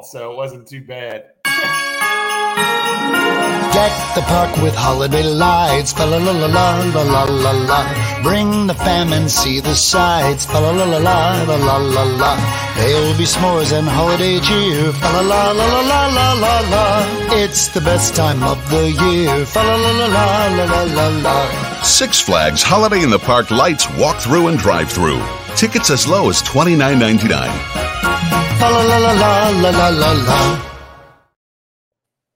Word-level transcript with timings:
fault, 0.00 0.06
so 0.06 0.32
it 0.32 0.36
wasn't 0.36 0.66
too 0.66 0.82
bad. 0.82 1.32
Deck 3.72 4.14
the 4.14 4.22
park 4.22 4.56
with 4.62 4.74
holiday 4.74 5.22
lights, 5.22 5.96
la 5.98 6.04
la 6.04 6.18
la 6.18 6.32
la 6.32 6.46
la 6.46 7.02
la 7.02 7.24
la 7.24 7.50
la. 7.52 8.22
Bring 8.22 8.66
the 8.66 8.74
fam 8.74 9.12
and 9.12 9.30
see 9.30 9.60
the 9.60 9.74
sights, 9.74 10.44
fa 10.44 10.58
la 10.58 10.70
la 10.70 10.84
la 10.84 10.98
la 10.98 11.42
la 11.44 11.56
la 11.56 11.76
la 11.76 12.02
la. 12.02 12.32
There'll 12.76 13.16
be 13.16 13.24
s'mores 13.24 13.72
and 13.72 13.88
holiday 13.88 14.40
cheer, 14.40 14.92
la 15.00 15.20
la 15.20 15.52
la 15.52 15.66
la 15.66 15.80
la 15.80 16.06
la 16.08 16.32
la 16.32 16.60
la. 16.72 16.84
It's 17.32 17.68
the 17.68 17.80
best 17.80 18.14
time 18.14 18.42
of 18.42 18.58
the 18.70 18.90
year, 18.90 19.46
la 19.54 19.62
la 19.62 19.90
la 20.00 20.06
la 20.06 20.48
la 20.56 20.64
la 20.64 20.82
la 20.82 21.08
la. 21.22 21.82
Six 21.82 22.20
Flags 22.20 22.62
Holiday 22.62 23.02
in 23.02 23.10
the 23.10 23.18
Park 23.18 23.50
lights 23.50 23.88
walk 23.96 24.16
through 24.16 24.48
and 24.48 24.58
drive 24.58 24.90
through. 24.90 25.22
Tickets 25.56 25.90
as 25.90 26.06
low 26.06 26.28
as 26.28 26.42
$29.99. 26.42 27.89
La 28.60 28.68
la 28.68 28.82
la 28.82 28.98
la 28.98 29.70
la 29.70 29.88
la 29.88 30.10
la 30.12 30.70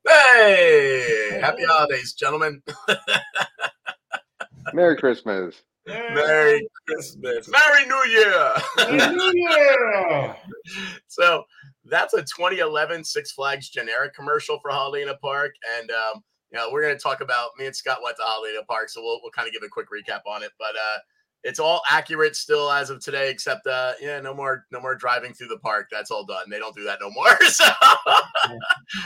Hey! 0.08 1.38
Happy 1.38 1.64
holidays, 1.64 2.14
gentlemen. 2.14 2.62
Merry 4.72 4.96
Christmas. 4.96 5.62
Merry, 5.86 6.14
Merry 6.14 6.68
Christmas. 6.88 7.46
Merry 7.46 7.84
New 7.84 8.04
Year. 8.06 8.52
Merry 8.78 9.14
New 9.14 9.32
Year. 9.34 10.36
so 11.08 11.44
that's 11.84 12.14
a 12.14 12.22
2011 12.22 13.04
Six 13.04 13.32
Flags 13.32 13.68
generic 13.68 14.14
commercial 14.14 14.58
for 14.60 14.70
Holiday 14.70 15.02
in 15.02 15.10
a 15.10 15.18
Park. 15.18 15.52
And, 15.78 15.90
um, 15.90 16.24
you 16.50 16.58
know, 16.58 16.70
we're 16.72 16.80
going 16.80 16.96
to 16.96 17.02
talk 17.02 17.20
about, 17.20 17.50
me 17.58 17.66
and 17.66 17.76
Scott 17.76 17.98
went 18.02 18.16
to 18.16 18.22
Holiday 18.24 18.54
in 18.54 18.62
a 18.62 18.64
Park, 18.64 18.88
so 18.88 19.02
we'll, 19.02 19.20
we'll 19.22 19.30
kind 19.30 19.46
of 19.46 19.52
give 19.52 19.62
a 19.62 19.68
quick 19.68 19.88
recap 19.90 20.22
on 20.26 20.42
it. 20.42 20.52
But, 20.58 20.74
uh, 20.74 20.98
it's 21.44 21.58
all 21.60 21.82
accurate 21.90 22.34
still 22.36 22.70
as 22.72 22.90
of 22.90 23.00
today, 23.00 23.30
except 23.30 23.66
uh, 23.66 23.92
yeah, 24.00 24.18
no 24.20 24.34
more 24.34 24.64
no 24.72 24.80
more 24.80 24.94
driving 24.94 25.32
through 25.32 25.48
the 25.48 25.58
park. 25.58 25.88
That's 25.90 26.10
all 26.10 26.24
done. 26.24 26.48
They 26.50 26.58
don't 26.58 26.74
do 26.74 26.84
that 26.84 26.98
no 27.00 27.10
more. 27.10 27.28
So 27.44 27.64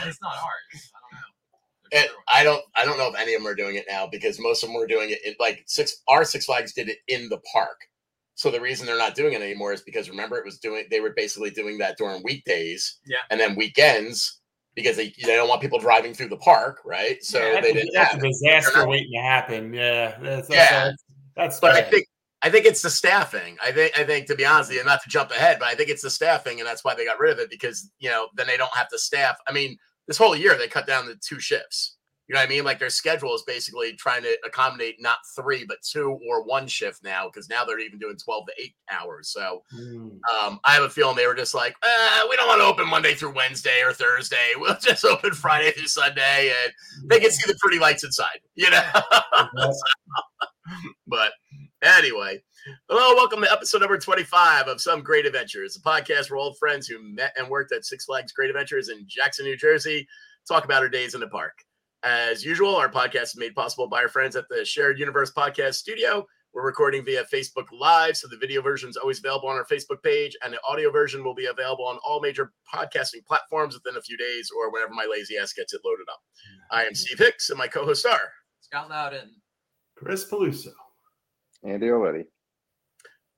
It's 0.05 0.19
not 0.21 0.33
hard. 0.33 0.61
I 0.73 1.11
don't 1.11 1.11
know. 1.11 1.99
it, 1.99 2.11
I 2.27 2.43
don't 2.43 2.63
I 2.75 2.85
don't 2.85 2.97
know 2.97 3.09
if 3.09 3.19
any 3.19 3.33
of 3.35 3.41
them 3.41 3.51
are 3.51 3.55
doing 3.55 3.75
it 3.75 3.85
now 3.89 4.07
because 4.07 4.39
most 4.39 4.63
of 4.63 4.69
them 4.69 4.75
were 4.77 4.87
doing 4.87 5.09
it 5.11 5.19
in, 5.25 5.35
like 5.39 5.63
six 5.67 6.01
our 6.07 6.23
Six 6.25 6.45
Flags 6.45 6.73
did 6.73 6.89
it 6.89 6.97
in 7.07 7.29
the 7.29 7.39
park. 7.53 7.77
So 8.35 8.49
the 8.49 8.61
reason 8.61 8.85
they're 8.85 8.97
not 8.97 9.15
doing 9.15 9.33
it 9.33 9.41
anymore 9.41 9.73
is 9.73 9.81
because 9.81 10.09
remember 10.09 10.37
it 10.37 10.45
was 10.45 10.59
doing 10.59 10.85
they 10.89 11.01
were 11.01 11.13
basically 11.15 11.49
doing 11.51 11.77
that 11.79 11.97
during 11.97 12.23
weekdays 12.23 12.99
Yeah. 13.05 13.17
and 13.31 13.39
then 13.39 13.55
weekends 13.55 14.39
because 14.75 14.95
they 14.95 15.13
they 15.25 15.35
don't 15.35 15.49
want 15.49 15.61
people 15.61 15.79
driving 15.79 16.13
through 16.13 16.29
the 16.29 16.37
park, 16.37 16.79
right? 16.85 17.21
So 17.23 17.39
Yeah, 17.39 17.59
they 17.61 17.73
That's, 17.73 17.73
didn't 17.73 17.93
that's 17.93 18.13
a 18.15 18.19
disaster 18.19 18.87
waiting 18.87 19.11
to 19.15 19.21
happen. 19.21 19.73
Yeah, 19.73 20.17
that's, 20.21 20.47
that's, 20.47 20.49
Yeah. 20.49 20.83
that's, 20.85 21.03
that's 21.35 21.59
But 21.59 21.71
I 21.71 21.81
think 21.81 22.05
I 22.41 22.49
think 22.49 22.65
it's 22.65 22.81
the 22.81 22.89
staffing. 22.89 23.57
I 23.61 23.71
think 23.71 23.97
I 23.99 24.03
think 24.03 24.27
to 24.27 24.35
be 24.35 24.45
honest 24.45 24.71
you, 24.71 24.83
not 24.83 25.03
to 25.03 25.09
jump 25.09 25.31
ahead, 25.31 25.59
but 25.59 25.67
I 25.67 25.75
think 25.75 25.89
it's 25.89 26.03
the 26.03 26.09
staffing, 26.09 26.59
and 26.59 26.67
that's 26.67 26.83
why 26.83 26.95
they 26.95 27.05
got 27.05 27.19
rid 27.19 27.33
of 27.33 27.39
it 27.39 27.49
because 27.49 27.91
you 27.99 28.09
know 28.09 28.27
then 28.35 28.47
they 28.47 28.57
don't 28.57 28.73
have 28.75 28.89
to 28.89 28.97
staff. 28.97 29.37
I 29.47 29.51
mean, 29.51 29.77
this 30.07 30.17
whole 30.17 30.35
year 30.35 30.57
they 30.57 30.67
cut 30.67 30.87
down 30.87 31.05
to 31.07 31.15
two 31.15 31.39
shifts. 31.39 31.95
You 32.27 32.35
know 32.35 32.41
what 32.41 32.47
I 32.47 32.49
mean? 32.49 32.63
Like 32.63 32.77
their 32.77 32.91
schedule 32.91 33.33
is 33.33 33.41
basically 33.47 33.93
trying 33.93 34.21
to 34.21 34.37
accommodate 34.45 34.97
not 34.99 35.17
three 35.35 35.65
but 35.67 35.81
two 35.81 36.19
or 36.29 36.43
one 36.43 36.67
shift 36.67 37.03
now 37.03 37.25
because 37.27 37.49
now 37.49 37.65
they're 37.65 37.79
even 37.79 37.97
doing 37.97 38.17
twelve 38.17 38.45
to 38.45 38.63
eight 38.63 38.75
hours. 38.91 39.29
So 39.29 39.63
Hmm. 39.71 40.09
um, 40.43 40.59
I 40.63 40.75
have 40.75 40.83
a 40.83 40.89
feeling 40.89 41.15
they 41.15 41.25
were 41.25 41.33
just 41.33 41.55
like, 41.55 41.75
uh, 41.81 42.21
we 42.29 42.35
don't 42.35 42.47
want 42.47 42.61
to 42.61 42.65
open 42.65 42.87
Monday 42.87 43.15
through 43.15 43.33
Wednesday 43.33 43.81
or 43.83 43.93
Thursday. 43.93 44.53
We'll 44.55 44.77
just 44.81 45.03
open 45.05 45.33
Friday 45.33 45.71
through 45.71 45.87
Sunday, 45.87 46.53
and 46.63 47.09
they 47.09 47.19
can 47.19 47.31
see 47.31 47.51
the 47.51 47.57
pretty 47.59 47.79
lights 47.79 48.03
inside. 48.03 48.39
You 48.55 48.69
know. 48.69 48.83
But 51.07 51.31
anyway, 51.81 52.41
hello, 52.89 53.15
welcome 53.15 53.41
to 53.41 53.51
episode 53.51 53.79
number 53.79 53.97
25 53.97 54.67
of 54.67 54.81
Some 54.81 55.01
Great 55.01 55.25
Adventures, 55.25 55.77
a 55.77 55.81
podcast 55.81 56.29
where 56.29 56.37
old 56.37 56.57
friends 56.57 56.87
who 56.87 57.01
met 57.01 57.33
and 57.37 57.49
worked 57.49 57.71
at 57.71 57.85
Six 57.85 58.05
Flags 58.05 58.31
Great 58.31 58.49
Adventures 58.49 58.89
in 58.89 59.05
Jackson, 59.07 59.45
New 59.45 59.57
Jersey, 59.57 60.07
talk 60.47 60.65
about 60.65 60.81
our 60.81 60.89
days 60.89 61.13
in 61.13 61.21
the 61.21 61.27
park. 61.27 61.53
As 62.03 62.43
usual, 62.43 62.75
our 62.75 62.89
podcast 62.89 63.23
is 63.23 63.37
made 63.37 63.55
possible 63.55 63.87
by 63.87 64.01
our 64.01 64.09
friends 64.09 64.35
at 64.35 64.45
the 64.49 64.63
Shared 64.65 64.99
Universe 64.99 65.31
Podcast 65.35 65.75
Studio. 65.75 66.25
We're 66.53 66.65
recording 66.65 67.05
via 67.05 67.25
Facebook 67.31 67.67
Live, 67.71 68.17
so 68.17 68.27
the 68.27 68.37
video 68.37 68.61
version 68.61 68.89
is 68.89 68.97
always 68.97 69.19
available 69.19 69.49
on 69.49 69.55
our 69.55 69.65
Facebook 69.65 70.01
page, 70.03 70.35
and 70.43 70.53
the 70.53 70.59
audio 70.67 70.91
version 70.91 71.23
will 71.23 71.35
be 71.35 71.45
available 71.45 71.85
on 71.85 71.99
all 72.03 72.19
major 72.19 72.51
podcasting 72.73 73.23
platforms 73.27 73.75
within 73.75 73.97
a 73.97 74.01
few 74.01 74.17
days 74.17 74.49
or 74.57 74.71
whenever 74.71 74.93
my 74.93 75.07
lazy 75.09 75.37
ass 75.37 75.53
gets 75.53 75.73
it 75.73 75.81
loaded 75.85 76.07
up. 76.11 76.19
I 76.71 76.85
am 76.85 76.95
Steve 76.95 77.19
Hicks, 77.19 77.49
and 77.49 77.57
my 77.57 77.67
co-host 77.67 78.05
are 78.05 78.31
Scott 78.61 78.89
Loudon. 78.89 79.35
Chris 79.95 80.29
Peluso. 80.29 80.71
Andy 81.63 81.87
Oletti. 81.87 82.25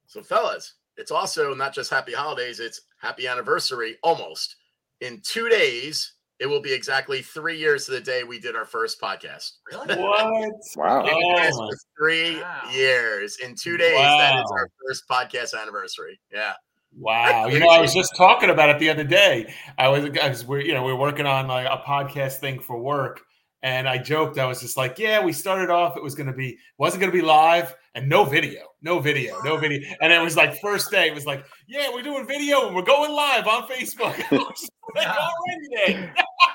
So, 0.06 0.22
fellas, 0.22 0.74
it's 0.98 1.12
also 1.12 1.54
not 1.54 1.74
just 1.74 1.90
happy 1.90 2.14
holidays, 2.14 2.60
it's 2.60 2.82
happy 3.00 3.28
anniversary 3.28 3.98
almost. 4.04 4.56
In 5.00 5.22
two 5.24 5.50
days, 5.50 6.14
it 6.40 6.46
will 6.48 6.60
be 6.62 6.74
exactly 6.74 7.22
three 7.22 7.58
years 7.58 7.86
to 7.86 7.92
the 7.92 8.02
day 8.02 8.24
we 8.24 8.40
did 8.40 8.56
our 8.56 8.66
first 8.66 9.00
podcast. 9.00 9.52
Really? 9.72 9.96
What? 10.02 10.52
Wow. 10.76 11.04
We've 11.04 11.12
been 11.14 11.22
doing 11.22 11.36
this 11.44 11.56
Oh, 11.58 11.70
for 11.70 11.78
three 11.98 12.42
Wow. 12.42 12.62
years. 12.74 13.38
In 13.38 13.56
two 13.56 13.78
days, 13.78 13.96
that 13.98 14.36
is 14.36 14.52
our 14.52 14.68
first 14.86 15.04
podcast 15.10 15.60
anniversary. 15.60 16.20
Yeah. 16.32 16.54
Wow. 16.98 17.48
You 17.48 17.60
know, 17.60 17.70
I 17.70 17.80
was 17.80 17.94
just 17.94 18.16
talking 18.18 18.50
about 18.50 18.70
it 18.70 18.80
the 18.80 18.90
other 18.90 19.04
day. 19.04 19.54
I 19.78 19.88
was, 19.88 20.10
I 20.22 20.30
was 20.30 20.46
we're, 20.46 20.62
you 20.62 20.74
know, 20.74 20.84
we 20.84 20.92
are 20.92 20.96
working 20.96 21.26
on 21.26 21.48
like 21.48 21.66
a 21.68 21.82
podcast 21.88 22.40
thing 22.40 22.60
for 22.60 22.78
work. 22.80 23.22
And 23.64 23.88
I 23.88 23.98
joked, 23.98 24.40
I 24.40 24.46
was 24.46 24.60
just 24.60 24.76
like, 24.76 24.98
yeah, 24.98 25.24
we 25.24 25.32
started 25.32 25.70
off, 25.70 25.96
it 25.96 26.04
was 26.04 26.16
going 26.16 26.28
to 26.28 26.34
be, 26.34 26.58
wasn't 26.78 27.02
going 27.02 27.12
to 27.12 27.18
be 27.18 27.24
live 27.24 27.76
and 27.94 28.10
no 28.10 28.24
video, 28.24 28.62
no 28.82 29.00
video, 29.00 29.40
no 29.44 29.58
video. 29.58 29.88
And 30.02 30.12
it 30.12 30.20
was 30.20 30.36
like, 30.36 30.60
first 30.62 30.90
day, 30.90 31.08
it 31.08 31.14
was 31.14 31.26
like, 31.26 31.46
yeah, 31.68 31.90
we're 31.94 32.02
doing 32.02 32.26
video 32.26 32.66
and 32.68 32.76
we're 32.76 32.82
going 32.82 33.12
live 33.12 33.48
on 33.48 33.68
Facebook. 33.68 34.16
Like, 34.94 35.08
already. 35.08 36.12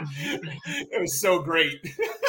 it 0.90 1.00
was 1.00 1.20
so 1.20 1.40
great. 1.40 1.82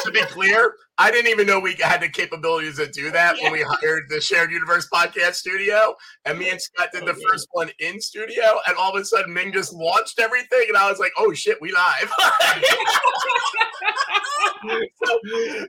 to 0.04 0.10
be 0.10 0.22
clear, 0.26 0.74
I 0.98 1.10
didn't 1.10 1.30
even 1.30 1.46
know 1.46 1.58
we 1.58 1.74
had 1.74 2.00
the 2.00 2.08
capabilities 2.08 2.76
to 2.76 2.86
do 2.90 3.10
that 3.10 3.36
when 3.40 3.52
we 3.52 3.62
hired 3.66 4.04
the 4.08 4.20
Shared 4.20 4.50
Universe 4.50 4.88
podcast 4.92 5.34
studio. 5.34 5.94
And 6.24 6.38
me 6.38 6.50
and 6.50 6.60
Scott 6.60 6.90
did 6.92 7.06
the 7.06 7.14
oh, 7.16 7.28
first 7.28 7.48
one 7.52 7.70
in 7.78 8.00
studio, 8.00 8.44
and 8.66 8.76
all 8.76 8.94
of 8.94 9.00
a 9.00 9.04
sudden 9.04 9.32
Ming 9.32 9.52
just 9.52 9.72
launched 9.72 10.18
everything, 10.18 10.64
and 10.68 10.76
I 10.76 10.90
was 10.90 10.98
like, 10.98 11.12
"Oh 11.18 11.32
shit, 11.32 11.58
we 11.60 11.72
live!" 11.72 12.12
so 14.68 15.18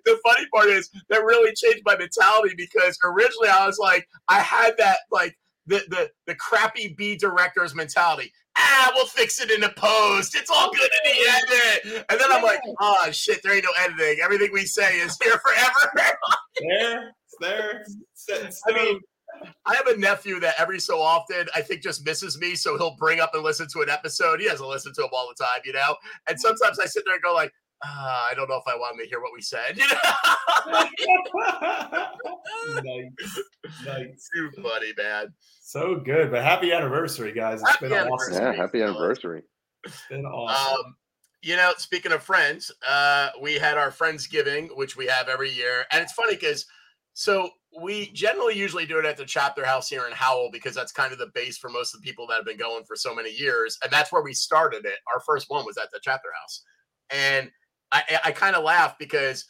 the 0.06 0.20
funny 0.26 0.46
part 0.54 0.70
is 0.70 0.90
that 1.10 1.24
really 1.24 1.54
changed 1.56 1.82
my 1.86 1.96
mentality 1.98 2.54
because 2.56 2.98
originally 3.04 3.50
I 3.50 3.66
was 3.66 3.80
like, 3.80 4.08
I 4.28 4.40
had 4.40 4.76
that 4.78 5.00
like 5.12 5.38
the 5.66 5.84
the 5.90 6.10
the 6.28 6.36
crappy 6.36 6.94
B 6.98 7.16
director's 7.16 7.74
mentality. 7.74 8.32
Ah, 8.58 8.92
we'll 8.96 9.08
fix 9.08 9.40
it 9.42 9.50
in 9.52 9.62
the 9.62 9.70
post. 9.76 10.36
It's 10.36 10.50
all 10.50 10.72
good 10.72 10.90
in 11.06 11.12
the 11.12 11.30
edit. 11.30 12.06
And 12.10 12.20
then 12.20 12.32
I'm 12.32 12.44
like, 12.44 12.60
oh 12.80 13.10
shit, 13.12 13.42
there 13.44 13.54
ain't 13.56 13.64
no 13.66 13.72
editing. 13.84 14.24
Everything 14.24 14.50
we 14.54 14.66
say 14.66 14.98
is 15.00 15.18
here 15.24 15.40
forever. 15.40 16.12
There, 16.62 17.12
it's 17.26 17.36
there. 17.40 17.84
It's- 18.42 18.62
I 18.70 18.74
mean, 18.74 19.00
I 19.66 19.76
have 19.76 19.88
a 19.88 19.98
nephew 19.98 20.40
that 20.42 20.56
every 20.60 20.80
so 20.80 21.02
often 21.02 21.48
I 21.56 21.62
think 21.62 21.82
just 21.82 22.06
misses 22.06 22.38
me, 22.40 22.54
so 22.56 22.78
he'll 22.78 22.96
bring 22.96 23.20
up 23.20 23.32
and 23.34 23.44
listen 23.44 23.68
to 23.74 23.82
an 23.82 23.90
episode. 23.90 24.40
He 24.40 24.48
doesn't 24.48 24.66
listen 24.68 24.94
to 24.94 25.02
them 25.02 25.10
all 25.12 25.28
the 25.36 25.44
time, 25.44 25.62
you 25.66 25.74
know. 25.74 25.96
And 26.30 26.40
sometimes 26.40 26.80
I 26.80 26.86
sit 26.86 27.04
there 27.06 27.16
and 27.16 27.24
go 27.24 27.34
like, 27.34 27.52
ah, 27.84 28.28
I 28.30 28.34
don't 28.34 28.50
know 28.50 28.58
if 28.58 28.68
I 28.68 28.76
want 28.76 29.00
to 29.00 29.08
hear 29.08 29.22
what 29.22 29.32
we 29.34 29.42
said. 29.42 29.78
You 29.78 29.88
know, 30.72 30.86
nice, 32.82 33.40
nice. 33.86 34.30
too 34.34 34.52
funny, 34.62 34.94
man. 34.98 35.34
So 35.62 35.96
good, 36.00 36.32
but 36.32 36.44
happy 36.44 36.72
anniversary, 36.72 37.34
guys! 37.34 37.62
It's 37.62 37.70
Happy 37.70 37.90
been 37.90 37.98
anniversary. 37.98 38.36
awesome. 38.36 38.46
Yeah, 38.46 38.54
happy 38.54 38.82
anniversary. 38.82 39.44
It's 39.84 40.02
been 40.10 40.26
awesome. 40.26 40.86
Um, 40.86 40.96
you 41.42 41.58
know, 41.58 41.74
speaking 41.78 42.14
of 42.14 42.24
friends, 42.24 42.72
uh, 42.88 43.30
we 43.42 43.56
had 43.56 43.78
our 43.78 43.92
Friendsgiving, 43.92 44.76
which 44.78 44.96
we 44.96 45.06
have 45.08 45.28
every 45.28 45.52
year. 45.52 45.86
And 45.92 46.02
it's 46.02 46.14
funny 46.14 46.36
because 46.36 46.66
so 47.14 47.50
we 47.82 48.12
generally 48.12 48.56
usually 48.56 48.86
do 48.86 48.98
it 49.00 49.06
at 49.06 49.18
the 49.18 49.26
chapter 49.26 49.66
house 49.66 49.90
here 49.90 50.08
in 50.08 50.14
Howell 50.14 50.50
because 50.52 50.74
that's 50.74 50.92
kind 50.92 51.12
of 51.12 51.20
the 51.20 51.32
base 51.34 51.58
for 51.58 51.70
most 51.70 51.94
of 51.94 52.02
the 52.02 52.06
people 52.06 52.26
that 52.28 52.36
have 52.36 52.46
been 52.46 52.58
going 52.58 52.84
for 52.86 52.96
so 52.96 53.14
many 53.14 53.32
years. 53.32 53.78
And 53.84 53.92
that's 53.92 54.12
where 54.12 54.24
we 54.24 54.34
started 54.34 54.86
it. 54.86 55.00
Our 55.14 55.20
first 55.20 55.50
one 55.50 55.66
was 55.66 55.78
at 55.78 55.92
the 55.92 56.00
chapter 56.02 56.30
house. 56.40 56.64
And 57.10 57.52
I, 57.94 58.20
I 58.26 58.32
kind 58.32 58.56
of 58.56 58.64
laugh 58.64 58.98
because 58.98 59.46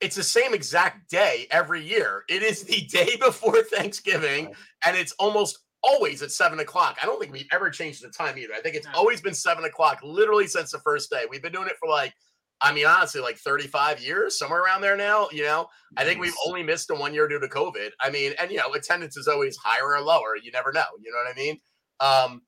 it's 0.00 0.16
the 0.16 0.22
same 0.22 0.54
exact 0.54 1.10
day 1.10 1.46
every 1.50 1.84
year. 1.84 2.24
It 2.28 2.42
is 2.42 2.62
the 2.62 2.82
day 2.90 3.16
before 3.16 3.62
Thanksgiving, 3.62 4.54
and 4.84 4.96
it's 4.96 5.12
almost 5.12 5.58
always 5.82 6.22
at 6.22 6.30
seven 6.30 6.60
o'clock. 6.60 6.98
I 7.02 7.06
don't 7.06 7.20
think 7.20 7.32
we've 7.32 7.48
ever 7.52 7.70
changed 7.70 8.02
the 8.02 8.10
time 8.10 8.38
either. 8.38 8.54
I 8.54 8.60
think 8.60 8.76
it's 8.76 8.86
always 8.94 9.20
been 9.20 9.34
seven 9.34 9.64
o'clock, 9.64 10.00
literally 10.02 10.46
since 10.46 10.70
the 10.70 10.78
first 10.78 11.10
day. 11.10 11.24
We've 11.28 11.42
been 11.42 11.52
doing 11.52 11.68
it 11.68 11.76
for 11.78 11.88
like, 11.88 12.14
I 12.60 12.72
mean, 12.72 12.86
honestly, 12.86 13.20
like 13.20 13.36
35 13.36 14.00
years, 14.00 14.38
somewhere 14.38 14.62
around 14.62 14.80
there 14.80 14.96
now. 14.96 15.28
You 15.32 15.42
know, 15.42 15.66
I 15.96 16.04
think 16.04 16.20
we've 16.20 16.34
only 16.46 16.62
missed 16.62 16.90
a 16.90 16.94
one 16.94 17.12
year 17.12 17.28
due 17.28 17.40
to 17.40 17.48
COVID. 17.48 17.90
I 18.00 18.10
mean, 18.10 18.32
and 18.38 18.50
you 18.50 18.58
know, 18.58 18.72
attendance 18.72 19.16
is 19.16 19.28
always 19.28 19.56
higher 19.56 19.94
or 19.94 20.00
lower. 20.00 20.36
You 20.42 20.52
never 20.52 20.72
know. 20.72 20.84
You 21.02 21.10
know 21.10 21.18
what 21.18 21.32
I 21.32 21.36
mean? 21.36 21.60
Um, 22.00 22.42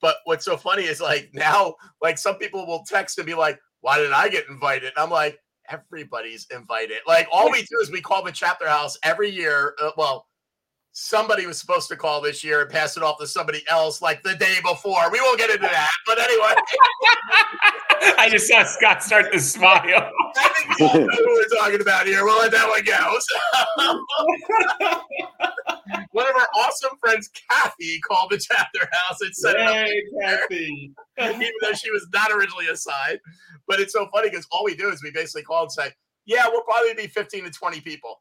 but 0.00 0.16
what's 0.24 0.44
so 0.44 0.56
funny 0.56 0.82
is 0.84 1.00
like 1.00 1.30
now, 1.34 1.76
like 2.02 2.18
some 2.18 2.36
people 2.36 2.66
will 2.66 2.84
text 2.86 3.18
and 3.18 3.26
be 3.26 3.34
like, 3.34 3.58
why 3.82 3.98
did 3.98 4.12
I 4.12 4.28
get 4.28 4.48
invited? 4.48 4.92
And 4.96 5.04
I'm 5.04 5.10
like, 5.10 5.38
everybody's 5.70 6.46
invited. 6.50 6.98
Like 7.06 7.28
all 7.30 7.50
we 7.50 7.62
do 7.62 7.78
is 7.80 7.90
we 7.90 8.00
call 8.00 8.24
the 8.24 8.32
chapter 8.32 8.66
house 8.66 8.98
every 9.04 9.28
year. 9.28 9.74
Uh, 9.80 9.90
well, 9.96 10.26
somebody 10.92 11.46
was 11.46 11.58
supposed 11.58 11.88
to 11.88 11.96
call 11.96 12.20
this 12.20 12.44
year 12.44 12.60
and 12.60 12.70
pass 12.70 12.96
it 12.96 13.02
off 13.02 13.18
to 13.18 13.26
somebody 13.26 13.62
else 13.68 14.02
like 14.02 14.22
the 14.22 14.34
day 14.34 14.56
before. 14.62 15.10
We 15.10 15.20
won't 15.20 15.38
get 15.38 15.50
into 15.50 15.62
that. 15.62 15.90
But 16.06 16.18
anyway, 16.18 16.54
I 18.18 18.28
just 18.30 18.46
saw 18.46 18.62
Scott 18.64 19.02
start 19.02 19.32
to 19.32 19.40
smile. 19.40 19.80
I 20.36 20.48
think 20.54 20.78
we 20.78 20.86
all 20.86 20.94
know 20.94 21.16
who 21.16 21.26
we're 21.26 21.58
talking 21.58 21.80
about 21.80 22.06
here. 22.06 22.24
We'll 22.24 22.38
let 22.38 22.52
that 22.52 22.68
one 22.68 22.84
go. 22.84 23.18
So, 23.20 23.36
one 26.12 26.26
of 26.28 26.36
our 26.36 26.48
awesome 26.56 26.96
friends, 27.00 27.30
Kathy, 27.50 27.98
called 28.00 28.30
the 28.30 28.38
chapter 28.38 28.86
house 28.92 29.20
and 29.22 29.34
set 29.34 29.56
it 29.56 29.62
up 29.62 29.88
Kathy. 30.20 30.92
even 31.20 31.52
though 31.62 31.72
she 31.72 31.90
was 31.90 32.06
not 32.12 32.30
originally 32.30 32.68
assigned. 32.68 33.18
But 33.66 33.80
it's 33.80 33.94
so 33.94 34.08
funny 34.12 34.28
because 34.28 34.46
all 34.50 34.64
we 34.64 34.74
do 34.74 34.90
is 34.90 35.02
we 35.02 35.10
basically 35.10 35.42
call 35.42 35.62
and 35.62 35.72
say, 35.72 35.90
Yeah, 36.26 36.44
we'll 36.48 36.62
probably 36.62 36.92
be 36.94 37.06
15 37.06 37.44
to 37.44 37.50
20 37.50 37.80
people. 37.80 38.20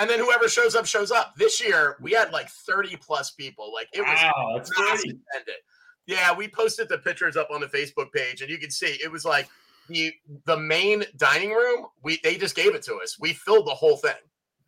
And 0.00 0.08
then 0.08 0.18
whoever 0.18 0.48
shows 0.48 0.74
up, 0.74 0.86
shows 0.86 1.10
up. 1.10 1.36
This 1.36 1.62
year, 1.62 1.96
we 2.00 2.12
had 2.12 2.32
like 2.32 2.48
30 2.48 2.96
plus 2.96 3.32
people. 3.32 3.70
Like 3.72 3.88
it 3.92 4.00
was 4.00 4.18
Wow, 4.18 4.54
that's 4.56 4.70
great. 4.70 5.14
Yeah, 6.06 6.34
we 6.34 6.48
posted 6.48 6.88
the 6.88 6.98
pictures 6.98 7.36
up 7.36 7.50
on 7.52 7.60
the 7.60 7.66
Facebook 7.66 8.10
page, 8.12 8.40
and 8.40 8.50
you 8.50 8.58
can 8.58 8.70
see 8.70 8.98
it 9.04 9.12
was 9.12 9.24
like 9.24 9.48
the 9.88 10.12
the 10.46 10.56
main 10.56 11.04
dining 11.16 11.50
room. 11.50 11.86
We 12.02 12.18
they 12.24 12.36
just 12.36 12.56
gave 12.56 12.74
it 12.74 12.82
to 12.84 12.96
us. 12.96 13.18
We 13.20 13.34
filled 13.34 13.66
the 13.66 13.74
whole 13.74 13.96
thing, 13.98 14.16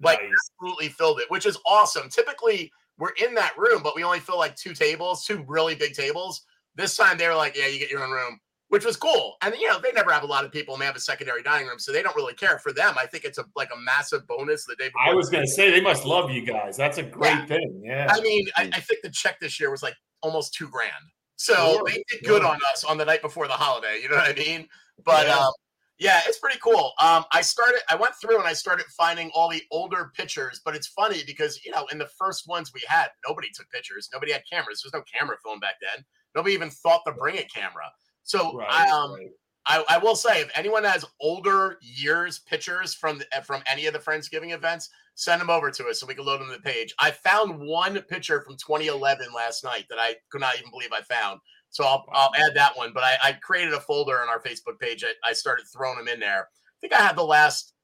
like 0.00 0.20
Nice. 0.20 0.30
absolutely 0.60 0.88
filled 0.90 1.20
it, 1.20 1.30
which 1.30 1.46
is 1.46 1.58
awesome. 1.66 2.08
Typically, 2.10 2.70
we're 2.98 3.14
in 3.26 3.34
that 3.34 3.56
room, 3.56 3.82
but 3.82 3.96
we 3.96 4.04
only 4.04 4.20
fill 4.20 4.38
like 4.38 4.54
two 4.54 4.74
tables, 4.74 5.24
two 5.24 5.44
really 5.48 5.74
big 5.74 5.94
tables. 5.94 6.42
This 6.76 6.96
time 6.96 7.16
they 7.18 7.26
were 7.26 7.34
like, 7.34 7.56
"Yeah, 7.56 7.66
you 7.66 7.78
get 7.78 7.90
your 7.90 8.04
own 8.04 8.10
room," 8.10 8.38
which 8.72 8.86
was 8.86 8.96
cool. 8.96 9.36
And 9.42 9.54
you 9.60 9.68
know, 9.68 9.78
they 9.78 9.92
never 9.92 10.10
have 10.10 10.22
a 10.22 10.26
lot 10.26 10.46
of 10.46 10.50
people, 10.50 10.72
and 10.72 10.80
they 10.80 10.86
have 10.86 10.96
a 10.96 11.00
secondary 11.00 11.42
dining 11.42 11.66
room, 11.66 11.78
so 11.78 11.92
they 11.92 12.02
don't 12.02 12.16
really 12.16 12.32
care. 12.32 12.58
For 12.58 12.72
them, 12.72 12.94
I 12.98 13.04
think 13.04 13.24
it's 13.24 13.36
a 13.36 13.44
like 13.54 13.68
a 13.70 13.78
massive 13.78 14.26
bonus 14.26 14.64
the 14.64 14.74
day 14.76 14.88
before. 14.88 15.02
I 15.10 15.12
was 15.12 15.28
gonna 15.28 15.46
say 15.46 15.70
they 15.70 15.82
must 15.82 16.06
love 16.06 16.30
you 16.30 16.40
guys. 16.40 16.74
That's 16.74 16.96
a 16.96 17.02
great 17.02 17.32
Yeah. 17.32 17.44
thing. 17.44 17.82
Yeah. 17.84 18.06
I 18.10 18.18
mean, 18.22 18.46
I, 18.56 18.70
I 18.72 18.80
think 18.80 19.02
the 19.02 19.10
check 19.10 19.38
this 19.40 19.60
year 19.60 19.70
was 19.70 19.82
like 19.82 19.94
almost 20.22 20.54
two 20.54 20.68
grand. 20.70 20.90
So 21.36 21.52
Sure, 21.54 21.82
they 21.86 22.02
did 22.08 22.24
good 22.24 22.40
sure. 22.40 22.50
on 22.50 22.60
us 22.72 22.82
on 22.82 22.96
the 22.96 23.04
night 23.04 23.20
before 23.20 23.46
the 23.46 23.52
holiday. 23.52 24.00
You 24.02 24.08
know 24.08 24.16
what 24.16 24.30
I 24.30 24.40
mean? 24.40 24.66
But 25.04 25.26
Yeah. 25.26 25.36
um, 25.38 25.52
yeah, 25.98 26.22
it's 26.26 26.38
pretty 26.38 26.58
cool. 26.60 26.94
Um, 26.98 27.26
I 27.30 27.42
started, 27.42 27.80
I 27.90 27.94
went 27.96 28.14
through 28.22 28.38
and 28.38 28.48
I 28.48 28.54
started 28.54 28.86
finding 28.96 29.30
all 29.34 29.50
the 29.50 29.62
older 29.70 30.12
pictures. 30.16 30.62
But 30.64 30.74
it's 30.74 30.86
funny 30.86 31.24
because 31.26 31.62
you 31.62 31.72
know, 31.72 31.84
in 31.92 31.98
the 31.98 32.08
first 32.18 32.48
ones 32.48 32.72
we 32.72 32.80
had, 32.88 33.08
nobody 33.28 33.48
took 33.54 33.68
pictures. 33.70 34.08
Nobody 34.14 34.32
had 34.32 34.42
cameras. 34.50 34.80
There's 34.82 34.94
no 34.94 35.02
camera 35.02 35.36
film 35.44 35.60
back 35.60 35.74
then. 35.82 36.02
Nobody 36.34 36.54
even 36.54 36.70
thought 36.70 37.02
to 37.06 37.12
bring 37.12 37.36
a 37.36 37.44
camera. 37.44 37.84
So 38.24 38.56
Right, 38.56 38.68
I, 38.70 38.90
um, 38.90 39.14
right. 39.14 39.28
I, 39.66 39.84
I 39.88 39.98
will 39.98 40.16
say, 40.16 40.40
if 40.40 40.50
anyone 40.56 40.84
has 40.84 41.04
older 41.20 41.78
years 41.80 42.40
pictures 42.40 42.94
from 42.94 43.18
the, 43.18 43.26
from 43.44 43.62
any 43.70 43.86
of 43.86 43.92
the 43.92 43.98
Friendsgiving 43.98 44.52
events, 44.52 44.90
send 45.14 45.40
them 45.40 45.50
over 45.50 45.70
to 45.70 45.86
us 45.86 46.00
so 46.00 46.06
we 46.06 46.14
can 46.14 46.24
load 46.24 46.40
them 46.40 46.48
to 46.48 46.54
the 46.54 46.60
page. 46.60 46.94
I 46.98 47.10
found 47.10 47.60
one 47.60 48.00
picture 48.02 48.40
from 48.40 48.56
2011 48.56 49.28
last 49.34 49.62
night 49.62 49.86
that 49.90 49.98
I 49.98 50.16
could 50.30 50.40
not 50.40 50.58
even 50.58 50.70
believe 50.70 50.92
I 50.92 51.02
found. 51.02 51.40
So 51.70 51.84
I'll, 51.84 52.04
I'll 52.12 52.32
add 52.36 52.54
that 52.54 52.76
one. 52.76 52.92
But 52.92 53.04
I, 53.04 53.16
I 53.22 53.32
created 53.32 53.72
a 53.74 53.80
folder 53.80 54.20
on 54.20 54.28
our 54.28 54.42
Facebook 54.42 54.78
page. 54.80 55.04
I, 55.04 55.12
I 55.28 55.32
started 55.32 55.64
throwing 55.72 55.98
them 55.98 56.08
in 56.08 56.20
there. 56.20 56.48
I 56.48 56.76
think 56.80 56.92
I 56.92 57.02
had 57.02 57.16
the 57.16 57.22
last 57.22 57.74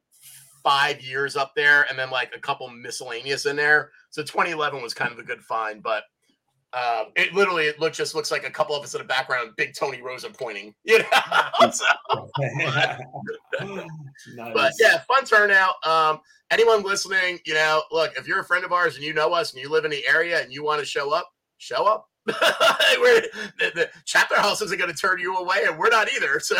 five 0.62 1.00
years 1.00 1.36
up 1.36 1.52
there 1.54 1.86
and 1.88 1.98
then 1.98 2.10
like 2.10 2.32
a 2.34 2.40
couple 2.40 2.68
miscellaneous 2.68 3.46
in 3.46 3.56
there. 3.56 3.90
So 4.10 4.22
2011 4.22 4.82
was 4.82 4.94
kind 4.94 5.12
of 5.12 5.18
a 5.18 5.22
good 5.22 5.42
find, 5.42 5.82
but 5.82 6.04
uh, 6.72 7.04
it 7.16 7.32
literally 7.32 7.64
it 7.64 7.80
look 7.80 7.92
just 7.92 8.14
looks 8.14 8.30
like 8.30 8.46
a 8.46 8.50
couple 8.50 8.76
of 8.76 8.82
us 8.82 8.94
in 8.94 8.98
the 8.98 9.06
background, 9.06 9.50
big 9.56 9.74
Tony 9.74 10.02
Rosa 10.02 10.30
pointing. 10.30 10.74
You 10.84 10.98
know, 10.98 11.70
so, 11.70 11.84
nice. 12.60 13.00
but 14.54 14.72
yeah, 14.80 14.98
fun 15.06 15.24
turnout. 15.24 15.74
Um, 15.86 16.20
anyone 16.50 16.82
listening, 16.82 17.38
you 17.44 17.54
know, 17.54 17.82
look, 17.90 18.12
if 18.16 18.26
you're 18.26 18.40
a 18.40 18.44
friend 18.44 18.64
of 18.64 18.72
ours 18.72 18.96
and 18.96 19.04
you 19.04 19.12
know 19.12 19.32
us 19.32 19.52
and 19.52 19.62
you 19.62 19.70
live 19.70 19.84
in 19.84 19.90
the 19.90 20.02
area 20.08 20.42
and 20.42 20.52
you 20.52 20.64
want 20.64 20.80
to 20.80 20.86
show 20.86 21.12
up, 21.12 21.28
show 21.58 21.84
up. 21.86 22.06
we're, 22.26 23.22
the, 23.58 23.72
the 23.74 23.90
chapter 24.04 24.36
house 24.36 24.60
isn't 24.60 24.78
going 24.78 24.90
to 24.90 24.96
turn 24.96 25.18
you 25.18 25.36
away, 25.36 25.64
and 25.66 25.78
we're 25.78 25.88
not 25.88 26.08
either. 26.14 26.38
So, 26.40 26.56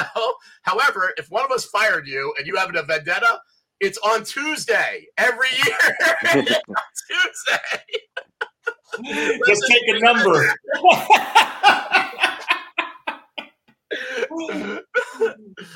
however, 0.63 1.13
if 1.19 1.31
one 1.31 1.45
of 1.45 1.51
us 1.51 1.67
fired 1.67 2.07
you 2.07 2.35
and 2.39 2.47
you 2.47 2.57
have 2.57 2.75
a 2.75 2.83
vendetta, 2.83 3.41
it's 3.81 3.99
on 3.99 4.25
Tuesday 4.25 5.07
every 5.19 5.49
year. 5.67 5.97
Tuesday. 6.33 7.85
Just 9.47 9.63
take 9.69 9.83
a 9.89 9.99
number. 10.01 10.55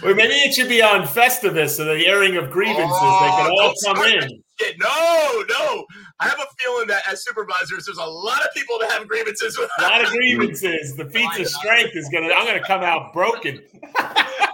Or 0.05 0.15
maybe 0.15 0.35
it 0.35 0.55
should 0.55 0.69
be 0.69 0.83
on 0.83 1.03
Festivus, 1.03 1.71
so 1.71 1.85
the 1.85 2.07
airing 2.07 2.37
of 2.37 2.51
grievances. 2.51 2.89
they 2.91 2.97
can 2.97 3.51
Oh, 3.51 3.61
all 3.63 3.75
come 3.95 4.05
in. 4.05 4.43
shit. 4.61 4.79
No, 4.79 5.45
no. 5.49 5.85
I 6.21 6.29
have 6.29 6.39
a 6.39 6.47
feeling 6.59 6.87
that 6.89 7.03
as 7.11 7.25
supervisors, 7.25 7.87
there's 7.87 7.99
a 7.99 8.05
lot 8.05 8.43
of 8.45 8.53
people 8.55 8.79
that 8.81 8.91
have 8.93 9.09
grievances 9.09 9.59
with 9.59 9.71
A 9.79 9.83
lot 9.83 10.05
of 10.05 10.11
grievances. 10.11 10.95
The 10.97 11.09
feats 11.11 11.39
of 11.39 11.49
strength 11.49 11.97
is 11.97 12.09
gonna. 12.13 12.29
I'm 12.35 12.47
gonna 12.47 12.65
come 12.65 12.83
out 12.83 13.13
broken. 13.13 13.61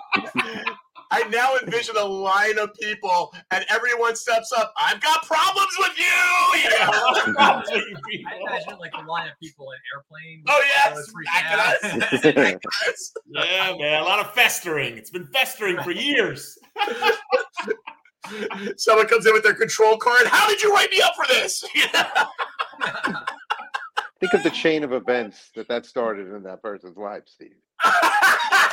I 1.11 1.23
now 1.29 1.57
envision 1.63 1.97
a 1.97 2.05
line 2.05 2.59
of 2.59 2.75
people, 2.75 3.35
and 3.51 3.65
everyone 3.69 4.15
steps 4.17 4.53
up. 4.53 4.75
I've 4.81 5.01
got 5.01 5.25
problems 5.25 5.75
with 5.79 5.99
you. 5.99 6.05
you? 6.59 6.69
I 6.79 7.25
imagine 8.41 8.79
like 8.81 8.93
the 8.93 9.05
line 9.07 9.29
of 9.29 9.35
people 9.41 9.69
in 9.73 9.79
airplanes. 9.95 10.45
Oh 10.49 10.63
yes, 10.77 11.13
back 11.25 11.45
at 11.47 11.59
us. 11.59 13.13
Yeah, 13.27 13.77
man. 13.79 14.03
A 14.03 14.05
lot 14.05 14.25
of 14.25 14.33
festering. 14.35 14.99
It's 14.99 15.11
been 15.11 15.29
festering 15.33 15.79
for 15.83 15.93
years. 15.93 16.59
Someone 18.77 19.07
comes 19.07 19.25
in 19.27 19.33
with 19.33 19.43
their 19.43 19.55
control 19.55 19.97
card. 19.97 20.27
How 20.27 20.49
did 20.49 20.63
you 20.63 20.73
write 20.73 20.91
me 20.91 21.01
up 21.01 21.15
for 21.17 21.27
this? 21.29 21.65
Think 24.21 24.35
of 24.35 24.43
the 24.43 24.51
chain 24.51 24.85
of 24.85 24.93
events 24.93 25.51
that 25.55 25.69
that 25.69 25.87
started 25.87 26.35
in 26.35 26.43
that 26.43 26.61
person's 26.61 26.97
life, 26.97 27.23
Steve. 27.27 27.55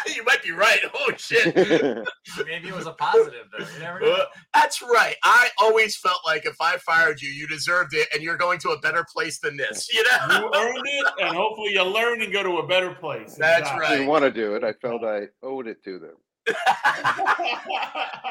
you 0.15 0.23
might 0.23 0.43
be 0.43 0.51
right. 0.51 0.79
Oh 0.93 1.11
shit. 1.17 1.55
Maybe 2.45 2.69
it 2.69 2.75
was 2.75 2.87
a 2.87 2.91
positive 2.93 3.47
though. 3.57 3.65
You 3.65 3.79
never 3.79 3.99
know. 3.99 4.11
Uh, 4.11 4.25
That's 4.53 4.81
right. 4.81 5.15
I 5.23 5.49
always 5.59 5.95
felt 5.97 6.19
like 6.25 6.45
if 6.45 6.55
I 6.61 6.77
fired 6.77 7.21
you, 7.21 7.29
you 7.29 7.47
deserved 7.47 7.93
it, 7.93 8.07
and 8.13 8.21
you're 8.23 8.37
going 8.37 8.59
to 8.59 8.69
a 8.69 8.79
better 8.79 9.05
place 9.11 9.39
than 9.39 9.57
this. 9.57 9.93
You 9.93 10.03
know. 10.03 10.37
You 10.39 10.51
earned 10.55 10.83
it, 10.85 11.07
and 11.21 11.35
hopefully 11.35 11.73
you 11.73 11.83
learn 11.83 12.21
and 12.21 12.31
go 12.31 12.43
to 12.43 12.57
a 12.57 12.67
better 12.67 12.91
place. 12.93 13.35
That's 13.35 13.61
Exactly. 13.61 13.85
I 13.85 13.89
didn't 13.91 14.07
want 14.07 14.23
to 14.23 14.31
do 14.31 14.55
it. 14.55 14.63
I 14.63 14.73
felt 14.73 15.03
I 15.03 15.27
owed 15.43 15.67
it 15.67 15.83
to 15.83 15.99
them. 15.99 16.15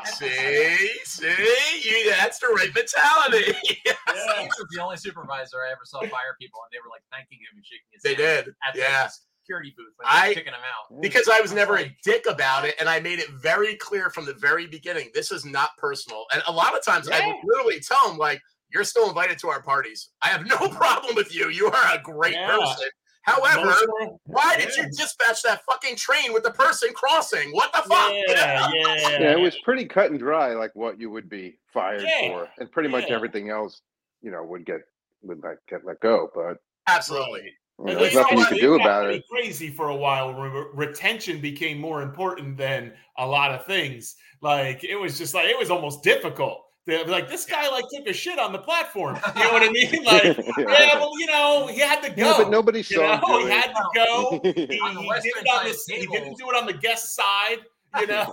see, 0.05 0.89
see, 1.05 1.81
you, 1.83 2.11
that's 2.11 2.39
the 2.39 2.47
right 2.49 2.71
mentality. 2.75 3.53
Yeah. 3.85 3.93
Steve 4.09 4.49
was 4.59 4.69
the 4.71 4.83
only 4.83 4.97
supervisor 4.97 5.57
I 5.67 5.73
ever 5.73 5.81
saw 5.85 6.01
fire 6.01 6.37
people, 6.41 6.61
and 6.63 6.71
they 6.73 6.79
were 6.79 6.91
like 6.91 7.03
thanking 7.13 7.39
him 7.39 7.57
and 7.57 7.65
shaking 7.67 7.91
his 7.93 8.03
they 8.03 8.15
hand 8.15 8.47
did. 8.47 8.55
at 8.67 8.75
the 8.75 8.81
Yeah. 8.81 9.09
Security 9.45 9.75
booth 9.77 9.93
when 9.97 10.09
I- 10.11 10.35
kicking 10.35 10.53
him 10.53 10.55
out. 10.55 11.01
Because 11.01 11.29
I 11.29 11.41
was 11.41 11.53
never 11.53 11.77
a 11.77 11.95
dick 12.03 12.27
about 12.27 12.65
it, 12.65 12.75
and 12.81 12.89
I 12.89 13.01
made 13.01 13.19
it 13.19 13.29
very 13.31 13.77
clear 13.77 14.11
from 14.11 14.25
the 14.25 14.35
very 14.35 14.67
beginning. 14.67 15.11
This 15.15 15.31
is 15.31 15.45
not 15.45 15.71
personal, 15.77 16.25
and 16.33 16.43
a 16.47 16.53
lot 16.53 16.77
of 16.77 16.85
times 16.85 17.09
I 17.09 17.27
would 17.27 17.37
literally 17.45 17.81
tell 17.81 18.09
them 18.09 18.17
like, 18.19 18.41
"You're 18.71 18.85
still 18.85 19.09
invited 19.09 19.39
to 19.41 19.49
our 19.49 19.63
parties. 19.63 20.11
I 20.23 20.29
have 20.29 20.47
no 20.47 20.57
problem 20.69 21.15
with 21.15 21.35
you. 21.35 21.49
You 21.51 21.67
are 21.67 21.95
a 21.95 22.01
great 22.03 22.35
Yeah. 22.35 22.57
person. 22.57 22.89
However, 23.23 23.65
Most 23.65 23.87
why 24.27 24.57
did 24.59 24.77
you 24.77 24.85
dispatch 24.91 25.41
that 25.45 25.63
fucking 25.65 25.97
train 25.97 26.35
with 26.35 26.43
the 26.43 26.51
person 26.51 26.93
crossing? 26.93 27.53
What 27.53 27.73
the 27.73 27.79
fuck? 27.79 28.13
Yeah, 28.13 28.69
yeah. 28.75 29.09
Yeah, 29.19 29.33
it 29.33 29.41
was 29.41 29.57
pretty 29.65 29.87
cut 29.87 30.11
and 30.11 30.19
dry, 30.19 30.53
like 30.53 30.73
what 30.75 31.01
you 31.01 31.09
would 31.11 31.31
be 31.31 31.59
fired 31.73 32.03
Yeah, 32.03 32.29
for, 32.29 32.49
and 32.59 32.71
pretty 32.71 32.91
much 32.91 33.05
everything 33.11 33.49
else, 33.49 33.81
you 34.21 34.31
know, 34.31 34.43
would 34.45 34.67
get 34.67 34.81
would 35.23 35.43
like 35.43 35.57
get 35.69 35.87
let 35.87 36.01
go. 36.01 36.29
But 36.35 36.59
Absolutely. 36.87 37.51
You 37.81 37.95
there's 37.95 38.15
nothing 38.15 38.39
you 38.39 38.47
can 38.47 38.59
do 38.59 38.79
got 38.79 38.85
about 38.85 39.05
pretty 39.05 39.19
it. 39.19 39.25
Crazy 39.29 39.71
for 39.71 39.89
a 39.89 39.97
while. 39.97 40.33
Re- 40.35 40.67
retention 40.75 41.41
became 41.41 41.79
more 41.79 42.03
important 42.03 42.57
than 42.57 42.93
a 43.19 43.27
lot 43.27 43.53
of 43.53 43.67
things. 43.67 44.17
Like 44.41 44.85
it 44.85 44.97
was 44.97 45.19
just 45.19 45.35
like 45.35 45.47
it 45.49 45.59
was 45.59 45.71
almost 45.71 46.03
difficult. 46.03 46.61
They 46.87 46.99
were 46.99 47.05
like 47.11 47.29
this 47.29 47.47
guy 47.47 47.69
like 47.71 47.85
took 47.93 48.07
a 48.07 48.13
shit 48.13 48.39
on 48.39 48.53
the 48.53 48.59
platform. 48.59 49.17
You 49.37 49.45
know 49.45 49.53
what 49.53 49.63
I 49.63 49.71
mean? 49.71 49.91
Like 50.05 50.25
yeah, 50.59 50.99
well, 50.99 51.19
you 51.19 51.27
know, 51.27 51.67
he 51.67 51.81
had 51.81 52.03
to 52.03 52.11
go. 52.11 52.23
Yeah, 52.23 52.35
but 52.37 52.51
nobody 52.51 52.79
you 52.79 52.85
saw 52.85 53.15
him 53.15 53.21
know, 53.27 53.47
he 53.47 53.51
had 53.51 53.73
to 53.73 53.85
go. 53.95 54.41
He, 54.45 54.51
he 54.53 54.67
did 54.67 54.71
it 54.73 54.81
on 54.83 54.95
side 54.95 55.67
the, 55.67 55.71
of 55.71 56.01
he 56.01 56.07
didn't 56.07 56.37
do 56.37 56.51
it 56.51 56.57
on 56.57 56.67
the 56.67 56.75
guest 56.75 57.15
side. 57.17 57.59
You 58.01 58.07
know. 58.07 58.31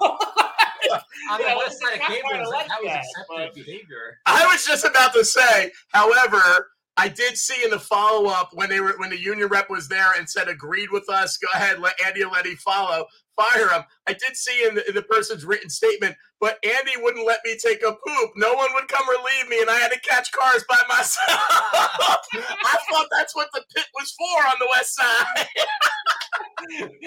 On 1.31 1.39
Yeah, 1.39 1.55
west 1.55 1.79
side 1.79 1.95
of 1.95 2.01
I 2.01 2.43
like 2.43 2.67
that 2.67 2.77
was 2.81 2.91
accepted 2.91 3.25
but- 3.29 3.53
behavior. 3.53 4.17
I 4.25 4.45
was 4.51 4.65
just 4.65 4.83
about 4.83 5.13
to 5.13 5.23
say, 5.23 5.71
however, 5.93 6.71
I 6.97 7.07
did 7.07 7.37
see 7.37 7.63
in 7.63 7.71
the 7.71 7.79
follow 7.79 8.29
up 8.29 8.49
when 8.53 8.69
they 8.69 8.79
were 8.79 8.93
when 8.97 9.09
the 9.09 9.19
union 9.19 9.47
rep 9.47 9.69
was 9.69 9.87
there 9.87 10.11
and 10.17 10.29
said 10.29 10.47
agreed 10.47 10.91
with 10.91 11.09
us. 11.09 11.37
Go 11.37 11.47
ahead, 11.53 11.79
let 11.79 11.93
Andy 12.05 12.21
and 12.21 12.31
Letty 12.31 12.55
follow, 12.55 13.05
fire 13.35 13.69
him. 13.69 13.83
I 14.07 14.13
did 14.13 14.35
see 14.35 14.65
in 14.67 14.75
the, 14.75 14.87
in 14.87 14.95
the 14.95 15.03
person's 15.03 15.45
written 15.45 15.69
statement, 15.69 16.15
but 16.39 16.57
Andy 16.65 16.91
wouldn't 16.97 17.25
let 17.25 17.39
me 17.45 17.57
take 17.63 17.81
a 17.81 17.91
poop. 17.93 18.31
No 18.35 18.53
one 18.53 18.69
would 18.75 18.87
come 18.87 19.07
relieve 19.07 19.49
me, 19.49 19.61
and 19.61 19.69
I 19.69 19.79
had 19.79 19.91
to 19.91 19.99
catch 20.01 20.31
cars 20.31 20.65
by 20.69 20.79
myself. 20.89 21.17
I 21.29 22.77
thought 22.91 23.07
that's 23.11 23.35
what 23.35 23.49
the 23.53 23.63
pit 23.73 23.85
was 23.95 24.13
for 24.17 24.47
on 24.47 24.55
the 24.59 24.67
west 24.75 24.95
side. 24.95 25.47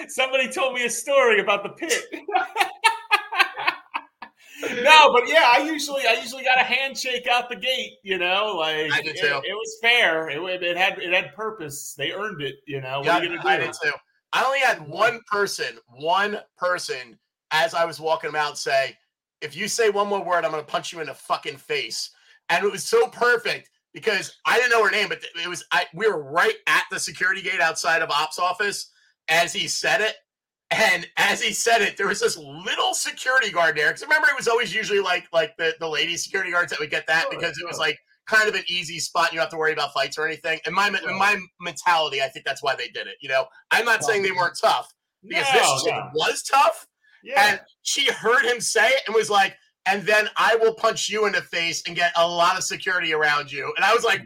Somebody 0.09 0.49
told 0.49 0.73
me 0.73 0.85
a 0.85 0.89
story 0.89 1.39
about 1.39 1.63
the 1.63 1.69
pit. 1.69 2.05
no, 4.61 5.11
but 5.11 5.27
yeah, 5.27 5.51
I 5.53 5.63
usually 5.65 6.03
I 6.07 6.13
usually 6.13 6.43
got 6.43 6.57
a 6.59 6.63
handshake 6.63 7.27
out 7.27 7.49
the 7.49 7.55
gate. 7.55 7.97
You 8.03 8.17
know, 8.17 8.55
like 8.57 8.91
I 8.93 9.01
did 9.01 9.15
it, 9.15 9.21
too. 9.21 9.41
it 9.43 9.53
was 9.53 9.77
fair. 9.81 10.29
It, 10.29 10.63
it 10.63 10.77
had 10.77 10.99
it 10.99 11.11
had 11.13 11.33
purpose. 11.35 11.93
They 11.97 12.11
earned 12.11 12.41
it. 12.41 12.55
You 12.65 12.81
know, 12.81 12.99
what 12.99 13.05
Yeah, 13.05 13.17
are 13.19 13.23
you 13.23 13.39
I 13.39 13.43
gonna 13.43 13.65
did 13.65 13.75
too. 13.81 13.91
I 14.33 14.43
only 14.43 14.59
had 14.59 14.85
one 14.87 15.21
person, 15.31 15.77
one 15.87 16.39
person, 16.57 17.17
as 17.51 17.73
I 17.73 17.85
was 17.85 17.99
walking 17.99 18.31
them 18.31 18.41
out, 18.41 18.57
say, 18.57 18.97
"If 19.41 19.55
you 19.55 19.67
say 19.67 19.89
one 19.89 20.07
more 20.07 20.23
word, 20.23 20.43
I'm 20.43 20.51
going 20.51 20.63
to 20.63 20.71
punch 20.71 20.91
you 20.91 20.99
in 20.99 21.07
the 21.07 21.13
fucking 21.13 21.57
face." 21.57 22.11
And 22.49 22.63
it 22.63 22.71
was 22.71 22.83
so 22.83 23.07
perfect 23.07 23.69
because 23.93 24.35
I 24.45 24.57
didn't 24.57 24.71
know 24.71 24.83
her 24.83 24.91
name, 24.91 25.09
but 25.09 25.23
it 25.41 25.47
was 25.47 25.63
I. 25.71 25.85
We 25.93 26.07
were 26.07 26.21
right 26.21 26.55
at 26.67 26.83
the 26.91 26.99
security 26.99 27.41
gate 27.41 27.61
outside 27.61 28.01
of 28.01 28.09
ops 28.09 28.39
office 28.39 28.91
as 29.29 29.53
he 29.53 29.67
said 29.67 30.01
it. 30.01 30.15
And 30.75 31.07
as 31.17 31.41
he 31.41 31.53
said 31.53 31.81
it, 31.81 31.97
there 31.97 32.07
was 32.07 32.19
this 32.19 32.37
little 32.37 32.93
security 32.93 33.51
guard 33.51 33.77
there. 33.77 33.87
Because 33.87 34.03
remember, 34.03 34.27
it 34.29 34.35
was 34.35 34.47
always 34.47 34.73
usually 34.73 34.99
like 34.99 35.27
like 35.31 35.55
the, 35.57 35.73
the 35.79 35.87
lady 35.87 36.17
security 36.17 36.51
guards 36.51 36.71
that 36.71 36.79
would 36.79 36.89
get 36.89 37.07
that 37.07 37.23
Sure, 37.23 37.31
because 37.31 37.57
it 37.57 37.65
was 37.65 37.77
like 37.77 37.97
kind 38.25 38.49
of 38.49 38.55
an 38.55 38.63
easy 38.67 38.99
spot. 38.99 39.31
You 39.31 39.37
don't 39.37 39.43
have 39.43 39.51
to 39.51 39.57
worry 39.57 39.73
about 39.73 39.93
fights 39.93 40.17
or 40.17 40.25
anything. 40.25 40.59
And 40.65 40.75
my 40.75 40.87
in 40.87 41.17
my 41.17 41.39
mentality, 41.61 42.21
I 42.21 42.27
think 42.27 42.45
that's 42.45 42.63
why 42.63 42.75
they 42.75 42.87
did 42.89 43.07
it. 43.07 43.15
You 43.21 43.29
know, 43.29 43.45
I'm 43.71 43.85
not 43.85 44.03
saying 44.03 44.23
they 44.23 44.31
weren't 44.31 44.57
tough 44.59 44.93
because 45.23 45.45
No, 45.53 45.91
this 45.91 46.03
was 46.13 46.43
tough. 46.43 46.87
Yeah. 47.23 47.51
And 47.51 47.59
she 47.83 48.11
heard 48.11 48.45
him 48.45 48.59
say 48.59 48.87
it 48.87 49.01
and 49.07 49.15
was 49.15 49.29
like, 49.29 49.55
and 49.85 50.03
then 50.03 50.29
I 50.37 50.55
will 50.55 50.73
punch 50.73 51.09
you 51.09 51.25
in 51.25 51.33
the 51.33 51.41
face 51.41 51.83
and 51.87 51.95
get 51.95 52.11
a 52.15 52.27
lot 52.27 52.57
of 52.57 52.63
security 52.63 53.13
around 53.13 53.51
you. 53.51 53.71
And 53.75 53.85
I 53.85 53.93
was 53.93 54.03
like, 54.03 54.21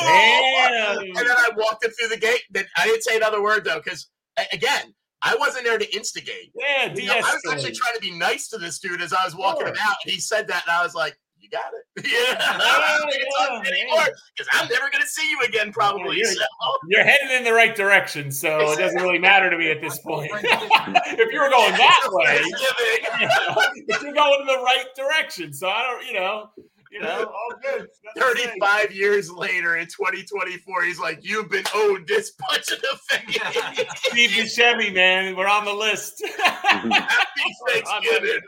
Damn. 0.00 0.98
and 0.98 1.16
then 1.16 1.30
I 1.30 1.50
walked 1.56 1.84
him 1.84 1.90
through 1.92 2.08
the 2.08 2.16
gate. 2.16 2.42
Then 2.50 2.64
I 2.76 2.86
didn't 2.86 3.04
say 3.04 3.16
another 3.16 3.42
word 3.42 3.64
though, 3.64 3.80
because 3.82 4.08
again, 4.52 4.94
I 5.24 5.34
wasn't 5.36 5.64
there 5.64 5.78
to 5.78 5.96
instigate. 5.96 6.52
yeah, 6.54 6.92
You 6.94 7.06
know, 7.06 7.14
I 7.14 7.20
was 7.34 7.42
actually 7.50 7.72
trying 7.72 7.94
to 7.94 8.00
be 8.00 8.10
nice 8.10 8.48
to 8.48 8.58
this 8.58 8.78
dude 8.78 9.00
as 9.02 9.12
I 9.12 9.24
was 9.24 9.34
walking 9.34 9.66
him 9.66 9.74
Sure. 9.74 9.84
out. 9.88 9.96
He 10.04 10.20
said 10.20 10.46
that, 10.48 10.64
and 10.66 10.70
I 10.76 10.82
was 10.84 10.94
like, 10.94 11.16
"You 11.40 11.48
got 11.48 11.72
it." 11.72 12.04
yeah, 12.06 12.36
Yeah, 12.38 12.58
I 12.60 12.98
don't 12.98 13.10
think 13.10 13.22
it's 13.24 13.36
yeah, 13.40 13.54
on 13.56 13.66
anymore 13.66 14.08
because 14.36 14.48
I'm 14.52 14.68
never 14.68 14.90
going 14.90 15.00
to 15.02 15.08
see 15.08 15.28
you 15.30 15.40
again, 15.46 15.72
probably. 15.72 16.18
Yeah, 16.18 16.30
So, 16.30 16.44
You're 16.88 17.04
headed 17.04 17.30
in 17.30 17.42
the 17.44 17.52
right 17.54 17.74
direction, 17.74 18.30
so 18.30 18.72
it 18.72 18.78
doesn't 18.78 19.00
really 19.00 19.18
matter 19.18 19.48
to 19.48 19.56
me 19.56 19.70
at 19.70 19.80
this 19.80 19.98
point. 20.00 20.30
if 20.42 21.32
you 21.32 21.40
were 21.40 21.50
going 21.50 21.72
that 21.72 22.00
way, 22.10 22.26
Thanksgiving. 22.42 23.20
you 23.20 23.26
know, 23.26 23.62
if 23.88 24.02
you're 24.02 24.12
going 24.12 24.40
in 24.42 24.46
the 24.46 24.62
right 24.62 24.86
direction, 24.94 25.52
so 25.54 25.68
I 25.68 25.82
don't, 25.82 26.06
you 26.06 26.14
know, 26.20 26.50
you 26.94 27.00
know, 27.00 27.24
all 27.24 27.56
good. 27.60 27.88
Nothing 28.16 28.34
to 28.36 28.42
say. 28.42 28.50
35 28.60 28.92
years 28.92 29.28
later 29.30 29.76
in 29.76 29.86
2024, 29.86 30.84
he's 30.84 31.00
like, 31.00 31.18
You've 31.22 31.50
been 31.50 31.64
owed 31.74 32.06
this 32.06 32.30
punch 32.38 32.70
in 32.70 32.78
the 32.80 32.98
face. 33.08 33.86
Steve 33.96 34.30
Buscemi, 34.30 34.94
man, 34.94 35.34
we're 35.36 35.48
on 35.48 35.64
the 35.64 35.72
list. 35.72 36.24
Happy 36.36 36.88
Thanksgiving. 37.68 38.40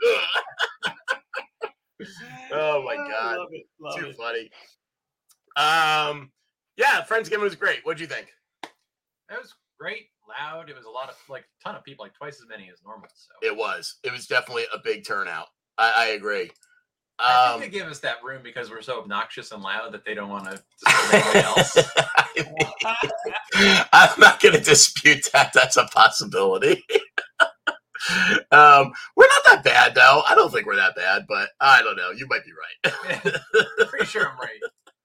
oh 2.53 2.81
my 2.83 2.95
God. 2.95 3.37
Love 3.37 3.47
it, 3.51 3.65
love 3.81 3.99
Too 3.99 4.05
it. 4.07 4.15
funny. 4.15 4.49
Um, 5.57 6.31
yeah, 6.77 7.01
Friendsgiving 7.03 7.41
was 7.41 7.55
great. 7.55 7.79
What'd 7.83 7.99
you 7.99 8.07
think? 8.07 8.27
It 8.63 8.69
was 9.41 9.53
great, 9.77 10.05
loud. 10.29 10.69
It 10.69 10.75
was 10.77 10.85
a 10.85 10.89
lot 10.89 11.09
of 11.09 11.15
like 11.27 11.43
a 11.43 11.63
ton 11.67 11.75
of 11.75 11.83
people, 11.83 12.05
like 12.05 12.13
twice 12.13 12.39
as 12.39 12.47
many 12.47 12.69
as 12.71 12.79
normal. 12.85 13.09
So 13.13 13.33
It 13.45 13.57
was. 13.57 13.95
It 14.03 14.13
was 14.13 14.25
definitely 14.25 14.63
a 14.73 14.77
big 14.81 15.05
turnout. 15.05 15.47
I, 15.77 15.93
I 15.97 16.05
agree. 16.09 16.49
I 17.19 17.53
Um, 17.53 17.59
they 17.59 17.69
give 17.69 17.87
us 17.87 17.99
that 17.99 18.23
room 18.23 18.41
because 18.43 18.69
we're 18.69 18.81
so 18.81 18.99
obnoxious 18.99 19.51
and 19.51 19.63
loud 19.63 19.91
that 19.93 20.05
they 20.05 20.13
don't 20.13 20.29
want 20.29 20.45
to 20.45 20.61
disturb 20.79 21.13
anybody 21.13 21.39
else. 21.39 21.77
I'm 23.93 24.19
not 24.19 24.39
going 24.39 24.55
to 24.55 24.61
dispute 24.61 25.27
that. 25.33 25.51
That's 25.53 25.77
a 25.77 25.85
possibility. 25.85 26.83
um, 28.51 28.91
we're 29.15 29.27
not 29.27 29.43
that 29.45 29.61
bad, 29.63 29.95
though. 29.95 30.21
I 30.27 30.35
don't 30.35 30.51
think 30.51 30.67
we're 30.67 30.75
that 30.75 30.95
bad, 30.95 31.25
but 31.27 31.49
I 31.59 31.81
don't 31.81 31.95
know. 31.97 32.11
You 32.11 32.27
might 32.27 32.43
be 32.45 32.51
right. 32.51 33.33
Pretty 33.89 34.05
sure 34.05 34.29
I'm 34.29 34.37
right. 34.37 34.59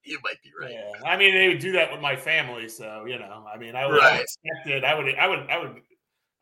you 0.04 0.18
might 0.22 0.36
be 0.42 0.50
right. 0.60 0.72
Yeah, 0.72 1.08
I 1.10 1.16
mean, 1.16 1.34
they 1.34 1.48
would 1.48 1.60
do 1.60 1.72
that 1.72 1.90
with 1.90 2.00
my 2.00 2.16
family, 2.16 2.68
so 2.68 3.04
you 3.06 3.18
know, 3.18 3.46
I 3.52 3.56
mean, 3.56 3.74
I 3.74 3.86
would 3.86 3.94
I 4.00 4.04
Right. 4.04 4.12
would 4.12 4.20
expect 4.22 4.66
it. 4.66 4.84
I 4.84 4.94
would, 4.94 5.14
I 5.14 5.26
would, 5.26 5.50
I 5.50 5.58
would, 5.58 5.82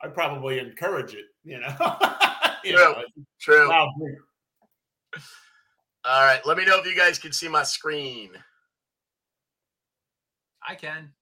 I'd 0.02 0.14
probably 0.14 0.58
encourage 0.58 1.14
it. 1.14 1.26
You 1.44 1.60
know, 1.60 1.74
you 2.64 2.72
True. 2.72 2.82
know, 2.82 3.04
True. 3.40 3.72
Loud 6.04 6.12
drink. 6.12 6.16
All 6.16 6.26
right. 6.26 6.46
Let 6.46 6.56
me 6.56 6.64
know 6.64 6.78
if 6.78 6.86
you 6.86 6.96
guys 6.96 7.18
can 7.18 7.32
see 7.32 7.48
my 7.48 7.62
screen. 7.62 8.30
I 10.66 10.74
can. 10.74 11.12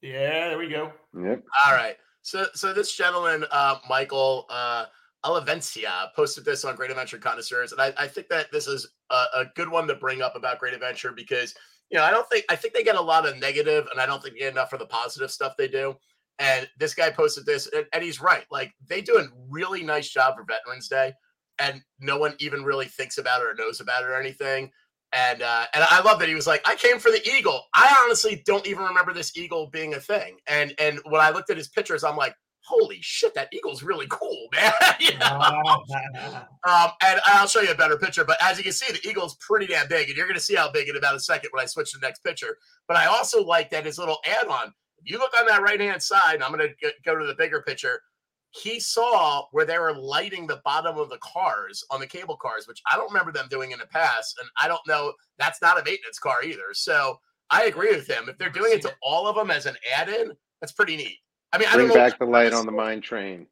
Yeah, 0.00 0.48
there 0.48 0.58
we 0.58 0.68
go. 0.68 0.92
Yep. 1.14 1.44
All 1.66 1.72
right. 1.72 1.96
So 2.22 2.46
so 2.54 2.72
this 2.72 2.94
gentleman, 2.94 3.44
uh, 3.50 3.78
Michael 3.88 4.46
uh, 4.48 4.86
Olivencia, 5.24 6.12
posted 6.14 6.44
this 6.44 6.64
on 6.64 6.76
Great 6.76 6.90
Adventure 6.90 7.18
Connoisseurs, 7.18 7.72
and 7.72 7.80
I, 7.80 7.92
I 7.96 8.06
think 8.06 8.28
that 8.28 8.52
this 8.52 8.66
is 8.66 8.88
a, 9.10 9.24
a 9.36 9.44
good 9.56 9.68
one 9.68 9.86
to 9.88 9.94
bring 9.94 10.22
up 10.22 10.36
about 10.36 10.58
Great 10.58 10.74
Adventure 10.74 11.12
because 11.12 11.54
you 11.90 11.98
know 11.98 12.04
I 12.04 12.10
don't 12.10 12.28
think 12.28 12.44
I 12.48 12.56
think 12.56 12.74
they 12.74 12.84
get 12.84 12.96
a 12.96 13.00
lot 13.00 13.26
of 13.26 13.38
negative, 13.38 13.88
and 13.90 14.00
I 14.00 14.06
don't 14.06 14.22
think 14.22 14.34
they 14.34 14.40
get 14.40 14.52
enough 14.52 14.70
for 14.70 14.78
the 14.78 14.86
positive 14.86 15.30
stuff 15.30 15.56
they 15.56 15.68
do. 15.68 15.96
And 16.38 16.68
this 16.78 16.94
guy 16.94 17.10
posted 17.10 17.46
this, 17.46 17.68
and, 17.74 17.86
and 17.92 18.02
he's 18.02 18.20
right. 18.20 18.44
Like 18.50 18.72
they 18.88 19.00
do 19.00 19.16
a 19.16 19.26
really 19.48 19.82
nice 19.82 20.08
job 20.08 20.36
for 20.36 20.44
Veterans 20.44 20.88
Day, 20.88 21.12
and 21.58 21.82
no 22.00 22.18
one 22.18 22.34
even 22.38 22.64
really 22.64 22.86
thinks 22.86 23.18
about 23.18 23.40
it 23.40 23.46
or 23.46 23.54
knows 23.54 23.80
about 23.80 24.02
it 24.02 24.06
or 24.06 24.18
anything. 24.18 24.70
And 25.12 25.42
uh, 25.42 25.64
and 25.72 25.84
I 25.88 26.02
love 26.02 26.18
that 26.18 26.28
he 26.28 26.34
was 26.34 26.46
like, 26.46 26.60
I 26.68 26.74
came 26.74 26.98
for 26.98 27.10
the 27.10 27.26
eagle. 27.26 27.62
I 27.74 28.02
honestly 28.04 28.42
don't 28.44 28.66
even 28.66 28.84
remember 28.84 29.14
this 29.14 29.36
eagle 29.36 29.68
being 29.68 29.94
a 29.94 30.00
thing. 30.00 30.36
And 30.46 30.74
and 30.78 31.00
when 31.04 31.20
I 31.20 31.30
looked 31.30 31.50
at 31.50 31.56
his 31.56 31.68
pictures, 31.68 32.04
I'm 32.04 32.16
like, 32.16 32.34
holy 32.68 32.98
shit, 33.00 33.34
that 33.34 33.48
eagle's 33.52 33.82
really 33.82 34.06
cool, 34.10 34.48
man. 34.54 34.72
You 35.00 35.16
know? 35.18 35.84
Um, 36.68 36.90
and 37.02 37.20
I'll 37.24 37.46
show 37.46 37.60
you 37.60 37.70
a 37.70 37.74
better 37.74 37.96
picture. 37.96 38.24
But 38.24 38.36
as 38.42 38.58
you 38.58 38.64
can 38.64 38.72
see, 38.72 38.92
the 38.92 39.08
eagle's 39.08 39.36
pretty 39.36 39.66
damn 39.66 39.88
big, 39.88 40.08
and 40.08 40.16
you're 40.16 40.26
going 40.26 40.38
to 40.38 40.44
see 40.44 40.56
how 40.56 40.70
big 40.70 40.88
in 40.88 40.96
about 40.96 41.14
a 41.14 41.20
second 41.20 41.48
when 41.52 41.62
I 41.62 41.66
switch 41.66 41.92
to 41.92 41.98
the 41.98 42.06
next 42.06 42.22
picture. 42.22 42.58
But 42.86 42.98
I 42.98 43.06
also 43.06 43.42
like 43.42 43.70
that 43.70 43.86
his 43.86 43.96
little 43.96 44.18
add-on. 44.26 44.72
If 44.98 45.10
you 45.10 45.18
look 45.18 45.32
on 45.38 45.46
that 45.46 45.62
right-hand 45.62 46.02
side, 46.02 46.34
and 46.34 46.44
I'm 46.44 46.52
going 46.52 46.68
to 46.68 46.92
go 47.06 47.16
to 47.16 47.24
the 47.24 47.36
bigger 47.36 47.62
picture. 47.62 48.02
He 48.50 48.80
saw 48.80 49.44
where 49.52 49.64
they 49.66 49.78
were 49.78 49.92
lighting 49.92 50.46
the 50.46 50.60
bottom 50.64 50.98
of 50.98 51.10
the 51.10 51.18
cars 51.18 51.84
on 51.90 52.00
the 52.00 52.06
cable 52.06 52.36
cars, 52.36 52.66
which 52.66 52.80
I 52.90 52.96
don't 52.96 53.10
remember 53.12 53.30
them 53.32 53.46
doing 53.50 53.72
in 53.72 53.78
the 53.78 53.86
past, 53.86 54.36
and 54.40 54.48
I 54.60 54.68
don't 54.68 54.86
know. 54.88 55.12
That's 55.38 55.60
not 55.60 55.78
a 55.78 55.84
maintenance 55.84 56.18
car 56.18 56.42
either. 56.42 56.72
So 56.72 57.18
I 57.50 57.64
agree 57.64 57.94
with 57.94 58.06
him. 58.06 58.28
If 58.28 58.38
they're 58.38 58.50
doing 58.50 58.72
it 58.72 58.82
to 58.82 58.92
all 59.02 59.26
of 59.26 59.36
them 59.36 59.50
as 59.50 59.66
an 59.66 59.76
add-in, 59.96 60.32
that's 60.60 60.72
pretty 60.72 60.96
neat. 60.96 61.18
I 61.52 61.58
mean, 61.58 61.68
I 61.68 61.76
don't 61.76 61.88
Bring 61.88 61.98
back 61.98 62.18
the 62.18 62.24
light 62.26 62.52
on 62.52 62.66
the 62.66 62.72
mine 62.72 63.00
train. 63.00 63.46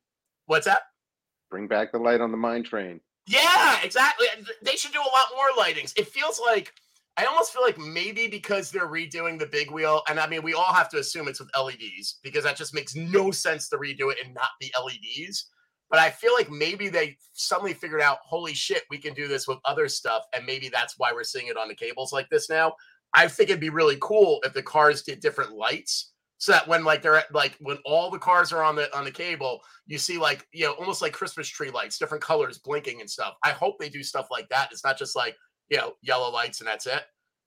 what's 0.47 0.67
that. 0.67 0.81
Bring 1.50 1.69
back 1.69 1.93
the 1.93 1.99
light 1.99 2.21
on 2.21 2.31
the 2.31 2.37
mine 2.37 2.62
train. 2.62 3.00
Yeah, 3.26 3.79
exactly. 3.83 4.26
They 4.62 4.76
should 4.76 4.93
do 4.93 5.00
a 5.00 5.03
lot 5.03 5.26
more 5.35 5.65
lightings. 5.65 5.93
It 5.97 6.09
feels 6.09 6.41
like 6.41 6.73
I 7.18 7.25
almost 7.25 7.52
feel 7.52 7.62
like 7.62 7.78
maybe 7.78 8.28
because 8.28 8.70
they're 8.70 8.88
redoing 8.88 9.38
the 9.38 9.46
big 9.46 9.70
wheel, 9.70 10.02
and 10.08 10.20
I 10.20 10.26
mean, 10.26 10.42
we 10.42 10.52
all 10.52 10.75
have 10.75 10.90
to 10.90 10.99
assume 10.99 11.28
it's 11.28 11.40
with 11.40 11.50
LEDs 11.58 12.18
because 12.23 12.44
that 12.44 12.56
just 12.56 12.75
makes 12.75 12.94
no 12.94 13.30
sense 13.30 13.68
to 13.70 13.78
redo 13.78 14.12
it 14.12 14.18
and 14.23 14.35
not 14.35 14.50
be 14.61 14.70
LEDs. 14.78 15.46
But 15.88 16.00
I 16.00 16.11
feel 16.11 16.35
like 16.35 16.50
maybe 16.50 16.88
they 16.88 17.16
suddenly 17.32 17.73
figured 17.73 18.00
out, 18.00 18.18
holy 18.25 18.52
shit, 18.52 18.82
we 18.90 18.99
can 18.99 19.14
do 19.14 19.28
this 19.28 19.49
with 19.49 19.58
other 19.64 19.88
stuff, 19.88 20.25
and 20.35 20.44
maybe 20.44 20.68
that's 20.68 20.99
why 20.99 21.12
we're 21.12 21.25
seeing 21.25 21.46
it 21.46 21.56
on 21.56 21.68
the 21.68 21.75
cables 21.75 22.12
like 22.12 22.28
this 22.28 22.50
now. 22.50 22.75
I 23.14 23.28
think 23.28 23.49
it'd 23.49 23.61
be 23.61 23.70
really 23.70 23.96
cool 24.00 24.40
if 24.44 24.52
the 24.52 24.62
cars 24.62 25.02
did 25.02 25.20
different 25.20 25.52
lights, 25.52 26.12
so 26.38 26.52
that 26.52 26.68
when 26.68 26.85
like 26.85 27.00
they're 27.00 27.16
at, 27.16 27.35
like 27.35 27.56
when 27.61 27.78
all 27.87 28.11
the 28.11 28.18
cars 28.18 28.52
are 28.52 28.62
on 28.62 28.76
the 28.76 28.94
on 28.94 29.04
the 29.04 29.11
cable, 29.11 29.61
you 29.87 29.96
see 29.96 30.18
like 30.18 30.46
you 30.52 30.66
know 30.66 30.73
almost 30.73 31.00
like 31.00 31.12
christmas 31.12 31.49
tree 31.49 31.70
lights 31.70 31.99
different 31.99 32.23
colors 32.23 32.58
blinking 32.58 33.00
and 33.00 33.08
stuff 33.08 33.35
i 33.44 33.50
hope 33.50 33.78
they 33.78 33.88
do 33.88 34.02
stuff 34.02 34.26
like 34.30 34.49
that 34.49 34.68
it's 34.73 34.85
not 34.85 34.99
just 34.99 35.16
like 35.16 35.37
you 35.68 35.76
know 35.78 35.94
yellow 36.02 36.30
lights 36.30 36.61
and 36.61 36.68
that's 36.68 36.87
it 36.87 37.02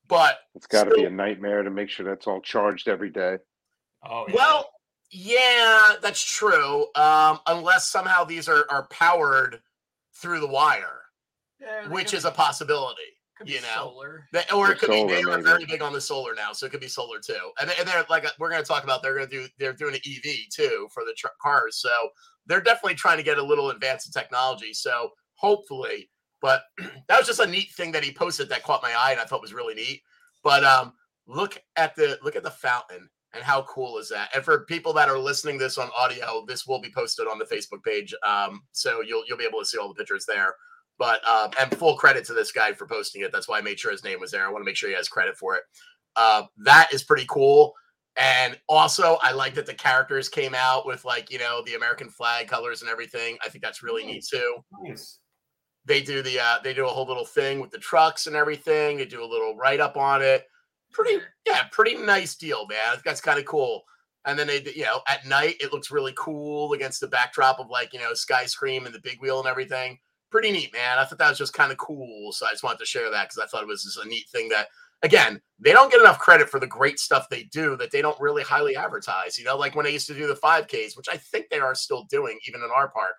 but 0.07 0.39
It's 0.55 0.65
got 0.67 0.85
to 0.85 0.91
be 0.95 1.03
a 1.05 1.09
nightmare 1.09 1.61
to 1.61 1.69
make 1.69 1.87
sure 1.89 2.03
that's 2.05 2.25
all 2.25 2.41
charged 2.41 2.87
every 2.87 3.11
day. 3.11 3.37
Oh, 4.03 4.25
yeah. 4.27 4.35
well 4.35 4.69
yeah 5.11 5.93
that's 6.01 6.23
true 6.23 6.87
um 6.95 7.39
unless 7.47 7.89
somehow 7.89 8.23
these 8.23 8.47
are 8.49 8.65
are 8.69 8.87
powered 8.87 9.61
through 10.15 10.39
the 10.39 10.47
wire 10.47 11.01
Yeah, 11.59 11.87
which 11.89 12.09
could 12.11 12.17
is 12.17 12.25
a 12.25 12.31
possibility 12.31 13.01
could 13.37 13.47
be 13.47 13.53
you 13.53 13.61
know. 13.61 13.67
solar. 13.75 14.25
They, 14.33 14.43
or 14.53 14.67
Or 14.67 14.71
it 14.73 14.79
could 14.79 14.89
be 14.89 15.03
they 15.05 15.21
solar, 15.23 15.37
are 15.37 15.41
very 15.41 15.65
big 15.65 15.81
on 15.81 15.93
the 15.93 16.01
solar 16.01 16.35
now, 16.35 16.51
so 16.51 16.65
it 16.65 16.71
could 16.73 16.81
be 16.81 16.89
solar 16.89 17.19
too. 17.19 17.51
And, 17.61 17.69
they- 17.69 17.75
and 17.79 17.87
they're 17.87 18.05
like 18.09 18.25
we're 18.37 18.49
going 18.49 18.61
to 18.61 18.67
talk 18.67 18.83
about 18.83 19.01
they're 19.01 19.15
going 19.15 19.29
to 19.29 19.43
do 19.43 19.47
they're 19.57 19.71
doing 19.73 19.95
an 19.95 20.01
EV 20.05 20.49
too 20.51 20.89
for 20.93 21.03
the 21.05 21.13
tr- 21.17 21.27
cars, 21.41 21.77
so 21.77 21.89
they're 22.47 22.59
definitely 22.61 22.95
trying 22.95 23.17
to 23.17 23.23
get 23.23 23.37
a 23.37 23.43
little 23.43 23.69
advanced 23.69 24.07
in 24.07 24.11
technology. 24.11 24.73
So 24.73 25.11
hopefully, 25.35 26.09
but 26.41 26.63
that 27.07 27.17
was 27.17 27.27
just 27.27 27.39
a 27.39 27.47
neat 27.47 27.71
thing 27.71 27.91
that 27.91 28.03
he 28.03 28.11
posted 28.11 28.49
that 28.49 28.63
caught 28.63 28.83
my 28.83 28.93
eye 28.97 29.11
and 29.11 29.19
I 29.19 29.25
thought 29.25 29.41
was 29.41 29.53
really 29.53 29.75
neat. 29.75 30.01
But 30.43 30.63
um, 30.63 30.93
look 31.27 31.61
at 31.75 31.95
the 31.95 32.17
look 32.23 32.35
at 32.35 32.43
the 32.43 32.51
fountain 32.51 33.09
and 33.33 33.43
how 33.43 33.61
cool 33.63 33.97
is 33.97 34.09
that? 34.09 34.29
And 34.33 34.43
for 34.43 34.65
people 34.65 34.93
that 34.93 35.09
are 35.09 35.17
listening 35.17 35.57
this 35.57 35.77
on 35.77 35.89
audio, 35.97 36.43
this 36.47 36.65
will 36.65 36.81
be 36.81 36.91
posted 36.91 37.27
on 37.27 37.37
the 37.37 37.45
Facebook 37.45 37.83
page, 37.83 38.13
um, 38.25 38.61
so 38.71 39.01
you'll 39.01 39.23
you'll 39.27 39.37
be 39.37 39.45
able 39.45 39.59
to 39.59 39.65
see 39.65 39.77
all 39.77 39.87
the 39.87 39.93
pictures 39.93 40.25
there. 40.25 40.55
But 40.97 41.25
um, 41.27 41.51
and 41.59 41.75
full 41.77 41.95
credit 41.95 42.25
to 42.25 42.33
this 42.33 42.51
guy 42.51 42.73
for 42.73 42.85
posting 42.85 43.21
it. 43.21 43.31
That's 43.31 43.47
why 43.47 43.59
I 43.59 43.61
made 43.61 43.79
sure 43.79 43.91
his 43.91 44.03
name 44.03 44.19
was 44.19 44.31
there. 44.31 44.45
I 44.45 44.51
want 44.51 44.61
to 44.61 44.65
make 44.65 44.75
sure 44.75 44.89
he 44.89 44.95
has 44.95 45.07
credit 45.07 45.37
for 45.37 45.55
it. 45.55 45.63
Uh, 46.15 46.43
that 46.57 46.89
is 46.93 47.03
pretty 47.03 47.25
cool. 47.29 47.73
And 48.17 48.59
also, 48.67 49.17
I 49.21 49.31
like 49.31 49.53
that 49.53 49.65
the 49.65 49.73
characters 49.73 50.27
came 50.27 50.53
out 50.53 50.85
with 50.85 51.05
like 51.05 51.31
you 51.31 51.39
know 51.39 51.61
the 51.65 51.75
American 51.75 52.09
flag 52.09 52.47
colors 52.47 52.81
and 52.81 52.89
everything. 52.89 53.37
I 53.45 53.49
think 53.49 53.63
that's 53.63 53.83
really 53.83 54.05
neat 54.05 54.25
too. 54.25 54.57
Nice. 54.83 55.18
They 55.89 56.01
do 56.03 56.21
the 56.21 56.39
uh, 56.39 56.59
they 56.63 56.73
do 56.73 56.85
a 56.85 56.89
whole 56.89 57.07
little 57.07 57.25
thing 57.25 57.59
with 57.59 57.71
the 57.71 57.79
trucks 57.79 58.27
and 58.27 58.35
everything. 58.35 58.97
They 58.97 59.05
do 59.05 59.23
a 59.23 59.25
little 59.25 59.57
write 59.57 59.79
up 59.79 59.97
on 59.97 60.21
it. 60.21 60.45
Pretty 60.93 61.19
yeah, 61.47 61.63
pretty 61.71 61.97
nice 61.97 62.35
deal, 62.35 62.67
man. 62.67 62.97
That's 63.03 63.19
kind 63.19 63.39
of 63.39 63.45
cool. 63.45 63.81
And 64.25 64.37
then 64.37 64.45
they, 64.45 64.61
you 64.75 64.83
know, 64.83 65.01
at 65.07 65.25
night 65.25 65.55
it 65.59 65.73
looks 65.73 65.89
really 65.89 66.13
cool 66.15 66.73
against 66.73 67.01
the 67.01 67.07
backdrop 67.07 67.59
of 67.59 67.71
like 67.71 67.91
you 67.91 67.99
know 67.99 68.13
Sky 68.13 68.45
Scream 68.45 68.85
and 68.85 68.93
the 68.93 69.01
big 69.01 69.19
wheel 69.19 69.39
and 69.39 69.47
everything. 69.47 69.97
Pretty 70.29 70.51
neat, 70.51 70.71
man. 70.73 70.99
I 70.99 71.05
thought 71.05 71.17
that 71.17 71.29
was 71.29 71.39
just 71.39 71.53
kind 71.53 71.71
of 71.71 71.79
cool. 71.79 72.31
So 72.33 72.45
I 72.45 72.51
just 72.51 72.63
wanted 72.63 72.79
to 72.79 72.85
share 72.85 73.09
that 73.09 73.29
because 73.29 73.39
I 73.43 73.47
thought 73.47 73.63
it 73.63 73.67
was 73.67 73.83
just 73.83 73.97
a 73.97 74.07
neat 74.07 74.29
thing 74.29 74.47
that 74.49 74.67
again, 75.01 75.41
they 75.59 75.71
don't 75.71 75.91
get 75.91 76.01
enough 76.01 76.19
credit 76.19 76.49
for 76.49 76.59
the 76.59 76.67
great 76.67 76.99
stuff 76.99 77.29
they 77.29 77.43
do 77.45 77.75
that 77.77 77.89
they 77.89 78.03
don't 78.03 78.19
really 78.19 78.43
highly 78.43 78.75
advertise. 78.75 79.39
You 79.39 79.45
know, 79.45 79.57
like 79.57 79.75
when 79.75 79.85
they 79.85 79.93
used 79.93 80.07
to 80.07 80.13
do 80.13 80.27
the 80.27 80.35
5Ks, 80.35 80.95
which 80.95 81.09
I 81.11 81.17
think 81.17 81.47
they 81.49 81.59
are 81.59 81.73
still 81.73 82.03
doing, 82.03 82.37
even 82.47 82.61
in 82.61 82.69
our 82.69 82.89
park. 82.89 83.15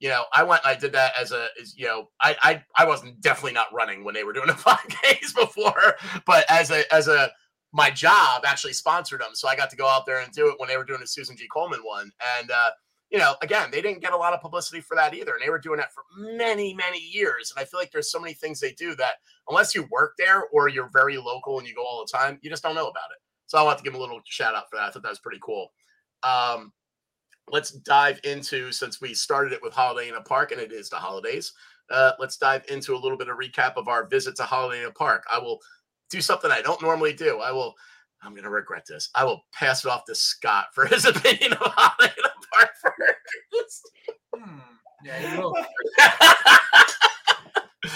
You 0.00 0.08
know, 0.08 0.24
I 0.34 0.42
went, 0.42 0.62
I 0.64 0.74
did 0.74 0.92
that 0.92 1.12
as 1.20 1.30
a, 1.30 1.48
as, 1.60 1.76
you 1.76 1.86
know, 1.86 2.08
I, 2.22 2.36
I, 2.42 2.64
I 2.76 2.86
wasn't 2.86 3.20
definitely 3.20 3.52
not 3.52 3.72
running 3.72 4.02
when 4.02 4.14
they 4.14 4.24
were 4.24 4.32
doing 4.32 4.46
the 4.46 4.52
5Ks 4.54 5.34
before, 5.34 5.96
but 6.26 6.44
as 6.48 6.70
a, 6.70 6.92
as 6.92 7.06
a, 7.06 7.30
my 7.72 7.90
job 7.90 8.44
actually 8.44 8.72
sponsored 8.72 9.20
them, 9.20 9.30
so 9.34 9.46
I 9.46 9.54
got 9.54 9.70
to 9.70 9.76
go 9.76 9.86
out 9.86 10.06
there 10.06 10.20
and 10.20 10.32
do 10.32 10.48
it 10.48 10.56
when 10.58 10.68
they 10.68 10.76
were 10.76 10.84
doing 10.84 11.00
the 11.00 11.06
Susan 11.06 11.36
G. 11.36 11.46
Komen 11.54 11.78
one, 11.84 12.10
and 12.38 12.50
uh, 12.50 12.70
you 13.10 13.18
know, 13.18 13.34
again, 13.42 13.68
they 13.70 13.82
didn't 13.82 14.00
get 14.00 14.12
a 14.12 14.16
lot 14.16 14.32
of 14.32 14.40
publicity 14.40 14.80
for 14.80 14.94
that 14.94 15.14
either. 15.14 15.32
And 15.32 15.42
they 15.42 15.50
were 15.50 15.58
doing 15.58 15.78
that 15.78 15.92
for 15.92 16.04
many, 16.16 16.74
many 16.74 17.00
years. 17.00 17.52
And 17.54 17.60
I 17.60 17.66
feel 17.66 17.80
like 17.80 17.90
there's 17.90 18.10
so 18.10 18.20
many 18.20 18.34
things 18.34 18.60
they 18.60 18.72
do 18.72 18.94
that 18.96 19.14
unless 19.48 19.74
you 19.74 19.88
work 19.90 20.14
there 20.16 20.44
or 20.52 20.68
you're 20.68 20.88
very 20.92 21.16
local 21.18 21.58
and 21.58 21.66
you 21.66 21.74
go 21.74 21.84
all 21.84 22.04
the 22.06 22.16
time, 22.16 22.38
you 22.40 22.48
just 22.48 22.62
don't 22.62 22.76
know 22.76 22.86
about 22.86 23.10
it. 23.10 23.20
So 23.46 23.58
I 23.58 23.62
want 23.62 23.78
to 23.78 23.84
give 23.84 23.92
them 23.92 24.00
a 24.00 24.04
little 24.04 24.20
shout 24.26 24.54
out 24.54 24.70
for 24.70 24.76
that. 24.76 24.84
I 24.84 24.90
thought 24.90 25.02
that 25.02 25.08
was 25.08 25.18
pretty 25.18 25.40
cool. 25.42 25.72
Um, 26.22 26.72
let's 27.50 27.72
dive 27.72 28.20
into 28.24 28.72
since 28.72 29.00
we 29.00 29.14
started 29.14 29.52
it 29.52 29.62
with 29.62 29.72
Holiday 29.72 30.08
in 30.08 30.14
a 30.14 30.22
Park 30.22 30.52
and 30.52 30.60
it 30.60 30.72
is 30.72 30.88
the 30.88 30.96
holidays. 30.96 31.52
Uh, 31.90 32.12
let's 32.18 32.36
dive 32.36 32.64
into 32.68 32.94
a 32.94 32.98
little 32.98 33.18
bit 33.18 33.28
of 33.28 33.36
recap 33.36 33.74
of 33.76 33.88
our 33.88 34.06
visit 34.06 34.36
to 34.36 34.44
Holiday 34.44 34.82
in 34.82 34.88
a 34.88 34.92
Park. 34.92 35.24
I 35.30 35.38
will 35.38 35.58
do 36.10 36.20
something 36.20 36.50
I 36.50 36.62
don't 36.62 36.82
normally 36.82 37.12
do. 37.12 37.38
I 37.38 37.52
will 37.52 37.74
I'm 38.22 38.32
going 38.32 38.44
to 38.44 38.50
regret 38.50 38.84
this. 38.86 39.08
I 39.14 39.24
will 39.24 39.44
pass 39.54 39.84
it 39.84 39.88
off 39.88 40.04
to 40.04 40.14
Scott 40.14 40.66
for 40.74 40.86
his 40.86 41.04
opinion 41.06 41.52
of 41.54 41.58
Holiday 41.62 42.12
in 42.16 42.24
a 42.24 42.30
Park 42.54 42.70
first. 42.82 43.90
Hmm. 44.36 44.58
Yeah, 45.04 45.34
you 45.34 45.40
will. 45.40 45.56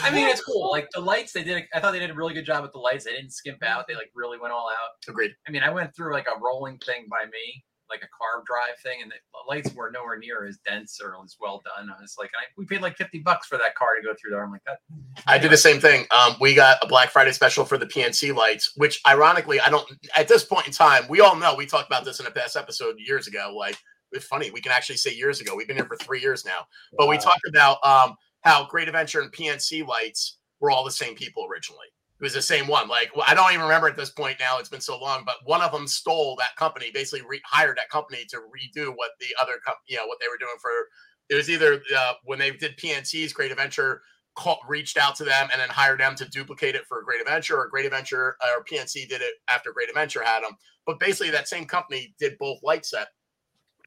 I 0.03 0.11
mean, 0.11 0.29
it's 0.29 0.43
cool. 0.43 0.71
Like 0.71 0.89
the 0.95 1.01
lights, 1.01 1.33
they 1.33 1.45
did. 1.45 1.65
I 1.75 1.81
thought 1.81 1.93
they 1.93 1.99
did 1.99 2.11
a 2.11 2.15
really 2.15 2.33
good 2.35 2.47
job 2.47 2.63
with 2.63 2.73
the 2.73 2.79
lights. 2.79 3.05
They 3.05 3.13
didn't 3.13 3.33
skimp 3.33 3.63
out. 3.63 3.87
They 3.87 3.95
like 3.95 4.11
really 4.15 4.39
went 4.39 4.53
all 4.53 4.71
out. 4.71 4.91
Agreed. 5.09 5.33
I 5.47 5.51
mean, 5.51 5.63
I 5.63 5.71
went 5.71 5.95
through 5.95 6.13
like 6.13 6.27
a 6.27 6.41
rolling 6.41 6.79
thing 6.79 7.07
by 7.11 7.27
me, 7.27 7.65
like 7.95 8.03
a 8.03 8.13
carb 8.13 8.45
drive 8.45 8.79
thing, 8.83 9.03
and 9.03 9.11
the 9.11 9.17
lights 9.49 9.73
were 9.75 9.91
nowhere 9.91 10.19
near 10.19 10.47
as 10.47 10.59
dense 10.59 11.01
or 11.03 11.17
as 11.25 11.37
well 11.41 11.63
done. 11.65 11.89
I 11.89 12.01
was 12.01 12.17
like, 12.19 12.31
I, 12.35 12.45
we 12.57 12.67
paid 12.67 12.83
like 12.83 12.97
fifty 12.97 13.21
bucks 13.21 13.47
for 13.47 13.57
that 13.59 13.75
car 13.75 13.95
to 13.97 14.03
go 14.03 14.15
through 14.21 14.33
there. 14.33 14.45
I'm 14.45 14.51
like 14.51 14.65
that. 14.67 14.79
I 15.27 15.39
did 15.39 15.51
the 15.51 15.57
same 15.57 15.81
thing. 15.81 16.07
Um, 16.11 16.35
we 16.41 16.55
got 16.55 16.79
a 16.83 16.87
Black 16.87 17.11
Friday 17.11 17.33
special 17.33 17.65
for 17.65 17.79
the 17.79 17.87
PNC 17.87 18.35
lights, 18.35 18.73
which 18.77 19.01
ironically, 19.07 19.61
I 19.61 19.71
don't. 19.71 19.89
At 20.17 20.29
this 20.29 20.45
point 20.45 20.67
in 20.67 20.73
time, 20.73 21.05
we 21.09 21.21
all 21.21 21.37
know 21.37 21.55
we 21.55 21.67
talked 21.67 21.87
about 21.87 22.05
this 22.05 22.21
in 22.21 22.27
a 22.27 22.31
past 22.31 22.57
episode 22.57 22.97
years 22.99 23.27
ago. 23.27 23.55
Like 23.57 23.77
it's 24.13 24.25
funny, 24.25 24.51
we 24.51 24.61
can 24.61 24.73
actually 24.73 24.97
say 24.97 25.15
years 25.15 25.41
ago. 25.41 25.55
We've 25.55 25.69
been 25.69 25.77
here 25.77 25.87
for 25.87 25.97
three 25.97 26.21
years 26.21 26.45
now, 26.45 26.67
but 26.97 27.09
we 27.09 27.19
talked 27.19 27.47
about 27.49 27.85
um, 27.85 28.15
how 28.43 28.67
Great 28.67 28.89
Adventure 28.89 29.21
and 29.21 29.33
PNC 29.33 29.87
lights 29.87 30.39
were 30.61 30.71
all 30.71 30.85
the 30.85 30.91
same 30.91 31.15
people 31.15 31.47
originally. 31.51 31.87
Was 32.25 32.33
the 32.33 32.41
same 32.41 32.67
one. 32.67 32.89
Like 32.89 33.15
well, 33.15 33.27
I 33.29 33.35
don't 33.35 33.53
even 33.53 33.65
remember 33.65 33.87
at 33.87 33.97
this 33.97 34.09
point 34.09 34.39
now. 34.41 34.59
It's 34.59 34.71
been 34.71 34.81
so 34.81 34.99
long, 34.99 35.25
but 35.27 35.37
one 35.45 35.61
of 35.61 35.73
them 35.73 35.87
stole 35.87 36.37
that 36.37 36.57
company, 36.57 36.91
basically 36.91 37.21
re- 37.29 37.43
hired 37.45 37.77
that 37.77 37.91
company 37.91 38.25
to 38.31 38.39
redo 38.39 38.95
what 38.97 39.11
the 39.21 39.27
other 39.43 39.59
company, 39.63 39.89
you 39.89 39.97
know, 39.99 40.07
what 40.07 40.17
they 40.23 40.29
were 40.29 40.39
doing 40.39 40.57
for. 40.59 40.71
It 41.29 41.35
was 41.35 41.51
either 41.51 41.83
uh, 41.95 42.15
when 42.25 42.39
they 42.39 42.53
did 42.53 42.79
PNC's 42.79 43.35
Great 43.35 43.51
Adventure, 43.51 44.01
call, 44.37 44.59
reached 44.67 44.97
out 44.97 45.17
to 45.17 45.25
them 45.25 45.51
and 45.53 45.61
then 45.61 45.69
hired 45.69 46.01
them 46.01 46.15
to 46.15 46.25
duplicate 46.25 46.75
it 46.75 46.87
for 46.89 47.03
Great 47.03 47.21
Adventure, 47.21 47.59
or 47.59 47.69
Great 47.69 47.85
Adventure 47.85 48.39
or 48.43 48.65
PNC 48.65 49.07
did 49.07 49.21
it 49.21 49.35
after 49.51 49.75
Great 49.75 49.91
Adventure 49.91 50.25
had 50.25 50.43
them. 50.43 50.57
But 50.87 50.99
basically, 50.99 51.31
that 51.33 51.47
same 51.47 51.67
company 51.67 52.15
did 52.19 52.39
both 52.39 52.59
light 52.63 52.87
set. 52.87 53.09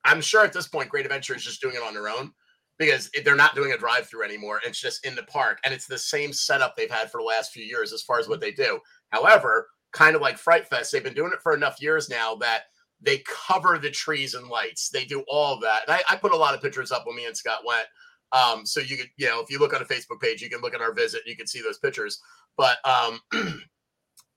I'm 0.06 0.22
sure 0.22 0.46
at 0.46 0.54
this 0.54 0.68
point, 0.68 0.90
Great 0.90 1.08
Adventure 1.08 1.36
is 1.36 1.44
just 1.44 1.60
doing 1.60 1.76
it 1.76 1.82
on 1.82 1.96
their 1.96 2.08
own 2.08 2.34
because 2.78 3.10
they're 3.24 3.36
not 3.36 3.56
doing 3.56 3.72
a 3.72 3.78
drive 3.78 4.08
through 4.08 4.24
anymore. 4.24 4.62
It's 4.66 4.80
just 4.80 5.06
in 5.06 5.16
the 5.16 5.24
park. 5.24 5.60
And 5.64 5.74
it's 5.74 5.88
the 5.88 5.98
same 5.98 6.32
setup 6.32 6.76
they've 6.76 6.92
had 6.92 7.12
for 7.12 7.20
the 7.20 7.26
last 7.26 7.52
few 7.52 7.64
years 7.64 7.92
as 7.94 8.04
far 8.04 8.20
as 8.20 8.28
what 8.28 8.40
they 8.40 8.52
do. 8.52 8.80
However, 9.10 9.68
kind 9.94 10.16
of 10.16 10.22
like 10.22 10.38
Fright 10.38 10.68
Fest, 10.68 10.92
they've 10.92 11.04
been 11.04 11.14
doing 11.14 11.32
it 11.34 11.42
for 11.42 11.54
enough 11.54 11.82
years 11.82 12.10
now 12.10 12.36
that 12.36 12.64
they 13.02 13.24
cover 13.48 13.78
the 13.78 13.90
trees 13.90 14.34
and 14.34 14.48
lights. 14.48 14.90
They 14.90 15.06
do 15.06 15.24
all 15.28 15.60
that. 15.62 15.84
And 15.88 15.96
I, 15.96 16.14
I 16.14 16.16
put 16.18 16.34
a 16.34 16.38
lot 16.38 16.54
of 16.54 16.62
pictures 16.62 16.92
up 16.92 17.06
when 17.06 17.16
me 17.16 17.26
and 17.26 17.38
Scott 17.38 17.62
went. 17.66 17.86
Um, 18.32 18.66
so 18.66 18.80
you 18.80 18.98
could, 18.98 19.10
you 19.18 19.28
know, 19.28 19.40
if 19.40 19.50
you 19.50 19.60
look 19.60 19.74
on 19.74 19.82
a 19.82 19.86
Facebook 19.86 20.20
page, 20.22 20.42
you 20.42 20.50
can 20.50 20.62
look 20.62 20.74
at 20.74 20.82
our 20.82 20.94
visit, 20.94 21.22
you 21.26 21.36
can 21.36 21.48
see 21.48 21.62
those 21.62 21.80
pictures. 21.80 22.20
But 22.58 22.78
um 22.86 23.20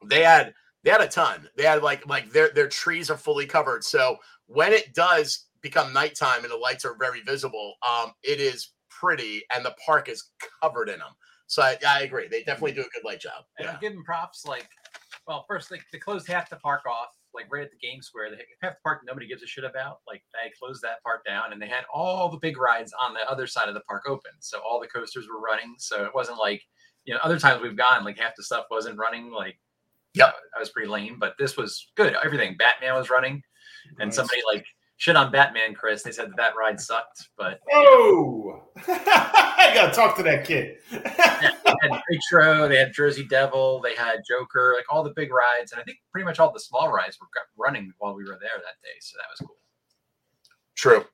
they 0.07 0.23
had 0.23 0.55
they 0.85 0.91
had 0.91 1.01
a 1.01 1.09
ton. 1.09 1.49
They 1.57 1.65
had 1.65 1.83
like 1.83 2.07
like 2.07 2.31
their 2.31 2.51
their 2.51 2.69
trees 2.69 3.11
are 3.11 3.17
fully 3.17 3.47
covered. 3.47 3.85
So 3.85 4.17
when 4.47 4.73
it 4.73 4.95
does 4.95 5.47
become 5.63 5.93
nighttime 5.93 6.43
and 6.43 6.51
the 6.53 6.57
lights 6.57 6.85
are 6.85 6.97
very 6.99 7.21
visible, 7.23 7.75
um, 7.89 8.13
it 8.23 8.41
is 8.41 8.73
pretty 8.91 9.43
and 9.55 9.65
the 9.65 9.75
park 9.85 10.09
is 10.09 10.31
covered 10.63 10.89
in 10.89 10.99
them. 10.99 11.13
So 11.47 11.63
I, 11.63 11.77
I 11.87 12.03
agree. 12.03 12.29
They 12.29 12.43
definitely 12.45 12.73
do 12.73 12.83
a 12.83 12.89
good 12.95 13.05
light 13.05 13.21
job. 13.21 13.45
And 13.59 13.67
Yeah. 13.67 13.73
I'm 13.75 13.81
giving 13.81 14.05
props. 14.05 14.45
Like, 14.47 14.69
well, 15.27 15.45
first 15.49 15.69
they, 15.71 15.81
they 15.93 15.99
closed 15.99 16.27
half 16.29 16.49
the 16.49 16.57
park 16.57 16.83
off, 16.87 17.09
like 17.35 17.47
right 17.51 17.63
at 17.65 17.71
the 17.73 17.79
game 17.79 18.03
square. 18.03 18.31
They 18.31 18.37
half 18.63 18.75
the 18.75 18.79
park 18.85 19.01
nobody 19.05 19.27
gives 19.27 19.43
a 19.43 19.47
shit 19.47 19.65
about. 19.65 19.99
Like 20.07 20.23
they 20.33 20.51
closed 20.59 20.83
that 20.83 21.03
part 21.03 21.25
down, 21.27 21.53
and 21.53 21.61
they 21.61 21.67
had 21.67 21.85
all 21.93 22.29
the 22.31 22.39
big 22.39 22.57
rides 22.59 22.93
on 23.01 23.15
the 23.15 23.29
other 23.31 23.47
side 23.49 23.69
of 23.69 23.75
the 23.75 23.81
park 23.81 24.05
open. 24.09 24.31
So 24.41 24.61
all 24.61 24.81
the 24.81 24.87
coasters 24.87 25.27
were 25.29 25.41
running. 25.41 25.75
So 25.79 26.05
it 26.05 26.15
wasn't 26.15 26.39
like 26.39 26.63
you 27.05 27.15
know 27.15 27.21
other 27.23 27.39
times 27.39 27.63
we've 27.63 27.77
gone 27.77 28.05
like 28.05 28.19
half 28.19 28.37
the 28.37 28.43
stuff 28.45 28.67
wasn't 28.71 28.99
running. 28.99 29.31
Like, 29.33 29.59
Yep. 30.15 30.35
I 30.57 30.59
was 30.61 30.71
pretty 30.71 30.89
lame, 30.89 31.19
but 31.19 31.35
this 31.39 31.57
was 31.57 31.91
good. 31.97 32.15
Everything. 32.25 32.57
Batman 32.57 32.95
was 32.95 33.11
running, 33.11 33.43
and 33.99 34.09
Nice. 34.09 34.17
somebody 34.17 34.41
like 34.53 34.67
shit 35.01 35.17
on 35.17 35.33
Batman, 35.33 35.73
Chris. 35.75 36.03
They 36.03 36.13
said 36.13 36.29
that, 36.29 36.37
that 36.37 36.53
ride 36.57 36.79
sucked, 36.79 37.31
but 37.39 37.61
Oh, 37.73 38.63
I 38.87 39.73
gotta 39.75 39.93
talk 39.93 40.15
to 40.17 40.23
that 40.25 40.45
kid. 40.45 40.77
yeah, 40.93 41.53
they 41.65 41.89
had 41.89 42.01
Nitro, 42.11 42.69
they 42.69 42.77
had 42.77 42.93
Jersey 42.93 43.25
Devil, 43.25 43.81
they 43.81 43.95
had 43.95 44.21
Joker, 44.29 44.75
like 44.77 44.85
all 44.91 45.03
the 45.03 45.15
big 45.17 45.33
rides, 45.33 45.73
and 45.73 45.81
I 45.81 45.85
think 45.85 45.99
pretty 46.13 46.27
much 46.27 46.39
all 46.39 46.53
the 46.53 46.61
small 46.61 46.93
rides 46.93 47.19
were 47.19 47.27
running 47.57 47.93
while 47.99 48.15
we 48.15 48.25
were 48.25 48.39
there 48.41 48.51
that 48.57 48.83
day. 48.83 48.99
So 49.01 49.17
that 49.17 49.27
was 49.31 49.41
cool. 49.41 49.57
True. 50.77 51.05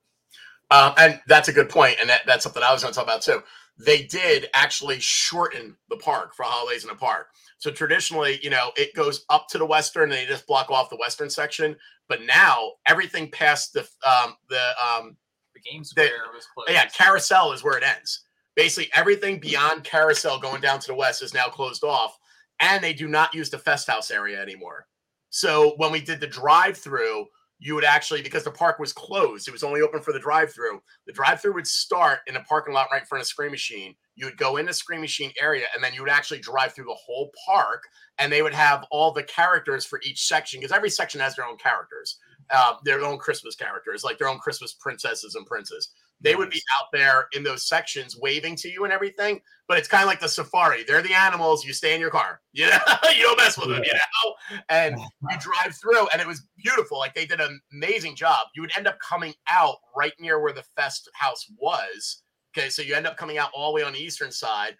Um, 0.72 0.92
and 0.98 1.20
that's 1.28 1.46
a 1.46 1.52
good 1.52 1.68
point, 1.68 1.96
and 2.00 2.10
that, 2.10 2.22
that's 2.26 2.42
something 2.42 2.62
I 2.64 2.72
was 2.72 2.82
going 2.82 2.92
to 2.92 2.96
talk 2.96 3.06
about 3.06 3.22
too. 3.22 3.40
They 3.78 4.04
did 4.04 4.48
actually 4.54 5.00
shorten 5.00 5.76
the 5.90 5.96
park 5.96 6.34
for 6.34 6.44
holidays 6.44 6.84
in 6.84 6.90
a 6.90 6.94
park. 6.94 7.28
So 7.58 7.70
traditionally, 7.70 8.38
you 8.42 8.50
know, 8.50 8.70
it 8.76 8.94
goes 8.94 9.24
up 9.28 9.48
to 9.48 9.58
the 9.58 9.66
western, 9.66 10.04
and 10.04 10.12
they 10.12 10.26
just 10.26 10.46
block 10.46 10.70
off 10.70 10.90
the 10.90 10.96
western 10.96 11.28
section. 11.30 11.76
But 12.08 12.22
now 12.22 12.72
everything 12.86 13.30
past 13.30 13.72
the 13.72 13.80
um, 14.06 14.36
the 14.48 14.70
um, 14.82 15.16
The 15.54 15.60
game 15.60 15.84
square 15.84 16.10
was 16.34 16.46
closed. 16.54 16.70
yeah 16.70 16.86
carousel 16.86 17.52
is 17.52 17.62
where 17.64 17.76
it 17.76 17.84
ends. 17.84 18.24
Basically, 18.54 18.90
everything 18.94 19.38
beyond 19.38 19.84
carousel 19.84 20.38
going 20.38 20.62
down 20.62 20.78
to 20.80 20.86
the 20.86 20.94
west 20.94 21.22
is 21.22 21.34
now 21.34 21.46
closed 21.46 21.84
off, 21.84 22.16
and 22.60 22.82
they 22.82 22.94
do 22.94 23.08
not 23.08 23.34
use 23.34 23.50
the 23.50 23.58
fest 23.58 23.88
house 23.88 24.10
area 24.10 24.40
anymore. 24.40 24.86
So 25.30 25.74
when 25.76 25.92
we 25.92 26.00
did 26.00 26.20
the 26.20 26.26
drive 26.26 26.78
through, 26.78 27.26
you 27.58 27.74
would 27.74 27.84
actually 27.84 28.22
because 28.22 28.44
the 28.44 28.50
park 28.50 28.78
was 28.78 28.92
closed, 28.92 29.48
it 29.48 29.52
was 29.52 29.62
only 29.62 29.80
open 29.80 30.02
for 30.02 30.12
the 30.12 30.18
drive 30.18 30.52
through. 30.52 30.80
The 31.06 31.12
drive 31.12 31.40
through 31.40 31.54
would 31.54 31.66
start 31.66 32.20
in 32.26 32.36
a 32.36 32.42
parking 32.44 32.74
lot 32.74 32.88
right 32.92 33.02
in 33.02 33.06
front 33.06 33.22
of 33.22 33.28
Scream 33.28 33.50
Machine. 33.50 33.94
You 34.14 34.26
would 34.26 34.36
go 34.36 34.56
in 34.56 34.66
the 34.66 34.72
Scream 34.72 35.00
Machine 35.00 35.32
area, 35.40 35.66
and 35.74 35.82
then 35.82 35.94
you 35.94 36.02
would 36.02 36.10
actually 36.10 36.40
drive 36.40 36.74
through 36.74 36.84
the 36.84 36.94
whole 36.94 37.30
park, 37.46 37.84
and 38.18 38.30
they 38.30 38.42
would 38.42 38.54
have 38.54 38.84
all 38.90 39.12
the 39.12 39.22
characters 39.22 39.84
for 39.84 40.00
each 40.02 40.26
section 40.26 40.60
because 40.60 40.72
every 40.72 40.90
section 40.90 41.20
has 41.20 41.36
their 41.36 41.46
own 41.46 41.56
characters, 41.56 42.18
uh, 42.50 42.74
their 42.84 43.02
own 43.02 43.18
Christmas 43.18 43.54
characters, 43.54 44.04
like 44.04 44.18
their 44.18 44.28
own 44.28 44.38
Christmas 44.38 44.74
princesses 44.74 45.34
and 45.34 45.46
princes 45.46 45.90
they 46.20 46.34
would 46.34 46.50
be 46.50 46.62
out 46.78 46.86
there 46.92 47.26
in 47.32 47.42
those 47.42 47.68
sections 47.68 48.16
waving 48.16 48.56
to 48.56 48.68
you 48.70 48.84
and 48.84 48.92
everything. 48.92 49.40
But 49.68 49.78
it's 49.78 49.88
kind 49.88 50.02
of 50.02 50.08
like 50.08 50.20
the 50.20 50.28
safari. 50.28 50.84
They're 50.84 51.02
the 51.02 51.14
animals. 51.14 51.64
You 51.64 51.72
stay 51.72 51.94
in 51.94 52.00
your 52.00 52.10
car. 52.10 52.40
You 52.52 52.66
know, 52.70 52.78
you 53.14 53.22
don't 53.22 53.36
mess 53.36 53.58
with 53.58 53.68
them. 53.68 53.82
You 53.84 53.92
know, 53.92 54.62
and 54.68 54.96
you 55.30 55.38
drive 55.38 55.74
through, 55.76 56.08
and 56.12 56.20
it 56.20 56.26
was 56.26 56.46
beautiful. 56.56 56.98
Like 56.98 57.14
they 57.14 57.26
did 57.26 57.40
an 57.40 57.60
amazing 57.72 58.16
job. 58.16 58.46
You 58.54 58.62
would 58.62 58.76
end 58.76 58.86
up 58.86 58.98
coming 59.00 59.34
out 59.48 59.76
right 59.96 60.14
near 60.18 60.40
where 60.40 60.52
the 60.52 60.64
fest 60.76 61.10
house 61.14 61.46
was. 61.58 62.22
Okay, 62.56 62.70
so 62.70 62.80
you 62.80 62.94
end 62.94 63.06
up 63.06 63.18
coming 63.18 63.36
out 63.36 63.50
all 63.54 63.70
the 63.70 63.74
way 63.74 63.82
on 63.82 63.92
the 63.92 63.98
eastern 64.02 64.32
side, 64.32 64.76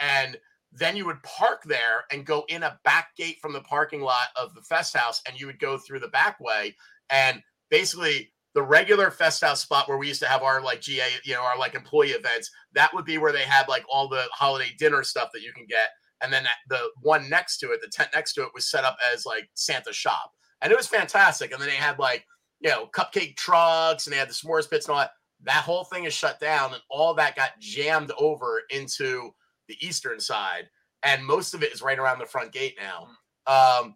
and 0.00 0.36
then 0.72 0.96
you 0.96 1.06
would 1.06 1.22
park 1.22 1.62
there 1.64 2.04
and 2.10 2.24
go 2.24 2.44
in 2.48 2.64
a 2.64 2.78
back 2.84 3.14
gate 3.16 3.38
from 3.40 3.52
the 3.52 3.60
parking 3.60 4.00
lot 4.00 4.28
of 4.40 4.54
the 4.54 4.62
fest 4.62 4.96
house, 4.96 5.22
and 5.26 5.38
you 5.38 5.46
would 5.46 5.60
go 5.60 5.78
through 5.78 6.00
the 6.00 6.08
back 6.08 6.40
way, 6.40 6.74
and 7.10 7.40
basically 7.70 8.32
the 8.54 8.62
regular 8.62 9.10
fest 9.10 9.42
house 9.42 9.62
spot 9.62 9.88
where 9.88 9.98
we 9.98 10.08
used 10.08 10.22
to 10.22 10.28
have 10.28 10.42
our 10.42 10.60
like 10.60 10.80
GA, 10.80 11.04
you 11.24 11.34
know, 11.34 11.42
our 11.42 11.58
like 11.58 11.74
employee 11.74 12.10
events, 12.10 12.50
that 12.74 12.92
would 12.94 13.04
be 13.04 13.18
where 13.18 13.32
they 13.32 13.42
had 13.42 13.68
like 13.68 13.84
all 13.90 14.08
the 14.08 14.24
holiday 14.32 14.70
dinner 14.78 15.02
stuff 15.02 15.30
that 15.32 15.42
you 15.42 15.52
can 15.52 15.66
get. 15.68 15.90
And 16.22 16.32
then 16.32 16.44
the 16.68 16.88
one 17.02 17.30
next 17.30 17.58
to 17.58 17.72
it, 17.72 17.80
the 17.80 17.88
tent 17.88 18.10
next 18.14 18.34
to 18.34 18.42
it 18.42 18.50
was 18.54 18.70
set 18.70 18.84
up 18.84 18.96
as 19.12 19.24
like 19.24 19.48
Santa 19.54 19.92
shop. 19.92 20.32
And 20.62 20.72
it 20.72 20.76
was 20.76 20.86
fantastic. 20.86 21.52
And 21.52 21.60
then 21.60 21.68
they 21.68 21.76
had 21.76 21.98
like, 21.98 22.24
you 22.60 22.70
know, 22.70 22.88
cupcake 22.94 23.36
trucks 23.36 24.06
and 24.06 24.12
they 24.12 24.18
had 24.18 24.28
the 24.28 24.34
s'mores 24.34 24.68
pits 24.68 24.86
and 24.86 24.94
all 24.94 25.00
that. 25.00 25.12
That 25.44 25.64
whole 25.64 25.84
thing 25.84 26.04
is 26.04 26.12
shut 26.12 26.38
down 26.38 26.74
and 26.74 26.82
all 26.90 27.14
that 27.14 27.36
got 27.36 27.58
jammed 27.60 28.12
over 28.18 28.62
into 28.68 29.30
the 29.70 29.86
eastern 29.86 30.20
side, 30.20 30.68
and 31.02 31.24
most 31.24 31.54
of 31.54 31.62
it 31.62 31.72
is 31.72 31.80
right 31.80 31.98
around 31.98 32.18
the 32.18 32.26
front 32.26 32.52
gate 32.52 32.76
now. 32.78 33.06
Um, 33.46 33.94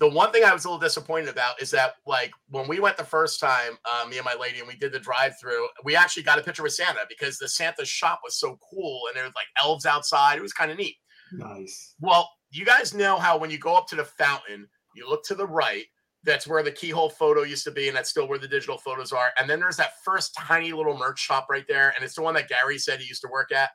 the 0.00 0.08
one 0.08 0.32
thing 0.32 0.44
I 0.44 0.52
was 0.52 0.64
a 0.64 0.68
little 0.68 0.80
disappointed 0.80 1.28
about 1.28 1.60
is 1.60 1.70
that, 1.72 1.94
like, 2.06 2.32
when 2.48 2.66
we 2.66 2.80
went 2.80 2.96
the 2.96 3.04
first 3.04 3.38
time, 3.38 3.78
uh, 3.84 4.06
me 4.08 4.16
and 4.16 4.24
my 4.24 4.34
lady, 4.34 4.58
and 4.58 4.66
we 4.66 4.74
did 4.74 4.92
the 4.92 4.98
drive-through, 4.98 5.68
we 5.84 5.94
actually 5.94 6.22
got 6.22 6.38
a 6.38 6.42
picture 6.42 6.62
with 6.62 6.72
Santa 6.72 7.00
because 7.08 7.36
the 7.38 7.48
Santa 7.48 7.84
shop 7.84 8.20
was 8.24 8.36
so 8.36 8.58
cool, 8.70 9.02
and 9.08 9.16
there 9.16 9.24
was 9.24 9.34
like 9.36 9.46
elves 9.62 9.84
outside. 9.84 10.38
It 10.38 10.42
was 10.42 10.54
kind 10.54 10.70
of 10.70 10.78
neat. 10.78 10.96
Nice. 11.32 11.94
Well, 12.00 12.28
you 12.50 12.64
guys 12.64 12.94
know 12.94 13.18
how 13.18 13.38
when 13.38 13.50
you 13.50 13.58
go 13.58 13.76
up 13.76 13.86
to 13.88 13.96
the 13.96 14.04
fountain, 14.04 14.66
you 14.96 15.08
look 15.08 15.22
to 15.24 15.34
the 15.34 15.46
right. 15.46 15.84
That's 16.24 16.46
where 16.46 16.62
the 16.62 16.72
keyhole 16.72 17.10
photo 17.10 17.42
used 17.42 17.64
to 17.64 17.70
be, 17.70 17.88
and 17.88 17.96
that's 17.96 18.10
still 18.10 18.26
where 18.26 18.38
the 18.38 18.48
digital 18.48 18.78
photos 18.78 19.12
are. 19.12 19.30
And 19.38 19.48
then 19.48 19.60
there's 19.60 19.76
that 19.76 20.02
first 20.04 20.34
tiny 20.34 20.72
little 20.72 20.96
merch 20.96 21.18
shop 21.18 21.46
right 21.48 21.64
there, 21.68 21.92
and 21.94 22.04
it's 22.04 22.14
the 22.14 22.22
one 22.22 22.34
that 22.34 22.48
Gary 22.48 22.78
said 22.78 23.00
he 23.00 23.06
used 23.06 23.22
to 23.22 23.28
work 23.28 23.52
at 23.52 23.70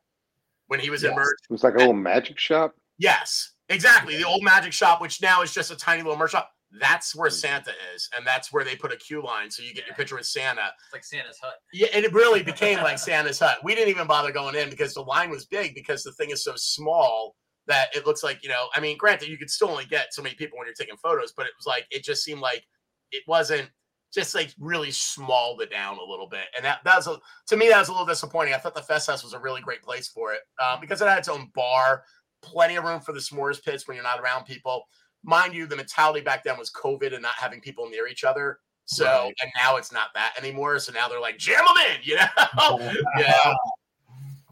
when 0.68 0.80
he 0.80 0.90
was 0.90 1.04
in 1.04 1.16
merch. 1.16 1.38
It 1.50 1.54
was 1.54 1.64
like 1.64 1.76
a 1.76 1.78
little 1.78 1.94
magic 1.94 2.38
shop. 2.38 2.76
Yes, 2.98 3.54
exactly. 3.69 4.17
The 4.17 4.23
old 4.23 4.43
magic 4.43 4.73
shop, 4.73 5.01
which 5.01 5.21
now 5.21 5.41
is 5.41 5.54
just 5.54 5.71
a 5.71 5.75
tiny 5.75 6.01
little 6.01 6.17
merch 6.17 6.32
shop. 6.32 6.49
That's 6.80 7.15
where 7.15 7.30
Santa 7.30 7.71
is, 7.93 8.10
and 8.17 8.28
that's 8.28 8.51
where 8.51 8.65
they 8.65 8.75
put 8.75 8.91
a 8.91 8.97
queue 8.97 9.23
line, 9.23 9.49
so 9.49 9.63
you 9.63 9.73
get 9.73 9.86
your 9.86 9.95
picture 9.95 10.15
with 10.15 10.25
Santa. 10.25 10.71
It's 10.84 10.93
like 10.93 11.06
Santa's 11.06 11.39
hut. 11.41 11.54
Yeah, 11.71 11.88
and 11.93 12.04
it 12.04 12.12
really 12.12 12.43
became 12.43 12.80
like 12.80 12.99
Santa's 12.99 13.39
hut. 13.39 13.60
We 13.63 13.75
didn't 13.75 13.89
even 13.89 14.08
bother 14.08 14.32
going 14.32 14.56
in 14.56 14.69
because 14.69 14.93
the 14.93 15.01
line 15.01 15.30
was 15.30 15.45
big 15.45 15.73
because 15.73 16.04
the 16.04 16.12
thing 16.13 16.32
is 16.32 16.43
so 16.43 16.54
small 16.56 17.36
that 17.67 17.95
it 17.95 18.06
looks 18.06 18.23
like, 18.23 18.43
you 18.43 18.49
know, 18.49 18.67
I 18.75 18.80
mean, 18.80 18.97
granted, 18.97 19.30
you 19.30 19.38
could 19.38 19.49
still 19.49 19.69
only 19.69 19.86
get 19.86 20.13
so 20.13 20.21
many 20.21 20.36
people 20.36 20.58
when 20.58 20.67
you're 20.67 20.75
taking 20.75 20.97
photos, 20.97 21.34
but 21.36 21.45
it 21.45 21.54
was 21.58 21.65
like 21.65 21.86
it 21.91 22.04
just 22.04 22.23
seemed 22.23 22.41
like 22.41 22.63
it 23.12 23.23
wasn't 23.28 23.69
just 24.13 24.36
like 24.36 24.54
really 24.60 24.91
smalled 24.91 25.62
it 25.62 25.71
down 25.71 25.97
a 25.97 26.04
little 26.04 26.28
bit. 26.28 26.45
And 26.56 26.65
that, 26.65 26.80
that 26.86 26.95
was 26.95 27.08
a, 27.08 27.19
to 27.47 27.58
me, 27.58 27.69
that 27.69 27.80
was 27.80 27.89
a 27.89 27.91
little 27.91 28.06
disappointing. 28.06 28.54
I 28.54 28.58
thought 28.58 28.75
the 28.75 28.82
Fest 28.82 29.08
House 29.08 29.23
was 29.23 29.34
a 29.34 29.39
really 29.39 29.62
great 29.62 29.82
place 29.82 30.08
for 30.08 30.34
it 30.34 30.41
um, 30.63 30.80
because 30.80 31.01
it 31.01 31.08
had 31.08 31.19
its 31.19 31.28
own 31.28 31.51
bar, 31.54 32.04
plenty 32.45 32.75
of 32.75 32.84
room 32.84 32.99
for 33.01 33.12
the 33.13 33.19
s'mores 33.19 33.63
pits 33.63 33.88
when 33.88 33.95
you're 33.95 34.03
not 34.03 34.19
around 34.19 34.45
people. 34.45 34.88
Mind 35.23 35.53
you, 35.55 35.65
the 35.65 35.75
mentality 35.75 36.21
back 36.21 36.43
then 36.43 36.58
was 36.58 36.71
COVID 36.71 37.13
and 37.13 37.21
not 37.21 37.34
having 37.36 37.60
people 37.60 37.89
near 37.89 38.08
each 38.08 38.23
other. 38.23 38.60
So, 38.86 39.05
Right. 39.05 39.34
and 39.41 39.51
now 39.55 39.77
it's 39.77 39.91
not 39.91 40.10
that 40.13 40.36
anymore. 40.38 40.77
So 40.79 40.91
now 40.91 41.08
they're 41.08 41.19
like, 41.19 41.39
jam 41.39 41.63
them 41.65 41.86
in, 41.91 41.97
you 42.03 42.15
know? 42.17 42.93
yeah. 43.17 43.53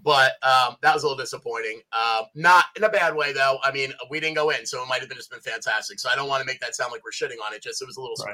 But 0.03 0.33
um, 0.43 0.75
that 0.81 0.93
was 0.93 1.03
a 1.03 1.07
little 1.07 1.17
disappointing. 1.21 1.79
Uh, 1.93 2.23
not 2.35 2.65
in 2.75 2.83
a 2.83 2.89
bad 2.89 3.15
way, 3.15 3.31
though. 3.31 3.57
I 3.63 3.71
mean, 3.71 3.93
we 4.09 4.19
didn't 4.19 4.35
go 4.35 4.49
in, 4.49 4.65
so 4.65 4.81
it 4.83 4.87
might 4.89 4.99
have 4.99 5.07
been 5.07 5.17
just 5.17 5.31
been 5.31 5.39
fantastic. 5.39 5.99
So 5.99 6.09
I 6.09 6.15
don't 6.15 6.27
want 6.27 6.41
to 6.41 6.45
make 6.45 6.59
that 6.59 6.75
sound 6.75 6.91
like 6.91 7.01
we're 7.05 7.11
shitting 7.11 7.37
on 7.45 7.53
it. 7.53 7.61
Just 7.63 7.81
it 7.81 7.85
was 7.85 7.95
a 7.97 8.01
little 8.01 8.15
Right. 8.25 8.33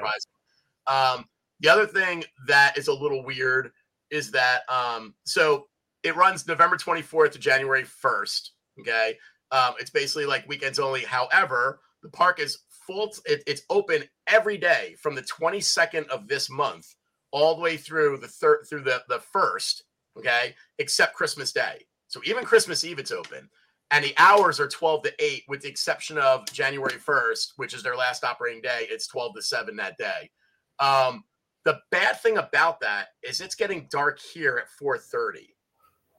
surprising. 0.86 1.18
Um, 1.20 1.24
the 1.60 1.68
other 1.68 1.86
thing 1.86 2.24
that 2.48 2.76
is 2.76 2.88
a 2.88 2.92
little 2.92 3.22
weird 3.24 3.70
is 4.10 4.32
that 4.32 4.62
um, 4.68 5.14
so 5.24 5.68
it 6.02 6.16
runs 6.16 6.46
November 6.46 6.76
24th 6.76 7.32
to 7.32 7.38
January 7.38 7.84
1st. 7.84 8.50
Okay. 8.80 9.16
Um, 9.52 9.74
it's 9.78 9.90
basically 9.90 10.26
like 10.26 10.48
weekends 10.48 10.78
only. 10.78 11.02
However, 11.02 11.80
the 12.02 12.08
park 12.08 12.40
is 12.40 12.58
full. 12.86 13.12
It, 13.26 13.42
it's 13.46 13.62
open 13.70 14.04
every 14.26 14.56
day 14.56 14.94
from 15.00 15.14
the 15.14 15.22
22nd 15.22 16.06
of 16.08 16.28
this 16.28 16.50
month 16.50 16.94
all 17.32 17.54
the 17.54 17.62
way 17.62 17.76
through 17.76 18.18
the 18.18 18.28
third 18.28 18.66
through 18.68 18.82
the 18.82 19.02
the 19.08 19.20
first. 19.20 19.84
Okay, 20.16 20.54
except 20.78 21.14
Christmas 21.14 21.52
Day. 21.52 21.86
So 22.08 22.20
even 22.24 22.44
Christmas 22.44 22.84
Eve, 22.84 22.98
it's 22.98 23.12
open. 23.12 23.48
And 23.92 24.04
the 24.04 24.14
hours 24.18 24.60
are 24.60 24.68
12 24.68 25.02
to 25.04 25.24
8, 25.24 25.44
with 25.48 25.62
the 25.62 25.68
exception 25.68 26.16
of 26.18 26.44
January 26.52 26.94
1st, 26.94 27.52
which 27.56 27.74
is 27.74 27.82
their 27.82 27.96
last 27.96 28.22
operating 28.22 28.62
day. 28.62 28.86
It's 28.88 29.08
12 29.08 29.34
to 29.36 29.42
7 29.42 29.76
that 29.76 29.96
day. 29.96 30.30
Um, 30.78 31.24
the 31.64 31.78
bad 31.90 32.20
thing 32.20 32.38
about 32.38 32.80
that 32.80 33.08
is 33.22 33.40
it's 33.40 33.54
getting 33.54 33.88
dark 33.90 34.20
here 34.20 34.58
at 34.58 34.68
4.30. 34.80 35.46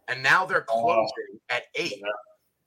And 0.09 0.21
now 0.21 0.45
they're 0.45 0.65
oh. 0.69 0.81
closing 0.81 1.39
oh. 1.49 1.55
at 1.55 1.63
8. 1.75 2.01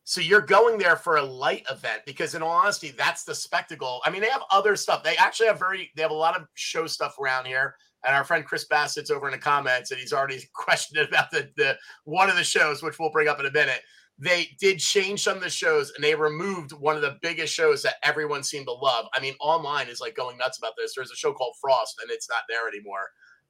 So 0.07 0.21
you're 0.21 0.43
going 0.43 0.77
there 0.77 0.97
for 0.97 1.17
a 1.17 1.23
light 1.23 1.65
event 1.71 2.03
because, 2.05 2.35
in 2.35 2.43
all 2.43 2.51
honesty, 2.51 2.91
that's 2.91 3.25
the 3.25 3.35
spectacle. 3.35 4.03
I 4.05 4.11
mean, 4.11 4.21
they 4.21 4.29
have 4.29 4.43
other 4.51 4.77
stuff. 4.77 5.03
They 5.03 5.17
actually 5.17 5.47
have 5.47 5.59
very, 5.59 5.91
they 5.97 6.03
have 6.03 6.11
a 6.11 6.15
lot 6.15 6.39
of 6.39 6.47
show 6.55 6.87
stuff 6.87 7.19
around 7.19 7.47
here. 7.47 7.75
And 8.07 8.15
our 8.15 8.23
friend 8.23 8.45
Chris 8.45 8.67
Bassett's 8.67 9.11
over 9.11 9.27
in 9.27 9.33
the 9.33 9.39
comments, 9.39 9.91
and 9.91 9.99
he's 9.99 10.13
already 10.13 10.43
questioned 10.55 11.09
about 11.09 11.31
the 11.31 11.51
the 11.57 11.79
one 12.05 12.29
of 12.29 12.37
the 12.37 12.45
shows, 12.45 12.83
which 12.83 12.99
we'll 12.99 13.11
bring 13.11 13.29
up 13.29 13.41
in 13.41 13.47
a 13.47 13.51
minute. 13.51 13.81
They 14.19 14.51
did 14.61 14.79
change 14.79 15.23
some 15.23 15.39
of 15.39 15.43
the 15.43 15.51
shows, 15.51 15.91
and 15.97 16.05
they 16.05 16.15
removed 16.15 16.73
one 16.73 16.97
of 16.97 17.03
the 17.03 17.17
biggest 17.23 17.55
shows 17.55 17.83
that 17.83 17.97
everyone 18.03 18.43
seemed 18.43 18.67
to 18.67 18.73
love. 18.73 19.07
I 19.15 19.21
mean, 19.21 19.35
online 19.41 19.89
is 19.89 20.01
like 20.01 20.15
going 20.15 20.37
nuts 20.37 20.59
about 20.59 20.75
this. 20.77 20.93
There's 20.95 21.11
a 21.11 21.17
show 21.17 21.33
called 21.33 21.55
Frost, 21.61 21.99
and 22.03 22.11
it's 22.11 22.29
not 22.29 22.43
there 22.49 22.69
anymore. 22.69 23.09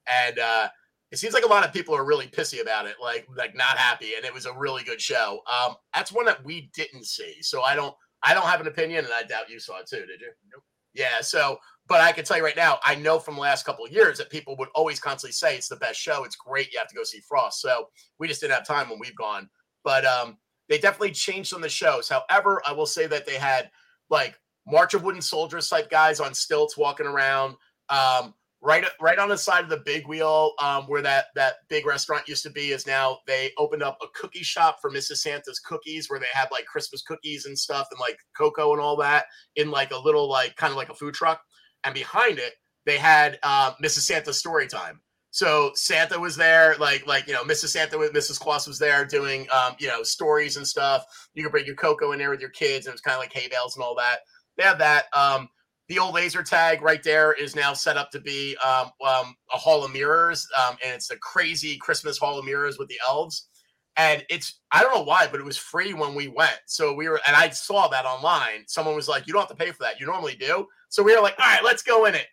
And 0.08 0.38
uh, 0.38 0.68
it 1.10 1.18
seems 1.18 1.34
like 1.34 1.44
a 1.44 1.48
lot 1.48 1.64
of 1.64 1.72
people 1.72 1.94
are 1.94 2.04
really 2.04 2.26
pissy 2.26 2.60
about 2.60 2.86
it, 2.86 2.96
like 3.00 3.26
like 3.36 3.54
not 3.54 3.78
happy. 3.78 4.14
And 4.16 4.24
it 4.24 4.34
was 4.34 4.46
a 4.46 4.52
really 4.52 4.82
good 4.82 5.00
show. 5.00 5.40
Um, 5.52 5.76
that's 5.94 6.12
one 6.12 6.26
that 6.26 6.44
we 6.44 6.70
didn't 6.74 7.04
see, 7.04 7.36
so 7.40 7.62
I 7.62 7.74
don't 7.74 7.94
I 8.22 8.34
don't 8.34 8.46
have 8.46 8.60
an 8.60 8.66
opinion, 8.66 9.04
and 9.04 9.14
I 9.14 9.22
doubt 9.22 9.50
you 9.50 9.60
saw 9.60 9.78
it 9.80 9.86
too. 9.86 10.06
Did 10.06 10.20
you? 10.20 10.32
Nope. 10.52 10.62
Yeah. 10.94 11.20
So, 11.20 11.58
but 11.88 12.00
I 12.00 12.12
can 12.12 12.24
tell 12.24 12.36
you 12.36 12.44
right 12.44 12.56
now, 12.56 12.78
I 12.84 12.94
know 12.94 13.18
from 13.18 13.34
the 13.34 13.40
last 13.40 13.66
couple 13.66 13.84
of 13.84 13.92
years 13.92 14.18
that 14.18 14.30
people 14.30 14.56
would 14.56 14.68
always 14.74 15.00
constantly 15.00 15.32
say 15.32 15.56
it's 15.56 15.68
the 15.68 15.76
best 15.76 16.00
show. 16.00 16.24
It's 16.24 16.36
great. 16.36 16.72
You 16.72 16.78
have 16.78 16.88
to 16.88 16.94
go 16.94 17.02
see 17.02 17.20
Frost. 17.20 17.60
So 17.60 17.88
we 18.18 18.28
just 18.28 18.40
didn't 18.40 18.54
have 18.54 18.66
time 18.66 18.88
when 18.88 18.98
we've 18.98 19.16
gone, 19.16 19.48
but 19.82 20.06
um, 20.06 20.38
they 20.68 20.78
definitely 20.78 21.10
changed 21.10 21.50
some 21.50 21.58
of 21.58 21.62
the 21.62 21.68
shows. 21.68 22.08
However, 22.08 22.62
I 22.66 22.72
will 22.72 22.86
say 22.86 23.06
that 23.08 23.26
they 23.26 23.34
had 23.34 23.70
like 24.08 24.38
March 24.66 24.94
of 24.94 25.02
Wooden 25.02 25.22
Soldiers 25.22 25.68
type 25.68 25.90
guys 25.90 26.20
on 26.20 26.32
stilts 26.32 26.76
walking 26.76 27.06
around. 27.06 27.56
Um, 27.90 28.34
right, 28.64 28.84
right 29.00 29.18
on 29.18 29.28
the 29.28 29.38
side 29.38 29.62
of 29.62 29.70
the 29.70 29.82
big 29.84 30.08
wheel, 30.08 30.52
um, 30.60 30.84
where 30.84 31.02
that 31.02 31.26
that 31.34 31.56
big 31.68 31.86
restaurant 31.86 32.26
used 32.26 32.42
to 32.44 32.50
be, 32.50 32.72
is 32.72 32.86
now 32.86 33.18
they 33.26 33.52
opened 33.58 33.82
up 33.82 33.98
a 34.02 34.06
cookie 34.14 34.42
shop 34.42 34.78
for 34.80 34.90
Mrs. 34.90 35.18
Santa's 35.18 35.60
cookies, 35.60 36.08
where 36.08 36.18
they 36.18 36.26
had 36.32 36.48
like 36.50 36.66
Christmas 36.66 37.02
cookies 37.02 37.46
and 37.46 37.58
stuff, 37.58 37.86
and 37.90 38.00
like 38.00 38.18
cocoa 38.36 38.72
and 38.72 38.80
all 38.80 38.96
that 38.96 39.26
in 39.56 39.70
like 39.70 39.92
a 39.92 39.98
little 39.98 40.28
like 40.28 40.56
kind 40.56 40.70
of 40.70 40.76
like 40.76 40.88
a 40.88 40.94
food 40.94 41.14
truck. 41.14 41.40
And 41.84 41.94
behind 41.94 42.38
it, 42.38 42.54
they 42.86 42.96
had 42.96 43.38
uh, 43.42 43.74
Mrs. 43.82 44.00
Santa's 44.00 44.38
story 44.38 44.66
time. 44.66 45.00
So 45.30 45.72
Santa 45.74 46.18
was 46.18 46.36
there, 46.36 46.76
like 46.78 47.06
like 47.06 47.26
you 47.26 47.34
know, 47.34 47.44
Mrs. 47.44 47.68
Santa 47.68 47.98
with 47.98 48.12
Mrs. 48.12 48.38
Claus 48.38 48.66
was 48.66 48.78
there 48.78 49.04
doing 49.04 49.46
um, 49.52 49.74
you 49.78 49.88
know 49.88 50.02
stories 50.02 50.56
and 50.56 50.66
stuff. 50.66 51.04
You 51.34 51.42
could 51.42 51.52
bring 51.52 51.66
your 51.66 51.76
cocoa 51.76 52.12
in 52.12 52.18
there 52.18 52.30
with 52.30 52.40
your 52.40 52.50
kids, 52.50 52.86
and 52.86 52.92
it 52.92 52.94
was 52.94 53.00
kind 53.00 53.14
of 53.14 53.20
like 53.20 53.32
hay 53.32 53.48
bales 53.48 53.76
and 53.76 53.84
all 53.84 53.96
that. 53.96 54.20
They 54.56 54.62
have 54.62 54.78
that. 54.78 55.06
Um, 55.12 55.48
the 55.88 55.98
old 55.98 56.14
laser 56.14 56.42
tag 56.42 56.82
right 56.82 57.02
there 57.02 57.32
is 57.32 57.54
now 57.54 57.74
set 57.74 57.96
up 57.96 58.10
to 58.10 58.20
be 58.20 58.56
um, 58.64 58.90
um, 59.06 59.34
a 59.52 59.58
hall 59.58 59.84
of 59.84 59.92
mirrors, 59.92 60.46
um, 60.58 60.76
and 60.84 60.94
it's 60.94 61.10
a 61.10 61.16
crazy 61.16 61.76
Christmas 61.76 62.18
hall 62.18 62.38
of 62.38 62.44
mirrors 62.44 62.78
with 62.78 62.88
the 62.88 62.98
elves. 63.06 63.48
And 63.96 64.24
it's 64.28 64.60
I 64.72 64.82
don't 64.82 64.94
know 64.94 65.04
why, 65.04 65.28
but 65.30 65.38
it 65.38 65.44
was 65.44 65.56
free 65.56 65.94
when 65.94 66.14
we 66.14 66.26
went. 66.26 66.58
So 66.66 66.92
we 66.94 67.08
were, 67.08 67.20
and 67.26 67.36
I 67.36 67.50
saw 67.50 67.86
that 67.88 68.06
online. 68.06 68.64
Someone 68.66 68.96
was 68.96 69.08
like, 69.08 69.26
"You 69.26 69.32
don't 69.32 69.42
have 69.42 69.56
to 69.56 69.64
pay 69.64 69.70
for 69.70 69.84
that. 69.84 70.00
You 70.00 70.06
normally 70.06 70.34
do." 70.34 70.66
So 70.88 71.02
we 71.02 71.14
were 71.14 71.22
like, 71.22 71.38
"All 71.38 71.46
right, 71.46 71.62
let's 71.62 71.82
go 71.82 72.06
in 72.06 72.14
it." 72.14 72.26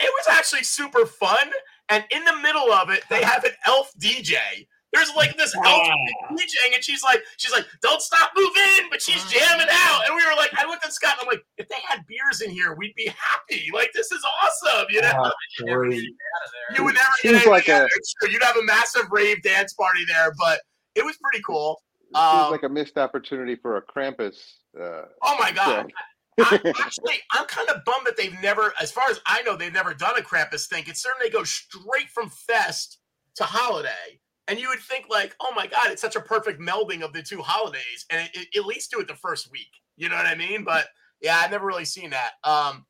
It 0.00 0.10
was 0.18 0.26
actually 0.36 0.64
super 0.64 1.06
fun. 1.06 1.50
And 1.88 2.04
in 2.10 2.24
the 2.24 2.36
middle 2.38 2.72
of 2.72 2.90
it, 2.90 3.04
they 3.08 3.22
have 3.22 3.44
an 3.44 3.52
elf 3.66 3.92
DJ. 4.00 4.66
There's 4.92 5.10
like 5.16 5.36
this 5.38 5.54
elf 5.54 5.64
Wow. 5.64 5.94
DJing, 6.32 6.74
and 6.74 6.84
she's 6.84 7.02
like, 7.02 7.22
she's 7.38 7.52
like, 7.52 7.64
don't 7.80 8.00
stop 8.02 8.30
moving, 8.36 8.88
but 8.90 9.00
she's 9.00 9.24
jamming 9.24 9.66
out. 9.70 10.02
And 10.06 10.14
we 10.14 10.22
were 10.24 10.34
like, 10.36 10.50
I 10.58 10.66
looked 10.66 10.84
at 10.84 10.92
Scott, 10.92 11.16
and 11.18 11.26
I'm 11.28 11.34
like, 11.34 11.44
if 11.56 11.68
they 11.68 11.76
had 11.88 12.00
beers 12.06 12.42
in 12.42 12.50
here, 12.50 12.74
we'd 12.74 12.94
be 12.94 13.06
happy. 13.06 13.68
Like, 13.72 13.90
this 13.94 14.12
is 14.12 14.22
awesome, 14.42 14.86
you 14.90 15.00
know? 15.00 15.12
Oh, 15.62 15.64
great. 15.64 15.92
get 15.92 16.02
out 16.02 16.46
of 16.46 16.52
there. 16.52 16.76
You 16.78 16.84
would 16.84 16.94
never 16.94 17.06
Seems 17.20 17.38
get 17.42 17.50
like 17.50 17.68
anything 17.68 17.88
a- 17.90 17.96
extra. 17.96 18.30
You'd 18.30 18.42
have 18.42 18.56
a 18.56 18.64
massive 18.64 19.04
rave 19.10 19.42
dance 19.42 19.72
party 19.74 20.04
there, 20.06 20.32
but 20.38 20.60
it 20.94 21.04
was 21.04 21.16
pretty 21.22 21.42
cool. 21.46 21.82
It 22.10 22.16
seems 22.16 22.44
Um, 22.46 22.50
like 22.50 22.62
a 22.62 22.68
missed 22.68 22.98
opportunity 22.98 23.56
for 23.56 23.78
a 23.78 23.82
Krampus. 23.82 24.36
Uh, 24.78 25.02
Oh 25.22 25.36
my 25.40 25.52
god! 25.52 25.90
show. 26.38 26.44
I, 26.46 26.60
actually, 26.84 27.14
I'm 27.32 27.46
kind 27.46 27.68
of 27.70 27.84
bummed 27.84 28.06
that 28.06 28.16
they've 28.18 28.36
never, 28.42 28.72
as 28.80 28.90
far 28.92 29.08
as 29.10 29.20
I 29.26 29.42
know, 29.42 29.56
they've 29.56 29.72
never 29.72 29.94
done 29.94 30.18
a 30.18 30.22
Krampus 30.22 30.66
thing. 30.68 30.84
Considering 30.84 31.18
they 31.22 31.30
go 31.30 31.44
straight 31.44 32.08
from 32.12 32.28
Fest 32.30 32.98
to 33.36 33.44
Holiday, 33.44 34.20
and 34.48 34.58
you 34.58 34.68
would 34.68 34.80
think 34.80 35.06
like, 35.10 35.34
oh 35.40 35.52
my 35.54 35.66
god, 35.66 35.90
it's 35.90 36.02
such 36.02 36.16
a 36.16 36.20
perfect 36.20 36.60
melding 36.60 37.02
of 37.02 37.12
the 37.12 37.22
two 37.22 37.40
holidays, 37.42 38.06
and 38.10 38.28
it, 38.34 38.48
it- 38.52 38.58
at 38.60 38.66
least 38.66 38.90
do 38.90 39.00
it 39.00 39.08
the 39.08 39.14
first 39.14 39.50
week. 39.50 39.70
You 39.96 40.08
know 40.08 40.16
what 40.16 40.26
I 40.26 40.34
mean? 40.34 40.64
But 40.64 40.86
yeah, 41.20 41.36
I've 41.38 41.50
never 41.50 41.66
really 41.66 41.84
seen 41.84 42.10
that. 42.10 42.32
Um, 42.44 42.84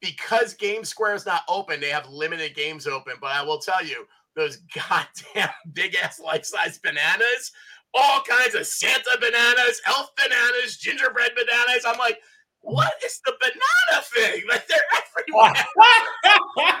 because 0.00 0.54
Game 0.54 0.84
Square 0.84 1.14
is 1.16 1.26
not 1.26 1.42
open, 1.48 1.80
they 1.80 1.90
have 1.90 2.08
limited 2.08 2.54
games 2.54 2.86
open. 2.86 3.14
But 3.20 3.32
I 3.32 3.42
will 3.42 3.58
tell 3.58 3.84
you, 3.84 4.06
those 4.36 4.56
goddamn 4.74 5.50
big 5.72 5.96
ass 5.96 6.20
life 6.20 6.44
size 6.44 6.78
bananas, 6.78 7.52
all 7.94 8.22
kinds 8.22 8.54
of 8.54 8.66
Santa 8.66 9.18
bananas, 9.20 9.80
elf 9.86 10.10
bananas, 10.16 10.76
gingerbread 10.78 11.32
bananas. 11.34 11.84
I'm 11.86 11.98
like, 11.98 12.18
what 12.62 12.92
is 13.04 13.20
the 13.24 13.32
banana 13.40 14.02
thing? 14.14 14.42
Like 14.48 14.66
they're 14.68 14.78
everywhere. 14.96 15.64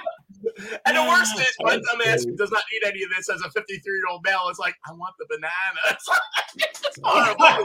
and 0.86 0.96
the 0.96 1.02
worst 1.02 1.38
is 1.38 1.52
my 1.60 1.72
That's 1.76 1.86
dumb 1.90 2.00
ass 2.06 2.24
great. 2.24 2.36
does 2.38 2.50
not 2.50 2.62
need 2.72 2.86
any 2.88 3.02
of 3.02 3.10
this 3.14 3.28
as 3.28 3.42
a 3.42 3.50
53 3.50 3.78
year 3.96 4.04
old 4.10 4.22
male. 4.24 4.40
It's 4.48 4.58
like, 4.58 4.74
I 4.88 4.92
want 4.92 5.14
the 5.18 5.26
bananas. 5.28 6.02
it's 6.56 6.80
just 6.80 6.98
horrible. 7.02 7.64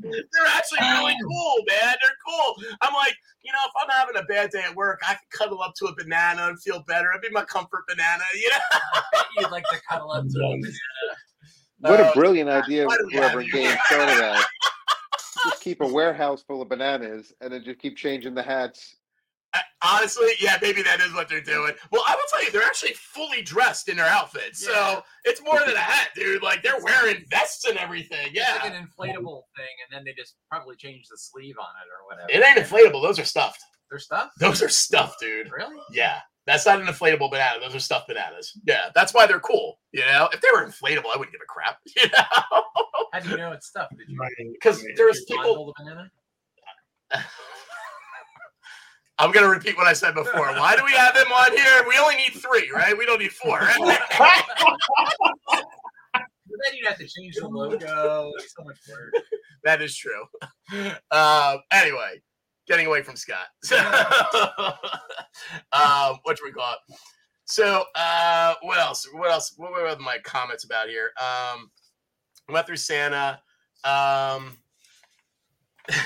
They're 0.00 0.46
actually 0.48 0.80
really 0.80 1.14
cool, 1.22 1.56
man. 1.68 1.94
They're 2.02 2.16
cool. 2.26 2.54
I'm 2.80 2.94
like, 2.94 3.14
you 3.42 3.52
know, 3.52 3.58
if 3.66 3.72
I'm 3.82 3.90
having 3.90 4.16
a 4.16 4.24
bad 4.24 4.50
day 4.50 4.62
at 4.66 4.74
work, 4.74 5.00
I 5.06 5.14
can 5.14 5.24
cuddle 5.30 5.60
up 5.62 5.74
to 5.76 5.86
a 5.86 5.94
banana 5.94 6.48
and 6.48 6.60
feel 6.62 6.82
better. 6.88 7.10
It'd 7.10 7.22
be 7.22 7.28
my 7.30 7.44
comfort 7.44 7.84
banana, 7.88 8.22
you 8.34 8.48
know? 8.50 9.20
You'd 9.38 9.50
like 9.50 9.64
to 9.70 9.80
cuddle 9.90 10.10
up 10.12 10.24
to 10.24 10.32
them. 10.38 10.60
Nice. 10.60 10.78
What 11.80 12.00
a 12.00 12.06
Uh, 12.06 12.14
brilliant 12.14 12.48
idea! 12.48 12.86
why 12.86 12.96
do 12.96 13.06
we 13.08 13.14
Whoever 13.14 13.40
have 13.42 13.50
in 13.54 13.62
you? 13.62 13.68
that. 13.68 14.46
Just 15.44 15.62
keep 15.62 15.80
a 15.80 15.86
warehouse 15.86 16.42
full 16.42 16.60
of 16.62 16.68
bananas, 16.68 17.32
and 17.40 17.52
then 17.52 17.64
just 17.64 17.78
keep 17.78 17.96
changing 17.96 18.34
the 18.34 18.42
hats. 18.42 18.96
Honestly, 19.84 20.30
yeah, 20.40 20.56
maybe 20.62 20.80
that 20.82 21.00
is 21.00 21.12
what 21.12 21.28
they're 21.28 21.42
doing. 21.42 21.72
Well, 21.90 22.02
I 22.06 22.14
will 22.14 22.22
tell 22.32 22.42
you, 22.42 22.50
they're 22.50 22.62
actually 22.62 22.94
fully 22.94 23.42
dressed 23.42 23.88
in 23.90 23.96
their 23.98 24.06
outfits, 24.06 24.66
Yeah. 24.66 24.72
so 24.94 25.02
it's 25.24 25.42
more 25.42 25.58
than 25.66 25.74
a 25.74 25.78
hat, 25.78 26.08
dude. 26.14 26.42
Like 26.42 26.62
they're 26.62 26.80
wearing 26.82 27.24
vests 27.30 27.66
and 27.66 27.76
everything. 27.76 28.28
It's 28.28 28.34
Yeah, 28.34 28.58
like 28.62 28.72
an 28.72 28.88
inflatable 28.88 29.42
thing, 29.56 29.66
and 29.84 29.90
then 29.90 30.04
they 30.04 30.14
just 30.14 30.36
probably 30.50 30.76
change 30.76 31.06
the 31.10 31.18
sleeve 31.18 31.56
on 31.60 31.66
it 31.66 31.88
or 31.90 32.06
whatever. 32.06 32.28
it 32.30 32.42
ain't 32.42 32.66
inflatable. 32.66 33.02
Those 33.02 33.18
are 33.18 33.24
stuffed. 33.24 33.60
Their 33.90 33.98
stuff. 33.98 34.30
Those 34.38 34.62
are 34.62 34.70
stuffed, 34.70 35.20
dude. 35.20 35.50
Really? 35.52 35.76
Yeah, 35.90 36.20
that's 36.46 36.66
not 36.66 36.80
an 36.80 36.86
inflatable 36.86 37.30
banana. 37.30 37.60
Those 37.60 37.74
are 37.74 37.80
stuffed 37.80 38.08
bananas. 38.08 38.52
Yeah, 38.66 38.90
that's 38.94 39.14
why 39.14 39.26
they're 39.26 39.40
cool. 39.40 39.78
You 39.92 40.00
know, 40.00 40.28
if 40.32 40.40
they 40.40 40.48
were 40.52 40.66
inflatable, 40.66 41.06
I 41.14 41.16
wouldn't 41.16 41.32
give 41.32 41.40
a 41.42 41.46
crap. 41.46 41.78
You 41.96 42.08
know, 42.08 42.64
How 43.12 43.20
do 43.20 43.28
you 43.30 43.36
know 43.36 43.52
it's 43.52 43.66
stuff? 43.66 43.90
Did 43.96 44.08
you? 44.08 44.18
because 44.54 44.82
there's 44.96 45.20
you 45.20 45.36
people. 45.36 45.42
blindfold 45.44 45.74
a 45.78 45.82
banana? 45.82 46.10
I'm 49.18 49.30
gonna 49.30 49.48
repeat 49.48 49.76
what 49.76 49.86
I 49.86 49.92
said 49.92 50.14
before. 50.14 50.46
Why 50.52 50.74
do 50.74 50.82
we 50.84 50.92
have 50.92 51.14
them 51.14 51.30
on 51.30 51.52
here? 51.56 51.84
We 51.86 51.96
only 51.98 52.16
need 52.16 52.32
three, 52.32 52.70
right? 52.74 52.96
We 52.96 53.06
don't 53.06 53.20
need 53.20 53.32
four. 53.32 53.60
Right? 54.18 54.42
then 56.64 56.78
you'd 56.78 56.86
have 56.86 56.98
to 56.98 57.06
change 57.08 57.34
the 57.36 57.48
logo. 57.48 58.30
So 58.38 58.64
much 58.64 58.78
work. 58.88 59.14
that 59.64 59.82
is 59.82 59.96
true. 59.96 60.24
Um, 61.10 61.58
anyway, 61.72 62.22
getting 62.66 62.86
away 62.86 63.02
from 63.02 63.16
Scott. 63.16 63.46
um, 65.72 66.18
what 66.22 66.36
do 66.36 66.42
we 66.44 66.52
call 66.52 66.72
it? 66.72 66.96
So, 67.44 67.84
uh, 67.94 68.54
what 68.62 68.78
else? 68.78 69.06
What 69.12 69.30
else? 69.30 69.54
What 69.56 69.72
were 69.72 69.96
my 70.00 70.18
comments 70.24 70.64
about 70.64 70.88
here? 70.88 71.10
Um, 71.20 71.70
went 72.48 72.66
through 72.66 72.76
Santa. 72.76 73.40
Um, 73.84 74.58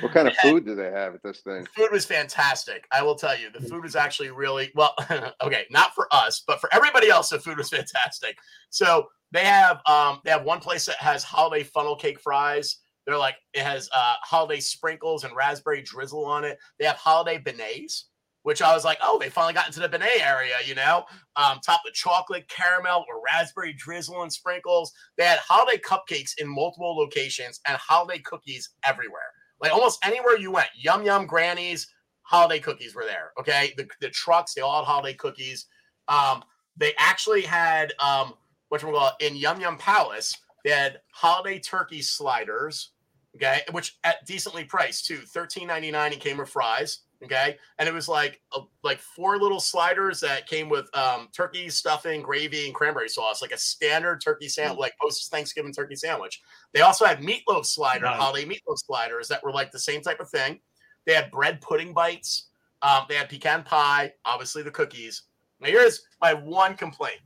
What 0.00 0.12
kind 0.12 0.28
of 0.28 0.36
food 0.36 0.64
do 0.64 0.74
they 0.74 0.90
have 0.90 1.14
at 1.14 1.22
this 1.22 1.40
thing? 1.40 1.66
food 1.74 1.90
was 1.90 2.04
fantastic. 2.04 2.86
I 2.92 3.02
will 3.02 3.14
tell 3.14 3.36
you, 3.36 3.48
the 3.50 3.66
food 3.66 3.82
was 3.82 3.96
actually 3.96 4.30
really 4.30 4.70
well. 4.74 4.94
okay, 5.42 5.64
not 5.70 5.94
for 5.94 6.06
us, 6.12 6.42
but 6.46 6.60
for 6.60 6.72
everybody 6.72 7.08
else, 7.08 7.30
the 7.30 7.40
food 7.40 7.58
was 7.58 7.70
fantastic. 7.70 8.38
So 8.70 9.08
they 9.32 9.44
have 9.44 9.80
um 9.86 10.20
they 10.24 10.30
have 10.30 10.44
one 10.44 10.60
place 10.60 10.86
that 10.86 10.96
has 10.96 11.24
holiday 11.24 11.64
funnel 11.64 11.96
cake 11.96 12.20
fries. 12.20 12.76
They're 13.08 13.16
like 13.16 13.36
it 13.54 13.62
has 13.62 13.88
uh 13.94 14.16
holiday 14.22 14.60
sprinkles 14.60 15.24
and 15.24 15.34
raspberry 15.34 15.80
drizzle 15.80 16.26
on 16.26 16.44
it. 16.44 16.58
They 16.78 16.84
have 16.84 16.96
holiday 16.96 17.42
beignets, 17.42 18.02
which 18.42 18.60
I 18.60 18.74
was 18.74 18.84
like, 18.84 18.98
oh, 19.02 19.18
they 19.18 19.30
finally 19.30 19.54
got 19.54 19.66
into 19.66 19.80
the 19.80 19.88
beignet 19.88 20.20
area, 20.20 20.56
you 20.66 20.74
know. 20.74 21.04
Um, 21.36 21.58
top 21.64 21.80
with 21.86 21.94
chocolate, 21.94 22.46
caramel, 22.50 23.06
or 23.08 23.22
raspberry 23.24 23.72
drizzle 23.72 24.22
and 24.22 24.30
sprinkles. 24.30 24.92
They 25.16 25.24
had 25.24 25.38
holiday 25.38 25.80
cupcakes 25.80 26.32
in 26.36 26.46
multiple 26.54 26.94
locations 26.98 27.60
and 27.66 27.78
holiday 27.78 28.20
cookies 28.20 28.68
everywhere. 28.84 29.32
Like 29.58 29.72
almost 29.72 30.04
anywhere 30.04 30.36
you 30.36 30.50
went, 30.50 30.68
Yum 30.76 31.02
Yum 31.02 31.26
Grannies, 31.26 31.88
holiday 32.22 32.60
cookies 32.60 32.94
were 32.94 33.06
there. 33.06 33.32
Okay, 33.40 33.72
the, 33.78 33.88
the 34.02 34.10
trucks 34.10 34.52
they 34.52 34.60
all 34.60 34.84
had 34.84 34.86
holiday 34.86 35.14
cookies. 35.14 35.64
Um, 36.08 36.44
they 36.76 36.92
actually 36.98 37.42
had 37.42 37.94
um, 38.00 38.34
what 38.68 38.84
we 38.84 38.92
call 38.92 39.12
in 39.20 39.34
Yum 39.34 39.62
Yum 39.62 39.78
Palace. 39.78 40.36
They 40.64 40.70
had 40.70 41.00
holiday 41.12 41.58
turkey 41.58 42.02
sliders. 42.02 42.92
Okay, 43.40 43.60
which 43.70 43.96
at 44.02 44.24
decently 44.26 44.64
priced 44.64 45.06
too, 45.06 45.18
thirteen 45.18 45.68
ninety 45.68 45.90
nine. 45.92 46.12
and 46.12 46.20
came 46.20 46.38
with 46.38 46.48
fries. 46.48 47.00
Okay, 47.24 47.56
and 47.78 47.88
it 47.88 47.92
was 47.94 48.08
like 48.08 48.40
a, 48.54 48.60
like 48.84 48.98
four 49.00 49.38
little 49.38 49.58
sliders 49.60 50.20
that 50.20 50.46
came 50.46 50.68
with 50.68 50.88
um, 50.96 51.28
turkey 51.32 51.68
stuffing, 51.68 52.22
gravy, 52.22 52.66
and 52.66 52.74
cranberry 52.74 53.08
sauce, 53.08 53.42
like 53.42 53.50
a 53.52 53.58
standard 53.58 54.20
turkey 54.20 54.48
sandwich, 54.48 54.78
like 54.78 54.94
post 55.00 55.28
Thanksgiving 55.30 55.72
turkey 55.72 55.96
sandwich. 55.96 56.40
They 56.72 56.80
also 56.80 57.04
had 57.04 57.20
meatloaf 57.20 57.66
slider, 57.66 58.04
Nice. 58.06 58.18
holiday 58.20 58.44
meatloaf 58.46 58.78
sliders 58.78 59.26
that 59.28 59.42
were 59.42 59.52
like 59.52 59.70
the 59.72 59.78
same 59.80 60.00
type 60.00 60.20
of 60.20 60.30
thing. 60.30 60.60
They 61.06 61.14
had 61.14 61.30
bread 61.30 61.60
pudding 61.60 61.92
bites. 61.92 62.48
Um, 62.82 63.02
they 63.08 63.16
had 63.16 63.28
pecan 63.28 63.64
pie, 63.64 64.12
obviously 64.24 64.62
the 64.62 64.70
cookies. 64.70 65.22
Now 65.60 65.68
here's 65.68 66.02
my 66.20 66.34
one 66.34 66.76
complaint. 66.76 67.18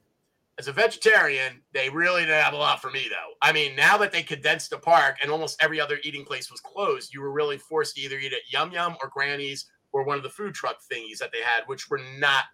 As 0.59 0.69
a 0.69 0.73
vegetarian, 0.73 1.63
they 1.73 1.89
really 1.89 2.23
didn't 2.23 2.43
have 2.43 2.53
a 2.53 2.59
lot 2.59 2.83
for 2.83 2.91
me 2.91 3.07
though. 3.09 3.35
I 3.41 3.53
mean, 3.53 3.75
now 3.75 3.97
that 3.99 4.13
they 4.13 4.23
condensed 4.23 4.71
the 4.71 4.79
park 4.79 5.17
and 5.23 5.31
almost 5.31 5.63
every 5.63 5.81
other 5.81 5.99
eating 6.05 6.25
place 6.25 6.51
was 6.51 6.61
closed, 6.61 7.13
you 7.15 7.23
were 7.23 7.33
really 7.33 7.59
forced 7.59 7.97
to 7.97 8.03
either 8.03 8.19
eat 8.19 8.33
at 8.33 8.53
Yum 8.53 8.71
Yum 8.71 8.97
or 9.03 9.09
Granny's 9.09 9.67
or 9.93 10.05
one 10.05 10.17
of 10.17 10.23
the 10.23 10.29
food 10.29 10.55
truck 10.55 10.77
thingies 10.93 11.19
that 11.19 11.33
they 11.33 11.41
had, 11.43 11.63
which 11.67 11.89
were 11.89 12.01
not 12.19 12.45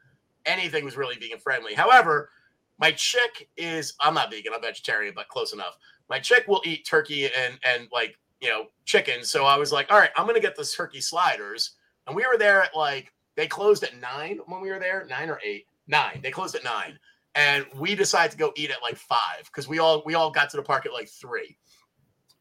anything 0.46 0.84
was 0.84 0.96
really 0.96 1.16
vegan 1.16 1.38
friendly. 1.38 1.74
However, 1.74 2.30
my 2.78 2.92
chick 2.92 3.48
is 3.56 3.94
I'm 4.00 4.14
not 4.14 4.30
vegan, 4.30 4.52
I'm 4.54 4.62
vegetarian, 4.62 5.12
but 5.14 5.28
close 5.28 5.52
enough. 5.52 5.76
My 6.08 6.18
chick 6.18 6.44
will 6.46 6.62
eat 6.64 6.86
turkey 6.86 7.26
and 7.26 7.58
and 7.64 7.88
like 7.92 8.16
you 8.40 8.48
know 8.48 8.66
chicken. 8.84 9.24
So 9.24 9.44
I 9.44 9.56
was 9.56 9.72
like, 9.72 9.90
all 9.90 9.98
right, 9.98 10.10
I'm 10.16 10.26
gonna 10.26 10.40
get 10.40 10.56
this 10.56 10.74
turkey 10.74 11.00
sliders. 11.00 11.72
And 12.06 12.16
we 12.16 12.24
were 12.30 12.38
there 12.38 12.62
at 12.62 12.76
like 12.76 13.12
they 13.36 13.46
closed 13.46 13.84
at 13.84 14.00
nine 14.00 14.38
when 14.46 14.60
we 14.60 14.70
were 14.70 14.78
there, 14.78 15.06
nine 15.08 15.28
or 15.30 15.40
eight, 15.44 15.66
nine. 15.86 16.20
They 16.22 16.30
closed 16.30 16.54
at 16.54 16.64
nine, 16.64 16.98
and 17.34 17.66
we 17.76 17.94
decided 17.94 18.32
to 18.32 18.38
go 18.38 18.52
eat 18.56 18.70
at 18.70 18.82
like 18.82 18.96
five 18.96 19.44
because 19.44 19.68
we 19.68 19.78
all 19.78 20.02
we 20.04 20.14
all 20.14 20.30
got 20.30 20.50
to 20.50 20.56
the 20.56 20.62
park 20.62 20.86
at 20.86 20.92
like 20.92 21.08
three. 21.08 21.56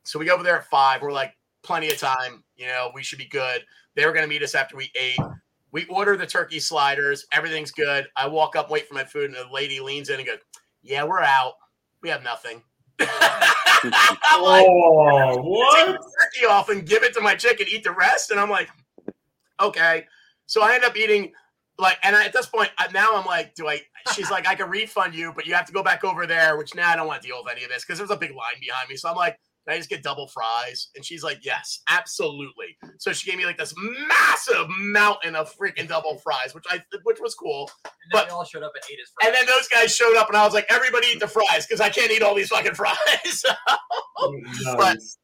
So 0.03 0.17
we 0.19 0.25
go 0.25 0.33
over 0.33 0.43
there 0.43 0.57
at 0.57 0.65
five. 0.65 1.01
We're 1.01 1.11
like 1.11 1.33
plenty 1.63 1.89
of 1.89 1.97
time. 1.97 2.43
You 2.55 2.67
know, 2.67 2.91
we 2.93 3.03
should 3.03 3.19
be 3.19 3.27
good. 3.27 3.63
They 3.95 4.05
were 4.05 4.13
gonna 4.13 4.27
meet 4.27 4.43
us 4.43 4.55
after 4.55 4.77
we 4.77 4.91
ate. 4.99 5.19
We 5.71 5.85
order 5.85 6.15
the 6.15 6.25
turkey 6.25 6.59
sliders. 6.59 7.25
Everything's 7.31 7.71
good. 7.71 8.07
I 8.15 8.27
walk 8.27 8.55
up, 8.55 8.71
wait 8.71 8.87
for 8.87 8.93
my 8.93 9.03
food, 9.03 9.25
and 9.25 9.35
the 9.35 9.45
lady 9.53 9.79
leans 9.79 10.09
in 10.09 10.19
and 10.19 10.27
goes, 10.27 10.39
"Yeah, 10.81 11.03
we're 11.03 11.21
out. 11.21 11.53
We 12.01 12.09
have 12.09 12.23
nothing." 12.23 12.61
I'm 12.99 14.41
like, 14.41 14.65
Oh, 14.67 15.75
take 15.75 15.87
the 15.87 16.11
turkey 16.21 16.45
off 16.49 16.69
and 16.69 16.85
give 16.85 17.03
it 17.03 17.13
to 17.13 17.21
my 17.21 17.35
chicken, 17.35 17.67
eat 17.69 17.83
the 17.83 17.91
rest. 17.91 18.31
And 18.31 18.39
I'm 18.39 18.49
like, 18.49 18.69
okay. 19.59 20.05
So 20.47 20.63
I 20.63 20.73
end 20.73 20.83
up 20.83 20.97
eating 20.97 21.31
like, 21.77 21.97
and 22.03 22.15
I, 22.15 22.25
at 22.25 22.33
this 22.33 22.47
point, 22.47 22.71
I, 22.77 22.91
now 22.91 23.11
I'm 23.13 23.25
like, 23.25 23.53
do 23.55 23.67
I? 23.67 23.81
She's 24.15 24.31
like, 24.31 24.47
I 24.47 24.55
can 24.55 24.69
refund 24.69 25.13
you, 25.15 25.31
but 25.35 25.45
you 25.45 25.53
have 25.53 25.65
to 25.67 25.73
go 25.73 25.83
back 25.83 26.03
over 26.03 26.25
there. 26.27 26.57
Which 26.57 26.75
now 26.75 26.89
I 26.89 26.95
don't 26.95 27.07
want 27.07 27.21
to 27.21 27.27
deal 27.27 27.41
with 27.43 27.51
any 27.53 27.63
of 27.63 27.69
this 27.69 27.83
because 27.85 27.97
there's 27.97 28.11
a 28.11 28.17
big 28.17 28.31
line 28.31 28.59
behind 28.59 28.89
me. 28.89 28.95
So 28.95 29.09
I'm 29.09 29.15
like, 29.15 29.37
can 29.67 29.73
I 29.75 29.77
just 29.77 29.89
get 29.89 30.01
double 30.01 30.27
fries? 30.27 30.89
And 30.95 31.03
she's 31.03 31.23
like, 31.23 31.39
yes, 31.43 31.81
absolutely. 31.89 32.77
So 32.99 33.11
she 33.11 33.29
gave 33.29 33.37
me 33.37 33.45
like 33.45 33.57
this 33.57 33.73
massive 34.07 34.67
mountain 34.79 35.35
of 35.35 35.53
freaking 35.57 35.87
double 35.89 36.17
fries, 36.19 36.55
which 36.55 36.63
I 36.69 36.81
which 37.03 37.17
was 37.21 37.35
cool. 37.35 37.69
And 37.83 37.91
then 37.93 38.09
But- 38.13 38.25
they 38.27 38.31
all 38.33 38.45
showed 38.45 38.63
up 38.63 38.71
and 38.75 38.83
ate 38.89 38.97
his 38.99 39.11
fries. 39.19 39.27
And 39.27 39.35
then 39.35 39.45
those 39.45 39.67
guys 39.67 39.93
showed 39.95 40.15
up, 40.17 40.29
and 40.29 40.37
I 40.37 40.45
was 40.45 40.53
like, 40.53 40.67
everybody 40.69 41.07
eat 41.07 41.19
the 41.19 41.27
fries 41.27 41.65
because 41.67 41.81
I 41.81 41.89
can't 41.89 42.11
eat 42.11 42.21
all 42.21 42.33
these 42.35 42.47
fucking 42.49 42.73
fries. 42.75 43.43
Nice. 44.63 45.17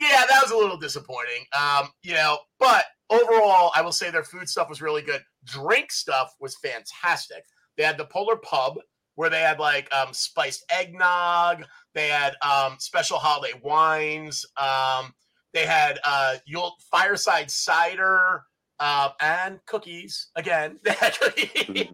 yeah, 0.00 0.24
that 0.28 0.40
was 0.42 0.50
a 0.50 0.56
little 0.56 0.76
disappointing. 0.78 1.44
Um, 1.58 1.88
you 2.02 2.14
know, 2.14 2.38
but 2.58 2.84
overall, 3.10 3.72
I 3.74 3.82
will 3.82 3.92
say 3.92 4.10
their 4.10 4.24
food 4.24 4.48
stuff 4.48 4.68
was 4.68 4.80
really 4.80 5.02
good. 5.02 5.22
Drink 5.44 5.90
stuff 5.92 6.32
was 6.40 6.56
fantastic. 6.62 7.44
They 7.80 7.86
had 7.86 7.96
the 7.96 8.04
Polar 8.04 8.36
Pub 8.36 8.78
where 9.14 9.30
they 9.30 9.40
had 9.40 9.58
like 9.58 9.90
um, 9.94 10.12
spiced 10.12 10.66
eggnog. 10.70 11.64
They 11.94 12.08
had 12.08 12.34
um, 12.42 12.76
special 12.78 13.16
holiday 13.16 13.58
wines. 13.64 14.44
Um, 14.58 15.14
they 15.54 15.64
had 15.64 15.98
uh, 16.04 16.34
Yule 16.44 16.76
fireside 16.90 17.50
cider 17.50 18.42
uh, 18.80 19.12
and 19.18 19.60
cookies. 19.64 20.28
Again, 20.36 20.78
they 20.84 20.92
had 20.92 21.18
cookies. 21.18 21.86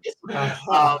um, 0.69 0.99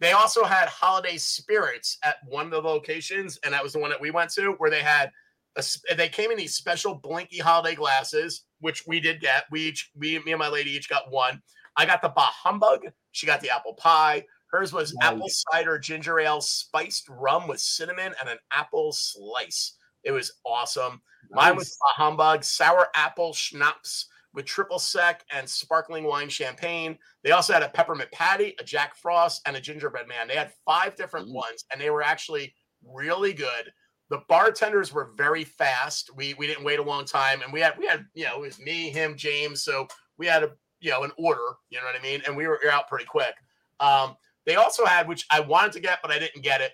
they 0.00 0.10
also 0.10 0.42
had 0.42 0.68
holiday 0.68 1.18
spirits 1.18 1.96
at 2.02 2.16
one 2.26 2.46
of 2.46 2.50
the 2.50 2.60
locations, 2.60 3.38
and 3.44 3.54
that 3.54 3.62
was 3.62 3.74
the 3.74 3.78
one 3.78 3.90
that 3.90 4.00
we 4.00 4.10
went 4.10 4.32
to, 4.32 4.54
where 4.58 4.70
they 4.70 4.82
had 4.82 5.12
a, 5.54 5.64
they 5.96 6.08
came 6.08 6.32
in 6.32 6.36
these 6.36 6.56
special 6.56 6.96
blinky 6.96 7.38
holiday 7.38 7.76
glasses, 7.76 8.44
which 8.58 8.88
we 8.88 8.98
did 8.98 9.20
get. 9.20 9.44
We 9.52 9.60
each, 9.60 9.88
we, 9.94 10.18
me 10.24 10.32
and 10.32 10.40
my 10.40 10.48
lady 10.48 10.72
each 10.72 10.88
got 10.88 11.12
one. 11.12 11.40
I 11.76 11.86
got 11.86 12.02
the 12.02 12.08
Bah 12.08 12.30
Humbug. 12.32 12.86
She 13.12 13.26
got 13.26 13.40
the 13.40 13.50
apple 13.50 13.74
pie. 13.74 14.24
Hers 14.50 14.72
was 14.72 14.94
Nice. 14.94 15.12
apple 15.12 15.28
cider 15.28 15.78
ginger 15.78 16.18
ale, 16.20 16.40
spiced 16.40 17.08
rum 17.08 17.48
with 17.48 17.60
cinnamon, 17.60 18.14
and 18.20 18.28
an 18.28 18.38
apple 18.52 18.92
slice. 18.92 19.76
It 20.04 20.12
was 20.12 20.32
awesome. 20.44 21.02
Mine 21.30 21.56
was 21.56 21.76
Bah 21.80 22.04
Humbug, 22.04 22.44
sour 22.44 22.88
apple 22.94 23.32
schnapps 23.32 24.06
with 24.32 24.44
triple 24.46 24.78
sec 24.78 25.24
and 25.32 25.48
sparkling 25.48 26.04
wine 26.04 26.28
champagne. 26.28 26.96
They 27.24 27.32
also 27.32 27.52
had 27.52 27.62
a 27.62 27.68
peppermint 27.70 28.12
patty, 28.12 28.54
a 28.60 28.64
Jack 28.64 28.94
Frost, 28.94 29.42
and 29.46 29.56
a 29.56 29.60
gingerbread 29.60 30.06
man. 30.06 30.28
They 30.28 30.36
had 30.36 30.52
five 30.64 30.94
different 30.94 31.28
Mm. 31.28 31.34
ones, 31.34 31.64
and 31.72 31.80
they 31.80 31.90
were 31.90 32.02
actually 32.02 32.54
really 32.84 33.32
good. 33.32 33.72
The 34.10 34.22
bartenders 34.28 34.92
were 34.92 35.10
very 35.16 35.42
fast. 35.42 36.14
We 36.14 36.34
we 36.34 36.46
didn't 36.46 36.64
wait 36.64 36.78
a 36.78 36.82
long 36.82 37.04
time, 37.04 37.42
and 37.42 37.52
we 37.52 37.60
had 37.60 37.76
we 37.76 37.86
had 37.86 38.06
you 38.14 38.24
know 38.26 38.36
it 38.36 38.40
was 38.40 38.58
me, 38.60 38.90
him, 38.90 39.16
James. 39.16 39.64
So 39.64 39.88
we 40.18 40.26
had 40.26 40.44
a 40.44 40.52
you 40.80 40.90
know 40.90 41.02
an 41.04 41.12
order. 41.18 41.56
You 41.70 41.78
know 41.78 41.86
what 41.86 41.98
I 41.98 42.02
mean? 42.02 42.22
And 42.26 42.36
we 42.36 42.46
were 42.46 42.60
out 42.70 42.88
pretty 42.88 43.06
quick. 43.06 43.34
Um, 43.80 44.16
they 44.44 44.54
also 44.56 44.84
had, 44.84 45.08
which 45.08 45.26
I 45.30 45.40
wanted 45.40 45.72
to 45.72 45.80
get, 45.80 45.98
but 46.02 46.10
I 46.10 46.18
didn't 46.18 46.42
get 46.42 46.60
it. 46.60 46.72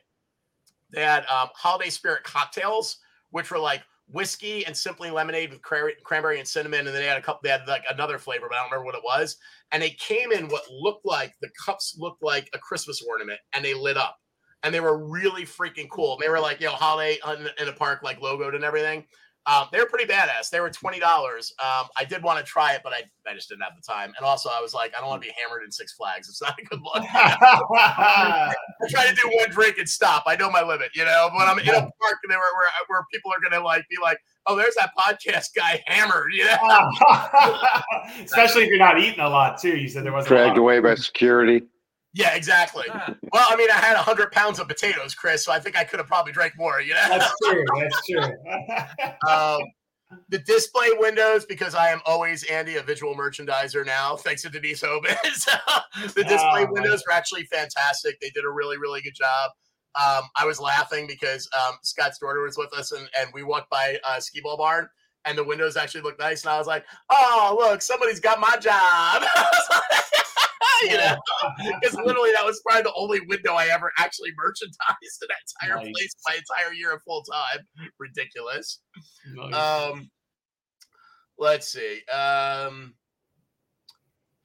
They 0.91 1.03
had 1.03 1.25
um, 1.27 1.49
holiday 1.55 1.91
spirit 1.91 2.23
cocktails, 2.25 2.99
which 3.31 3.51
were 3.51 3.59
like 3.59 3.83
whiskey 4.09 4.67
and 4.67 4.77
simply 4.77 5.11
lemonade 5.11 5.51
with 5.51 5.63
cranberry, 5.63 6.39
and 6.39 6.47
cinnamon, 6.47 6.81
and 6.81 6.89
then 6.89 6.97
they 6.97 7.07
had 7.07 7.17
a 7.17 7.23
couple. 7.23 7.41
They 7.43 7.49
had 7.49 7.67
like 7.67 7.85
another 7.91 8.19
flavor, 8.19 8.47
but 8.51 8.57
I 8.57 8.61
don't 8.61 8.71
remember 8.71 8.85
what 8.85 8.95
it 8.95 9.05
was. 9.05 9.37
And 9.73 9.83
they 9.83 9.91
came 9.91 10.33
in 10.33 10.49
what 10.49 10.65
looked 10.71 11.07
like 11.07 11.35
the 11.41 11.49
cups 11.65 11.97
looked 11.99 12.23
like 12.23 12.51
a 12.53 12.59
Christmas 12.59 13.01
ornament, 13.09 13.41
and 13.55 13.65
they 13.65 13.73
lit 13.73 13.97
up. 13.97 14.19
and 14.63 14.73
they 14.73 14.81
were 14.81 14.99
really 14.99 15.43
freaking 15.45 15.89
cool. 15.91 16.17
They 16.21 16.29
were 16.29 16.41
like, 16.41 16.61
you 16.61 16.67
know, 16.67 16.73
holiday 16.73 17.19
in, 17.27 17.49
in 17.59 17.69
a 17.69 17.73
park, 17.73 18.03
like 18.03 18.21
logoed 18.21 18.55
and 18.55 18.65
everything. 18.65 19.05
Um, 19.47 19.67
they 19.73 19.81
were 19.81 19.87
pretty 19.87 20.05
badass. 20.05 20.51
They 20.51 20.61
were 20.61 20.71
twenty 20.71 21.01
dollars. 21.01 21.53
Um, 21.63 21.87
I 21.99 22.05
did 22.05 22.23
want 22.23 22.39
to 22.39 22.45
try 22.45 22.75
it, 22.75 22.81
but 22.85 22.93
I, 22.93 23.03
I 23.29 23.35
just 23.35 23.49
didn't 23.49 23.63
have 23.63 23.73
the 23.75 23.83
time. 23.83 24.13
And 24.17 24.25
also, 24.25 24.49
I 24.51 24.61
was 24.61 24.73
like, 24.73 24.93
I 24.97 25.01
don't 25.01 25.09
want 25.09 25.21
to 25.23 25.29
be 25.29 25.35
hammered 25.43 25.65
in 25.65 25.73
Six 25.73 25.95
Flags. 25.95 26.29
It's 26.29 26.41
not 26.41 26.55
a 26.59 26.65
good 26.65 26.81
look. 26.81 27.03
I 27.13 28.55
try 28.89 29.09
to 29.09 29.15
do 29.15 29.29
one 29.35 29.51
drink 29.51 29.79
and 29.79 29.89
stop. 29.89 30.25
I 30.27 30.37
know 30.37 30.51
my 30.51 30.63
limit, 30.63 30.91
you 30.95 31.05
know. 31.05 31.31
When 31.37 31.49
I'm 31.49 31.59
in 31.59 31.69
a 31.69 31.73
park 31.73 32.19
where 32.27 32.39
where, 32.39 32.71
where 32.87 33.05
people 33.13 33.33
are 33.33 33.51
gonna 33.51 33.65
like 33.65 33.85
be 33.91 33.97
like, 34.01 34.19
oh, 34.47 34.57
there's 34.57 34.75
that 34.77 34.91
podcast 34.99 35.49
guy 35.57 35.83
hammered, 35.87 36.33
you 36.33 36.45
know. 36.45 36.91
Especially 38.25 38.63
if 38.65 38.69
you're 38.69 38.79
not 38.79 38.99
eating 39.01 39.21
a 39.21 39.29
lot 39.29 39.61
too. 39.61 39.77
You 39.77 39.89
said 39.89 40.05
there 40.05 40.13
wasn't 40.13 40.33
a 40.33 40.37
Dragged 40.37 40.57
lot. 40.57 40.63
away 40.63 40.81
by 40.81 40.95
security. 40.95 41.63
Yeah, 42.15 42.35
exactly. 42.35 42.85
Ah, 42.91 43.15
Well, 43.33 43.47
I 43.49 43.57
mean, 43.57 43.71
I 43.71 43.75
had 43.75 43.97
hundred 43.97 44.33
pounds 44.33 44.59
of 44.59 44.69
potatoes, 44.69 45.15
Chris, 45.15 45.45
so 45.45 45.53
I 45.53 45.59
think 45.59 45.79
I 45.79 45.85
could 45.85 45.99
have 45.99 46.07
probably 46.07 46.33
drank 46.33 46.55
more. 46.59 46.81
You 46.81 46.95
know. 46.95 47.07
That's 47.09 47.33
true. 47.45 47.65
That's 47.79 48.07
true. 48.07 49.29
um, 49.31 49.61
the 50.29 50.39
display 50.41 50.91
windows, 50.99 51.47
because 51.47 51.75
I 51.75 51.89
am 51.89 52.01
always 52.05 52.45
Andy, 52.45 52.77
a 52.77 52.83
visual 52.83 53.15
merchandiser 53.15 53.87
now, 53.87 54.17
thanks 54.17 54.43
to 54.43 54.51
Denise 54.51 54.83
Obis. 54.83 55.47
the 56.15 56.25
display 56.25 56.67
Oh, 56.67 56.69
windows 56.71 57.03
were 57.07 57.15
actually 57.15 57.45
fantastic. 57.45 58.21
They 58.21 58.31
did 58.31 58.45
a 58.45 58.51
really, 58.51 58.77
really 58.77 59.01
good 59.01 59.15
job. 59.15 59.51
Um, 59.95 60.29
I 60.37 60.45
was 60.45 60.61
laughing 60.61 61.07
because 61.07 61.49
um, 61.59 61.77
Scott's 61.83 62.19
daughter 62.19 62.43
was 62.43 62.57
with 62.59 62.73
us, 62.75 62.93
and, 62.93 63.09
and 63.19 63.31
we 63.33 63.43
walked 63.43 63.71
by 63.71 63.99
uh, 64.07 64.21
Skee 64.21 64.41
Ball 64.43 64.57
Barn, 64.57 64.89
and 65.25 65.37
the 65.37 65.45
windows 65.45 65.77
actually 65.77 66.01
looked 66.03 66.21
nice. 66.21 66.45
And 66.45 66.53
I 66.53 66.59
was 66.59 66.67
like, 66.67 66.85
"Oh, 67.11 67.57
look, 67.59 67.83
somebody's 67.83 68.21
got 68.21 68.41
my 68.41 68.57
job." 68.57 69.23
you 70.83 70.97
know, 70.97 71.17
because 71.81 71.97
literally 71.97 72.33
that 72.33 72.45
was 72.45 72.61
probably 72.67 72.83
the 72.83 72.95
only 72.95 73.21
window 73.29 73.53
I 73.55 73.67
ever 73.67 73.93
actually 73.99 74.31
merchandised 74.37 75.23
in 75.23 75.29
that 75.29 75.69
entire 75.71 75.85
Nice. 75.85 75.93
place 75.93 76.15
my 76.29 76.35
entire 76.37 76.73
year 76.75 76.93
of 76.95 77.03
full 77.03 77.23
time. 77.23 77.67
Ridiculous. 77.99 78.81
Nice. 79.35 79.55
Um, 79.55 80.11
let's 81.39 81.69
see. 81.69 82.01
Um, 82.13 82.95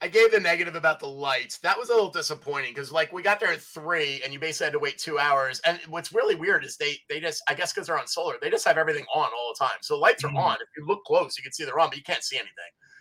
I 0.00 0.06
gave 0.06 0.30
the 0.30 0.38
negative 0.38 0.76
about 0.76 1.00
the 1.00 1.08
lights. 1.08 1.58
That 1.58 1.76
was 1.76 1.88
a 1.90 1.92
little 1.92 2.10
disappointing 2.10 2.72
because, 2.72 2.92
like, 2.92 3.12
we 3.12 3.20
got 3.20 3.40
there 3.40 3.52
at 3.52 3.60
three, 3.60 4.20
and 4.22 4.32
you 4.32 4.38
basically 4.38 4.66
had 4.66 4.72
to 4.74 4.78
wait 4.78 4.96
two 4.96 5.18
hours. 5.18 5.60
And 5.66 5.80
what's 5.88 6.12
really 6.12 6.36
weird 6.36 6.64
is 6.64 6.76
they 6.76 6.96
they 7.08 7.18
just, 7.18 7.42
I 7.48 7.54
guess, 7.54 7.72
because 7.72 7.88
they're 7.88 7.98
on 7.98 8.06
solar, 8.06 8.36
they 8.40 8.48
just 8.48 8.64
have 8.64 8.78
everything 8.78 9.04
on 9.12 9.24
all 9.26 9.54
the 9.58 9.64
time. 9.64 9.78
So 9.82 9.98
lights 9.98 10.22
are 10.22 10.28
Mhm. 10.30 10.38
on. 10.38 10.54
If 10.54 10.68
you 10.76 10.86
look 10.86 11.02
close, 11.04 11.36
you 11.36 11.42
can 11.42 11.52
see 11.52 11.64
they're 11.64 11.80
on, 11.80 11.88
but 11.88 11.96
you 11.98 12.04
can't 12.04 12.22
see 12.22 12.36
anything. 12.36 12.52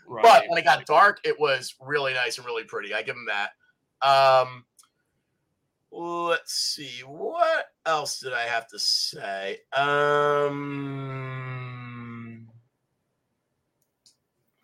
Right. 0.08 0.24
But 0.24 0.46
when 0.48 0.58
it 0.58 0.65
got 0.65 0.86
dark, 0.86 1.20
it 1.24 1.39
was 1.39 1.76
really 1.82 2.13
nice 2.13 2.38
and 2.38 2.46
really 2.46 2.63
pretty. 2.63 2.93
I 2.93 3.02
give 3.02 3.15
them 3.15 3.28
that. 3.28 3.52
Um, 4.02 4.65
let's 5.91 6.54
see. 6.54 7.02
What 7.06 7.65
else 7.86 8.20
did 8.20 8.34
I 8.34 8.43
have 8.43 8.67
to 8.70 8.80
say? 8.80 9.60
Um, 9.76 11.28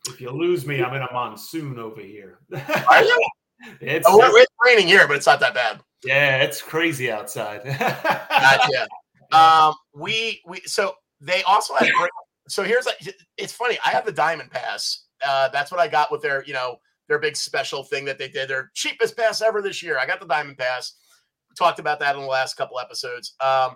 if 0.08 0.20
you 0.20 0.32
lose 0.32 0.66
me, 0.66 0.84
I'm 0.84 0.94
in 0.94 1.02
a 1.02 1.12
monsoon 1.12 1.80
over 1.80 2.02
here. 2.02 2.40
are 2.90 3.04
you? 3.04 3.30
it's 3.82 4.06
Oh, 4.10 4.22
it's 4.36 4.52
raining 4.66 4.88
here, 4.88 5.08
but 5.08 5.16
it's 5.18 5.26
not 5.26 5.40
that 5.40 5.54
bad. 5.54 5.80
yeah, 6.04 6.42
it's 6.44 6.62
crazy 6.62 7.12
outside. 7.12 7.64
Gotcha. 7.64 8.88
um, 9.32 9.74
we 9.94 10.42
we 10.46 10.62
so 10.66 10.96
they 11.22 11.44
also 11.44 11.74
had. 11.76 11.90
Great, 11.94 12.10
so 12.48 12.64
here's 12.64 12.88
a, 12.88 12.92
it's 13.38 13.54
funny. 13.54 13.78
I 13.86 13.90
have 13.90 14.06
the 14.06 14.12
Diamond 14.12 14.52
Pass. 14.52 15.06
Uh, 15.26 15.50
that's 15.50 15.72
what 15.72 15.80
I 15.80 15.88
got 15.88 16.12
with 16.12 16.22
their 16.22 16.44
you 16.46 16.54
know 16.54 16.78
their 17.08 17.20
big 17.20 17.36
special 17.36 17.84
thing 17.84 18.06
that 18.06 18.18
they 18.18 18.30
did. 18.30 18.50
Their 18.50 18.72
cheapest 18.74 19.18
pass 19.18 19.42
ever 19.42 19.62
this 19.62 19.84
year. 19.84 19.98
I 20.00 20.06
got 20.06 20.20
the 20.20 20.26
Diamond 20.26 20.58
Pass. 20.58 20.96
We 21.50 21.56
talked 21.56 21.80
about 21.80 22.00
that 22.00 22.16
in 22.16 22.22
the 22.22 22.28
last 22.28 22.56
couple 22.56 22.80
episodes. 22.80 23.36
Um, 23.40 23.76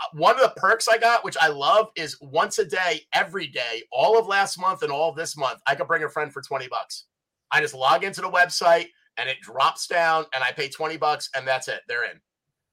uh, 0.00 0.06
one 0.14 0.34
of 0.34 0.42
the 0.42 0.60
perks 0.60 0.88
I 0.88 0.98
got, 0.98 1.24
which 1.24 1.36
I 1.40 1.48
love, 1.48 1.88
is 1.96 2.18
once 2.20 2.58
a 2.58 2.64
day, 2.64 3.00
every 3.12 3.46
day, 3.46 3.82
all 3.90 4.18
of 4.18 4.26
last 4.26 4.58
month 4.58 4.82
and 4.82 4.92
all 4.92 5.10
of 5.10 5.16
this 5.16 5.36
month, 5.36 5.60
I 5.66 5.74
could 5.74 5.86
bring 5.86 6.04
a 6.04 6.08
friend 6.08 6.32
for 6.32 6.42
20 6.42 6.68
bucks. 6.68 7.06
I 7.50 7.60
just 7.60 7.74
log 7.74 8.04
into 8.04 8.20
the 8.20 8.30
website 8.30 8.86
and 9.16 9.28
it 9.28 9.40
drops 9.40 9.86
down 9.86 10.24
and 10.34 10.42
I 10.42 10.52
pay 10.52 10.68
20 10.68 10.96
bucks 10.96 11.28
and 11.36 11.46
that's 11.46 11.68
it. 11.68 11.80
They're 11.86 12.04
in. 12.04 12.20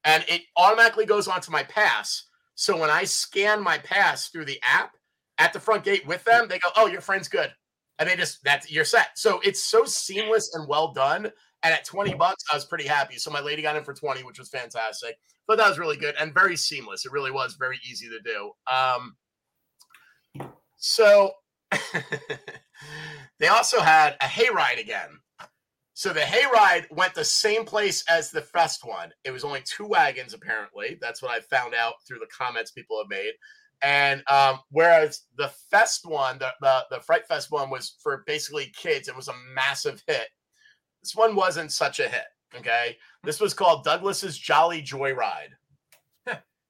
And 0.04 0.24
it 0.28 0.42
automatically 0.56 1.04
goes 1.04 1.28
onto 1.28 1.52
my 1.52 1.62
pass. 1.64 2.24
So 2.54 2.76
when 2.76 2.90
I 2.90 3.04
scan 3.04 3.62
my 3.62 3.78
pass 3.78 4.28
through 4.28 4.46
the 4.46 4.60
app 4.62 4.92
at 5.38 5.52
the 5.52 5.60
front 5.60 5.84
gate 5.84 6.06
with 6.06 6.24
them, 6.24 6.48
they 6.48 6.58
go, 6.58 6.70
Oh, 6.76 6.86
your 6.86 7.00
friend's 7.02 7.28
good. 7.28 7.52
And 8.00 8.08
they 8.08 8.16
just 8.16 8.42
that's 8.42 8.70
you're 8.70 8.84
set. 8.84 9.10
So 9.14 9.40
it's 9.44 9.62
so 9.62 9.84
seamless 9.84 10.54
and 10.54 10.66
well 10.66 10.92
done. 10.92 11.30
And 11.62 11.74
at 11.74 11.84
20 11.84 12.14
bucks, 12.14 12.42
I 12.50 12.56
was 12.56 12.64
pretty 12.64 12.86
happy. 12.86 13.18
So 13.18 13.30
my 13.30 13.40
lady 13.40 13.62
got 13.62 13.76
in 13.76 13.84
for 13.84 13.94
20, 13.94 14.24
which 14.24 14.38
was 14.38 14.48
fantastic. 14.48 15.16
But 15.46 15.58
that 15.58 15.68
was 15.68 15.78
really 15.78 15.98
good 15.98 16.14
and 16.18 16.34
very 16.34 16.56
seamless. 16.56 17.04
It 17.04 17.12
really 17.12 17.30
was 17.30 17.56
very 17.58 17.78
easy 17.88 18.08
to 18.08 18.20
do. 18.20 18.52
Um 18.72 19.16
so 20.76 21.32
they 23.38 23.48
also 23.48 23.80
had 23.80 24.16
a 24.20 24.24
hayride 24.24 24.80
again. 24.80 25.10
So 26.00 26.14
the 26.14 26.20
hayride 26.20 26.90
went 26.90 27.14
the 27.14 27.24
same 27.24 27.66
place 27.66 28.02
as 28.08 28.30
the 28.30 28.40
fest 28.40 28.86
one. 28.86 29.12
It 29.24 29.32
was 29.32 29.44
only 29.44 29.60
two 29.66 29.86
wagons, 29.86 30.32
apparently. 30.32 30.96
That's 30.98 31.20
what 31.20 31.30
I 31.30 31.40
found 31.40 31.74
out 31.74 31.96
through 32.08 32.20
the 32.20 32.28
comments 32.34 32.70
people 32.70 32.98
have 32.98 33.10
made. 33.10 33.32
And 33.82 34.22
um, 34.28 34.60
whereas 34.70 35.22
the 35.36 35.50
fest 35.70 36.02
one, 36.04 36.38
the, 36.38 36.52
the 36.60 36.84
the 36.90 37.00
Fright 37.00 37.26
Fest 37.26 37.50
one, 37.50 37.70
was 37.70 37.96
for 38.02 38.24
basically 38.26 38.70
kids, 38.76 39.08
it 39.08 39.16
was 39.16 39.28
a 39.28 39.34
massive 39.54 40.02
hit. 40.06 40.28
This 41.02 41.16
one 41.16 41.34
wasn't 41.34 41.72
such 41.72 41.98
a 42.00 42.08
hit. 42.08 42.26
Okay, 42.56 42.98
this 43.24 43.40
was 43.40 43.54
called 43.54 43.84
Douglas's 43.84 44.36
Jolly 44.36 44.82
Joyride. 44.82 45.54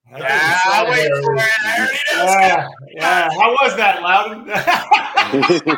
Yeah, 0.09 0.89
waiting 0.89 1.21
for 1.23 1.35
it. 1.35 1.43
I 1.63 1.77
already 1.77 1.99
know. 2.11 2.23
yeah, 2.23 2.67
yeah. 2.95 3.29
How 3.29 3.51
was 3.51 3.75
that, 3.77 4.01
Loudon? 4.01 4.49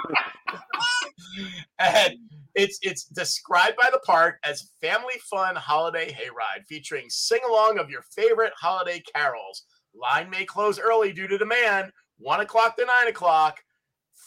and 1.80 2.18
it's 2.56 2.80
it's 2.82 3.06
described 3.06 3.78
by 3.82 3.90
the 3.92 4.00
park 4.00 4.40
as 4.46 4.70
family 4.82 5.16
fun 5.30 5.56
holiday 5.56 6.12
hayride 6.12 6.66
featuring 6.68 7.06
sing 7.10 7.40
along 7.48 7.80
of 7.80 7.90
your 7.90 8.04
favorite 8.16 8.54
holiday 8.60 9.02
carols. 9.14 9.64
Line 9.96 10.30
may 10.30 10.46
close 10.46 10.80
early 10.80 11.14
due 11.14 11.28
to 11.28 11.38
demand. 11.38 11.92
One 12.18 12.40
o'clock 12.40 12.78
to 12.78 12.86
nine 12.86 13.08
o'clock. 13.08 13.60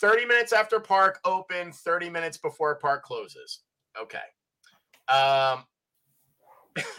Thirty 0.01 0.25
minutes 0.25 0.53
after 0.53 0.79
park 0.79 1.21
open. 1.25 1.73
Thirty 1.73 2.11
minutes 2.11 2.37
before 2.37 2.77
park 2.77 3.03
closes. 3.03 3.61
Okay. 4.01 4.19
Um. 5.09 5.65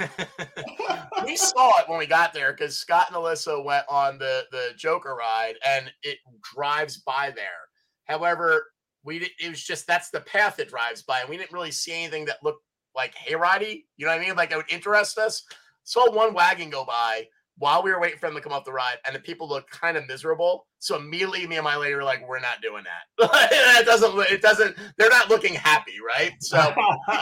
we 1.26 1.38
saw 1.38 1.70
it 1.80 1.88
when 1.88 2.00
we 2.00 2.08
got 2.08 2.34
there 2.34 2.52
because 2.52 2.80
Scott 2.80 3.08
and 3.10 3.16
Alyssa 3.16 3.64
went 3.64 3.86
on 3.88 4.18
the 4.18 4.46
the 4.52 4.72
Joker 4.76 5.16
ride, 5.16 5.56
and 5.66 5.92
it 6.04 6.18
drives 6.42 6.98
by 6.98 7.32
there. 7.36 7.68
However, 8.06 8.72
we 9.04 9.30
it 9.40 9.50
was 9.50 9.64
just 9.64 9.86
that's 9.86 10.10
the 10.10 10.22
path 10.22 10.60
it 10.60 10.70
drives 10.70 11.04
by, 11.04 11.22
and 11.22 11.30
we 11.30 11.38
didn't 11.38 11.54
really 11.54 11.72
see 11.72 11.94
anything 11.94 12.26
that 12.26 12.44
looked 12.44 12.64
like 12.96 13.14
hayridey. 13.16 13.84
You 13.98 14.06
know 14.08 14.14
what 14.14 14.22
I 14.22 14.26
mean? 14.26 14.36
Like 14.36 14.52
it 14.52 14.58
would 14.58 14.72
interest 14.72 15.18
us. 15.20 15.44
Saw 15.84 16.12
one 16.12 16.34
wagon 16.34 16.70
go 16.70 16.84
by 16.84 17.28
while 17.58 17.82
we 17.82 17.92
were 17.92 18.00
waiting 18.00 18.20
for 18.20 18.28
them 18.28 18.36
to 18.36 18.42
come 18.42 18.54
up 18.54 18.66
the 18.66 18.72
ride, 18.72 18.98
and 19.06 19.16
the 19.16 19.20
people 19.20 19.48
looked 19.48 19.72
kind 19.72 19.98
of 19.98 20.08
miserable. 20.08 20.68
So 20.80 20.96
immediately, 20.96 21.48
me 21.48 21.56
and 21.56 21.64
my 21.64 21.76
lady 21.76 21.96
were 21.96 22.04
like, 22.04 22.28
"We're 22.28 22.40
not 22.40 22.62
doing 22.62 22.84
that. 22.84 23.30
it 23.80 23.86
doesn't. 23.86 24.18
It 24.32 24.42
doesn't. 24.42 24.76
They're 24.98 25.10
not 25.10 25.30
looking 25.30 25.54
happy, 25.54 25.96
right?" 26.06 26.34
So 26.40 26.74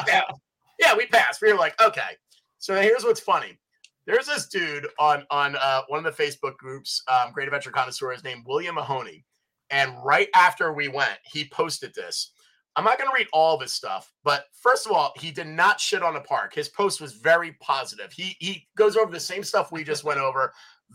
yeah, 0.08 0.22
yeah, 0.80 0.96
we 0.96 1.06
passed. 1.08 1.42
We 1.42 1.52
were 1.52 1.60
like, 1.60 1.80
okay. 1.82 2.18
So 2.58 2.80
here's 2.82 3.04
what's 3.04 3.20
funny. 3.20 3.58
There's 4.06 4.28
this 4.28 4.48
dude 4.48 4.88
on 5.00 5.26
on 5.32 5.56
uh, 5.56 5.82
one 5.88 6.06
of 6.06 6.16
the 6.16 6.24
Facebook 6.24 6.58
groups, 6.58 7.02
um, 7.08 7.32
Great 7.32 7.48
Adventure 7.48 7.72
Connoisseurs, 7.72 8.24
named 8.24 8.44
William 8.46 8.76
Mahoney. 8.76 9.26
And 9.72 9.94
right 10.04 10.28
after 10.36 10.74
we 10.74 10.88
went, 10.88 11.18
he 11.24 11.50
posted 11.50 11.94
this. 11.96 12.32
I'm 12.76 12.84
not 12.84 12.98
going 12.98 13.10
to 13.10 13.16
read 13.16 13.28
all 13.32 13.58
this 13.58 13.74
stuff, 13.74 14.12
but 14.24 14.46
first 14.62 14.86
of 14.86 14.92
all, 14.92 15.14
he 15.16 15.32
did 15.32 15.48
not 15.48 15.80
shit 15.80 16.04
on 16.04 16.14
the 16.14 16.22
park. 16.22 16.54
His 16.54 16.68
post 16.68 17.00
was 17.00 17.14
very 17.14 17.54
positive. 17.62 18.12
He 18.12 18.36
he 18.40 18.68
goes 18.76 18.98
over 18.98 19.12
the 19.12 19.20
same 19.20 19.44
stuff 19.44 19.72
we 19.72 19.84
just 19.84 20.04
went 20.04 20.20
over, 20.20 20.54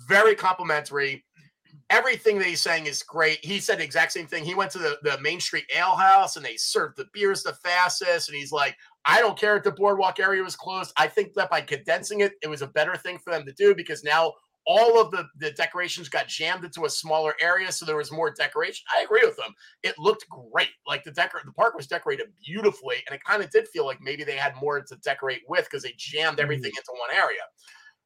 very 0.09 0.35
complimentary. 0.35 1.25
Everything 1.89 2.39
that 2.39 2.47
he's 2.47 2.61
saying 2.61 2.87
is 2.87 3.03
great. 3.03 3.45
He 3.45 3.59
said 3.59 3.79
the 3.79 3.85
exact 3.85 4.13
same 4.13 4.27
thing. 4.27 4.45
He 4.45 4.55
went 4.55 4.71
to 4.73 4.79
the, 4.79 4.99
the 5.03 5.19
Main 5.21 5.41
Street 5.41 5.65
Ale 5.75 5.97
House 5.97 6.37
and 6.37 6.45
they 6.45 6.57
served 6.57 6.97
the 6.97 7.07
beers 7.13 7.43
the 7.43 7.53
fastest. 7.53 8.29
And 8.29 8.37
he's 8.37 8.53
like, 8.53 8.77
I 9.07 9.21
don't 9.21 9.39
care 9.39 9.57
if 9.57 9.65
the 9.65 9.73
boardwalk 9.73 10.21
area 10.21 10.43
was 10.43 10.55
closed. 10.55 10.93
I 10.97 11.09
think 11.09 11.35
that 11.35 11.51
by 11.51 11.61
condensing 11.63 12.21
it, 12.21 12.35
it 12.43 12.49
was 12.49 12.63
a 12.63 12.69
better 12.69 12.97
thing 12.97 13.19
for 13.19 13.31
them 13.31 13.45
to 13.45 13.53
do 13.53 13.75
because 13.75 14.05
now 14.05 14.35
all 14.73 15.01
of 15.01 15.11
the, 15.11 15.27
the 15.39 15.51
decorations 15.51 16.09
got 16.09 16.29
jammed 16.29 16.65
into 16.65 16.85
a 16.85 16.91
smaller 16.91 17.35
area. 17.41 17.73
So 17.73 17.85
there 17.85 17.97
was 17.97 18.13
more 18.13 18.31
decoration. 18.31 18.85
I 18.97 19.03
agree 19.03 19.23
with 19.25 19.37
them. 19.37 19.53
It 19.83 19.99
looked 19.99 20.27
great. 20.29 20.69
Like 20.87 21.03
the 21.03 21.11
decor 21.11 21.41
the 21.45 21.51
park 21.51 21.75
was 21.75 21.89
decorated 21.89 22.29
beautifully. 22.47 22.99
And 23.09 23.17
it 23.17 23.25
kind 23.25 23.43
of 23.43 23.51
did 23.51 23.67
feel 23.67 23.85
like 23.85 23.99
maybe 24.01 24.23
they 24.23 24.37
had 24.37 24.55
more 24.55 24.81
to 24.81 24.97
decorate 24.99 25.41
with 25.49 25.65
because 25.65 25.83
they 25.83 25.93
jammed 25.97 26.37
mm-hmm. 26.37 26.45
everything 26.45 26.71
into 26.71 26.93
one 27.01 27.11
area. 27.13 27.41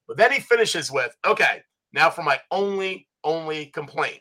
But 0.09 0.17
then 0.17 0.33
he 0.33 0.41
finishes 0.41 0.91
with, 0.91 1.15
okay, 1.27 1.61
now 1.93 2.09
for 2.09 2.23
my 2.23 2.41
only, 2.51 3.09
only 3.25 3.67
complaint. 3.67 4.21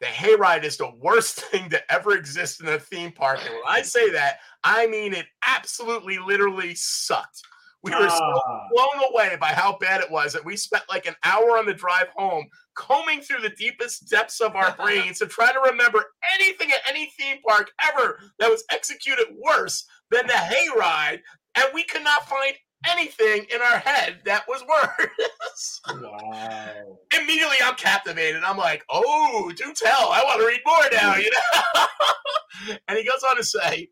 The 0.00 0.06
hayride 0.06 0.64
is 0.64 0.76
the 0.76 0.90
worst 1.00 1.40
thing 1.52 1.70
to 1.70 1.92
ever 1.92 2.16
exist 2.16 2.60
in 2.60 2.66
a 2.66 2.80
theme 2.80 3.12
park. 3.12 3.38
And 3.44 3.54
when 3.54 3.62
I 3.68 3.82
say 3.82 4.10
that, 4.10 4.38
I 4.64 4.88
mean 4.88 5.14
it 5.14 5.26
absolutely 5.46 6.18
literally 6.18 6.74
sucked. 6.74 7.42
We 7.82 7.92
were 7.92 8.10
so 8.10 8.42
Ah. 8.46 8.66
blown 8.70 9.10
away 9.10 9.36
by 9.40 9.48
how 9.48 9.78
bad 9.78 10.00
it 10.02 10.10
was 10.10 10.32
that 10.34 10.44
we 10.44 10.56
spent 10.56 10.84
like 10.90 11.06
an 11.06 11.16
hour 11.24 11.56
on 11.58 11.64
the 11.66 11.72
drive 11.72 12.08
home 12.14 12.46
combing 12.74 13.22
through 13.22 13.40
the 13.40 13.50
deepest 13.50 14.08
depths 14.10 14.40
of 14.40 14.54
our 14.54 14.74
brains 14.76 15.18
to 15.20 15.26
try 15.26 15.50
to 15.52 15.60
remember 15.60 16.04
anything 16.34 16.70
at 16.72 16.80
any 16.88 17.10
theme 17.18 17.38
park 17.46 17.70
ever 17.90 18.18
that 18.38 18.50
was 18.50 18.64
executed 18.70 19.26
worse 19.36 19.86
than 20.10 20.26
the 20.26 20.32
hayride, 20.34 21.20
and 21.54 21.66
we 21.72 21.84
could 21.84 22.04
not 22.04 22.28
find 22.28 22.54
anything 22.88 23.44
in 23.52 23.60
our 23.62 23.78
head 23.78 24.20
that 24.24 24.44
was 24.48 24.62
worse. 24.68 25.80
Wow. 25.90 26.98
Immediately, 27.16 27.56
I'm 27.64 27.74
captivated. 27.74 28.42
I'm 28.44 28.56
like, 28.56 28.84
"Oh, 28.88 29.52
do 29.56 29.72
tell! 29.74 30.08
I 30.10 30.22
want 30.24 30.40
to 30.40 30.46
read 30.46 30.60
more 30.66 30.84
now." 30.92 31.14
You 31.20 31.30
know. 31.30 32.76
and 32.88 32.96
he 32.98 33.04
goes 33.04 33.22
on 33.28 33.36
to 33.36 33.44
say, 33.44 33.88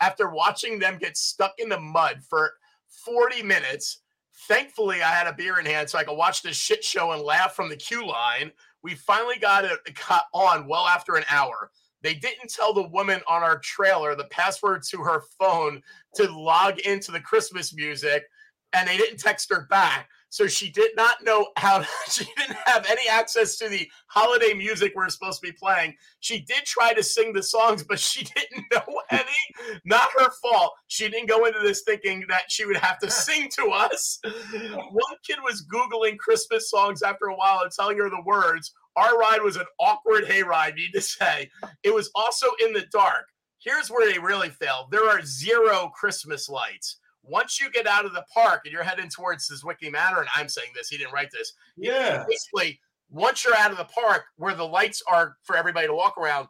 after 0.00 0.30
watching 0.30 0.78
them 0.78 0.98
get 0.98 1.16
stuck 1.16 1.54
in 1.58 1.68
the 1.68 1.78
mud 1.78 2.20
for 2.28 2.52
40 2.88 3.42
minutes, 3.42 4.02
thankfully 4.48 5.02
I 5.02 5.10
had 5.10 5.26
a 5.26 5.32
beer 5.32 5.58
in 5.58 5.66
hand 5.66 5.88
so 5.88 5.98
I 5.98 6.04
could 6.04 6.16
watch 6.16 6.42
this 6.42 6.56
shit 6.56 6.82
show 6.82 7.12
and 7.12 7.22
laugh 7.22 7.54
from 7.54 7.68
the 7.68 7.76
queue 7.76 8.06
line. 8.06 8.52
We 8.82 8.94
finally 8.94 9.38
got 9.38 9.64
it 9.64 9.78
got 10.08 10.24
on 10.32 10.66
well 10.66 10.86
after 10.86 11.16
an 11.16 11.24
hour. 11.30 11.70
They 12.02 12.14
didn't 12.14 12.50
tell 12.50 12.72
the 12.72 12.88
woman 12.88 13.20
on 13.28 13.42
our 13.42 13.58
trailer 13.58 14.14
the 14.14 14.24
password 14.24 14.82
to 14.90 14.98
her 14.98 15.22
phone 15.38 15.82
to 16.14 16.32
log 16.32 16.78
into 16.80 17.12
the 17.12 17.20
Christmas 17.20 17.74
music, 17.74 18.24
and 18.72 18.88
they 18.88 18.96
didn't 18.96 19.20
text 19.20 19.50
her 19.50 19.66
back. 19.68 20.08
So 20.30 20.46
she 20.46 20.70
did 20.70 20.92
not 20.96 21.22
know 21.24 21.48
how, 21.56 21.84
she 22.10 22.24
didn't 22.36 22.56
have 22.64 22.86
any 22.88 23.08
access 23.08 23.58
to 23.58 23.68
the 23.68 23.88
holiday 24.06 24.54
music 24.54 24.92
we're 24.94 25.08
supposed 25.08 25.40
to 25.40 25.48
be 25.48 25.52
playing. 25.52 25.94
She 26.20 26.40
did 26.40 26.64
try 26.64 26.94
to 26.94 27.02
sing 27.02 27.32
the 27.32 27.42
songs, 27.42 27.82
but 27.82 27.98
she 27.98 28.24
didn't 28.36 28.64
know 28.72 29.02
any. 29.10 29.80
Not 29.84 30.08
her 30.18 30.30
fault. 30.40 30.72
She 30.86 31.08
didn't 31.08 31.28
go 31.28 31.44
into 31.44 31.58
this 31.60 31.82
thinking 31.82 32.24
that 32.28 32.50
she 32.50 32.64
would 32.64 32.76
have 32.76 32.98
to 33.00 33.10
sing 33.10 33.48
to 33.58 33.70
us. 33.70 34.20
One 34.22 35.16
kid 35.26 35.38
was 35.42 35.66
Googling 35.66 36.16
Christmas 36.18 36.70
songs 36.70 37.02
after 37.02 37.26
a 37.26 37.36
while 37.36 37.60
and 37.62 37.70
telling 37.70 37.98
her 37.98 38.08
the 38.08 38.22
words. 38.24 38.72
Our 38.96 39.18
ride 39.18 39.42
was 39.42 39.56
an 39.56 39.66
awkward 39.78 40.24
hayride, 40.24 40.74
need 40.76 40.92
to 40.92 41.00
say. 41.00 41.50
It 41.82 41.94
was 41.94 42.10
also 42.14 42.46
in 42.64 42.72
the 42.72 42.86
dark. 42.92 43.26
Here's 43.58 43.90
where 43.90 44.10
they 44.10 44.18
really 44.18 44.48
failed. 44.48 44.90
There 44.90 45.08
are 45.08 45.22
zero 45.22 45.90
Christmas 45.94 46.48
lights. 46.48 46.96
Once 47.22 47.60
you 47.60 47.70
get 47.70 47.86
out 47.86 48.04
of 48.04 48.12
the 48.12 48.24
park 48.32 48.62
and 48.64 48.72
you're 48.72 48.82
heading 48.82 49.08
towards 49.08 49.48
Zwicky 49.50 49.90
Manor, 49.92 50.20
and 50.20 50.28
I'm 50.34 50.48
saying 50.48 50.68
this, 50.74 50.88
he 50.88 50.96
didn't 50.96 51.12
write 51.12 51.30
this. 51.30 51.52
Yeah. 51.76 52.24
Basically, 52.28 52.80
once 53.10 53.44
you're 53.44 53.56
out 53.56 53.70
of 53.70 53.76
the 53.78 53.84
park 53.84 54.24
where 54.36 54.54
the 54.54 54.66
lights 54.66 55.02
are 55.10 55.36
for 55.42 55.56
everybody 55.56 55.86
to 55.86 55.94
walk 55.94 56.16
around, 56.16 56.48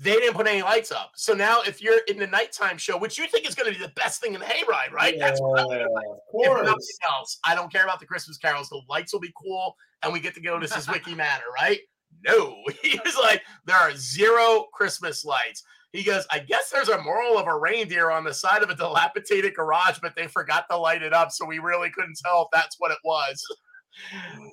they 0.00 0.14
didn't 0.14 0.34
put 0.34 0.46
any 0.46 0.62
lights 0.62 0.92
up. 0.92 1.10
So 1.16 1.34
now, 1.34 1.60
if 1.62 1.82
you're 1.82 1.98
in 2.08 2.18
the 2.18 2.26
nighttime 2.26 2.78
show, 2.78 2.96
which 2.96 3.18
you 3.18 3.26
think 3.26 3.48
is 3.48 3.54
going 3.56 3.72
to 3.72 3.76
be 3.78 3.84
the 3.84 3.92
best 3.92 4.20
thing 4.20 4.32
in 4.34 4.40
the 4.40 4.46
hayride, 4.46 4.92
right? 4.92 5.18
That's 5.18 5.40
what 5.40 5.58
I 5.58 5.76
Yeah, 5.78 5.84
of 5.86 5.90
if 6.34 6.46
nothing 6.52 6.64
course. 6.72 6.98
else, 7.10 7.38
I 7.44 7.54
don't 7.56 7.70
care 7.72 7.82
about 7.82 7.98
the 7.98 8.06
Christmas 8.06 8.38
carols. 8.38 8.68
The 8.68 8.80
lights 8.88 9.12
will 9.12 9.20
be 9.20 9.32
cool, 9.36 9.74
and 10.02 10.12
we 10.12 10.20
get 10.20 10.34
to 10.34 10.40
go 10.40 10.58
to 10.58 10.66
Zwicky 10.66 11.16
Manor, 11.16 11.42
right? 11.54 11.80
No, 12.24 12.56
he 12.82 12.98
was 13.04 13.16
like, 13.16 13.42
there 13.66 13.76
are 13.76 13.92
zero 13.96 14.66
Christmas 14.72 15.24
lights. 15.24 15.64
He 15.92 16.02
goes, 16.04 16.26
I 16.30 16.40
guess 16.40 16.70
there's 16.70 16.90
a 16.90 17.02
moral 17.02 17.38
of 17.38 17.46
a 17.46 17.58
reindeer 17.58 18.10
on 18.10 18.24
the 18.24 18.34
side 18.34 18.62
of 18.62 18.70
a 18.70 18.74
dilapidated 18.74 19.54
garage, 19.54 19.98
but 20.02 20.14
they 20.14 20.26
forgot 20.26 20.66
to 20.70 20.76
light 20.76 21.02
it 21.02 21.14
up, 21.14 21.32
so 21.32 21.46
we 21.46 21.58
really 21.58 21.90
couldn't 21.90 22.18
tell 22.22 22.42
if 22.42 22.48
that's 22.52 22.76
what 22.78 22.90
it 22.90 22.98
was. 23.04 23.42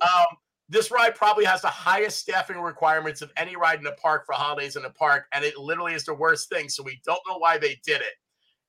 Um, 0.02 0.26
this 0.70 0.92
ride 0.92 1.14
probably 1.14 1.46
has 1.46 1.62
the 1.62 1.68
highest 1.68 2.20
staffing 2.20 2.60
requirements 2.60 3.22
of 3.22 3.32
any 3.38 3.56
ride 3.56 3.80
in 3.80 3.84
the 3.84 3.92
park 4.02 4.26
for 4.26 4.34
holidays 4.34 4.78
in 4.78 4.84
the 4.84 4.90
park, 4.90 5.26
and 5.34 5.44
it 5.44 5.58
literally 5.58 5.94
is 5.94 6.06
the 6.06 6.14
worst 6.14 6.50
thing. 6.50 6.70
So 6.70 6.84
we 6.84 7.02
don't 7.06 7.20
know 7.28 7.38
why 7.38 7.58
they 7.58 7.80
did 7.86 8.02
it. 8.02 8.14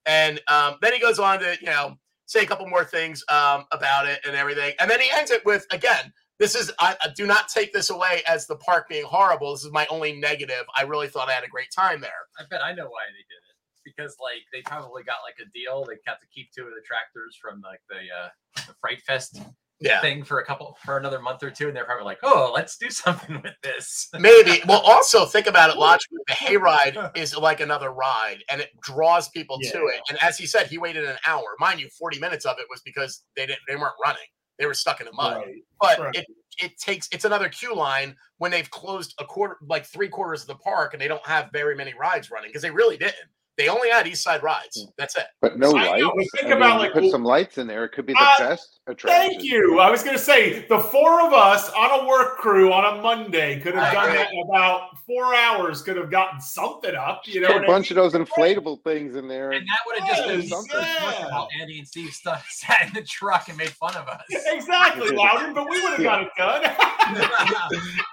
And 0.05 0.41
um, 0.49 0.77
then 0.83 0.93
he 0.93 0.99
goes 0.99 1.19
on 1.19 1.39
to, 1.41 1.57
you 1.61 1.67
know, 1.67 1.97
say 2.27 2.43
a 2.43 2.47
couple 2.47 2.67
more 2.69 2.85
things 2.85 3.25
um, 3.29 3.65
about 3.73 4.07
it 4.07 4.21
and 4.27 4.37
everything. 4.37 4.75
And 4.81 4.91
then 4.91 5.01
he 5.01 5.09
ends 5.15 5.31
it 5.31 5.45
with, 5.47 5.67
again, 5.71 6.13
this 6.39 6.55
is, 6.55 6.71
I, 6.79 6.97
I 7.03 7.09
do 7.17 7.27
not 7.27 7.49
take 7.49 7.73
this 7.73 7.91
away 7.91 8.23
as 8.29 8.47
the 8.47 8.57
park 8.57 8.89
being 8.89 9.05
horrible. 9.05 9.53
This 9.55 9.65
is 9.65 9.73
my 9.73 9.87
only 9.91 10.13
negative. 10.13 10.65
I 10.77 10.83
really 10.83 11.09
thought 11.09 11.29
I 11.29 11.33
had 11.33 11.45
a 11.45 11.49
great 11.49 11.71
time 11.75 12.01
there. 12.01 12.11
I 12.39 12.45
bet 12.51 12.63
I 12.63 12.73
know 12.73 12.85
why 12.89 13.05
they 13.09 13.25
did 13.29 13.41
it. 13.49 13.57
Because 13.85 14.17
like 14.21 14.43
they 14.53 14.63
probably 14.63 15.03
got 15.05 15.19
like 15.25 15.37
a 15.41 15.49
deal. 15.53 15.85
They 15.85 15.95
got 16.05 16.21
to 16.21 16.27
keep 16.35 16.51
two 16.53 16.65
of 16.65 16.71
the 16.71 16.83
tractors 16.85 17.39
from 17.41 17.61
like 17.61 17.81
the 17.89 17.97
uh 17.97 18.29
the 18.67 18.75
Fright 18.81 19.01
Fest 19.03 19.41
Yeah. 19.79 20.01
thing 20.01 20.25
for 20.25 20.41
a 20.41 20.45
couple 20.45 20.77
for 20.85 20.97
another 20.99 21.21
month 21.21 21.45
or 21.45 21.51
two, 21.53 21.69
and 21.69 21.77
they're 21.77 21.85
probably 21.85 22.05
like, 22.05 22.19
oh, 22.25 22.51
let's 22.53 22.77
do 22.79 22.91
something 22.91 23.41
with 23.43 23.55
this. 23.63 24.09
Maybe. 24.19 24.61
Well, 24.67 24.81
also 24.81 25.25
think 25.25 25.47
about 25.47 25.71
it 25.71 25.77
logically. 25.79 26.19
The 26.27 26.33
hayride 26.35 27.17
is 27.17 27.37
like 27.37 27.61
another 27.61 27.91
ride, 27.93 28.39
and 28.51 28.61
it 28.61 28.71
draws 28.83 29.29
people 29.29 29.61
to 29.61 29.87
it. 29.87 30.01
And 30.11 30.19
as 30.21 30.37
he 30.37 30.47
said, 30.47 30.67
he 30.67 30.79
waited 30.79 31.05
an 31.05 31.17
hour. 31.25 31.45
Mind 31.61 31.79
you, 31.79 31.89
forty 31.97 32.19
minutes 32.19 32.45
of 32.45 32.59
it 32.59 32.67
was 32.69 32.83
because 32.85 33.23
they 33.37 33.47
didn't 33.47 33.61
they 33.69 33.77
weren't 33.77 33.95
running; 34.05 34.27
they 34.59 34.67
were 34.67 34.75
stuck 34.75 35.01
in 35.01 35.07
the 35.07 35.13
mud. 35.13 35.39
Right. 35.39 35.65
But 35.81 35.99
right. 35.99 36.15
it 36.15 36.27
it 36.59 36.79
takes 36.79 37.09
it's 37.13 37.25
another 37.25 37.49
queue 37.49 37.75
line 37.75 38.17
when 38.39 38.51
they've 38.51 38.71
closed 38.71 39.15
a 39.19 39.25
quarter, 39.25 39.57
like 39.67 39.85
three 39.85 40.09
quarters 40.09 40.43
of 40.43 40.49
the 40.49 40.57
park, 40.57 40.95
and 40.95 41.01
they 41.01 41.09
don't 41.09 41.27
have 41.27 41.51
very 41.53 41.75
many 41.75 41.95
rides 41.95 42.31
running 42.31 42.49
because 42.49 42.63
they 42.63 42.71
really 42.71 42.97
didn't. 42.97 43.17
They 43.59 43.69
only 43.69 43.91
had 43.91 44.07
East 44.07 44.23
Side 44.23 44.43
rides. 44.43 44.87
That's 44.99 45.17
it. 45.17 45.25
But 45.41 45.59
no 45.59 45.71
I 45.77 45.99
lights. 45.99 46.03
know, 46.03 46.13
think 46.37 46.53
I 46.53 46.57
about, 46.57 46.69
mean, 46.71 46.79
like, 46.79 46.89
put 46.93 46.97
w- 46.97 47.11
some 47.11 47.25
lights 47.25 47.59
in 47.59 47.67
there. 47.67 47.85
It 47.85 47.93
could 47.93 48.05
be 48.07 48.13
the 48.13 48.19
Uh, 48.21 48.39
best 48.39 48.81
attraction. 48.87 49.31
Thank 49.31 49.43
you. 49.45 49.81
I 49.81 49.91
was 49.91 50.03
going 50.03 50.17
to 50.17 50.23
say 50.23 50.67
the 50.69 50.79
four 50.79 51.21
of 51.27 51.33
us 51.33 51.71
on 51.71 52.01
a 52.01 52.07
work 52.07 52.37
crew 52.37 52.73
on 52.73 52.99
a 52.99 53.03
Monday 53.03 53.59
could 53.61 53.75
have 53.75 53.85
I 53.85 53.95
done 53.95 54.05
agree. 54.07 54.17
that 54.19 54.33
in 54.33 54.43
about 54.51 54.99
four 55.07 55.35
hours. 55.35 55.81
Could 55.83 55.97
have 55.97 56.11
gotten 56.11 56.41
something 56.41 56.95
up. 56.95 57.23
You 57.27 57.41
know, 57.41 57.47
Put 57.49 57.55
what 57.57 57.63
a 57.65 57.67
I 57.67 57.69
bunch 57.69 57.91
mean? 57.91 57.99
of 57.99 58.13
those 58.13 58.27
inflatable 58.27 58.83
things 58.83 59.17
in 59.17 59.27
there. 59.27 59.53
And 59.53 59.67
that 59.67 59.79
would 59.87 59.99
have 60.01 60.09
just 60.09 60.29
been 60.29 60.41
Yes, 60.41 60.51
something 60.51 60.79
yeah. 60.81 61.45
Andy 61.61 61.79
and 61.79 61.89
Steve 61.89 62.11
stu- 62.13 62.31
sat 62.51 62.89
in 62.89 62.93
the 62.93 63.03
truck 63.03 63.49
and 63.49 63.57
made 63.57 63.71
fun 63.71 63.95
of 63.97 64.07
us. 64.09 64.23
Exactly, 64.57 65.09
Loudon, 65.17 65.55
but 65.55 65.69
we 65.69 65.81
would 65.83 65.93
have 65.95 66.03
got 66.03 66.23
it 66.23 66.29
done. 66.37 66.63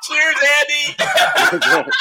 Cheers, 0.03 0.35
Andy. 0.59 1.93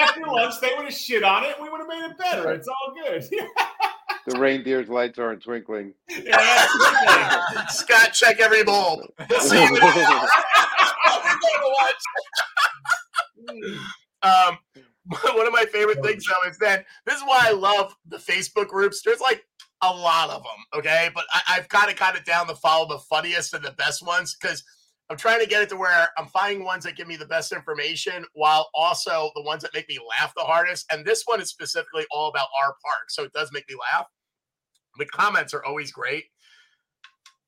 After 0.00 0.20
lunch, 0.26 0.54
they 0.60 0.72
would 0.76 0.84
have 0.86 0.94
shit 0.94 1.22
on 1.22 1.44
it, 1.44 1.56
and 1.56 1.62
we 1.64 1.70
would 1.70 1.78
have 1.80 1.88
made 1.88 2.04
it 2.10 2.18
better. 2.18 2.50
It's 2.64 2.68
all 2.68 2.94
good. 2.94 3.22
the 4.26 4.38
reindeer's 4.38 4.88
lights 4.88 5.18
aren't 5.18 5.42
twinkling. 5.42 5.92
yeah, 6.08 6.36
that's 6.36 6.72
the 6.72 7.54
thing. 7.54 7.66
Scott, 7.68 8.12
check 8.14 8.40
every 8.40 8.64
bulb. 8.64 9.00
We'll 9.28 9.40
see 9.42 9.62
you. 9.62 9.70
We're 9.70 9.80
going 9.80 9.94
to 11.60 11.74
watch. 11.82 12.02
um, 14.22 14.58
one 15.34 15.46
of 15.46 15.52
my 15.52 15.66
favorite 15.70 16.02
things 16.02 16.24
though 16.26 16.48
is 16.48 16.56
that 16.58 16.86
this 17.04 17.16
is 17.16 17.22
why 17.22 17.42
I 17.44 17.52
love 17.52 17.94
the 18.06 18.16
Facebook 18.16 18.68
groups. 18.68 19.02
There's 19.02 19.20
like 19.20 19.44
a 19.82 19.92
lot 19.92 20.30
of 20.30 20.42
them, 20.42 20.78
okay, 20.78 21.10
but 21.14 21.24
I, 21.34 21.56
I've 21.56 21.68
kind 21.68 21.90
of 21.90 21.96
cut 21.96 22.16
it 22.16 22.24
down 22.24 22.46
to 22.46 22.54
follow 22.54 22.88
the 22.88 23.00
funniest 23.00 23.52
and 23.52 23.62
the 23.62 23.72
best 23.72 24.04
ones 24.04 24.34
because 24.40 24.64
I'm 25.10 25.16
trying 25.18 25.40
to 25.40 25.46
get 25.46 25.62
it 25.62 25.68
to 25.68 25.76
where 25.76 26.08
I'm 26.16 26.26
finding 26.26 26.64
ones 26.64 26.84
that 26.84 26.96
give 26.96 27.06
me 27.06 27.16
the 27.16 27.26
best 27.26 27.52
information 27.52 28.24
while 28.32 28.70
also 28.74 29.30
the 29.34 29.42
ones 29.42 29.62
that 29.62 29.74
make 29.74 29.88
me 29.88 29.98
laugh 30.18 30.32
the 30.34 30.42
hardest. 30.42 30.86
And 30.90 31.04
this 31.04 31.24
one 31.26 31.42
is 31.42 31.50
specifically 31.50 32.04
all 32.10 32.28
about 32.28 32.48
our 32.62 32.74
park, 32.82 33.10
so 33.10 33.24
it 33.24 33.32
does 33.32 33.52
make 33.52 33.68
me 33.68 33.76
laugh. 33.92 34.06
The 34.98 35.06
comments 35.06 35.52
are 35.52 35.64
always 35.64 35.92
great. 35.92 36.24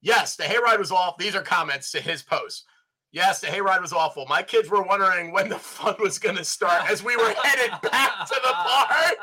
Yes, 0.02 0.36
the 0.36 0.44
hayride 0.44 0.78
was 0.78 0.92
off. 0.92 1.16
These 1.16 1.34
are 1.34 1.42
comments 1.42 1.90
to 1.92 2.00
his 2.00 2.22
post. 2.22 2.64
Yes, 3.12 3.40
the 3.40 3.46
hayride 3.46 3.80
was 3.80 3.94
awful. 3.94 4.26
My 4.28 4.42
kids 4.42 4.68
were 4.68 4.82
wondering 4.82 5.32
when 5.32 5.48
the 5.48 5.58
fun 5.58 5.96
was 6.00 6.18
going 6.18 6.36
to 6.36 6.44
start 6.44 6.90
as 6.90 7.02
we 7.02 7.16
were 7.16 7.34
headed 7.42 7.70
back 7.82 8.26
to 8.26 8.34
the 8.44 8.52
park. 8.52 9.16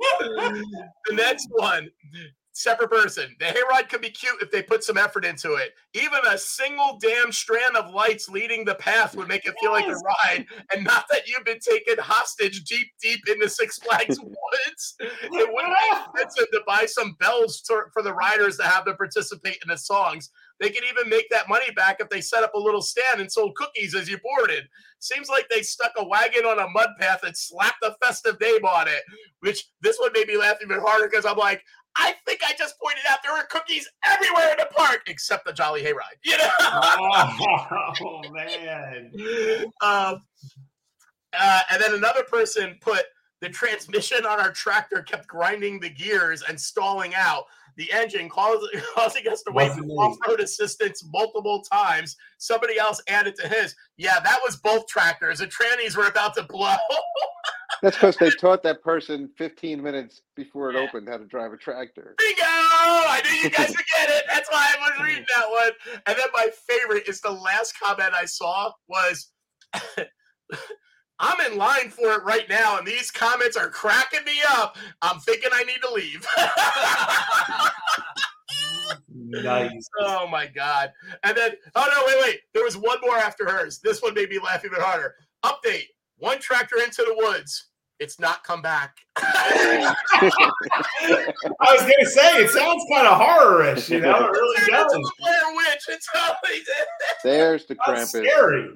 the 1.08 1.14
next 1.14 1.48
one, 1.50 1.90
separate 2.60 2.90
person. 2.90 3.34
The 3.38 3.46
hayride 3.46 3.88
could 3.88 4.00
be 4.00 4.10
cute 4.10 4.42
if 4.42 4.50
they 4.50 4.62
put 4.62 4.84
some 4.84 4.98
effort 4.98 5.24
into 5.24 5.54
it. 5.54 5.74
Even 5.94 6.20
a 6.28 6.36
single 6.36 6.98
damn 7.00 7.32
strand 7.32 7.76
of 7.76 7.92
lights 7.92 8.28
leading 8.28 8.64
the 8.64 8.74
path 8.74 9.16
would 9.16 9.28
make 9.28 9.46
it 9.46 9.54
feel 9.60 9.72
like 9.72 9.86
a 9.86 9.94
ride, 9.94 10.46
and 10.74 10.84
not 10.84 11.06
that 11.10 11.26
you've 11.26 11.44
been 11.44 11.58
taken 11.58 11.96
hostage 11.98 12.64
deep, 12.64 12.88
deep 13.02 13.20
into 13.28 13.48
Six 13.48 13.78
Flags 13.78 14.18
woods. 14.22 14.94
It 15.00 15.52
wouldn't 15.52 15.74
be 15.74 15.96
expensive 15.96 16.50
to 16.52 16.60
buy 16.66 16.86
some 16.86 17.16
bells 17.18 17.60
to, 17.62 17.82
for 17.92 18.02
the 18.02 18.14
riders 18.14 18.56
to 18.58 18.64
have 18.64 18.84
them 18.84 18.96
participate 18.96 19.58
in 19.62 19.68
the 19.68 19.78
songs. 19.78 20.30
They 20.60 20.68
could 20.68 20.84
even 20.84 21.08
make 21.08 21.28
that 21.30 21.48
money 21.48 21.70
back 21.74 21.96
if 22.00 22.10
they 22.10 22.20
set 22.20 22.44
up 22.44 22.52
a 22.54 22.58
little 22.58 22.82
stand 22.82 23.20
and 23.20 23.32
sold 23.32 23.54
cookies 23.56 23.94
as 23.94 24.10
you 24.10 24.18
boarded. 24.18 24.64
Seems 24.98 25.30
like 25.30 25.48
they 25.48 25.62
stuck 25.62 25.92
a 25.96 26.06
wagon 26.06 26.44
on 26.44 26.58
a 26.58 26.68
mud 26.68 26.90
path 27.00 27.20
and 27.24 27.34
slapped 27.34 27.82
a 27.82 27.96
festive 28.04 28.38
name 28.38 28.66
on 28.66 28.86
it, 28.86 29.02
which 29.40 29.70
this 29.80 29.98
one 29.98 30.12
made 30.12 30.28
me 30.28 30.36
laugh 30.36 30.58
even 30.62 30.78
harder 30.78 31.08
because 31.08 31.24
I'm 31.24 31.38
like, 31.38 31.62
I 31.96 32.14
think 32.26 32.40
I 32.46 32.52
just 32.56 32.78
pointed 32.80 33.02
out 33.10 33.18
there 33.22 33.32
were 33.32 33.46
cookies 33.50 33.88
everywhere 34.04 34.52
in 34.52 34.56
the 34.58 34.68
park 34.74 35.02
except 35.06 35.44
the 35.44 35.52
Jolly 35.52 35.82
Hayride. 35.82 36.18
You 36.22 36.38
know? 36.38 36.50
oh 36.60 38.22
man. 38.30 39.10
um, 39.80 40.22
uh, 41.32 41.60
and 41.70 41.82
then 41.82 41.94
another 41.94 42.22
person 42.24 42.76
put 42.80 43.04
the 43.40 43.48
transmission 43.48 44.26
on 44.26 44.38
our 44.38 44.52
tractor 44.52 45.02
kept 45.02 45.26
grinding 45.26 45.80
the 45.80 45.88
gears 45.88 46.42
and 46.48 46.60
stalling 46.60 47.14
out 47.14 47.44
the 47.76 47.90
engine, 47.92 48.28
causing, 48.28 48.68
causing 48.94 49.26
us 49.28 49.42
to 49.42 49.52
wait 49.52 49.72
for 49.72 49.82
off-road 49.84 50.40
assistance 50.40 51.04
multiple 51.12 51.62
times. 51.62 52.16
Somebody 52.38 52.78
else 52.78 53.00
added 53.08 53.34
to 53.36 53.48
his. 53.48 53.74
Yeah, 53.96 54.20
that 54.20 54.38
was 54.44 54.56
both 54.56 54.86
tractors. 54.86 55.38
The 55.38 55.46
trannies 55.46 55.96
were 55.96 56.06
about 56.06 56.34
to 56.34 56.42
blow. 56.42 56.76
That's 57.82 57.96
because 57.96 58.16
they 58.16 58.30
taught 58.40 58.62
that 58.64 58.82
person 58.82 59.30
15 59.38 59.82
minutes 59.82 60.22
before 60.36 60.70
it 60.70 60.74
Yeah. 60.76 60.86
opened 60.88 61.08
how 61.08 61.16
to 61.18 61.24
drive 61.26 61.52
a 61.52 61.56
tractor. 61.56 62.14
Bingo! 62.18 62.42
I 62.44 63.20
knew 63.24 63.36
you 63.42 63.50
guys 63.56 63.68
would 63.68 63.76
get 63.98 64.10
it. 64.10 64.24
That's 64.28 64.50
why 64.50 64.74
I 64.76 64.80
was 64.90 65.06
reading 65.06 65.24
that 65.36 65.50
one. 65.50 65.70
And 66.06 66.16
then 66.18 66.26
my 66.34 66.48
favorite 66.68 67.08
is 67.08 67.20
the 67.20 67.30
last 67.30 67.78
comment 67.80 68.12
I 68.14 68.24
saw 68.24 68.72
was 68.88 69.30
I'm 71.22 71.52
in 71.52 71.58
line 71.58 71.90
for 71.90 72.12
it 72.12 72.24
right 72.24 72.48
now, 72.48 72.78
and 72.78 72.86
these 72.86 73.10
comments 73.10 73.54
are 73.56 73.68
cracking 73.68 74.24
me 74.24 74.38
up. 74.48 74.76
I'm 75.02 75.20
thinking 75.20 75.50
I 75.52 75.64
need 75.64 75.80
to 75.82 75.92
leave. 75.92 76.26
Nice. 79.12 79.88
oh 80.00 80.26
my 80.28 80.46
god. 80.46 80.92
And 81.22 81.36
then 81.36 81.52
oh 81.76 81.88
no, 81.94 82.02
wait, 82.06 82.16
wait. 82.26 82.40
There 82.54 82.64
was 82.64 82.76
one 82.76 82.98
more 83.02 83.16
after 83.16 83.48
hers. 83.48 83.80
This 83.82 84.00
one 84.02 84.14
made 84.14 84.30
me 84.30 84.38
laugh 84.38 84.64
even 84.64 84.80
harder. 84.80 85.14
Update. 85.44 85.86
One 86.20 86.38
tractor 86.38 86.76
into 86.82 87.02
the 87.02 87.14
woods. 87.16 87.66
It's 87.98 88.18
not 88.18 88.42
come 88.44 88.62
back. 88.62 88.96
I 89.16 89.94
was 91.60 91.80
gonna 91.82 92.06
say 92.06 92.42
it 92.42 92.50
sounds 92.50 92.82
kind 92.90 93.06
of 93.06 93.18
horror-ish, 93.20 93.90
you 93.90 94.00
know. 94.00 94.16
It 94.26 94.30
really 94.30 94.56
Turned 94.56 94.68
into 94.68 94.82
does. 94.84 94.92
the 94.92 95.12
Blair 95.18 95.42
Witch. 95.56 95.82
It's 95.88 96.08
always 96.14 96.68
There's 97.24 97.66
the 97.66 97.76
That's 97.86 98.12
Krampus. 98.14 98.24
scary. 98.26 98.68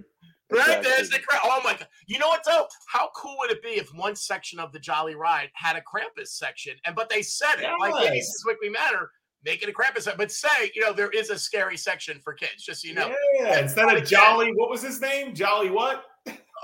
Right 0.51 0.61
Exactly. 0.61 0.90
there's 0.90 1.09
the 1.11 1.18
Kramp. 1.20 1.42
Oh 1.47 1.61
my 1.64 1.72
god! 1.72 1.88
You 2.07 2.18
know 2.18 2.28
what 2.28 2.42
though? 2.45 2.66
How 2.86 3.09
cool 3.16 3.34
would 3.40 3.51
it 3.51 3.62
be 3.62 3.70
if 3.70 3.88
one 3.95 4.14
section 4.14 4.61
of 4.61 4.72
the 4.72 4.78
Jolly 4.78 5.14
Ride 5.14 5.49
had 5.55 5.76
a 5.76 5.80
Krampus 5.80 6.28
section, 6.28 6.74
and 6.84 6.95
but 6.95 7.09
they 7.09 7.22
said 7.22 7.57
it 7.61 7.70
like 7.80 7.95
maybe 7.95 8.16
Yes. 8.16 8.26
this 8.28 8.45
Weekly 8.47 8.68
Matter, 8.68 9.11
make 9.42 9.62
it 9.62 9.70
a 9.70 9.72
Krampus, 9.72 10.03
section, 10.03 10.18
but 10.18 10.30
say 10.30 10.70
you 10.74 10.82
know 10.82 10.92
there 10.92 11.09
is 11.11 11.30
a 11.30 11.38
scary 11.38 11.78
section 11.78 12.20
for 12.22 12.34
kids, 12.34 12.62
just 12.62 12.82
so 12.82 12.88
you 12.88 12.95
know. 12.95 13.12
Yeah, 13.40 13.59
instead 13.61 13.88
of 13.97 14.05
Jolly, 14.07 14.53
what 14.55 14.68
was 14.68 14.82
his 14.82 15.01
name? 15.01 15.34
Jolly 15.34 15.70
what? 15.70 16.05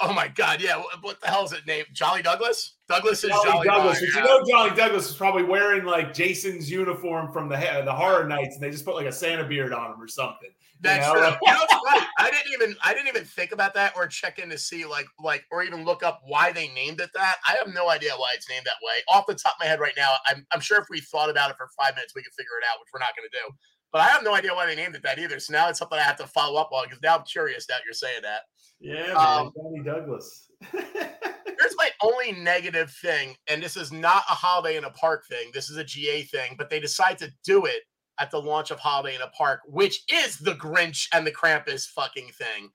Oh 0.02 0.14
my 0.14 0.28
god, 0.28 0.62
yeah. 0.62 0.82
What, 1.02 1.20
the 1.20 1.26
hell 1.26 1.44
is 1.44 1.52
it 1.52 1.66
named? 1.66 1.88
Jolly 1.92 2.22
Douglas? 2.22 2.76
Douglas 2.88 3.22
is 3.22 3.30
Jolly, 3.30 3.44
Jolly, 3.44 3.66
Douglas. 3.66 4.00
But 4.00 4.20
you 4.20 4.26
know, 4.26 4.42
Jolly 4.48 4.70
Douglas 4.70 5.08
was 5.08 5.16
probably 5.16 5.42
wearing 5.42 5.84
like 5.84 6.14
Jason's 6.14 6.70
uniform 6.70 7.30
from 7.32 7.48
the 7.50 7.56
the 7.84 7.92
Horror 7.92 8.26
Nights, 8.26 8.54
and 8.54 8.62
they 8.62 8.70
just 8.70 8.86
put 8.86 8.94
like 8.94 9.06
a 9.06 9.12
Santa 9.12 9.44
beard 9.44 9.74
on 9.74 9.92
him 9.92 10.00
or 10.00 10.08
something. 10.08 10.48
That's 10.80 11.06
know, 11.06 11.12
true. 11.12 11.36
You 11.42 11.52
know? 11.52 11.64
I 12.18 12.30
didn't 12.30 12.52
even 12.54 12.76
I 12.82 12.94
didn't 12.94 13.08
even 13.08 13.24
think 13.24 13.52
about 13.52 13.74
that 13.74 13.92
or 13.94 14.06
check 14.06 14.38
in 14.38 14.48
to 14.48 14.56
see 14.56 14.86
like 14.86 15.06
like 15.22 15.44
or 15.50 15.62
even 15.62 15.84
look 15.84 16.02
up 16.02 16.22
why 16.24 16.50
they 16.50 16.68
named 16.68 17.00
it 17.00 17.10
that. 17.14 17.36
I 17.46 17.56
have 17.62 17.72
no 17.74 17.90
idea 17.90 18.12
why 18.16 18.32
it's 18.34 18.48
named 18.48 18.64
that 18.64 18.80
way. 18.82 19.02
Off 19.08 19.26
the 19.26 19.34
top 19.34 19.56
of 19.56 19.60
my 19.60 19.66
head 19.66 19.80
right 19.80 19.94
now, 19.98 20.14
I'm 20.26 20.46
I'm 20.50 20.60
sure 20.60 20.78
if 20.78 20.86
we 20.88 21.00
thought 21.00 21.28
about 21.28 21.50
it 21.50 21.56
for 21.58 21.68
five 21.78 21.94
minutes, 21.94 22.14
we 22.14 22.22
could 22.22 22.32
figure 22.32 22.56
it 22.60 22.64
out, 22.72 22.80
which 22.80 22.88
we're 22.94 23.00
not 23.00 23.14
going 23.14 23.28
to 23.30 23.36
do. 23.36 23.54
But 23.92 24.02
I 24.02 24.08
have 24.08 24.22
no 24.22 24.34
idea 24.34 24.54
why 24.54 24.66
they 24.66 24.76
named 24.76 24.94
it 24.94 25.02
that 25.02 25.18
either. 25.18 25.40
So 25.40 25.52
now 25.52 25.68
it's 25.68 25.78
something 25.78 25.98
I 25.98 26.02
have 26.02 26.18
to 26.18 26.26
follow 26.26 26.60
up 26.60 26.70
on 26.72 26.84
because 26.84 27.02
now 27.02 27.16
I'm 27.16 27.24
curious 27.24 27.66
that 27.66 27.82
you're 27.84 27.92
saying 27.92 28.22
that. 28.22 28.42
Yeah, 28.80 29.12
Um, 29.12 29.52
Jolly 29.56 29.82
Douglas. 29.84 30.48
Here's 30.72 31.76
my 31.76 31.90
only 32.02 32.32
negative 32.32 32.90
thing, 33.02 33.36
and 33.48 33.62
this 33.62 33.76
is 33.76 33.92
not 33.92 34.22
a 34.30 34.34
holiday 34.34 34.76
in 34.76 34.84
a 34.84 34.90
park 34.90 35.24
thing. 35.28 35.50
This 35.52 35.68
is 35.68 35.76
a 35.76 35.84
GA 35.84 36.22
thing, 36.22 36.54
but 36.56 36.70
they 36.70 36.80
decide 36.80 37.18
to 37.18 37.30
do 37.44 37.66
it 37.66 37.82
at 38.20 38.30
the 38.30 38.40
launch 38.40 38.70
of 38.70 38.78
Holiday 38.78 39.16
in 39.16 39.22
a 39.22 39.28
Park, 39.28 39.60
which 39.66 40.02
is 40.12 40.36
the 40.38 40.54
Grinch 40.54 41.08
and 41.12 41.26
the 41.26 41.32
Krampus 41.32 41.86
fucking 41.88 42.28
thing. 42.28 42.70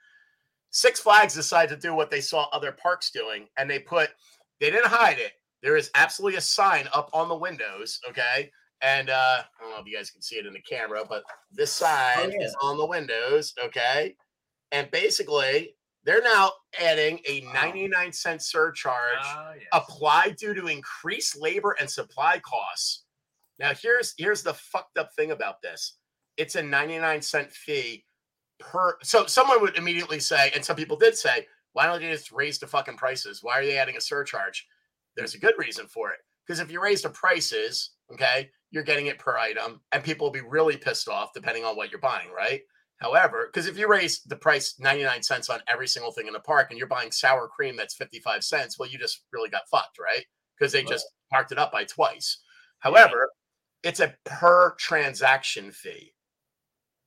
Six 0.72 0.99
Flags 0.99 1.36
decided 1.36 1.80
to 1.80 1.88
do 1.88 1.95
what 1.95 2.09
they 2.09 2.20
saw 2.20 2.49
other 2.51 2.72
parks 2.72 3.11
doing, 3.11 3.47
and 3.57 3.70
they 3.70 3.80
put 3.80 4.09
they 4.59 4.72
didn't 4.72 4.88
hide 4.88 5.20
it. 5.20 5.34
There 5.61 5.78
is 5.78 5.91
absolutely 5.95 6.38
a 6.38 6.41
sign 6.41 6.89
up 6.93 7.09
on 7.13 7.30
the 7.30 7.36
windows, 7.36 7.99
okay? 8.09 8.51
And 8.82 9.09
uh, 9.09 9.41
I 9.41 9.61
don't 9.61 9.71
know 9.71 9.80
if 9.80 9.88
you 9.88 9.95
guys 9.95 10.11
can 10.11 10.21
see 10.21 10.36
it 10.36 10.45
in 10.45 10.53
the 10.53 10.61
camera, 10.61 11.03
but 11.07 11.23
this 11.51 11.71
sign 11.71 12.32
yeah. 12.32 12.45
is 12.45 12.55
on 12.61 12.78
the 12.78 12.86
windows, 12.86 13.53
okay? 13.63 14.15
And 14.71 14.91
basically, 14.91 15.76
they're 16.03 16.21
now 16.21 16.51
adding 16.80 17.19
a 17.28 17.41
99 17.53 18.13
cent 18.13 18.41
surcharge 18.41 19.17
Ah, 19.21 19.53
yes. 19.55 19.65
applied 19.73 20.36
due 20.38 20.53
to 20.53 20.67
increased 20.67 21.39
labor 21.41 21.76
and 21.80 21.89
supply 21.89 22.39
costs. 22.39 23.03
Now, 23.57 23.73
here's 23.73 24.13
here's 24.17 24.43
the 24.43 24.53
fucked 24.53 24.97
up 24.97 25.13
thing 25.13 25.32
about 25.32 25.61
this. 25.61 25.97
It's 26.38 26.55
a 26.55 26.61
99 26.61 27.21
cent 27.21 27.51
fee 27.51 28.05
per 28.59 28.97
so 29.01 29.26
someone 29.26 29.61
would 29.61 29.78
immediately 29.78 30.19
say, 30.19 30.51
and 30.53 30.63
some 30.63 30.76
people 30.76 30.97
did 30.97 31.17
say, 31.17 31.47
why 31.73 31.88
don't 31.88 32.01
you 32.01 32.09
just 32.09 32.32
raise 32.32 32.59
the 32.59 32.67
fucking 32.67 32.97
prices? 32.97 33.39
Why 33.41 33.59
are 33.59 33.65
they 33.65 33.78
adding 33.78 33.97
a 33.97 34.01
surcharge? 34.01 34.67
There's 35.15 35.36
a 35.36 35.39
good 35.39 35.55
reason 35.57 35.88
for 35.88 36.11
it. 36.11 36.19
Because 36.45 36.59
if 36.59 36.71
you 36.71 36.82
raise 36.82 37.01
the 37.01 37.09
prices, 37.09 37.91
okay, 38.13 38.49
you're 38.76 38.84
getting 38.84 39.07
it 39.07 39.17
per 39.17 39.38
item, 39.38 39.82
and 39.93 40.03
people 40.03 40.28
will 40.28 40.32
be 40.32 40.41
really 40.41 40.78
pissed 40.78 41.07
off 41.07 41.34
depending 41.34 41.63
on 41.65 41.76
what 41.76 41.89
you're 41.89 41.99
buying, 41.99 42.30
right? 42.36 42.61
However, 42.97 43.47
because 43.47 43.67
if 43.67 43.78
you 43.78 43.88
raise 43.89 44.21
the 44.23 44.36
price 44.36 44.80
99 44.80 45.23
cents 45.23 45.49
on 45.49 45.61
every 45.67 45.88
single 45.88 46.11
thing 46.11 46.28
in 46.28 46.34
the 46.34 46.39
park 46.39 46.67
and 46.69 46.78
you're 46.78 46.88
buying 46.88 47.11
sour 47.11 47.47
cream 47.47 47.76
that's 47.76 47.95
55 47.95 48.43
cents, 48.43 48.78
well, 48.80 48.89
you 48.89 48.97
just 48.99 49.23
really 49.34 49.49
got 49.49 49.67
fucked, 49.69 49.97
right? 49.99 50.26
Because 50.57 50.71
they 50.71 50.80
Right. 50.80 50.88
just 50.89 51.07
marked 51.32 51.51
it 51.51 51.57
up 51.57 51.71
by 51.71 51.84
twice. 51.86 52.39
However, 52.80 53.32
it's 53.84 53.99
a 53.99 54.15
per 54.26 54.76
transaction 54.76 55.71
fee. 55.71 56.13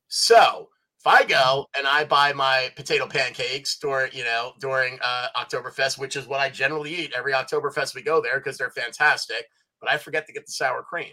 So 0.09 0.71
if 1.01 1.07
I 1.07 1.25
go 1.25 1.67
and 1.77 1.87
I 1.87 2.05
buy 2.05 2.33
my 2.33 2.73
potato 2.77 3.07
pancakes 3.07 3.79
during, 3.79 4.13
you 4.13 4.25
know, 4.25 4.55
during 4.61 4.99
uh, 5.03 5.29
Oktoberfest, 5.37 5.99
which 5.99 6.17
is 6.17 6.27
what 6.27 6.41
I 6.41 6.51
generally 6.51 6.95
eat 6.95 7.13
every 7.15 7.33
Oktoberfest 7.33 7.95
we 7.95 8.03
go 8.03 8.21
there 8.21 8.39
because 8.39 8.59
they're 8.59 8.71
fantastic, 8.71 9.47
but 9.81 9.91
I 9.91 9.97
forget 9.97 10.27
to 10.27 10.33
get 10.33 10.47
the 10.47 10.53
sour 10.53 10.83
cream. 10.83 11.13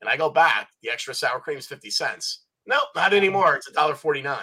And 0.00 0.10
I 0.10 0.16
go 0.16 0.30
back, 0.30 0.68
the 0.82 0.90
extra 0.90 1.14
sour 1.14 1.40
cream 1.40 1.58
is 1.58 1.66
50 1.66 1.90
cents. 1.90 2.44
Nope, 2.66 2.88
not 2.94 3.14
anymore. 3.14 3.54
It's 3.56 3.70
$1.49 3.70 4.38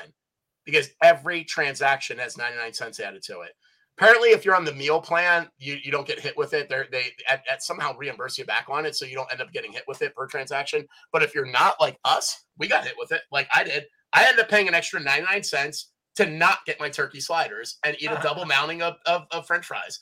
because 0.66 0.90
every 1.02 1.44
transaction 1.44 2.18
has 2.18 2.38
99 2.38 2.74
cents 2.74 3.00
added 3.00 3.22
to 3.24 3.42
it. 3.42 3.52
Apparently, 3.98 4.30
if 4.30 4.44
you're 4.44 4.56
on 4.56 4.66
the 4.66 4.74
meal 4.74 5.00
plan, 5.00 5.48
you, 5.60 5.78
you 5.84 5.92
don't 5.92 6.08
get 6.08 6.20
hit 6.20 6.36
with 6.36 6.54
it. 6.54 6.68
They're, 6.68 6.88
they 6.92 7.12
at, 7.30 7.44
at 7.52 7.62
somehow 7.62 7.96
reimburse 7.96 8.38
you 8.40 8.46
back 8.46 8.66
on 8.68 8.88
it, 8.88 8.96
so 8.96 9.06
you 9.06 9.14
don't 9.14 9.32
end 9.32 9.42
up 9.42 9.54
getting 9.54 9.72
hit 9.72 9.84
with 9.88 10.02
it 10.02 10.16
per 10.16 10.26
transaction. 10.26 10.88
But 11.12 11.22
if 11.22 11.36
you're 11.36 11.46
not 11.46 11.76
like 11.80 12.00
us, 12.04 12.46
we 12.58 12.68
got 12.68 12.86
hit 12.86 12.96
with 12.98 13.12
it, 13.12 13.22
like 13.32 13.48
I 13.54 13.64
did. 13.64 13.86
I 14.14 14.26
ended 14.26 14.46
up 14.46 14.50
paying 14.50 14.68
an 14.68 14.74
extra 14.74 15.00
99 15.00 15.44
cents 15.44 15.92
to 16.16 16.26
not 16.26 16.60
get 16.66 16.80
my 16.80 16.90
turkey 16.90 17.20
sliders 17.20 17.78
and 17.86 17.96
eat 18.00 18.10
a 18.10 18.20
double 18.24 18.46
mounting 18.46 18.82
of, 18.82 18.96
of, 19.06 19.24
of 19.32 19.46
French 19.46 19.66
fries. 19.66 20.00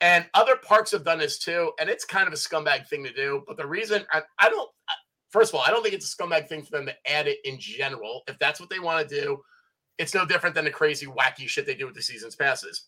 And 0.00 0.26
other 0.34 0.56
parks 0.56 0.92
have 0.92 1.04
done 1.04 1.18
this 1.18 1.38
too, 1.38 1.72
and 1.80 1.90
it's 1.90 2.04
kind 2.04 2.26
of 2.28 2.32
a 2.32 2.36
scumbag 2.36 2.86
thing 2.86 3.02
to 3.04 3.12
do. 3.12 3.42
But 3.46 3.56
the 3.56 3.66
reason 3.66 4.04
I, 4.12 4.22
I 4.38 4.48
don't, 4.48 4.70
I- 4.88 4.94
first 5.30 5.50
of 5.52 5.56
all, 5.56 5.64
I 5.66 5.70
don't 5.70 5.82
think 5.82 5.94
it's 5.94 6.12
a 6.12 6.16
scumbag 6.16 6.48
thing 6.48 6.62
for 6.62 6.70
them 6.70 6.86
to 6.86 6.94
add 7.10 7.26
it 7.26 7.38
in 7.44 7.58
general. 7.58 8.22
If 8.28 8.38
that's 8.38 8.60
what 8.60 8.70
they 8.70 8.78
want 8.78 9.08
to 9.08 9.20
do, 9.20 9.42
it's 9.98 10.14
no 10.14 10.24
different 10.24 10.54
than 10.54 10.64
the 10.64 10.70
crazy, 10.70 11.06
wacky 11.06 11.48
shit 11.48 11.66
they 11.66 11.74
do 11.74 11.86
with 11.86 11.96
the 11.96 12.02
season's 12.02 12.36
passes. 12.36 12.84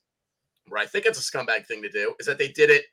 Where 0.69 0.81
I 0.81 0.87
think 0.87 1.05
it's 1.07 1.19
a 1.19 1.33
scumbag 1.33 1.67
thing 1.67 1.83
to 1.83 1.89
do 1.89 2.15
is 2.21 2.27
that 2.27 2.39
they 2.39 2.49
did 2.49 2.71
it 2.71 2.85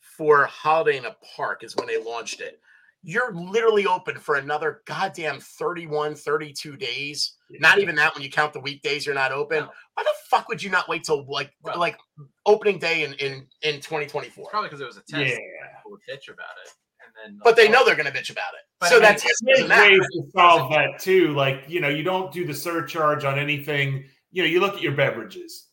for 0.00 0.44
Holiday 0.44 0.98
in 0.98 1.06
a 1.06 1.16
Park, 1.36 1.64
is 1.64 1.74
when 1.74 1.86
they 1.86 2.02
launched 2.02 2.40
it. 2.40 2.60
You're 3.02 3.34
literally 3.34 3.86
open 3.86 4.18
for 4.18 4.36
another 4.36 4.82
goddamn 4.86 5.40
31, 5.40 6.14
32 6.14 6.76
days. 6.76 7.34
Not 7.60 7.78
even 7.78 7.94
that 7.96 8.14
when 8.14 8.22
you 8.22 8.30
count 8.30 8.52
the 8.52 8.60
weekdays 8.60 9.06
you're 9.06 9.14
not 9.14 9.32
open. 9.32 9.60
No. 9.60 9.70
Why 9.94 10.02
the 10.02 10.10
fuck 10.28 10.48
would 10.48 10.62
you 10.62 10.70
not 10.70 10.88
wait 10.88 11.04
till 11.04 11.24
like 11.26 11.52
Well- 11.62 11.78
like 11.78 11.98
opening 12.46 12.78
day 12.78 13.04
in 13.04 13.14
in, 13.14 13.46
in 13.62 13.76
2024? 13.80 14.50
Probably 14.50 14.68
because 14.68 14.80
it 14.80 14.86
was 14.86 14.96
a 14.96 15.00
test. 15.00 15.12
Yeah. 15.12 15.36
People 15.76 15.92
would 15.92 16.00
bitch 16.08 16.32
about 16.32 16.46
it, 16.64 16.72
and 17.04 17.34
then 17.34 17.40
But 17.42 17.56
they 17.56 17.68
know 17.68 17.84
they're 17.84 17.96
gonna 17.96 18.10
bitch 18.10 18.30
about 18.30 18.54
it. 18.54 18.60
But 18.80 18.88
so 18.88 18.96
I 18.96 18.98
mean, 18.98 19.02
that 19.02 19.18
test 19.18 19.42
There's 19.44 19.68
doesn't 19.68 19.90
ways 19.90 20.00
to 20.00 20.30
solve 20.36 20.70
that 20.70 20.98
too. 20.98 21.32
Like, 21.34 21.64
you 21.68 21.80
know, 21.80 21.88
you 21.88 22.02
don't 22.02 22.32
do 22.32 22.46
the 22.46 22.54
surcharge 22.54 23.24
on 23.24 23.38
anything. 23.38 24.04
You 24.32 24.42
know, 24.42 24.48
you 24.48 24.60
look 24.60 24.74
at 24.74 24.82
your 24.82 24.92
beverages, 24.92 25.68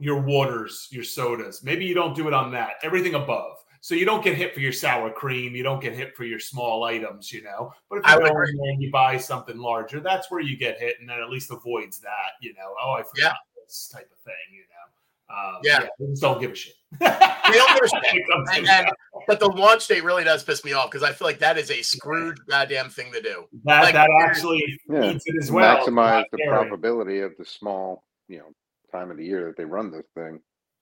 your 0.00 0.20
waters, 0.20 0.88
your 0.90 1.04
sodas. 1.04 1.62
Maybe 1.62 1.84
you 1.84 1.94
don't 1.94 2.16
do 2.16 2.26
it 2.26 2.34
on 2.34 2.50
that. 2.52 2.72
Everything 2.82 3.14
above. 3.14 3.58
So 3.84 3.96
you 3.96 4.04
don't 4.04 4.22
get 4.22 4.36
hit 4.36 4.54
for 4.54 4.60
your 4.60 4.72
sour 4.72 5.10
cream. 5.10 5.56
You 5.56 5.64
don't 5.64 5.80
get 5.82 5.92
hit 5.92 6.14
for 6.16 6.22
your 6.22 6.38
small 6.38 6.84
items, 6.84 7.32
you 7.32 7.42
know. 7.42 7.72
But 7.90 7.98
if 7.98 8.06
you 8.06 8.14
would 8.14 8.24
go 8.26 8.30
agree. 8.30 8.50
in 8.50 8.56
there 8.58 8.70
and 8.70 8.80
you 8.82 8.92
buy 8.92 9.16
something 9.16 9.58
larger, 9.58 9.98
that's 9.98 10.30
where 10.30 10.40
you 10.40 10.56
get 10.56 10.78
hit, 10.78 10.96
and 11.00 11.08
that 11.08 11.18
at 11.20 11.28
least 11.30 11.50
avoids 11.50 11.98
that, 11.98 12.38
you 12.40 12.54
know. 12.54 12.74
Oh, 12.80 12.92
I 12.92 13.02
forgot 13.02 13.34
this 13.66 13.88
type 13.92 14.08
of 14.12 14.18
thing, 14.18 14.34
you 14.52 14.60
know. 14.60 15.34
Um, 15.34 15.60
Yeah. 15.64 15.88
they 15.98 16.06
just 16.06 16.22
don't 16.22 16.40
give 16.40 16.52
a 16.52 16.54
shit. 16.54 16.74
They 17.00 17.58
don't 17.58 17.74
give 17.74 17.82
a 17.84 17.88
shit. 17.88 18.14
It 18.14 18.24
comes 18.32 18.50
to 18.50 18.56
And, 18.58 18.68
and 18.68 18.88
but 19.26 19.40
the 19.40 19.48
launch 19.48 19.88
date 19.88 20.04
really 20.04 20.22
does 20.22 20.44
piss 20.44 20.64
me 20.64 20.72
off 20.74 20.90
because 20.90 21.02
I 21.02 21.12
feel 21.12 21.26
like 21.26 21.40
that 21.40 21.58
is 21.58 21.70
a 21.72 21.82
screwed 21.82 22.38
goddamn 22.46 22.88
thing 22.88 23.12
to 23.12 23.20
do. 23.20 23.46
that, 23.64 23.82
like, 23.82 23.94
that 23.94 24.08
actually 24.22 24.62
Yeah. 24.88 25.10
eats 25.10 25.24
it 25.26 25.34
as 25.42 25.50
well. 25.50 25.84
Maximize 25.84 26.24
the 26.30 26.38
caring. 26.38 26.70
profitability 26.70 27.24
of 27.26 27.32
the 27.36 27.44
small, 27.44 28.04
you 28.28 28.38
know, 28.38 28.52
time 28.92 29.10
of 29.10 29.16
the 29.16 29.24
year 29.26 29.46
that 29.46 29.56
they 29.56 29.64
run 29.64 29.90
this 29.90 30.06
thing. 30.14 30.38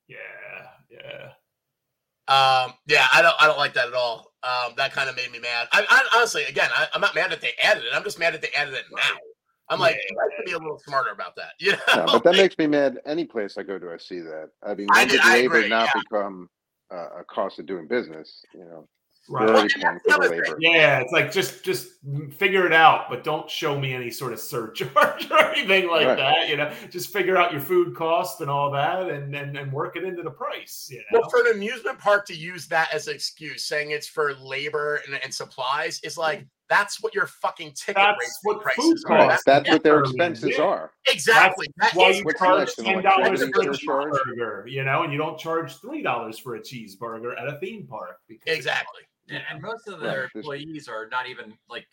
Yeah, 0.07 0.17
yeah. 0.91 1.31
Um, 2.31 2.75
yeah, 2.87 3.07
I 3.13 3.23
don't, 3.23 3.35
I 3.41 3.47
don't 3.47 3.59
like 3.59 3.75
that 3.75 3.89
at 3.89 3.95
all. 3.95 4.33
Um, 4.43 4.73
that 4.77 4.93
kind 4.93 5.11
of 5.11 5.17
made 5.17 5.31
me 5.33 5.41
mad. 5.41 5.69
I, 5.73 5.85
I 5.91 6.17
honestly, 6.17 6.45
again, 6.45 6.71
I, 6.73 6.87
I'm 6.95 7.01
not 7.01 7.15
mad 7.15 7.31
that 7.33 7.41
they 7.41 7.53
added 7.63 7.83
it. 7.85 7.91
I'm 7.93 8.05
just 8.05 8.19
mad 8.19 8.33
that 8.35 8.41
they 8.41 8.51
added 8.57 8.73
it 8.75 8.85
now. 8.91 9.03
I'm 9.69 9.79
like, 9.81 9.97
Yeah. 9.97 10.03
you 10.11 10.17
guys 10.17 10.37
could 10.37 10.47
be 10.47 10.53
a 10.53 10.59
little 10.59 10.79
smarter 10.87 11.11
about 11.11 11.37
that. 11.37 11.51
You 11.59 11.73
know? 11.73 11.79
Yeah, 11.89 12.07
but 12.07 12.25
that 12.25 12.33
makes 12.37 12.57
me 12.57 12.67
mad. 12.69 12.99
Any 13.05 13.25
place 13.25 13.59
I 13.59 13.65
go 13.65 13.79
to, 13.79 13.91
I 13.93 13.99
see 13.99 14.21
that. 14.21 14.51
I 14.63 14.75
mean, 14.75 14.89
I 14.93 15.01
when 15.01 15.09
did- 15.09 15.13
did 15.15 15.21
I 15.23 15.33
labor 15.35 15.57
agree, 15.59 15.69
not 15.69 15.89
yeah. 15.95 16.01
become 16.09 16.49
uh, 16.93 17.21
a 17.21 17.25
cost 17.25 17.59
of 17.59 17.67
doing 17.67 17.87
business? 17.89 18.43
You 18.55 18.65
know, 18.65 18.89
Right. 19.31 19.49
already 19.49 19.73
And 19.75 19.83
paying 19.83 19.83
that's 19.95 20.05
the 20.05 20.13
for 20.13 20.19
the 20.19 20.27
other 20.27 20.29
thing. 20.45 20.53
labor. 20.55 20.57
Yeah, 20.61 21.01
it's 21.01 21.13
like 21.13 21.31
just 21.33 21.65
just 21.65 21.89
figure 22.37 22.67
it 22.67 22.73
out, 22.73 23.09
but 23.09 23.23
don't 23.25 23.49
show 23.49 23.79
me 23.79 23.95
any 23.95 24.11
sort 24.11 24.33
of 24.33 24.41
surcharge 24.41 24.93
or 25.31 25.39
anything 25.53 25.89
like 25.89 26.07
Right. 26.07 26.17
that. 26.17 26.49
You 26.49 26.57
know, 26.57 26.73
just 26.91 27.13
figure 27.13 27.37
out 27.37 27.53
your 27.53 27.61
food 27.61 27.95
cost 27.95 28.41
and 28.41 28.51
all 28.51 28.71
that, 28.73 29.09
and 29.09 29.35
and, 29.35 29.57
and 29.57 29.73
work 29.73 29.97
it 29.97 30.05
into 30.05 30.23
the 30.23 30.31
price. 30.31 30.89
You 30.91 30.99
know, 31.13 31.21
Well, 31.21 31.31
for 31.31 31.41
an 31.47 31.55
amusement 31.57 31.99
park 31.99 32.27
to 32.27 32.35
use 32.35 32.67
that 32.69 32.93
as 32.93 33.07
an 33.09 33.15
excuse, 33.15 33.65
saying 33.65 33.93
it's 33.93 34.07
for 34.09 34.35
labor 34.35 35.01
and, 35.07 35.19
and 35.23 35.33
supplies, 35.33 36.01
is 36.03 36.19
like 36.19 36.45
that's 36.69 37.03
what 37.03 37.15
your 37.17 37.27
fucking 37.27 37.73
ticket 37.73 37.97
That's 37.97 38.17
rates 38.21 38.39
what 38.45 38.63
prices 38.63 38.85
food 38.85 39.13
are. 39.13 39.17
Right, 39.17 39.29
costs. 39.31 39.45
That's 39.45 39.69
what 39.69 39.83
their 39.83 40.01
expenses 40.01 40.55
Yeah. 40.57 40.65
are. 40.65 40.93
exactly. 41.09 41.67
That 41.79 41.93
why 41.95 42.11
you 42.11 42.25
charge 42.39 42.59
next 42.61 42.75
thing, 42.77 42.85
ten 42.87 43.03
dollars 43.03 43.43
electricity 43.43 43.53
for 43.87 44.01
a 44.01 44.05
surcharge? 44.05 44.13
cheeseburger, 44.39 44.71
you 44.71 44.85
know, 44.85 45.03
and 45.03 45.13
you 45.13 45.19
don't 45.19 45.37
charge 45.39 45.77
three 45.81 46.01
dollars 46.03 46.39
for 46.39 46.55
a 46.55 46.61
cheeseburger 46.61 47.33
at 47.41 47.49
a 47.49 47.59
theme 47.59 47.87
park. 47.89 48.19
Because 48.29 48.57
exactly. 48.57 49.03
And, 49.31 49.43
and 49.51 49.63
most 49.63 49.89
of 49.89 50.01
their 50.01 50.23
this- 50.23 50.31
employees 50.35 50.89
are 50.89 51.09
not 51.09 51.29
even 51.29 51.55
like 51.69 51.87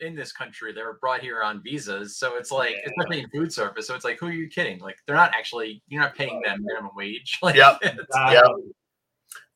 in 0.00 0.14
this 0.14 0.30
country. 0.32 0.72
They 0.72 0.82
were 0.82 0.98
brought 1.00 1.20
here 1.20 1.42
on 1.42 1.60
visas, 1.62 2.16
so 2.18 2.36
it's 2.36 2.52
like 2.52 2.76
Yeah. 2.76 2.90
especially 2.96 3.20
in 3.24 3.28
food 3.30 3.52
service. 3.52 3.86
So 3.86 3.94
it's 3.96 4.04
like, 4.04 4.18
who 4.20 4.26
are 4.28 4.32
you 4.32 4.48
kidding? 4.48 4.78
Like 4.78 4.96
they're 5.06 5.16
not 5.16 5.32
actually 5.34 5.82
you're 5.88 6.00
not 6.00 6.14
paying 6.14 6.40
them 6.44 6.62
minimum 6.64 6.92
wage. 6.96 7.38
Like, 7.42 7.56
Yep. 7.56 7.78
Uh, 8.14 8.30
Yep. 8.32 8.44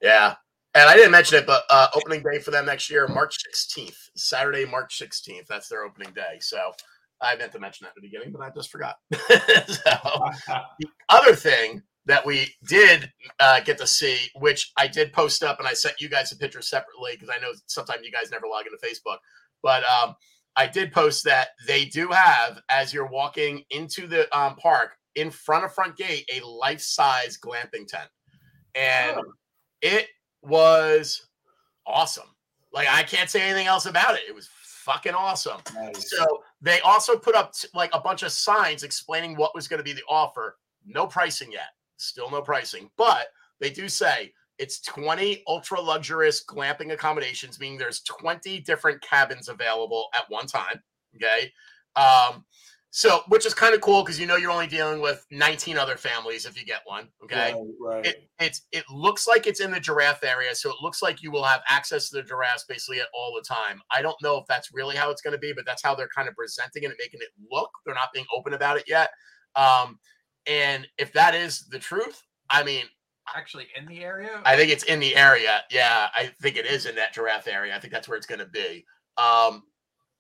Yeah. 0.01 0.35
And 0.75 0.89
I 0.89 0.95
didn't 0.97 1.11
mention 1.13 1.39
it, 1.39 1.47
but 1.47 1.65
uh, 1.69 1.89
opening 1.95 2.23
day 2.23 2.39
for 2.39 2.51
them 2.51 2.65
next 2.65 2.89
year, 2.91 3.07
March 3.07 3.37
16th, 3.55 4.09
Saturday, 4.17 4.65
March 4.65 4.99
16th. 4.99 5.47
That's 5.47 5.69
their 5.69 5.85
opening 5.85 6.13
day. 6.15 6.39
So 6.41 6.73
I 7.21 7.37
meant 7.37 7.53
to 7.53 7.59
mention 7.61 7.85
that 7.85 7.91
at 7.91 7.95
the 7.97 8.01
beginning, 8.01 8.33
but 8.33 8.41
I 8.41 8.49
just 8.51 8.71
forgot. 8.71 8.97
so 9.69 10.31
other 11.11 11.37
thing 11.37 11.83
that 12.07 12.25
we 12.27 12.53
did 12.67 13.13
uh, 13.39 13.61
get 13.61 13.79
to 13.79 13.87
see, 13.87 14.19
which 14.37 14.73
I 14.77 14.89
did 14.89 15.13
post 15.13 15.43
up 15.43 15.59
and 15.59 15.69
I 15.69 15.73
sent 15.73 16.01
you 16.01 16.09
guys 16.09 16.33
a 16.33 16.37
picture 16.37 16.63
separately 16.63 17.13
because 17.13 17.31
I 17.31 17.41
know 17.41 17.53
sometimes 17.67 18.05
you 18.05 18.11
guys 18.11 18.31
never 18.31 18.47
log 18.49 18.65
into 18.67 18.79
Facebook, 18.85 19.19
but 19.63 19.85
um, 19.85 20.17
I 20.57 20.67
did 20.67 20.93
post 20.93 21.25
that 21.25 21.49
they 21.67 21.85
do 21.85 22.09
have, 22.09 22.61
as 22.69 22.93
you're 22.93 23.07
walking 23.07 23.63
into 23.71 24.07
the 24.07 24.37
um, 24.37 24.57
park, 24.57 24.97
in 25.15 25.31
front 25.31 25.65
of 25.65 25.75
front 25.75 25.97
gate, 25.97 26.29
a 26.35 26.45
life 26.45 26.81
size 26.81 27.39
glamping 27.39 27.87
tent. 27.87 28.09
And 28.75 29.21
it 29.81 30.09
was 30.43 31.29
awesome. 31.87 32.29
Like, 32.73 32.89
I 32.91 33.03
can't 33.03 33.29
say 33.29 33.43
anything 33.43 33.67
else 33.67 33.87
about 33.87 34.15
it. 34.15 34.23
It 34.27 34.35
was 34.35 34.49
fucking 34.53 35.15
awesome. 35.15 35.61
Nice. 35.75 36.11
So 36.11 36.43
they 36.61 36.81
also 36.81 37.17
put 37.17 37.35
up 37.35 37.53
t- 37.53 37.69
like 37.75 37.91
a 37.93 38.01
bunch 38.01 38.23
of 38.23 38.33
signs 38.33 38.83
explaining 38.83 39.37
what 39.37 39.55
was 39.55 39.69
going 39.69 39.79
to 39.79 39.85
be 39.85 39.93
the 39.93 40.03
offer. 40.09 40.57
No 40.85 41.07
pricing 41.07 41.53
yet. 41.53 41.69
Still 42.03 42.31
no 42.31 42.43
pricing, 42.43 42.91
but 42.97 43.27
they 43.61 43.71
do 43.71 43.89
say 43.89 44.33
it's 44.59 44.81
20 44.83 45.43
ultra 45.47 45.81
luxurious 45.81 46.45
glamping 46.45 46.93
accommodations, 46.93 47.59
meaning 47.59 47.79
there's 47.79 48.03
20 48.03 48.61
different 48.61 49.01
cabins 49.03 49.49
available 49.49 50.09
at 50.15 50.29
one 50.29 50.47
time. 50.47 50.83
Okay. 51.17 51.53
Um, 51.97 52.45
so 52.95 53.23
which 53.29 53.47
is 53.47 53.55
kind 53.55 53.75
of 53.75 53.81
cool 53.81 54.03
because 54.03 54.21
you 54.21 54.27
know 54.27 54.37
you're 54.37 54.51
only 54.51 54.67
dealing 54.67 55.01
with 55.01 55.25
19 55.31 55.79
other 55.79 55.97
families 55.97 56.45
if 56.45 56.61
you 56.61 56.67
get 56.67 56.83
one. 56.85 57.09
Okay 57.25 57.55
Right, 57.55 57.65
right. 57.81 58.07
it 58.07 58.29
it's 58.39 58.67
it 58.71 58.85
looks 58.91 59.27
like 59.27 59.47
it's 59.47 59.61
in 59.61 59.71
the 59.71 59.81
giraffe 59.81 60.23
area, 60.23 60.55
so 60.55 60.69
it 60.69 60.77
looks 60.83 61.01
like 61.01 61.23
you 61.23 61.31
will 61.31 61.43
have 61.43 61.63
access 61.69 62.11
to 62.11 62.17
the 62.17 62.23
giraffes 62.23 62.65
basically 62.69 63.01
at 63.01 63.07
all 63.15 63.35
the 63.35 63.43
time. 63.43 63.81
I 63.91 64.03
don't 64.03 64.21
know 64.23 64.37
if 64.37 64.45
that's 64.47 64.75
really 64.75 64.95
how 64.95 65.11
it's 65.11 65.23
going 65.23 65.33
to 65.33 65.39
be, 65.39 65.55
but 65.55 65.65
that's 65.65 65.83
how 65.83 65.95
they're 65.95 66.11
kind 66.15 66.29
of 66.29 66.35
presenting 66.35 66.83
it 66.83 66.87
and 66.87 66.97
making 66.99 67.21
it 67.23 67.31
look. 67.51 67.71
They're 67.87 67.95
not 67.95 68.13
being 68.13 68.27
open 68.37 68.53
about 68.53 68.77
it 68.77 68.85
yet. 68.87 69.11
Um, 69.57 69.99
and 70.47 70.87
if 70.99 71.13
that 71.13 71.35
is 71.35 71.67
the 71.71 71.79
truth, 71.79 72.23
I 72.51 72.63
mean, 72.63 72.85
actually 73.35 73.69
in 73.77 73.87
the 73.87 74.03
area. 74.03 74.41
I 74.45 74.57
think 74.57 74.71
it's 74.71 74.85
in 74.85 75.01
the 75.01 75.17
area. 75.17 75.63
Yeah, 75.71 76.09
I 76.15 76.31
think 76.41 76.57
it 76.57 76.67
is 76.67 76.87
in 76.87 76.95
that 76.97 77.15
giraffe 77.15 77.49
area. 77.49 77.75
I 77.75 77.79
think 77.79 77.93
that's 77.93 78.09
where 78.09 78.17
it's 78.17 78.27
going 78.27 78.41
to 78.41 78.47
be. 78.47 78.85
Um, 79.19 79.63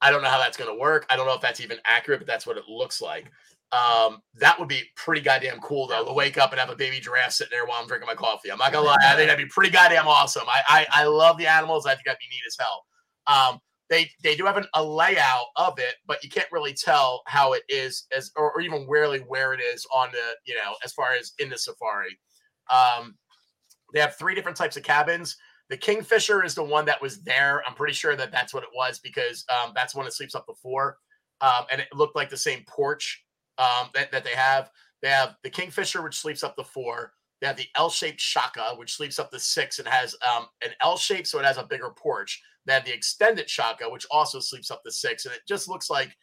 I 0.01 0.11
don't 0.11 0.23
know 0.23 0.29
how 0.29 0.39
that's 0.39 0.57
going 0.57 0.71
to 0.71 0.81
work. 0.81 1.07
I 1.11 1.17
don't 1.17 1.27
know 1.27 1.35
if 1.35 1.41
that's 1.41 1.61
even 1.61 1.79
accurate, 1.85 2.21
but 2.21 2.27
that's 2.27 2.47
what 2.47 2.57
it 2.57 2.65
looks 2.69 3.01
like. 3.01 3.31
Um, 3.73 4.21
that 4.35 4.59
would 4.59 4.69
be 4.69 4.83
pretty 4.97 5.23
goddamn 5.23 5.59
cool 5.61 5.87
though 5.87 6.05
to 6.05 6.13
wake 6.13 6.37
up 6.37 6.51
and 6.51 6.61
have 6.61 6.69
a 6.69 6.77
baby 6.77 7.01
giraffe 7.01 7.33
sitting 7.33 7.51
there 7.51 7.65
while 7.65 7.81
I'm 7.81 7.87
drinking 7.87 8.07
my 8.07 8.15
coffee. 8.15 8.53
I'm 8.53 8.59
not 8.59 8.71
gonna 8.71 8.87
lie, 8.87 8.97
I 9.03 9.17
think 9.17 9.31
that'd 9.31 9.43
be 9.43 9.51
pretty 9.51 9.71
goddamn 9.71 10.07
awesome. 10.07 10.43
I 10.47 10.87
I, 10.93 11.03
I 11.03 11.05
love 11.07 11.39
the 11.39 11.47
animals. 11.47 11.87
I 11.87 11.95
think 11.95 12.05
that'd 12.05 12.19
be 12.19 12.29
neat 12.35 12.43
as 12.47 12.57
hell. 12.61 12.85
Um, 13.27 13.61
they 13.91 14.11
they 14.23 14.35
do 14.35 14.45
have 14.47 14.57
an, 14.57 14.67
a 14.75 14.83
layout 14.83 15.47
of 15.57 15.79
it, 15.79 15.95
but 16.07 16.23
you 16.25 16.31
can't 16.31 16.51
really 16.51 16.73
tell 16.73 17.23
how 17.27 17.53
it 17.53 17.63
is 17.69 18.07
as 18.17 18.31
or, 18.37 18.53
or 18.53 18.61
even 18.61 18.87
really 18.89 19.19
where 19.21 19.53
it 19.53 19.61
is 19.61 19.87
on 19.95 20.09
the 20.13 20.37
you 20.45 20.55
know 20.55 20.75
as 20.85 20.93
far 20.93 21.13
as 21.13 21.33
in 21.39 21.51
the 21.51 21.59
safari. 21.59 22.19
Um, 22.73 23.17
they 23.93 24.01
have 24.01 24.17
three 24.17 24.35
different 24.35 24.57
types 24.57 24.77
of 24.77 24.83
cabins. 24.83 25.37
The 25.69 25.77
Kingfisher 25.77 26.45
is 26.45 26.55
the 26.55 26.65
one 26.65 26.85
that 26.87 27.01
was 27.01 27.23
there. 27.23 27.63
I'm 27.67 27.75
pretty 27.75 27.95
sure 27.95 28.17
that 28.17 28.33
that's 28.33 28.53
what 28.53 28.63
it 28.63 28.69
was 28.75 28.99
because 28.99 29.45
um, 29.49 29.73
that's 29.75 29.93
the 29.93 29.99
one 29.99 30.07
that 30.07 30.13
sleeps 30.13 30.35
up 30.35 30.47
to 30.47 30.55
four, 30.55 30.99
um, 31.41 31.65
and 31.71 31.81
it 31.81 31.89
looked 31.95 32.17
like 32.17 32.31
the 32.31 32.37
same 32.37 32.65
porch 32.67 33.25
um, 33.59 33.89
that, 33.95 34.11
that 34.13 34.25
they 34.25 34.35
have. 34.35 34.71
They 35.03 35.09
have 35.09 35.37
the 35.43 35.51
Kingfisher, 35.51 36.03
which 36.03 36.19
sleeps 36.19 36.45
up 36.45 36.57
to 36.57 36.65
four. 36.65 37.13
They 37.41 37.49
have 37.49 37.57
the 37.57 37.67
L-shaped 37.75 38.21
Shaka, 38.21 38.75
which 38.77 38.95
sleeps 38.95 39.19
up 39.19 39.31
to 39.33 39.41
six 39.41 39.81
and 39.81 39.89
has 39.89 40.15
um, 40.31 40.47
an 40.65 40.71
L 40.81 40.97
shape, 40.97 41.27
so 41.27 41.41
it 41.41 41.45
has 41.45 41.59
a 41.59 41.65
bigger 41.65 41.91
porch. 41.91 42.41
They 42.67 42.75
have 42.75 42.85
the 42.85 42.95
extended 42.95 43.49
Shaka, 43.49 43.89
which 43.89 44.07
also 44.11 44.41
sleeps 44.41 44.71
up 44.71 44.83
to 44.85 44.93
six, 44.93 45.25
and 45.25 45.35
it 45.35 45.43
just 45.49 45.69
looks 45.69 45.91
like 45.91 46.17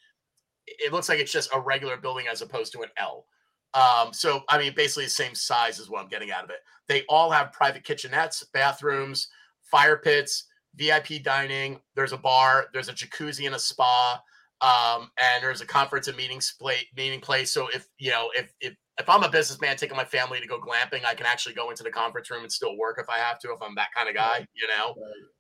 it 0.67 0.93
looks 0.93 1.09
like 1.09 1.19
it's 1.19 1.31
just 1.31 1.49
a 1.53 1.59
regular 1.59 1.97
building 1.97 2.27
as 2.27 2.41
opposed 2.41 2.71
to 2.73 2.81
an 2.81 2.89
L. 2.97 3.25
Um, 3.73 4.13
so 4.13 4.41
I 4.49 4.57
mean, 4.57 4.73
basically 4.75 5.05
the 5.05 5.11
same 5.11 5.35
size 5.35 5.79
is 5.79 5.89
what 5.89 6.01
I'm 6.01 6.09
getting 6.09 6.31
out 6.31 6.43
of 6.43 6.49
it. 6.49 6.59
They 6.87 7.03
all 7.09 7.29
have 7.31 7.51
private 7.51 7.83
kitchenettes, 7.83 8.43
bathrooms, 8.53 9.27
fire 9.69 9.97
pits, 9.97 10.45
VIP 10.75 11.23
dining. 11.23 11.79
There's 11.95 12.13
a 12.13 12.17
bar. 12.17 12.67
There's 12.73 12.89
a 12.89 12.93
jacuzzi 12.93 13.45
and 13.45 13.55
a 13.55 13.59
spa. 13.59 14.21
Um, 14.61 15.09
and 15.21 15.41
there's 15.41 15.61
a 15.61 15.65
conference 15.65 16.07
and 16.07 16.17
meeting 16.17 16.41
split 16.41 16.85
meeting 16.95 17.21
place. 17.21 17.51
So 17.51 17.67
if 17.73 17.87
you 17.97 18.11
know, 18.11 18.29
if 18.35 18.53
if 18.59 18.75
if 18.99 19.09
I'm 19.09 19.23
a 19.23 19.29
businessman 19.29 19.77
taking 19.77 19.95
my 19.95 20.03
family 20.03 20.41
to 20.41 20.47
go 20.47 20.59
glamping, 20.59 21.05
I 21.05 21.15
can 21.15 21.25
actually 21.25 21.55
go 21.55 21.69
into 21.69 21.83
the 21.83 21.89
conference 21.89 22.29
room 22.29 22.43
and 22.43 22.51
still 22.51 22.77
work 22.77 22.99
if 22.99 23.09
I 23.09 23.17
have 23.17 23.39
to, 23.39 23.53
if 23.53 23.61
I'm 23.61 23.75
that 23.75 23.87
kind 23.95 24.09
of 24.09 24.15
guy, 24.15 24.45
you 24.53 24.67
know. 24.67 24.95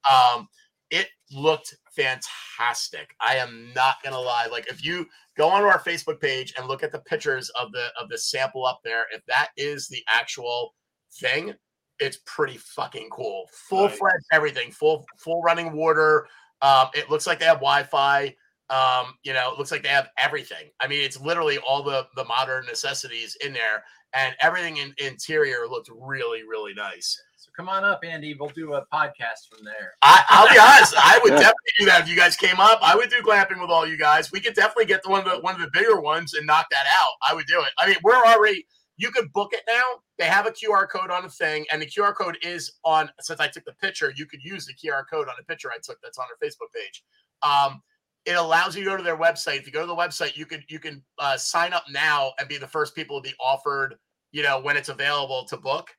Um, 0.09 0.47
it 0.91 1.07
looked 1.31 1.75
fantastic. 1.95 3.15
I 3.21 3.35
am 3.35 3.71
not 3.75 3.95
gonna 4.03 4.19
lie. 4.19 4.47
Like 4.51 4.67
if 4.67 4.83
you 4.83 5.07
go 5.37 5.49
onto 5.49 5.67
our 5.67 5.79
Facebook 5.79 6.19
page 6.19 6.53
and 6.57 6.67
look 6.67 6.83
at 6.83 6.91
the 6.91 6.99
pictures 6.99 7.49
of 7.59 7.71
the 7.71 7.87
of 7.99 8.09
the 8.09 8.17
sample 8.17 8.65
up 8.65 8.81
there, 8.83 9.05
if 9.13 9.25
that 9.27 9.49
is 9.57 9.87
the 9.87 10.03
actual 10.07 10.73
thing, 11.13 11.53
it's 11.99 12.19
pretty 12.25 12.57
fucking 12.57 13.09
cool. 13.11 13.45
Full 13.51 13.89
fledged 13.89 14.25
everything, 14.31 14.71
full 14.71 15.05
full 15.17 15.41
running 15.41 15.73
water. 15.73 16.27
Um, 16.61 16.87
it 16.93 17.09
looks 17.09 17.27
like 17.27 17.39
they 17.39 17.45
have 17.45 17.57
Wi-Fi. 17.57 18.35
Um, 18.69 19.15
you 19.23 19.33
know, 19.33 19.51
it 19.51 19.57
looks 19.57 19.71
like 19.71 19.81
they 19.81 19.89
have 19.89 20.09
everything. 20.17 20.69
I 20.79 20.87
mean, 20.87 21.01
it's 21.01 21.19
literally 21.19 21.57
all 21.59 21.83
the 21.83 22.07
the 22.15 22.25
modern 22.25 22.65
necessities 22.65 23.37
in 23.43 23.53
there, 23.53 23.83
and 24.13 24.35
everything 24.41 24.77
in 24.77 24.93
interior 24.97 25.67
looked 25.67 25.89
really, 25.93 26.43
really 26.43 26.73
nice. 26.73 27.19
So 27.59 27.65
come 27.65 27.69
on 27.69 27.83
up, 27.83 27.99
Andy. 28.05 28.35
We'll 28.39 28.49
do 28.49 28.75
a 28.75 28.85
podcast 28.85 29.49
from 29.51 29.65
there. 29.65 29.93
I, 30.01 30.23
I'll 30.29 30.49
be 30.49 30.57
honest. 30.57 30.93
I 30.97 31.19
would 31.21 31.33
Yeah. 31.33 31.39
definitely 31.39 31.71
do 31.79 31.85
that 31.87 32.01
if 32.03 32.09
you 32.09 32.15
guys 32.15 32.37
came 32.37 32.57
up. 32.57 32.79
I 32.81 32.95
would 32.95 33.09
do 33.09 33.21
glamping 33.21 33.59
with 33.59 33.69
all 33.69 33.85
you 33.85 33.97
guys. 33.97 34.31
We 34.31 34.39
could 34.39 34.53
definitely 34.53 34.85
get 34.85 35.03
the 35.03 35.09
one 35.09 35.25
of 35.27 35.29
the 35.29 35.41
one 35.41 35.55
of 35.55 35.61
the 35.61 35.69
bigger 35.73 35.99
ones 35.99 36.33
and 36.35 36.47
knock 36.47 36.67
that 36.71 36.85
out. 36.89 37.11
I 37.29 37.33
would 37.35 37.47
do 37.47 37.59
it. 37.59 37.69
I 37.77 37.87
mean, 37.87 37.97
we're 38.01 38.15
already. 38.15 38.65
You 38.95 39.11
could 39.11 39.31
book 39.33 39.51
it 39.53 39.61
now. 39.67 39.81
They 40.17 40.25
have 40.25 40.45
a 40.45 40.51
QR 40.51 40.87
code 40.89 41.11
on 41.11 41.23
the 41.23 41.29
thing, 41.29 41.65
and 41.71 41.81
the 41.81 41.85
QR 41.85 42.15
code 42.15 42.37
is 42.41 42.71
on. 42.85 43.09
Since 43.19 43.41
I 43.41 43.47
took 43.47 43.65
the 43.65 43.73
picture, 43.73 44.13
you 44.15 44.25
could 44.25 44.41
use 44.41 44.65
the 44.65 44.73
QR 44.73 45.03
code 45.11 45.27
on 45.27 45.33
the 45.37 45.43
picture 45.43 45.69
I 45.69 45.79
took. 45.83 45.97
That's 46.01 46.17
on 46.17 46.27
their 46.39 46.49
Facebook 46.49 46.71
page. 46.73 47.03
Um, 47.43 47.81
it 48.25 48.33
allows 48.37 48.75
you 48.75 48.85
to 48.85 48.89
go 48.91 48.95
to 48.97 49.03
their 49.03 49.17
website. 49.17 49.57
If 49.57 49.65
you 49.65 49.73
go 49.73 49.81
to 49.81 49.87
the 49.87 49.95
website, 49.95 50.37
you 50.37 50.45
can 50.45 50.63
you 50.69 50.79
can 50.79 51.03
uh, 51.17 51.35
sign 51.35 51.73
up 51.73 51.83
now 51.91 52.31
and 52.39 52.47
be 52.47 52.57
the 52.57 52.67
first 52.67 52.95
people 52.95 53.21
to 53.21 53.29
be 53.29 53.35
offered. 53.37 53.95
You 54.31 54.43
know 54.43 54.61
when 54.61 54.77
it's 54.77 54.89
available 54.89 55.43
to 55.49 55.57
book. 55.57 55.89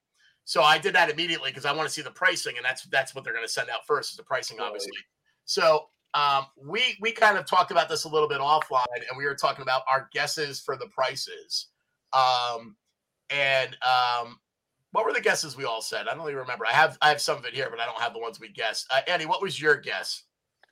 So 0.51 0.65
I 0.65 0.79
did 0.79 0.97
that 0.97 1.09
immediately 1.09 1.51
because 1.53 1.65
I 1.65 1.71
want 1.71 1.87
to 1.89 1.95
see 1.95 2.03
the 2.03 2.11
pricing, 2.11 2.57
and 2.57 2.65
that's 2.65 2.83
that's 2.87 3.15
what 3.15 3.23
they're 3.23 3.33
going 3.33 3.47
to 3.47 3.53
send 3.53 3.71
out 3.71 3.87
first 3.87 4.11
is 4.11 4.17
the 4.17 4.25
pricing, 4.25 4.59
Right. 4.59 4.67
obviously. 4.67 4.99
So 5.45 5.85
um, 6.15 6.47
we 6.61 6.97
we 7.01 7.13
kind 7.13 7.39
of 7.39 7.47
talked 7.47 7.71
about 7.71 7.89
this 7.89 8.03
a 8.03 8.09
little 8.09 8.27
bit 8.29 8.41
offline, 8.41 8.85
and 8.97 9.17
we 9.17 9.27
were 9.27 9.37
talking 9.37 9.63
about 9.63 9.83
our 9.89 10.09
guesses 10.13 10.59
for 10.59 10.77
the 10.77 10.89
prices. 10.89 11.69
Um, 12.13 12.75
and 13.31 13.77
um, 13.87 14.41
what 14.91 15.05
were 15.05 15.13
the 15.13 15.21
guesses 15.21 15.57
we 15.57 15.67
all 15.67 15.81
said? 15.83 16.09
I 16.09 16.15
don't 16.17 16.25
even 16.27 16.35
remember. 16.39 16.67
I 16.67 16.73
have 16.73 16.99
I 17.01 17.11
have 17.11 17.21
some 17.21 17.39
of 17.39 17.45
it 17.45 17.55
here, 17.55 17.69
but 17.71 17.79
I 17.79 17.87
don't 17.87 18.01
have 18.01 18.13
the 18.13 18.19
ones 18.19 18.41
we 18.41 18.49
guessed. 18.49 18.89
Uh, 18.93 19.03
Andy, 19.07 19.27
what 19.27 19.41
was 19.41 19.63
your 19.63 19.77
guess? 19.77 20.25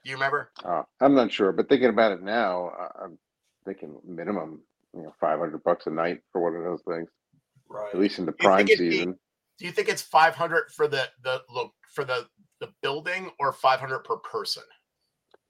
Do 0.03 0.11
you 0.11 0.17
remember? 0.17 0.51
Uh, 0.65 0.83
I'm 1.01 1.15
not 1.15 1.33
sure, 1.33 1.53
but 1.53 1.69
thinking 1.69 1.91
about 1.91 2.11
it 2.11 2.21
now, 2.21 2.71
I- 2.71 3.05
I'm 3.05 3.17
thinking 3.65 3.97
minimum, 4.05 4.61
you 4.93 5.03
know, 5.03 5.15
500 5.21 5.63
bucks 5.63 5.87
a 5.87 5.91
night 5.91 6.23
for 6.33 6.41
one 6.41 6.57
of 6.57 6.65
those 6.65 6.83
things, 6.83 7.09
right. 7.69 7.95
at 7.95 8.01
least 8.01 8.19
in 8.19 8.27
the 8.27 8.33
You 8.33 8.37
think 8.39 8.45
prime 8.45 8.67
it'd 8.67 8.79
be- 8.81 8.91
season. 8.91 9.19
Do 9.59 9.67
you 9.67 9.73
think 9.73 9.89
it's 9.89 10.03
five 10.03 10.35
hundred 10.35 10.71
for 10.73 10.87
the 10.89 11.09
the 11.23 11.43
look 11.53 11.73
for 11.93 12.05
the 12.05 12.27
the 12.61 12.73
building 12.83 13.31
or 13.39 13.53
five 13.53 13.81
hundred 13.81 14.01
per 14.01 14.17
person? 14.17 14.63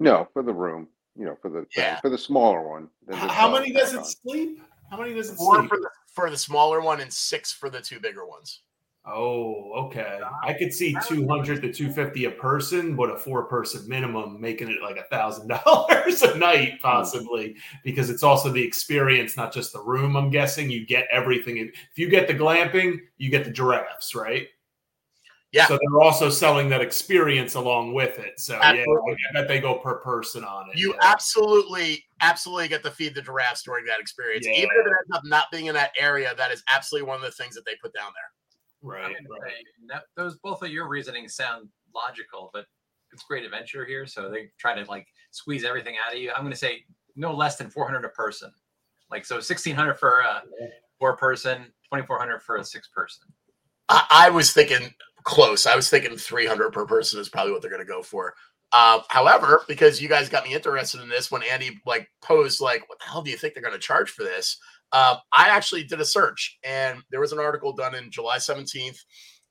No, 0.00 0.28
for 0.32 0.42
the 0.42 0.52
room, 0.52 0.88
you 1.16 1.24
know, 1.24 1.36
for 1.42 1.50
the 1.50 1.66
Yeah. 1.76 2.00
for 2.00 2.08
the 2.10 2.18
smaller 2.18 2.66
one. 2.68 2.88
then 3.06 3.16
H- 3.16 3.22
just 3.24 3.34
How 3.34 3.52
many 3.52 3.72
does 3.72 3.92
it 3.92 3.98
on. 3.98 4.04
sleep? 4.04 4.62
How 4.90 4.96
many 4.98 5.12
does 5.14 5.30
it 5.30 5.36
Four 5.36 5.56
sleep? 5.58 5.68
for 5.68 5.76
the 5.78 5.90
for 6.14 6.30
the 6.30 6.36
smaller 6.38 6.80
one 6.80 7.00
and 7.00 7.12
six 7.12 7.52
for 7.52 7.68
the 7.68 7.80
two 7.80 8.00
bigger 8.00 8.26
ones. 8.26 8.62
Oh, 9.10 9.72
okay. 9.86 10.20
I 10.42 10.52
could 10.52 10.72
see 10.72 10.94
200 11.06 11.62
to 11.62 11.72
250 11.72 12.26
a 12.26 12.30
person, 12.30 12.94
but 12.94 13.10
a 13.10 13.16
four 13.16 13.44
person 13.44 13.88
minimum, 13.88 14.40
making 14.40 14.68
it 14.68 14.82
like 14.82 14.96
a 14.96 15.04
thousand 15.04 15.48
dollars 15.48 16.22
a 16.22 16.36
night, 16.36 16.72
hmm. 16.74 16.86
possibly, 16.86 17.56
because 17.84 18.10
it's 18.10 18.22
also 18.22 18.50
the 18.50 18.62
experience, 18.62 19.36
not 19.36 19.52
just 19.52 19.72
the 19.72 19.82
room. 19.82 20.16
I'm 20.16 20.30
guessing 20.30 20.70
you 20.70 20.86
get 20.86 21.08
everything. 21.10 21.56
If 21.56 21.72
you 21.96 22.08
get 22.08 22.28
the 22.28 22.34
glamping, 22.34 22.98
you 23.16 23.30
get 23.30 23.44
the 23.44 23.50
giraffes, 23.50 24.14
right? 24.14 24.48
Yeah. 25.52 25.66
So 25.66 25.78
they're 25.80 26.02
also 26.02 26.28
selling 26.28 26.68
that 26.68 26.82
experience 26.82 27.54
along 27.54 27.94
with 27.94 28.18
it. 28.18 28.38
So 28.38 28.58
Absolutely. 28.62 29.12
yeah, 29.12 29.30
I 29.30 29.32
bet 29.32 29.48
they 29.48 29.60
go 29.60 29.78
per 29.78 29.96
person 30.00 30.44
on 30.44 30.68
it. 30.68 30.78
You 30.78 30.92
yeah. 30.92 31.10
absolutely, 31.10 32.04
absolutely 32.20 32.68
get 32.68 32.82
to 32.84 32.90
feed 32.90 33.14
the 33.14 33.22
giraffes 33.22 33.62
during 33.62 33.86
that 33.86 33.98
experience. 33.98 34.44
Yeah. 34.46 34.58
Even 34.58 34.68
if 34.72 34.86
it 34.86 34.92
ends 35.00 35.16
up 35.16 35.22
not 35.24 35.46
being 35.50 35.66
in 35.66 35.74
that 35.74 35.92
area, 35.98 36.34
that 36.36 36.50
is 36.50 36.62
absolutely 36.74 37.08
one 37.08 37.16
of 37.16 37.22
the 37.22 37.30
things 37.30 37.54
that 37.54 37.64
they 37.64 37.76
put 37.82 37.94
down 37.94 38.10
there. 38.14 38.30
Right, 38.88 39.04
I'm 39.04 39.12
gonna 39.12 39.40
right. 39.40 39.50
say, 39.50 39.64
that- 39.88 40.04
those 40.16 40.36
both 40.38 40.62
of 40.62 40.70
your 40.70 40.88
reasoning 40.88 41.28
sound 41.28 41.68
logical, 41.94 42.50
but 42.52 42.66
it's 43.12 43.22
great 43.24 43.44
adventure 43.44 43.84
here, 43.84 44.06
so 44.06 44.28
they 44.30 44.50
try 44.58 44.74
to 44.80 44.88
like 44.90 45.06
squeeze 45.30 45.64
everything 45.64 45.96
out 46.04 46.14
of 46.14 46.20
you. 46.20 46.30
I'm 46.30 46.42
going 46.42 46.52
to 46.52 46.58
say 46.58 46.84
no 47.16 47.32
less 47.32 47.56
than 47.56 47.70
400 47.70 48.04
a 48.04 48.08
person, 48.10 48.50
like 49.10 49.24
so 49.24 49.36
1600 49.36 49.94
for 49.94 50.20
a 50.20 50.42
four 50.98 51.16
person, 51.16 51.64
2400 51.84 52.42
for 52.42 52.56
a 52.56 52.64
six 52.64 52.88
person. 52.94 53.24
I, 53.88 54.06
I 54.10 54.30
was 54.30 54.52
thinking 54.52 54.92
close. 55.24 55.66
I 55.66 55.76
was 55.76 55.88
thinking 55.88 56.16
300 56.16 56.72
per 56.72 56.86
person 56.86 57.20
is 57.20 57.28
probably 57.28 57.52
what 57.52 57.62
they're 57.62 57.70
going 57.70 57.84
to 57.84 57.90
go 57.90 58.02
for. 58.02 58.34
Uh, 58.72 59.00
however, 59.08 59.62
because 59.66 60.00
you 60.00 60.08
guys 60.08 60.28
got 60.28 60.44
me 60.44 60.52
interested 60.52 61.00
in 61.00 61.08
this 61.08 61.30
when 61.30 61.42
Andy 61.42 61.80
like 61.86 62.10
posed 62.22 62.60
like, 62.60 62.86
what 62.88 62.98
the 62.98 63.06
hell 63.06 63.22
do 63.22 63.30
you 63.30 63.36
think 63.38 63.54
they're 63.54 63.62
going 63.62 63.72
to 63.72 63.78
charge 63.78 64.10
for 64.10 64.24
this? 64.24 64.58
Um, 64.92 65.16
I 65.32 65.48
actually 65.48 65.84
did 65.84 66.00
a 66.00 66.04
search, 66.04 66.58
and 66.64 67.02
there 67.10 67.20
was 67.20 67.32
an 67.32 67.38
article 67.38 67.72
done 67.72 67.94
in 67.94 68.10
July 68.10 68.38
17th 68.38 68.98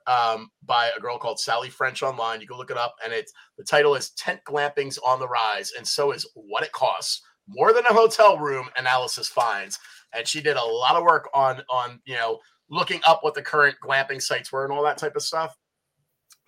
um, 0.08 0.50
by 0.66 0.90
a 0.98 1.00
girl 1.00 1.18
called 1.18 1.40
Sally 1.40 1.70
French 1.70 2.02
online. 2.02 2.42
You 2.42 2.48
can 2.48 2.58
look 2.58 2.72
it 2.72 2.78
up, 2.78 2.96
and 3.04 3.14
it's 3.14 3.32
the 3.58 3.64
title 3.64 3.96
is 3.96 4.12
"Tent 4.12 4.40
Glamping's 4.48 4.98
on 5.00 5.20
the 5.20 5.28
Rise," 5.28 5.74
and 5.78 5.86
so 5.86 6.12
is 6.12 6.28
what 6.34 6.64
it 6.64 6.72
costs. 6.72 7.22
More 7.48 7.72
than 7.72 7.86
a 7.86 7.94
hotel 7.94 8.38
room, 8.38 8.68
analysis 8.78 9.28
finds, 9.28 9.80
and 10.14 10.28
she 10.28 10.42
did 10.42 10.58
a 10.58 10.64
lot 10.64 10.96
of 10.96 11.04
work 11.04 11.30
on 11.34 11.62
on 11.70 12.00
you 12.06 12.16
know 12.16 12.40
looking 12.70 13.02
up 13.06 13.24
what 13.24 13.34
the 13.34 13.42
current 13.42 13.76
glamping 13.84 14.22
sites 14.22 14.52
were 14.52 14.64
and 14.64 14.74
all 14.74 14.84
that 14.84 14.98
type 14.98 15.16
of 15.16 15.22
stuff. 15.22 15.56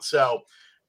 So 0.02 0.42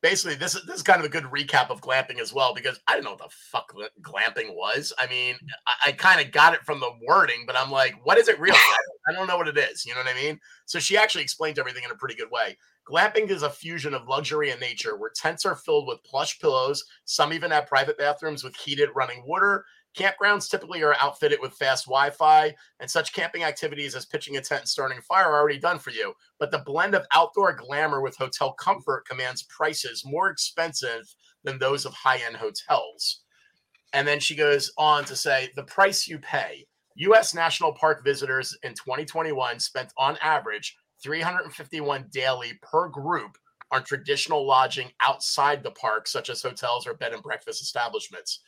basically, 0.03 0.37
this 0.37 0.55
is 0.55 0.65
this 0.65 0.77
is 0.77 0.83
kind 0.83 1.01
of 1.01 1.07
a 1.07 1.09
good 1.09 1.25
recap 1.25 1.71
of 1.71 1.81
glamping 1.81 2.21
as 2.21 2.33
well 2.33 2.55
because 2.55 2.81
I 2.87 2.95
didn't 2.95 3.05
know 3.05 3.13
what 3.13 3.23
the 3.23 3.29
fuck 3.31 3.69
gla- 3.69 3.89
glamping 4.03 4.55
was. 4.55 4.93
I 4.99 5.07
mean, 5.07 5.35
mm. 5.35 5.49
I, 5.67 5.91
I 5.91 5.93
kind 5.93 6.25
of 6.25 6.33
got 6.33 6.55
it 6.55 6.65
from 6.65 6.81
the 6.81 6.91
wording, 7.07 7.45
but 7.47 7.57
I'm 7.57 7.71
like, 7.71 7.95
what 8.05 8.19
is 8.19 8.29
it 8.29 8.39
really? 8.41 8.57
I 8.59 8.77
don't, 8.77 9.15
I 9.15 9.19
don't 9.19 9.29
know 9.29 9.37
what 9.37 9.49
it 9.49 9.59
is. 9.59 9.85
You 9.85 9.95
know 9.95 10.01
what 10.01 10.15
I 10.15 10.21
mean? 10.21 10.39
So 10.67 10.79
she 10.79 10.97
actually 10.97 11.23
explained 11.23 11.59
everything 11.59 11.85
in 11.85 11.91
a 11.91 11.97
pretty 11.97 12.15
good 12.15 12.31
way. 12.31 12.57
Glamping 12.89 13.31
is 13.31 13.43
a 13.43 13.51
fusion 13.51 13.95
of 13.95 14.09
luxury 14.09 14.51
and 14.51 14.61
nature, 14.61 14.97
where 14.97 15.13
tents 15.15 15.45
are 15.45 15.55
filled 15.55 15.87
with 15.87 16.03
plush 16.05 16.41
pillows. 16.41 16.85
Some 17.05 17.33
even 17.33 17.51
have 17.51 17.67
private 17.67 17.99
bathrooms 17.99 18.43
with 18.43 18.57
heated 18.57 18.89
running 18.95 19.23
water. 19.27 19.65
Campgrounds 19.97 20.49
typically 20.49 20.83
are 20.83 20.95
outfitted 21.01 21.41
with 21.41 21.55
fast 21.55 21.87
Wi-Fi, 21.87 22.55
and 22.79 22.91
such 22.91 23.13
camping 23.13 23.43
activities 23.43 23.95
as 23.95 24.07
pitching 24.07 24.37
a 24.37 24.41
tent 24.41 24.63
and 24.63 24.69
starting 24.69 24.99
a 24.99 25.03
fire 25.03 25.27
are 25.27 25.41
already 25.41 25.59
done 25.59 25.79
for 25.79 25.91
you. 25.91 26.15
But 26.39 26.51
the 26.51 26.63
blend 26.65 26.95
of 26.95 27.07
outdoor 27.13 27.55
glamour 27.55 28.01
with 28.01 28.17
hotel 28.17 28.53
comfort 28.53 29.07
commands 29.09 29.43
prices 29.45 30.05
more 30.05 30.31
expensive 30.31 31.13
than 31.43 31.59
those 31.59 31.85
of 31.85 31.93
high-end 31.93 32.37
hotels. 32.37 33.23
And 33.93 34.07
then 34.07 34.21
she 34.21 34.37
goes 34.37 34.73
on 34.79 35.05
to 35.07 35.17
say 35.17 35.51
the 35.57 35.65
price 35.65 36.07
you 36.07 36.19
pay. 36.19 36.67
U.S. 36.97 37.35
National 37.35 37.73
Park 37.73 38.05
visitors 38.05 38.57
in 38.63 38.75
2021 38.75 39.59
spent 39.59 39.93
on 39.97 40.17
average 40.23 40.77
351 41.03 42.07
daily 42.13 42.53
per 42.63 42.89
group 42.89 43.37
on 43.73 43.83
traditional 43.85 44.47
lodging 44.47 44.91
outside 45.03 45.63
the 45.63 45.71
park, 45.73 46.07
such 46.07 46.29
as 46.29 46.43
hotels 46.43 46.87
or 46.87 46.95
bed 46.95 47.13
and 47.13 47.23
breakfast 47.23 47.63
establishments. 47.63 48.41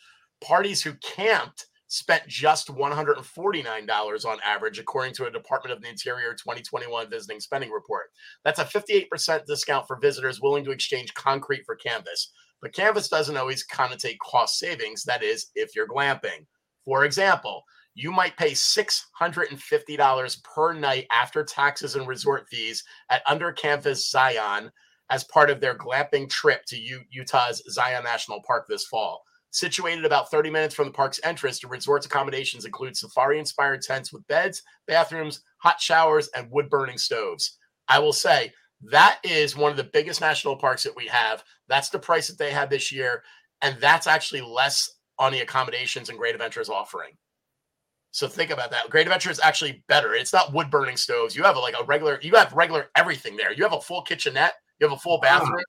Parties 0.43 0.82
who 0.82 0.95
camped 0.95 1.66
spent 1.93 2.26
just 2.26 2.68
$149 2.68 4.24
on 4.24 4.38
average, 4.45 4.78
according 4.78 5.12
to 5.14 5.26
a 5.26 5.30
Department 5.30 5.76
of 5.76 5.82
the 5.82 5.88
Interior 5.90 6.32
2021 6.32 7.11
visiting 7.11 7.38
spending 7.38 7.70
report. 7.70 8.07
That's 8.45 8.59
a 8.59 8.64
58% 8.64 9.45
discount 9.45 9.86
for 9.86 9.99
visitors 10.01 10.40
willing 10.40 10.64
to 10.64 10.70
exchange 10.70 11.12
concrete 11.12 11.64
for 11.66 11.76
canvas. 11.76 12.32
But 12.62 12.72
canvas 12.72 13.09
doesn't 13.09 13.36
always 13.36 13.66
connotate 13.66 14.16
cost 14.20 14.59
savings. 14.59 15.05
That 15.05 15.22
is, 15.22 15.51
if 15.55 15.76
you're 15.76 15.86
glamping. 15.86 16.47
For 16.86 17.05
example, 17.05 17.62
you 17.95 18.11
might 18.11 18.38
pay 18.38 18.53
$650 18.53 20.43
per 20.43 20.72
night 20.72 21.07
after 21.12 21.45
taxes 21.45 21.95
and 21.95 22.09
resort 22.09 22.47
fees 22.49 22.82
at 23.11 23.22
Under 23.28 23.53
Canvas 23.53 24.11
Zion 24.11 24.70
as 25.11 25.24
part 25.24 25.51
of 25.51 25.61
their 25.61 25.76
glamping 25.76 26.30
trip 26.30 26.64
to 26.68 26.78
U- 26.78 27.05
Utah's 27.11 27.62
Zion 27.68 28.03
National 28.03 28.40
Park 28.47 28.66
this 28.66 28.86
fall. 28.86 29.22
Situated 29.53 30.07
about 30.07 30.30
30 30.30 30.48
minutes 30.48 30.74
from 30.74 30.86
the 30.86 30.92
park's 30.92 31.20
entrance, 31.24 31.61
the 31.61 31.68
resort's 31.68 32.07
accommodations 32.07 32.64
include 32.64 32.96
safari 32.96 33.38
inspired 33.38 33.82
tents 33.82 34.11
with 34.11 34.26
beds, 34.26 34.62
bathrooms, 34.86 35.42
hot 35.59 35.78
showers, 35.78 36.28
and 36.34 36.50
wood 36.50 36.70
burning 36.70 36.96
stoves. 36.96 37.59
I 37.86 37.98
will 37.98 38.14
say 38.14 38.53
that 38.90 39.20
is 39.22 39.55
one 39.55 39.70
of 39.70 39.76
the 39.76 39.84
biggest 39.84 40.22
national 40.22 40.57
parks 40.57 40.82
that 40.82 40.96
we 40.96 41.07
have. 41.07 41.44
That's 41.68 41.90
the 41.90 41.98
price 41.98 42.28
that 42.28 42.38
they 42.38 42.50
had 42.50 42.70
this 42.70 42.90
year. 42.90 43.22
And 43.61 43.76
that's 43.78 44.07
actually 44.07 44.40
less 44.40 44.90
on 45.18 45.32
the 45.32 45.40
accommodations 45.40 46.09
and 46.09 46.18
Great 46.18 46.34
Adventure 46.34 46.62
is 46.62 46.70
offering. 46.70 47.12
So 48.11 48.28
think 48.28 48.50
about 48.50 48.70
that. 48.70 48.88
Great 48.88 49.07
Adventure 49.07 49.30
is 49.30 49.40
actually 49.40 49.84
better. 49.86 50.14
It's 50.14 50.32
not 50.32 50.55
wood 50.55 50.70
burning 50.70 50.96
stoves. 50.96 51.36
You 51.36 51.42
have 51.42 51.57
a, 51.57 51.61
like 51.61 51.74
a 51.78 51.84
regular, 51.84 52.18
you 52.22 52.34
have 52.36 52.55
regular 52.55 52.90
everything 52.96 53.36
there. 53.36 53.53
You 53.53 53.62
have 53.64 53.74
a 53.74 53.80
full 53.80 54.03
kitchenette, 54.03 54.55
you 54.80 54.88
have 54.88 54.96
a 54.96 55.00
full 55.00 55.20
bathroom, 55.20 55.62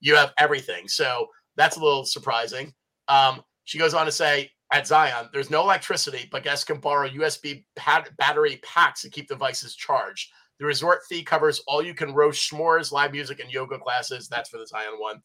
you 0.00 0.14
have 0.14 0.32
everything. 0.38 0.88
So 0.88 1.26
that's 1.56 1.76
a 1.76 1.82
little 1.82 2.04
surprising. 2.04 2.72
Um, 3.10 3.42
she 3.64 3.78
goes 3.78 3.92
on 3.92 4.06
to 4.06 4.12
say 4.12 4.50
at 4.72 4.86
Zion, 4.86 5.28
there's 5.32 5.50
no 5.50 5.62
electricity, 5.62 6.28
but 6.30 6.44
guests 6.44 6.64
can 6.64 6.78
borrow 6.78 7.08
USB 7.08 7.64
pat- 7.74 8.16
battery 8.16 8.60
packs 8.62 9.02
to 9.02 9.10
keep 9.10 9.28
devices 9.28 9.74
charged. 9.74 10.30
The 10.60 10.66
resort 10.66 11.00
fee 11.08 11.22
covers 11.22 11.60
all 11.66 11.82
you 11.82 11.92
can 11.94 12.14
roast 12.14 12.50
s'mores, 12.50 12.92
live 12.92 13.12
music, 13.12 13.40
and 13.40 13.50
yoga 13.50 13.78
classes. 13.78 14.28
That's 14.28 14.48
for 14.48 14.58
the 14.58 14.66
Zion 14.66 14.98
one. 14.98 15.20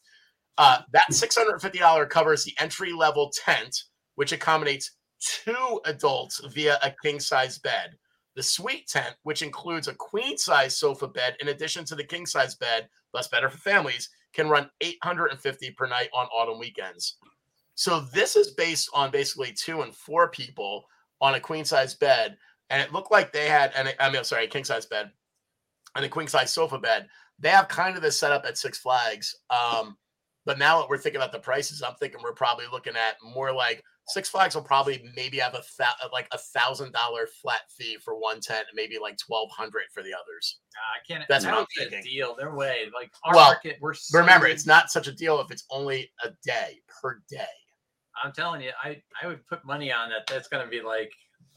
Uh, 0.58 0.80
that 0.92 1.04
$650 1.12 2.08
covers 2.08 2.42
the 2.42 2.54
entry 2.58 2.92
level 2.92 3.30
tent, 3.44 3.84
which 4.16 4.32
accommodates 4.32 4.92
two 5.20 5.80
adults 5.84 6.40
via 6.52 6.78
a 6.82 6.92
king 7.02 7.20
size 7.20 7.58
bed. 7.58 7.90
The 8.34 8.42
suite 8.42 8.88
tent, 8.88 9.14
which 9.22 9.42
includes 9.42 9.88
a 9.88 9.94
queen 9.94 10.38
size 10.38 10.76
sofa 10.76 11.06
bed 11.06 11.36
in 11.40 11.48
addition 11.48 11.84
to 11.86 11.94
the 11.94 12.04
king 12.04 12.26
size 12.26 12.54
bed, 12.54 12.88
thus 13.12 13.28
better 13.28 13.48
for 13.48 13.58
families, 13.58 14.10
can 14.32 14.48
run 14.48 14.70
850 14.80 15.70
per 15.72 15.86
night 15.86 16.08
on 16.12 16.26
autumn 16.26 16.58
weekends. 16.58 17.16
So 17.76 18.00
this 18.00 18.34
is 18.36 18.52
based 18.52 18.88
on 18.92 19.10
basically 19.10 19.52
two 19.52 19.82
and 19.82 19.94
four 19.94 20.28
people 20.30 20.86
on 21.20 21.34
a 21.34 21.40
queen 21.40 21.64
size 21.64 21.94
bed, 21.94 22.36
and 22.70 22.82
it 22.82 22.92
looked 22.92 23.12
like 23.12 23.32
they 23.32 23.46
had, 23.48 23.72
and 23.76 23.94
I 24.00 24.10
mean, 24.10 24.24
sorry, 24.24 24.44
a 24.46 24.48
king 24.48 24.64
size 24.64 24.86
bed 24.86 25.10
and 25.94 26.04
a 26.04 26.08
queen 26.08 26.26
size 26.26 26.52
sofa 26.52 26.78
bed. 26.78 27.06
They 27.38 27.50
have 27.50 27.68
kind 27.68 27.96
of 27.96 28.02
this 28.02 28.18
setup 28.18 28.44
at 28.46 28.58
Six 28.58 28.78
Flags. 28.78 29.36
Um, 29.50 29.96
but 30.46 30.58
now 30.58 30.80
that 30.80 30.88
we're 30.88 30.96
thinking 30.98 31.20
about 31.20 31.32
the 31.32 31.38
prices, 31.38 31.82
I'm 31.82 31.94
thinking 31.96 32.20
we're 32.22 32.32
probably 32.32 32.64
looking 32.72 32.96
at 32.96 33.16
more 33.22 33.52
like 33.52 33.82
Six 34.08 34.28
Flags 34.28 34.54
will 34.54 34.62
probably 34.62 35.04
maybe 35.16 35.38
have 35.38 35.54
a 35.54 35.62
thou- 35.78 36.08
like 36.12 36.28
a 36.32 36.38
thousand 36.38 36.92
dollar 36.92 37.26
flat 37.42 37.62
fee 37.76 37.98
for 38.02 38.18
one 38.18 38.40
tent, 38.40 38.66
and 38.70 38.74
maybe 38.76 38.98
like 39.00 39.18
twelve 39.18 39.50
hundred 39.50 39.82
for 39.92 40.02
the 40.02 40.14
others. 40.14 40.60
I 40.76 41.04
can't. 41.06 41.24
That's 41.28 41.44
that 41.44 41.52
what 41.52 41.58
I'm 41.60 41.84
a 41.84 41.90
thinking. 41.90 42.10
deal. 42.10 42.34
Their 42.36 42.54
way, 42.54 42.84
like 42.94 43.10
our 43.24 43.34
Well, 43.34 43.50
market, 43.50 43.76
we're 43.80 43.94
so, 43.94 44.18
Remember, 44.18 44.46
it's 44.46 44.64
not 44.64 44.90
such 44.90 45.08
a 45.08 45.12
deal 45.12 45.40
if 45.40 45.50
it's 45.50 45.64
only 45.70 46.10
a 46.24 46.30
day 46.44 46.80
per 47.02 47.20
day. 47.28 47.44
I'm 48.22 48.32
telling 48.32 48.60
you, 48.62 48.70
I 48.82 49.02
I 49.22 49.26
would 49.26 49.46
put 49.46 49.64
money 49.64 49.92
on 49.92 50.08
that. 50.10 50.26
That's 50.26 50.48
gonna 50.48 50.66
be 50.68 50.80
like 50.82 51.12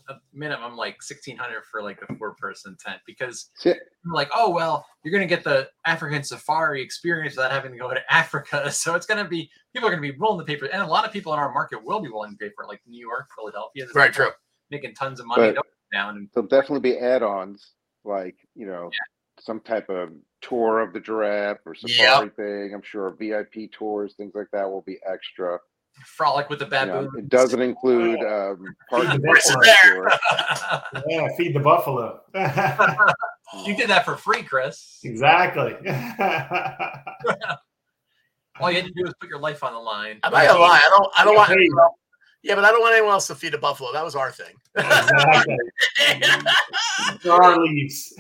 a 0.10 0.16
minimum 0.34 0.76
like 0.76 1.02
sixteen 1.04 1.38
hundred 1.38 1.64
for 1.72 1.84
like 1.84 2.00
a 2.08 2.16
four 2.16 2.34
person 2.36 2.76
tent 2.84 3.00
because 3.06 3.52
See, 3.56 3.72
I'm 3.72 4.12
like, 4.12 4.30
oh 4.34 4.50
well, 4.50 4.86
you're 5.04 5.12
gonna 5.12 5.26
get 5.28 5.44
the 5.44 5.70
African 5.86 6.24
safari 6.24 6.82
experience 6.82 7.36
without 7.36 7.52
having 7.52 7.72
to 7.74 7.78
go 7.78 7.94
to 7.94 8.02
Africa. 8.14 8.72
So 8.72 8.96
it's 8.96 9.06
gonna 9.06 9.28
be 9.28 9.50
people 9.74 9.88
are 9.88 9.92
gonna 9.92 10.02
be 10.02 10.18
willing 10.18 10.40
to 10.40 10.46
pay 10.46 10.58
for 10.58 10.66
it, 10.66 10.72
and 10.74 10.82
a 10.82 10.88
lot 10.88 11.06
of 11.06 11.12
people 11.14 11.34
in 11.34 11.40
our 11.40 11.54
market 11.54 11.84
will 11.84 12.00
be 12.02 12.10
willing 12.10 12.32
to 12.32 12.38
pay 12.38 12.50
for 12.56 12.64
it, 12.64 12.68
like 12.68 12.82
New 12.88 13.00
York, 13.00 13.28
Philadelphia. 13.38 13.84
there's 13.84 13.94
Very 13.94 14.10
true. 14.12 14.30
Making 14.72 14.94
tons 14.96 15.20
of 15.20 15.26
money 15.28 15.52
But- 15.54 15.66
down 15.92 16.18
and 16.18 16.30
there'll 16.36 16.48
definitely 16.48 16.82
be 16.92 17.00
add-ons 17.00 17.72
like 18.06 18.36
you 18.56 18.68
know 18.68 18.92
some 19.40 19.60
type 19.60 19.90
of 19.90 20.10
tour 20.42 20.82
of 20.82 20.94
the 20.94 21.00
giraffe 21.00 21.58
or 21.66 21.74
Yep. 21.84 21.90
safari 21.98 22.30
thing. 22.30 22.74
I'm 22.76 22.82
sure 22.84 23.10
VIP 23.12 23.72
tours, 23.72 24.14
things 24.16 24.34
like 24.36 24.48
that, 24.54 24.70
will 24.70 24.82
be 24.84 25.00
extra. 25.06 25.60
Frolic 26.06 26.50
with 26.50 26.60
the 26.60 26.66
You 26.66 26.72
know, 26.72 27.02
baboon. 27.04 27.10
it 27.20 27.30
doesn't 27.30 27.62
include 27.62 28.20
um, 28.22 28.64
part 28.90 29.04
Feed 29.04 29.16
of 29.16 29.22
the 29.22 29.28
the 29.28 29.28
buffalo. 29.28 31.02
Yeah, 31.08 31.28
feed 31.38 31.56
the 31.56 31.60
buffalo. 31.60 32.22
you 33.66 33.76
did 33.76 33.90
that 33.90 34.06
for 34.06 34.16
free, 34.16 34.44
Chris. 34.44 35.00
exactly. 35.04 35.74
All 38.60 38.70
you 38.70 38.76
had 38.78 38.86
to 38.86 38.92
do 38.92 39.04
was 39.04 39.14
put 39.22 39.30
your 39.30 39.40
life 39.40 39.64
on 39.64 39.74
the 39.74 39.80
line. 39.80 40.20
I'm 40.24 40.32
not 40.34 40.46
gonna 40.48 40.60
lie, 40.60 40.82
I 40.84 40.90
don't 40.90 41.08
I 41.18 41.24
don't 41.24 41.34
Yeah, 41.34 41.40
want 41.40 41.52
anyone 41.52 41.88
yeah, 42.42 42.56
but 42.56 42.64
I 42.64 42.72
don't 42.72 42.80
want 42.82 42.94
anyone 42.94 43.12
else 43.12 43.28
to 43.28 43.36
feed 43.36 43.54
a 43.54 43.58
buffalo. 43.58 43.92
That 43.92 44.04
was 44.06 44.16
our 44.16 44.32
thing. 44.32 44.56
exactly. 44.76 45.58
There 47.24 47.34
are 47.34 47.60
leaves. 47.60 48.14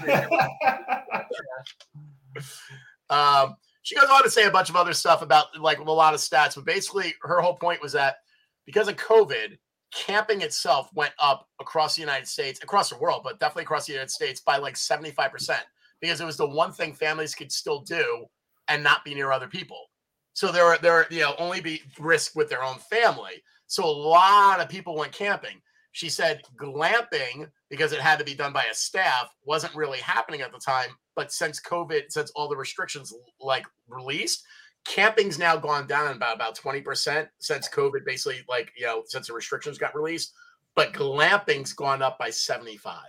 Um, 3.09 3.55
she 3.81 3.95
goes 3.95 4.09
on 4.09 4.23
to 4.23 4.29
say 4.29 4.45
a 4.45 4.51
bunch 4.51 4.69
of 4.69 4.75
other 4.75 4.93
stuff 4.93 5.21
about 5.21 5.57
like 5.59 5.79
a 5.79 5.83
lot 5.83 6.13
of 6.13 6.19
stats, 6.19 6.55
but 6.55 6.65
basically 6.65 7.13
her 7.21 7.41
whole 7.41 7.55
point 7.55 7.81
was 7.81 7.93
that 7.93 8.17
because 8.65 8.87
of 8.87 8.97
COVID, 8.97 9.57
camping 9.91 10.41
itself 10.41 10.89
went 10.93 11.13
up 11.19 11.47
across 11.59 11.95
the 11.95 12.01
United 12.01 12.27
States, 12.27 12.59
across 12.61 12.89
the 12.89 12.97
world, 12.97 13.21
but 13.23 13.39
definitely 13.39 13.63
across 13.63 13.85
the 13.85 13.93
United 13.93 14.11
States 14.11 14.41
by 14.41 14.57
like 14.57 14.75
75% 14.75 15.57
because 16.01 16.21
it 16.21 16.25
was 16.25 16.37
the 16.37 16.47
one 16.47 16.71
thing 16.71 16.93
families 16.93 17.35
could 17.35 17.51
still 17.51 17.79
do 17.81 18.25
and 18.67 18.83
not 18.83 19.03
be 19.03 19.15
near 19.15 19.31
other 19.31 19.47
people. 19.47 19.85
So 20.33 20.51
there 20.51 20.65
were 20.65 20.77
there 20.81 21.07
you 21.09 21.21
know 21.21 21.35
only 21.37 21.59
be 21.59 21.81
risk 21.99 22.35
with 22.35 22.49
their 22.49 22.63
own 22.63 22.77
family. 22.77 23.43
So 23.67 23.83
a 23.83 23.89
lot 23.89 24.59
of 24.59 24.69
people 24.69 24.95
went 24.95 25.11
camping. 25.11 25.61
She 25.91 26.09
said 26.09 26.41
glamping 26.55 27.49
because 27.69 27.91
it 27.91 27.99
had 27.99 28.19
to 28.19 28.25
be 28.25 28.35
done 28.35 28.53
by 28.53 28.65
a 28.65 28.73
staff 28.73 29.29
wasn't 29.43 29.75
really 29.75 29.99
happening 29.99 30.41
at 30.41 30.51
the 30.51 30.59
time, 30.59 30.91
but 31.19 31.33
since 31.33 31.59
COVID, 31.59 32.13
since 32.13 32.31
all 32.31 32.47
the 32.47 32.55
restrictions 32.55 33.13
like 33.41 33.65
released, 33.89 34.45
camping's 34.87 35.37
now 35.37 35.57
gone 35.57 35.85
down 35.85 36.15
about 36.15 36.33
about 36.33 36.57
20% 36.57 37.27
since 37.39 37.67
COVID 37.67 38.05
basically 38.05 38.39
like 38.47 38.71
you 38.77 38.85
know 38.85 39.03
since 39.05 39.27
the 39.27 39.33
restrictions 39.33 39.77
got 39.77 39.93
released, 39.93 40.31
but 40.77 40.93
glamping's 40.93 41.73
gone 41.73 42.01
up 42.01 42.17
by 42.17 42.29
75. 42.29 43.01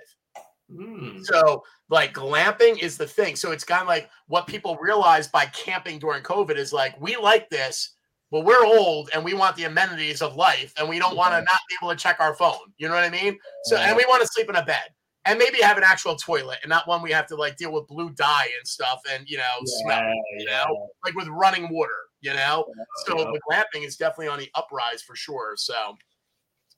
Hmm. 0.74 1.22
So, 1.22 1.62
like, 1.88 2.12
glamping 2.12 2.82
is 2.82 2.96
the 2.96 3.06
thing. 3.06 3.36
So, 3.36 3.52
it's 3.52 3.62
kind 3.62 3.82
of 3.82 3.86
like 3.86 4.10
what 4.26 4.48
people 4.48 4.76
realize 4.80 5.28
by 5.28 5.46
camping 5.46 6.00
during 6.00 6.24
COVID 6.24 6.56
is 6.56 6.72
like, 6.72 7.00
we 7.00 7.16
like 7.16 7.48
this, 7.48 7.94
but 8.32 8.44
we're 8.44 8.64
old 8.64 9.10
and 9.14 9.24
we 9.24 9.34
want 9.34 9.54
the 9.54 9.64
amenities 9.64 10.20
of 10.20 10.34
life 10.34 10.72
and 10.78 10.88
we 10.88 10.98
don't 10.98 11.16
want 11.16 11.30
to 11.32 11.38
not 11.38 11.60
be 11.68 11.76
able 11.80 11.90
to 11.90 11.96
check 11.96 12.18
our 12.18 12.34
phone. 12.34 12.72
You 12.76 12.88
know 12.88 12.94
what 12.94 13.04
I 13.04 13.10
mean? 13.10 13.38
So, 13.66 13.76
and 13.76 13.96
we 13.96 14.04
want 14.08 14.22
to 14.22 14.28
sleep 14.28 14.48
in 14.48 14.56
a 14.56 14.64
bed 14.64 14.90
and 15.26 15.38
maybe 15.38 15.60
have 15.60 15.76
an 15.76 15.84
actual 15.84 16.16
toilet 16.16 16.58
and 16.62 16.70
not 16.70 16.88
one 16.88 17.02
we 17.02 17.10
have 17.12 17.26
to 17.26 17.36
like 17.36 17.56
deal 17.56 17.72
with 17.72 17.86
blue 17.86 18.10
dye 18.10 18.48
and 18.58 18.66
stuff 18.66 19.00
and, 19.12 19.28
you 19.28 19.36
know, 19.36 19.44
smell, 19.64 20.02
you 20.38 20.46
know, 20.46 20.88
like 21.04 21.14
with 21.14 21.28
running 21.28 21.68
water, 21.70 21.92
you 22.20 22.32
know? 22.32 22.64
So, 23.06 23.18
Yeah. 23.18 23.24
the 23.24 23.40
glamping 23.50 23.86
is 23.86 23.96
definitely 23.96 24.28
on 24.28 24.38
the 24.38 24.50
uprise 24.54 25.02
for 25.02 25.14
sure. 25.14 25.54
So, 25.56 25.96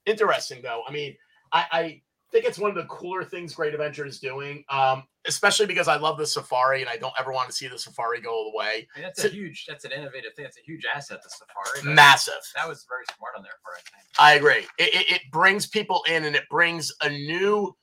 interesting 0.07 0.61
though. 0.63 0.83
I 0.89 0.93
mean, 0.93 1.17
I, 1.53 1.67
I 1.71 2.03
think 2.33 2.45
it's 2.47 2.59
one 2.59 2.71
of 2.71 2.77
the 2.77 2.85
cooler 2.87 3.23
things 3.25 3.55
Great 3.55 3.75
Adventure 3.75 4.07
is 4.07 4.19
doing, 4.19 4.65
um, 4.71 5.05
especially 5.27 5.67
because 5.67 5.87
I 5.87 5.97
love 5.97 6.19
the 6.19 6.27
Safari 6.27 6.81
and 6.81 6.91
I 6.91 6.97
don't 6.97 7.13
ever 7.21 7.31
want 7.31 7.49
to 7.49 7.55
see 7.55 7.69
the 7.69 7.79
Safari 7.79 8.21
go 8.21 8.51
away. 8.51 8.89
I 8.97 8.99
mean, 8.99 9.03
that's 9.05 9.25
a 9.25 9.29
huge, 9.29 9.67
that's 9.69 9.85
an 9.85 9.93
innovative 9.93 10.35
thing. 10.35 10.45
That's 10.45 10.57
a 10.59 10.63
huge 10.65 10.85
asset 10.93 11.23
to 11.23 11.29
Safari. 11.31 11.85
That- 11.85 11.95
Massive. 11.95 12.35
That 12.57 12.67
was 12.69 12.85
very 12.89 13.05
smart 13.17 13.35
on 13.37 13.43
their 13.45 13.53
part, 13.65 13.79
I 13.79 14.01
think. 14.01 14.09
I 14.19 14.33
agree. 14.35 14.67
It, 14.79 14.95
it, 14.95 15.13
it 15.17 15.23
brings 15.31 15.67
people 15.69 16.03
in 16.11 16.25
and 16.25 16.35
it 16.35 16.49
brings 16.51 16.93
a 17.03 17.09
new 17.11 17.77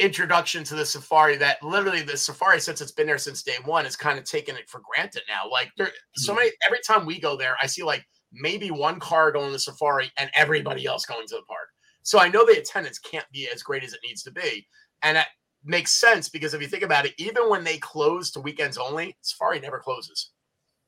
introduction 0.00 0.64
to 0.64 0.74
the 0.74 0.84
Safari 0.84 1.36
that 1.36 1.62
literally 1.62 2.02
the 2.02 2.16
Safari, 2.16 2.60
since 2.60 2.80
it's 2.80 2.92
been 2.92 3.06
there 3.06 3.18
since 3.18 3.42
day 3.42 3.56
one, 3.64 3.86
is 3.86 3.96
kind 3.96 4.18
of 4.18 4.24
taken 4.24 4.56
it 4.56 4.68
for 4.68 4.80
granted 4.80 5.22
now. 5.28 5.48
Like 5.48 5.70
there 5.76 5.90
so 6.16 6.34
many 6.34 6.50
every 6.66 6.80
time 6.86 7.06
we 7.06 7.20
go 7.20 7.36
there, 7.36 7.56
I 7.62 7.66
see 7.66 7.82
like 7.82 8.04
maybe 8.32 8.70
one 8.70 8.98
car 8.98 9.30
going 9.30 9.46
to 9.46 9.52
the 9.52 9.58
Safari 9.58 10.10
and 10.16 10.30
everybody 10.34 10.86
else 10.86 11.06
going 11.06 11.26
to 11.26 11.36
the 11.36 11.42
park. 11.42 11.68
So 12.02 12.18
I 12.18 12.28
know 12.28 12.46
the 12.46 12.58
attendance 12.58 12.98
can't 12.98 13.30
be 13.32 13.48
as 13.52 13.62
great 13.62 13.84
as 13.84 13.92
it 13.92 14.00
needs 14.04 14.22
to 14.22 14.30
be. 14.30 14.66
And 15.02 15.16
that 15.16 15.28
makes 15.64 15.92
sense 15.92 16.28
because 16.28 16.54
if 16.54 16.62
you 16.62 16.68
think 16.68 16.82
about 16.82 17.06
it, 17.06 17.14
even 17.18 17.48
when 17.50 17.64
they 17.64 17.78
close 17.78 18.30
to 18.32 18.40
weekends 18.40 18.78
only, 18.78 19.16
Safari 19.20 19.60
never 19.60 19.78
closes. 19.78 20.30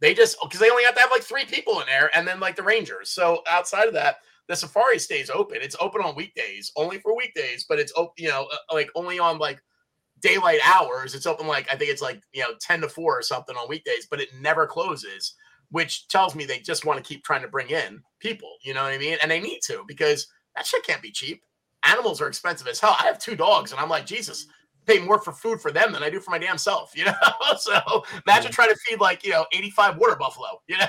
They 0.01 0.15
just 0.15 0.37
because 0.43 0.59
they 0.59 0.71
only 0.71 0.85
have 0.85 0.95
to 0.95 1.01
have 1.01 1.11
like 1.11 1.23
three 1.23 1.45
people 1.45 1.81
in 1.81 1.87
there 1.87 2.11
and 2.17 2.27
then 2.27 2.41
like 2.41 2.57
the 2.57 2.63
Rangers. 2.63 3.11
So 3.11 3.43
outside 3.49 3.87
of 3.87 3.95
that, 3.95 4.17
the 4.53 4.57
Safari 4.57 4.99
stays 4.99 5.31
open. 5.31 5.59
It's 5.63 5.77
open 5.81 6.03
on 6.03 6.15
weekdays, 6.15 6.73
only 6.77 6.99
for 6.99 7.17
weekdays, 7.17 7.65
but 7.67 7.79
it's 7.79 7.93
open, 7.97 8.13
you 8.19 8.29
know, 8.29 8.49
uh, 8.53 8.75
like 8.75 8.91
only 8.95 9.19
on 9.19 9.39
like 9.39 9.63
daylight 10.21 10.61
hours. 10.63 11.15
It's 11.15 11.27
open 11.27 11.47
like 11.47 11.67
I 11.73 11.77
think 11.77 11.91
it's 11.91 12.03
like, 12.03 12.21
you 12.35 12.43
know, 12.43 12.55
10 12.61 12.83
to 12.83 12.89
4 12.89 13.19
or 13.19 13.23
something 13.23 13.57
on 13.57 13.67
weekdays, 13.69 14.07
but 14.11 14.21
it 14.21 14.29
never 14.39 14.67
closes, 14.67 15.35
which 15.71 16.07
tells 16.09 16.35
me 16.35 16.45
they 16.45 16.59
just 16.59 16.85
want 16.85 17.03
to 17.03 17.09
keep 17.09 17.25
trying 17.25 17.41
to 17.41 17.49
bring 17.49 17.71
in 17.71 18.03
people, 18.21 18.57
you 18.63 18.75
know 18.75 18.83
what 18.83 18.93
I 18.93 18.99
mean? 18.99 19.17
And 19.23 19.31
they 19.31 19.41
need 19.41 19.61
to 19.65 19.85
because 19.89 20.27
that 20.55 20.67
shit 20.67 20.85
can't 20.85 21.01
be 21.01 21.11
cheap. 21.11 21.43
Animals 21.87 22.21
are 22.21 22.29
expensive 22.29 22.69
as 22.69 22.79
hell. 22.79 22.95
I 23.01 23.05
have 23.05 23.19
two 23.19 23.35
dogs 23.35 23.73
and 23.73 23.81
I'm 23.81 23.89
like, 23.89 24.05
Jesus, 24.05 24.49
pay 24.85 24.99
more 24.99 25.19
for 25.19 25.33
food 25.33 25.63
for 25.63 25.73
them 25.73 25.93
than 25.93 26.03
I 26.03 26.11
do 26.11 26.21
for 26.21 26.31
my 26.31 26.39
damn 26.39 26.59
self, 26.59 26.93
you 26.95 27.07
know? 27.07 27.15
so 27.57 28.05
imagine 28.27 28.53
trying 28.53 28.69
to 28.69 28.77
feed 28.87 29.01
like, 29.01 29.25
you 29.25 29.31
know, 29.31 29.47
85 29.51 29.97
water 29.97 30.17
buffalo, 30.17 30.61
you 30.69 30.77
know? 30.77 30.87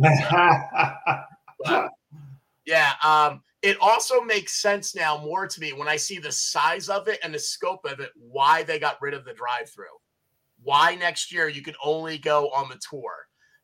But, 1.64 1.90
yeah. 2.68 2.92
Um, 3.02 3.42
it 3.62 3.78
also 3.80 4.20
makes 4.20 4.60
sense 4.60 4.94
now 4.94 5.18
more 5.18 5.48
to 5.48 5.60
me 5.60 5.72
when 5.72 5.88
I 5.88 5.96
see 5.96 6.18
the 6.18 6.30
size 6.30 6.90
of 6.90 7.08
it 7.08 7.18
and 7.24 7.34
the 7.34 7.38
scope 7.38 7.84
of 7.86 7.98
it, 7.98 8.10
why 8.14 8.62
they 8.62 8.78
got 8.78 9.00
rid 9.00 9.14
of 9.14 9.24
the 9.24 9.32
drive 9.32 9.70
through. 9.70 9.86
Why 10.62 10.94
next 10.94 11.32
year 11.32 11.48
you 11.48 11.62
can 11.62 11.74
only 11.82 12.18
go 12.18 12.50
on 12.50 12.68
the 12.68 12.78
tour. 12.88 13.14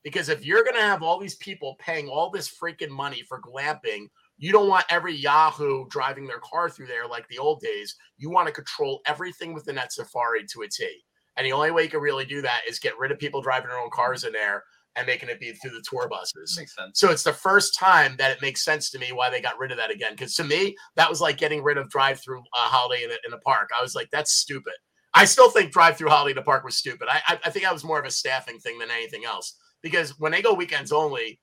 Because 0.02 0.30
if 0.30 0.44
you're 0.44 0.64
going 0.64 0.76
to 0.76 0.82
have 0.82 1.02
all 1.02 1.18
these 1.18 1.36
people 1.36 1.76
paying 1.78 2.08
all 2.08 2.30
this 2.30 2.48
freaking 2.48 2.88
money 2.88 3.22
for 3.28 3.40
glamping, 3.40 4.06
you 4.38 4.52
don't 4.52 4.68
want 4.68 4.86
every 4.88 5.14
Yahoo 5.14 5.86
driving 5.88 6.26
their 6.26 6.40
car 6.40 6.70
through 6.70 6.86
there 6.86 7.06
like 7.06 7.28
the 7.28 7.38
old 7.38 7.60
days. 7.60 7.94
You 8.16 8.30
want 8.30 8.46
to 8.48 8.54
control 8.54 9.02
everything 9.06 9.52
within 9.52 9.74
that 9.76 9.92
safari 9.92 10.44
to 10.46 10.62
a 10.62 10.68
T. 10.68 11.04
And 11.36 11.46
the 11.46 11.52
only 11.52 11.70
way 11.70 11.84
you 11.84 11.88
can 11.90 12.00
really 12.00 12.24
do 12.24 12.40
that 12.42 12.62
is 12.66 12.78
get 12.78 12.98
rid 12.98 13.12
of 13.12 13.18
people 13.18 13.42
driving 13.42 13.68
their 13.68 13.78
own 13.78 13.90
cars 13.90 14.24
in 14.24 14.32
there 14.32 14.64
and 14.96 15.06
making 15.06 15.28
it 15.28 15.40
be 15.40 15.52
through 15.52 15.72
the 15.72 15.84
tour 15.88 16.08
buses. 16.08 16.56
Makes 16.58 16.76
sense. 16.76 17.00
So 17.00 17.10
it's 17.10 17.22
the 17.22 17.32
first 17.32 17.78
time 17.78 18.14
that 18.18 18.30
it 18.30 18.42
makes 18.42 18.64
sense 18.64 18.90
to 18.90 18.98
me 18.98 19.12
why 19.12 19.28
they 19.28 19.40
got 19.40 19.58
rid 19.58 19.70
of 19.70 19.76
that 19.78 19.90
again. 19.90 20.12
Because 20.12 20.34
to 20.36 20.44
me, 20.44 20.76
that 20.96 21.10
was 21.10 21.20
like 21.20 21.36
getting 21.36 21.62
rid 21.62 21.78
of 21.78 21.90
drive-through 21.90 22.40
uh, 22.40 22.42
holiday 22.52 23.04
in 23.04 23.10
a, 23.10 23.16
in 23.26 23.32
a 23.32 23.38
park. 23.38 23.70
I 23.78 23.82
was 23.82 23.94
like, 23.94 24.08
that's 24.10 24.32
stupid. 24.32 24.74
I 25.12 25.24
still 25.24 25.50
think 25.50 25.72
drive-through 25.72 26.10
holiday 26.10 26.32
in 26.32 26.38
a 26.38 26.42
park 26.42 26.64
was 26.64 26.76
stupid. 26.76 27.08
I, 27.10 27.20
I 27.26 27.38
I 27.44 27.50
think 27.50 27.64
that 27.64 27.72
was 27.72 27.84
more 27.84 27.98
of 27.98 28.06
a 28.06 28.10
staffing 28.10 28.58
thing 28.58 28.78
than 28.78 28.90
anything 28.90 29.24
else. 29.24 29.56
Because 29.82 30.18
when 30.18 30.32
they 30.32 30.42
go 30.42 30.54
weekends 30.54 30.92
only, 30.92 31.40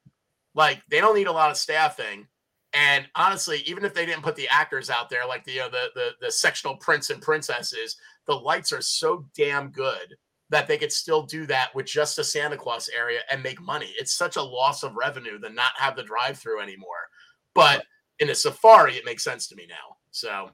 like 0.55 0.81
they 0.89 0.99
don't 0.99 1.15
need 1.15 1.27
a 1.27 1.31
lot 1.31 1.51
of 1.51 1.57
staffing. 1.57 2.27
And 2.73 3.05
honestly, 3.15 3.63
even 3.65 3.83
if 3.83 3.93
they 3.93 4.05
didn't 4.05 4.23
put 4.23 4.37
the 4.37 4.47
actors 4.47 4.89
out 4.89 5.09
there, 5.09 5.27
like 5.27 5.43
the 5.43 5.51
you 5.51 5.59
know, 5.59 5.69
the 5.69 5.89
the 5.93 6.09
the 6.21 6.31
sectional 6.31 6.77
prince 6.77 7.09
and 7.09 7.21
princesses, 7.21 7.97
the 8.27 8.35
lights 8.35 8.71
are 8.71 8.81
so 8.81 9.25
damn 9.35 9.71
good 9.71 10.15
that 10.51 10.67
they 10.67 10.77
could 10.77 10.91
still 10.91 11.23
do 11.23 11.45
that 11.47 11.73
with 11.73 11.85
just 11.85 12.19
a 12.19 12.23
Santa 12.23 12.57
Claus 12.57 12.89
area 12.95 13.21
and 13.31 13.41
make 13.41 13.61
money. 13.61 13.93
It's 13.97 14.13
such 14.13 14.35
a 14.35 14.41
loss 14.41 14.83
of 14.83 14.95
revenue 14.95 15.39
to 15.39 15.49
not 15.49 15.71
have 15.77 15.95
the 15.95 16.03
drive 16.03 16.37
through 16.37 16.61
anymore. 16.61 17.07
But 17.55 17.85
in 18.19 18.29
a 18.29 18.35
safari, 18.35 18.95
it 18.95 19.05
makes 19.05 19.23
sense 19.23 19.47
to 19.47 19.55
me 19.55 19.65
now. 19.67 19.95
So, 20.11 20.51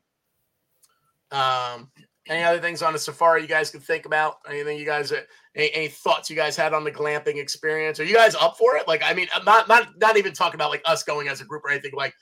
um, 1.32 1.90
any 2.30 2.44
other 2.44 2.60
things 2.60 2.84
on 2.84 2.94
the 2.94 3.00
safari 3.00 3.42
you 3.42 3.48
guys 3.48 3.72
could 3.72 3.84
think 3.84 4.06
about? 4.06 4.36
Anything 4.48 4.78
you 4.78 4.86
guys, 4.86 5.12
any, 5.56 5.72
any 5.74 5.88
thoughts 5.88 6.30
you 6.30 6.36
guys 6.36 6.56
had 6.56 6.74
on 6.74 6.84
the 6.84 6.92
glamping 6.92 7.38
experience? 7.38 8.00
Are 8.00 8.04
you 8.04 8.16
guys 8.16 8.36
up 8.36 8.56
for 8.58 8.76
it? 8.78 8.88
Like, 8.88 9.02
I 9.04 9.14
mean, 9.14 9.28
I'm 9.34 9.46
not 9.46 9.68
not 9.68 9.90
not 10.00 10.18
even 10.18 10.34
talking 10.34 10.56
about 10.56 10.70
like 10.70 10.84
us 10.86 11.04
going 11.04 11.28
as 11.28 11.42
a 11.42 11.46
group 11.46 11.64
or 11.66 11.72
anything. 11.72 11.92
Like, 11.96 12.14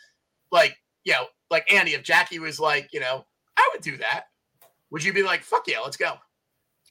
like 0.51 0.78
you 1.03 1.13
know, 1.13 1.26
like 1.51 1.71
Andy, 1.71 1.93
if 1.93 2.03
Jackie 2.03 2.39
was 2.39 2.59
like, 2.59 2.89
you 2.93 3.01
know, 3.01 3.26
I 3.57 3.69
would 3.73 3.82
do 3.82 3.97
that. 3.97 4.26
Would 4.91 5.03
you 5.03 5.11
be 5.11 5.23
like, 5.23 5.43
fuck 5.43 5.67
yeah, 5.67 5.80
let's 5.80 5.97
go? 5.97 6.13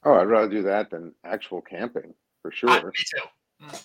Oh, 0.05 0.13
I'd 0.13 0.23
rather 0.27 0.49
do 0.49 0.61
that 0.63 0.89
than 0.91 1.13
actual 1.23 1.61
camping 1.61 2.13
for 2.41 2.51
sure. 2.51 2.69
I- 2.69 2.83
me 2.83 2.91
too. 2.91 3.27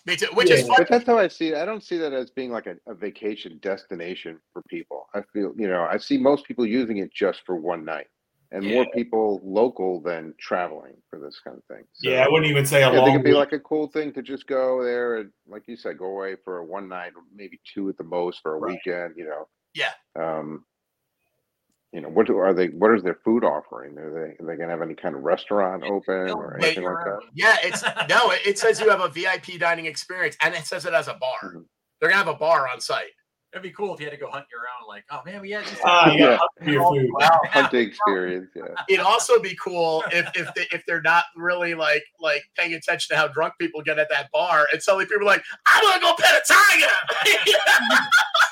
Me 0.05 0.17
too. 0.17 0.27
Which 0.35 0.51
is 0.51 0.67
fun. 0.67 0.77
But 0.79 0.89
that's 0.89 1.07
how 1.07 1.17
I 1.19 1.29
see 1.29 1.49
it. 1.49 1.55
I 1.57 1.65
don't 1.65 1.83
see 1.83 1.97
that 1.99 2.13
as 2.13 2.29
being 2.31 2.51
like 2.51 2.67
a, 2.67 2.77
a 2.87 2.95
vacation 2.95 3.59
destination 3.63 4.39
for 4.53 4.63
people. 4.69 5.07
I 5.15 5.23
feel, 5.33 5.53
you 5.57 5.69
know, 5.69 5.87
I 5.89 5.97
see 5.97 6.19
most 6.19 6.45
people 6.45 6.67
using 6.67 6.99
it 6.99 7.13
just 7.15 7.43
for 7.47 7.55
one 7.57 7.85
night 7.85 8.09
and 8.51 8.65
more 8.67 8.85
people 8.93 9.41
local 9.45 10.01
than 10.01 10.35
traveling 10.41 10.95
for 11.09 11.21
this 11.21 11.39
kind 11.43 11.57
of 11.57 11.65
thing. 11.75 11.85
So, 11.93 12.11
yeah, 12.11 12.25
I 12.25 12.29
wouldn't 12.29 12.51
even 12.51 12.67
say 12.67 12.83
a 12.83 12.93
yeah, 12.93 13.01
I 13.01 13.05
think 13.05 13.15
it'd 13.15 13.23
be 13.25 13.31
week. 13.31 13.39
like 13.39 13.53
a 13.53 13.61
cool 13.61 13.87
thing 13.87 14.13
to 14.15 14.23
just 14.23 14.49
go 14.49 14.83
there 14.83 15.19
and, 15.19 15.31
like 15.47 15.63
you 15.69 15.77
said, 15.77 15.99
go 15.99 16.07
away 16.07 16.35
for 16.45 16.59
a 16.59 16.65
one 16.67 16.89
night 16.89 17.13
or 17.15 17.23
maybe 17.35 17.61
two 17.73 17.89
at 17.89 17.97
the 17.97 18.03
most 18.05 18.41
for 18.43 18.57
a 18.57 18.59
Right. 18.59 18.73
weekend, 18.85 19.15
you 19.17 19.25
know. 19.27 19.47
Yeah. 19.73 19.93
Um, 20.19 20.65
you 21.93 22.01
know, 22.01 22.09
what 22.09 22.27
do, 22.27 22.39
are 22.39 22.55
they, 22.55 22.69
what 22.69 22.95
is 22.95 23.03
their 23.03 23.19
food 23.25 23.45
offering? 23.45 23.99
Are 23.99 24.13
they, 24.13 24.43
are 24.43 24.47
they 24.47 24.57
going 24.57 24.69
to 24.69 24.75
have 24.75 24.83
any 24.83 24.95
kind 24.95 25.15
of 25.17 25.23
restaurant 25.23 25.83
open 25.85 26.27
They'll 26.27 26.37
or 26.39 26.57
anything 26.57 26.85
like 26.85 27.05
that? 27.05 27.21
Yeah, 27.35 27.57
it's 27.65 27.83
no, 28.09 28.31
it, 28.31 28.41
it 28.47 28.59
says 28.59 28.81
you 28.81 28.89
have 28.91 29.01
a 29.01 29.09
VIP 29.09 29.59
dining 29.59 29.87
experience, 29.87 30.37
and 30.43 30.55
it 30.55 30.65
says 30.67 30.87
it 30.87 30.93
has 30.93 31.09
a 31.09 31.15
bar. 31.15 31.39
Mhm. 31.55 31.65
They're 32.01 32.11
gonna 32.11 32.23
have 32.25 32.35
a 32.35 32.39
bar 32.39 32.69
on 32.69 32.81
site. 32.81 33.11
It'd 33.53 33.65
be 33.65 33.73
cool 33.73 33.93
if 33.93 33.99
you 33.99 34.07
had 34.07 34.13
to 34.13 34.17
go 34.17 34.31
hunt 34.31 34.47
your 34.53 34.61
own. 34.61 34.87
Like, 34.87 35.05
oh 35.11 35.23
man, 35.27 35.41
we 35.41 35.51
had 35.51 35.65
this. 35.65 35.81
Ah, 35.85 36.13
Yeah. 36.13 36.17
yeah, 36.31 36.39
for 36.63 36.71
your 36.71 36.89
food. 36.89 37.09
Wow. 37.13 37.41
Hunting 37.47 37.89
experience, 37.89 38.49
yeah. 38.55 38.63
It'd 38.89 39.05
also 39.05 39.41
be 39.41 39.57
cool 39.63 40.05
if 40.13 40.31
if 40.37 40.55
they, 40.55 40.67
if 40.73 40.85
they're 40.87 41.03
not 41.03 41.25
really 41.35 41.75
like 41.75 42.05
like 42.21 42.45
paying 42.57 42.75
attention 42.75 43.15
to 43.15 43.21
how 43.21 43.27
drunk 43.27 43.55
people 43.61 43.83
get 43.83 43.99
at 43.99 44.09
that 44.11 44.31
bar, 44.33 44.69
and 44.73 44.81
suddenly 44.81 45.07
people 45.07 45.23
are 45.23 45.25
like, 45.25 45.43
"I'm 45.67 45.83
gonna 45.83 46.01
go 46.01 46.15
pet 46.17 46.41
a 46.41 46.53
tiger." 46.53 47.57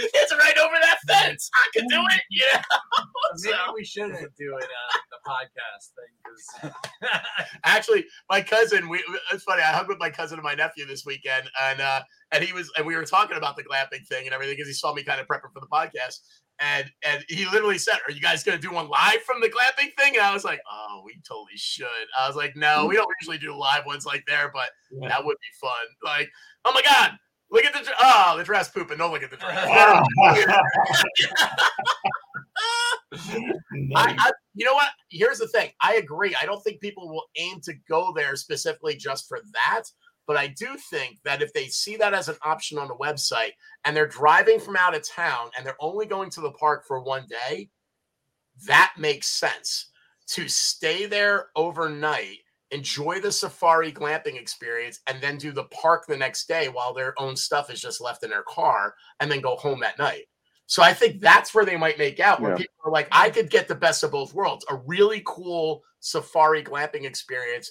it's 0.14 0.32
right 0.36 0.58
over 0.58 0.74
that 0.80 0.98
fence. 1.06 1.50
I 1.54 1.78
can 1.78 1.86
do 1.88 2.00
it. 2.14 2.22
Yeah. 2.30 2.62
Maybe 3.42 3.54
So- 3.56 3.74
we 3.74 3.84
shouldn't 3.84 4.36
do 4.36 4.56
it 4.56 4.64
on 4.64 5.00
the 5.10 5.18
podcast 5.26 5.90
thing 5.94 6.70
'cause- 6.70 7.20
Actually, 7.64 8.06
my 8.30 8.40
cousin, 8.40 8.88
we 8.88 9.02
it's 9.32 9.44
funny. 9.44 9.62
I 9.62 9.72
hung 9.72 9.86
with 9.88 9.98
my 9.98 10.10
cousin 10.10 10.38
and 10.38 10.44
my 10.44 10.54
nephew 10.54 10.86
this 10.86 11.04
weekend, 11.04 11.50
and 11.62 11.80
uh, 11.80 12.00
and 12.32 12.42
he 12.44 12.52
was, 12.52 12.70
and 12.76 12.86
we 12.86 12.96
were 12.96 13.04
talking 13.04 13.36
about 13.36 13.56
the 13.56 13.64
glamping 13.64 14.06
thing 14.06 14.26
and 14.26 14.34
everything 14.34 14.54
because 14.56 14.68
he 14.68 14.74
saw 14.74 14.92
me 14.94 15.02
kind 15.02 15.20
of 15.20 15.26
prepping 15.26 15.52
for 15.52 15.60
the 15.60 15.66
podcast, 15.66 16.20
and 16.60 16.90
and 17.04 17.24
he 17.28 17.44
literally 17.46 17.78
said, 17.78 17.96
"Are 18.06 18.12
you 18.12 18.20
guys 18.20 18.42
gonna 18.44 18.58
do 18.58 18.70
one 18.72 18.88
live 18.88 19.22
from 19.26 19.40
the 19.40 19.48
glamping 19.48 19.90
thing?" 19.98 20.14
And 20.16 20.22
I 20.24 20.32
was 20.32 20.44
like, 20.44 20.60
"Oh, 20.70 21.02
we 21.04 21.20
totally 21.26 21.56
should." 21.56 21.86
I 22.18 22.26
was 22.26 22.36
like, 22.36 22.54
"No, 22.56 22.86
we 22.86 22.94
don't 22.96 23.08
usually 23.20 23.38
do 23.38 23.54
live 23.56 23.84
ones 23.86 24.06
like 24.06 24.24
there, 24.26 24.50
but 24.54 24.70
Yeah. 24.90 25.08
that 25.08 25.24
would 25.24 25.36
be 25.40 25.58
fun." 25.60 25.86
Like, 26.04 26.30
oh 26.64 26.72
my 26.72 26.82
god, 26.82 27.12
look 27.50 27.64
at 27.64 27.72
the 27.72 27.80
dr- 27.80 27.96
oh 28.00 28.34
the 28.38 28.44
dress 28.44 28.70
pooping. 28.70 28.98
Don't 28.98 29.12
look 29.12 29.22
at 29.22 29.30
the 29.30 29.36
dress. 29.36 29.66
I, 33.94 34.14
I, 34.18 34.32
you 34.54 34.64
know 34.64 34.74
what? 34.74 34.88
Here's 35.10 35.38
the 35.38 35.48
thing. 35.48 35.70
I 35.80 35.94
agree. 35.96 36.34
I 36.40 36.46
don't 36.46 36.62
think 36.62 36.80
people 36.80 37.08
will 37.08 37.24
aim 37.36 37.60
to 37.62 37.74
go 37.88 38.12
there 38.14 38.36
specifically 38.36 38.96
just 38.96 39.28
for 39.28 39.40
that. 39.54 39.84
But 40.26 40.36
I 40.36 40.48
do 40.48 40.76
think 40.90 41.18
that 41.24 41.40
if 41.40 41.52
they 41.52 41.66
see 41.66 41.96
that 41.96 42.12
as 42.12 42.28
an 42.28 42.36
option 42.42 42.78
on 42.78 42.88
the 42.88 42.96
website 42.96 43.52
and 43.84 43.96
they're 43.96 44.08
driving 44.08 44.58
from 44.58 44.76
out 44.76 44.96
of 44.96 45.08
town 45.08 45.50
and 45.56 45.64
they're 45.64 45.76
only 45.80 46.04
going 46.06 46.30
to 46.30 46.40
the 46.40 46.50
park 46.52 46.84
for 46.84 47.00
one 47.00 47.26
day, 47.28 47.70
that 48.66 48.94
makes 48.98 49.28
sense 49.28 49.90
to 50.28 50.48
stay 50.48 51.06
there 51.06 51.50
overnight, 51.54 52.38
enjoy 52.76 53.20
the 53.20 53.32
safari 53.32 53.92
glamping 53.92 54.38
experience, 54.40 55.00
and 55.06 55.20
then 55.22 55.38
do 55.38 55.52
the 55.52 55.64
park 55.64 56.06
the 56.06 56.16
next 56.16 56.46
day 56.48 56.68
while 56.68 56.92
their 56.94 57.14
own 57.18 57.36
stuff 57.36 57.70
is 57.70 57.80
just 57.80 58.00
left 58.00 58.22
in 58.24 58.30
their 58.30 58.44
car 58.44 58.94
and 59.20 59.30
then 59.30 59.40
go 59.40 59.56
home 59.56 59.82
at 59.82 59.98
night. 59.98 60.24
So 60.66 60.82
I 60.82 60.92
think 60.92 61.20
that's 61.20 61.54
where 61.54 61.64
they 61.64 61.76
might 61.76 61.98
make 61.98 62.18
out, 62.20 62.42
where 62.42 62.50
Yeah. 62.50 62.56
people 62.58 62.74
are 62.84 62.90
like, 62.92 63.08
I 63.12 63.30
could 63.30 63.50
get 63.50 63.68
the 63.68 63.74
best 63.74 64.02
of 64.02 64.10
both 64.10 64.34
worlds 64.34 64.64
a 64.68 64.76
really 64.76 65.22
cool 65.24 65.82
safari 66.00 66.62
glamping 66.62 67.04
experience 67.04 67.70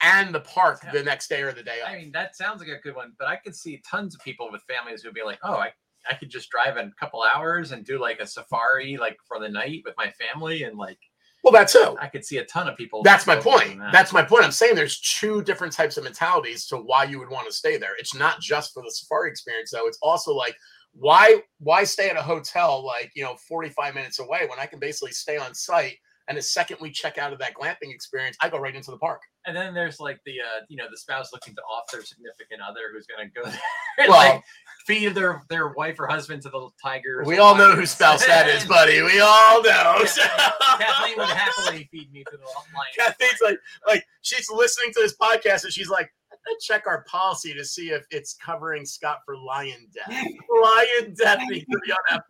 and 0.00 0.34
the 0.34 0.40
park 0.40 0.80
the 0.92 1.02
next 1.02 1.28
day 1.28 1.42
or 1.42 1.52
the 1.52 1.62
day 1.62 1.80
I 1.84 1.94
of. 1.94 1.98
mean, 1.98 2.12
that 2.12 2.36
sounds 2.36 2.60
like 2.60 2.68
a 2.68 2.80
good 2.80 2.94
one, 2.94 3.12
but 3.18 3.28
I 3.28 3.36
could 3.36 3.56
see 3.56 3.82
tons 3.88 4.14
of 4.14 4.20
people 4.22 4.50
with 4.50 4.62
families 4.62 5.02
who'd 5.02 5.14
be 5.14 5.22
like, 5.24 5.38
"Oh, 5.42 5.54
I, 5.54 5.72
I 6.10 6.14
could 6.14 6.30
just 6.30 6.50
drive 6.50 6.76
in 6.76 6.88
a 6.88 7.00
couple 7.00 7.22
hours 7.22 7.72
and 7.72 7.84
do 7.84 7.98
like 7.98 8.20
a 8.20 8.26
safari, 8.26 8.96
like 8.96 9.16
for 9.26 9.38
the 9.40 9.48
night 9.48 9.82
with 9.84 9.94
my 9.96 10.10
family, 10.12 10.62
and 10.64 10.76
like 10.78 10.98
Well, 11.46 11.52
that's 11.52 11.76
it. 11.76 11.94
I 12.00 12.08
could 12.08 12.24
see 12.24 12.38
a 12.38 12.44
ton 12.46 12.68
of 12.68 12.76
people." 12.76 13.02
That's 13.04 13.24
my 13.26 13.36
point. 13.36 13.78
that. 13.78 13.92
That's 13.92 14.12
my 14.12 14.22
point. 14.22 14.44
I'm 14.44 14.50
saying 14.50 14.74
there's 14.74 15.00
two 15.00 15.42
different 15.42 15.72
types 15.72 15.96
of 15.96 16.02
mentalities 16.02 16.66
to 16.66 16.76
why 16.76 17.04
you 17.04 17.20
would 17.20 17.30
want 17.30 17.46
to 17.46 17.52
stay 17.52 17.76
there. 17.76 17.92
It's 17.98 18.14
not 18.16 18.40
just 18.40 18.74
for 18.74 18.82
the 18.82 18.90
safari 18.90 19.30
experience, 19.30 19.70
though. 19.70 19.86
It's 19.86 19.98
also 20.02 20.34
like 20.34 20.56
why 20.92 21.42
why 21.60 21.84
stay 21.84 22.10
at 22.10 22.16
a 22.16 22.22
hotel 22.22 22.84
like 22.84 23.12
you 23.14 23.22
know 23.22 23.36
45 23.48 23.94
minutes 23.94 24.18
away 24.18 24.46
when 24.50 24.58
I 24.58 24.66
can 24.66 24.80
basically 24.80 25.12
stay 25.12 25.36
on 25.36 25.54
site. 25.54 25.96
And 26.28 26.36
the 26.36 26.42
second 26.42 26.78
we 26.80 26.90
check 26.90 27.18
out 27.18 27.32
of 27.32 27.38
that 27.38 27.54
glamping 27.54 27.94
experience, 27.94 28.36
I 28.42 28.48
go 28.48 28.58
right 28.58 28.74
into 28.74 28.90
the 28.90 28.98
park. 28.98 29.22
And 29.46 29.56
then 29.56 29.72
there's 29.74 30.00
like 30.00 30.18
the 30.26 30.40
uh, 30.40 30.64
you 30.68 30.76
know 30.76 30.86
the 30.90 30.96
spouse 30.96 31.32
looking 31.32 31.54
to 31.54 31.60
off 31.62 31.84
their 31.92 32.02
significant 32.02 32.60
other 32.68 32.80
who's 32.92 33.06
going 33.06 33.30
to 33.30 33.40
go 33.40 33.44
there 33.96 34.08
Well- 34.08 34.34
like 34.34 34.42
feed 34.86 35.14
their 35.14 35.42
their 35.48 35.68
wife 35.68 35.98
or 35.98 36.06
husband 36.06 36.42
to 36.42 36.48
the 36.48 36.68
tigers. 36.82 37.26
We 37.26 37.38
or 37.38 37.42
all 37.42 37.54
know 37.54 37.64
lions. 37.64 37.80
whose 37.80 37.90
spouse 37.90 38.24
that 38.26 38.48
is, 38.48 38.64
buddy. 38.68 39.02
We 39.02 39.20
all 39.20 39.62
know. 39.62 40.04
Yeah, 40.16 40.52
Kathleen 40.78 41.18
would 41.18 41.28
happily 41.28 41.88
feed 41.90 42.12
me 42.12 42.24
to 42.24 42.36
the 42.36 42.44
lions. 42.44 42.96
Kathleen's 42.96 43.40
like, 43.42 43.58
like 43.86 44.04
she's 44.22 44.48
listening 44.50 44.92
to 44.94 45.00
this 45.00 45.16
podcast 45.16 45.64
and 45.64 45.72
she's 45.72 45.88
like, 45.88 46.10
I 46.32 46.36
gotta 46.46 46.58
check 46.60 46.86
our 46.86 47.04
policy 47.04 47.52
to 47.54 47.64
see 47.64 47.90
if 47.90 48.06
it's 48.10 48.34
covering 48.34 48.86
Scott 48.86 49.18
for 49.24 49.36
lion 49.36 49.88
death. 49.92 50.08
lion 50.62 51.14
death 51.14 51.40
needs 51.48 51.66
to 51.66 51.80
be 51.84 51.92
on 51.92 51.98
that 52.10 52.22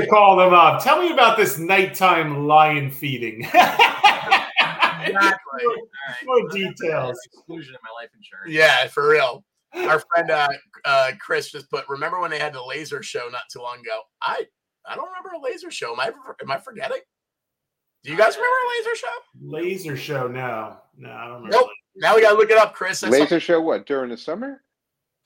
to 0.00 0.06
call 0.08 0.36
them 0.36 0.52
up. 0.52 0.82
Tell 0.82 1.00
me 1.00 1.12
about 1.12 1.36
this 1.36 1.58
nighttime 1.58 2.46
lion 2.46 2.90
feeding. 2.90 3.46
Exactly. 5.02 5.64
More 6.26 6.36
well, 6.36 6.44
that's 6.44 6.54
an 6.54 6.74
details. 6.74 7.18
Exclusion 7.32 7.74
in 7.74 7.80
my 7.82 8.02
life 8.02 8.10
insurance. 8.14 8.52
Yeah, 8.52 8.86
for 8.88 9.08
real. 9.08 9.44
Our 9.74 10.02
friend 10.14 10.30
uh, 10.30 10.48
uh, 10.84 11.12
Chris 11.20 11.50
just 11.50 11.70
put. 11.70 11.88
Remember 11.88 12.20
when 12.20 12.30
they 12.30 12.38
had 12.38 12.52
the 12.52 12.62
laser 12.62 13.02
show 13.02 13.28
not 13.30 13.42
too 13.52 13.60
long 13.60 13.78
ago? 13.80 14.00
I 14.22 14.44
I 14.86 14.94
don't 14.96 15.08
remember 15.08 15.30
a 15.36 15.40
laser 15.40 15.70
show. 15.70 15.92
Am 15.92 16.00
I 16.00 16.06
am 16.42 16.50
I 16.50 16.58
forgetting? 16.58 16.98
Do 18.02 18.10
you 18.10 18.16
guys 18.16 18.34
remember 18.36 18.56
a 18.56 18.78
laser 18.78 18.96
show? 18.96 19.06
Laser 19.40 19.96
show? 19.96 20.26
No, 20.26 20.78
no, 20.96 21.10
I 21.10 21.24
don't 21.26 21.34
remember. 21.42 21.56
Nope. 21.56 21.68
Now 21.96 22.16
we 22.16 22.22
gotta 22.22 22.36
look 22.36 22.50
it 22.50 22.56
up, 22.58 22.74
Chris. 22.74 23.00
That's 23.00 23.12
Laser 23.12 23.38
show 23.40 23.60
what 23.60 23.84
during 23.86 24.10
the 24.10 24.16
summer? 24.16 24.62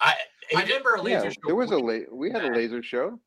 I, 0.01 0.15
I 0.57 0.63
remember 0.63 0.95
a 0.97 1.03
laser 1.03 1.25
Yeah, 1.27 1.31
show. 1.31 1.41
there 1.47 1.55
was 1.55 1.71
a 1.71 1.79
way 1.79 2.01
la- 2.11 2.17
we 2.17 2.31
had 2.31 2.45
a 2.45 2.49
laser 2.55 2.83
show. 2.83 3.19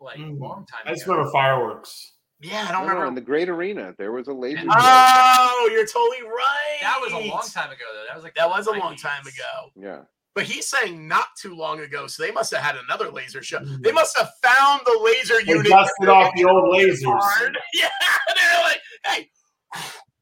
like 0.00 0.18
Mm. 0.18 0.38
long 0.38 0.64
time. 0.66 0.82
I 0.86 0.90
just 0.90 1.02
ago. 1.02 1.12
remember 1.14 1.32
fireworks. 1.32 2.14
Yeah, 2.40 2.66
I 2.68 2.72
don't 2.72 2.82
no, 2.82 2.88
remember. 2.88 3.06
in 3.06 3.14
the 3.14 3.20
Great 3.20 3.48
Arena. 3.48 3.94
There 3.98 4.12
was 4.12 4.28
a 4.28 4.32
laser 4.32 4.62
show. 4.62 4.68
Oh, 4.70 5.68
you're 5.72 5.86
totally 5.86 6.22
right. 6.22 6.78
That 6.82 6.98
was 7.00 7.12
a 7.12 7.18
long 7.18 7.42
time 7.52 7.70
ago, 7.70 7.84
though. 7.94 8.04
That 8.08 8.14
was 8.14 8.24
like 8.24 8.34
That 8.34 8.44
the 8.44 8.48
was 8.50 8.66
a 8.66 8.72
long 8.72 8.96
time 8.96 9.22
ago. 9.22 9.70
Yeah. 9.76 10.00
But 10.34 10.44
he's 10.44 10.68
saying 10.68 11.08
not 11.08 11.26
too 11.40 11.56
long 11.56 11.80
ago, 11.80 12.06
so 12.06 12.22
they 12.22 12.30
must 12.30 12.52
have 12.54 12.62
had 12.62 12.76
another 12.76 13.10
laser 13.10 13.42
show. 13.42 13.58
Mhm. 13.58 13.82
They 13.82 13.90
must 13.90 14.16
have 14.16 14.30
found 14.40 14.82
the 14.86 14.96
laser 15.02 15.34
They 15.44 15.52
unit. 15.52 15.66
dusted 15.68 16.08
off 16.08 16.32
the 16.36 16.44
old 16.44 16.72
lasers. 16.72 17.02
Hard. 17.04 17.58
Yeah, 17.74 17.88
they're 18.36 18.62
like, 18.62 18.80
hey, 19.06 19.30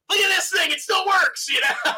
look 0.09 0.19
at 0.19 0.29
this 0.37 0.51
thing. 0.51 0.71
It 0.71 0.81
still 0.81 1.05
works, 1.07 1.49
you 1.51 1.61
know. 1.61 1.93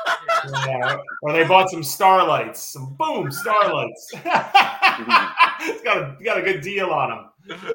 Yeah. 0.66 0.96
Or 1.22 1.32
they 1.32 1.44
bought 1.44 1.70
some 1.70 1.84
starlights. 1.84 2.72
Some 2.72 2.96
boom 2.98 3.30
starlights. 3.30 4.10
it's 4.14 5.82
got 5.82 5.98
a 5.98 6.16
got 6.24 6.38
a 6.38 6.42
good 6.42 6.60
deal 6.60 6.90
on 6.90 7.10
them. 7.48 7.72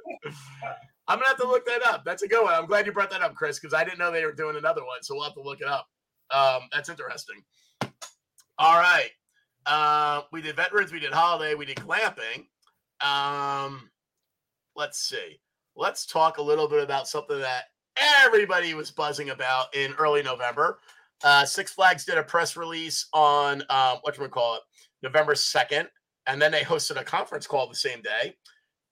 I'm 1.14 1.20
gonna 1.20 1.28
have 1.28 1.38
to 1.38 1.48
look 1.48 1.64
that 1.68 1.86
up. 1.86 2.04
That's 2.04 2.24
a 2.24 2.28
good 2.28 2.44
one. 2.44 2.56
I'm 2.56 2.66
glad 2.66 2.88
you 2.88 2.92
brought 2.92 3.12
that 3.12 3.22
up, 3.22 3.36
Chris, 3.36 3.60
because 3.60 3.72
I 3.72 3.84
didn't 3.84 4.00
know 4.00 4.12
they 4.12 4.26
were 4.26 4.34
doing 4.34 4.56
another 4.56 4.84
one. 4.84 5.04
So 5.04 5.14
we'll 5.14 5.26
have 5.26 5.36
to 5.36 5.44
look 5.44 5.62
it 5.62 5.68
up. 5.68 5.88
Um, 6.32 6.62
that's 6.72 6.90
interesting. 6.90 7.44
All 8.58 8.80
right. 8.80 9.12
Uh, 9.68 10.22
we 10.32 10.42
did 10.42 10.56
veterans, 10.56 10.92
we 10.92 11.00
did 11.00 11.14
holiday, 11.14 11.54
we 11.54 11.66
did 11.66 11.78
glamping. 11.78 12.48
Um, 13.00 13.92
let's 14.76 15.08
see. 15.08 15.40
Let's 15.76 16.08
talk 16.08 16.40
a 16.40 16.42
little 16.42 16.68
bit 16.68 16.84
about 16.84 17.08
something 17.08 17.38
that 17.38 17.66
everybody 18.24 18.74
was 18.74 18.90
buzzing 18.90 19.30
about 19.30 19.76
in 19.76 19.94
early 20.00 20.24
November. 20.24 20.80
Uh, 21.24 21.46
Six 21.46 21.74
Flags 21.74 22.06
did 22.06 22.18
a 22.18 22.24
press 22.24 22.58
release 22.58 23.06
on 23.14 23.62
um, 23.70 24.00
what 24.02 24.18
we 24.18 24.28
call 24.30 24.56
it, 24.56 24.62
November 25.04 25.36
second, 25.36 25.90
and 26.26 26.42
then 26.42 26.52
they 26.52 26.62
hosted 26.62 27.00
a 27.00 27.04
conference 27.04 27.46
call 27.46 27.70
the 27.70 27.76
same 27.76 28.02
day. 28.02 28.36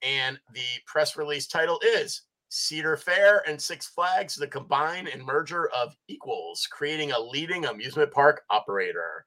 And 0.02 0.38
the 0.52 0.60
press 0.86 1.16
release 1.16 1.46
title 1.46 1.80
is 1.84 2.22
Cedar 2.48 2.96
Fair 2.96 3.42
and 3.48 3.60
Six 3.60 3.86
Flags, 3.86 4.34
the 4.34 4.46
combine 4.46 5.08
and 5.08 5.24
merger 5.24 5.70
of 5.70 5.96
equals, 6.08 6.68
creating 6.70 7.12
a 7.12 7.18
leading 7.18 7.64
amusement 7.64 8.10
park 8.10 8.42
operator. 8.50 9.24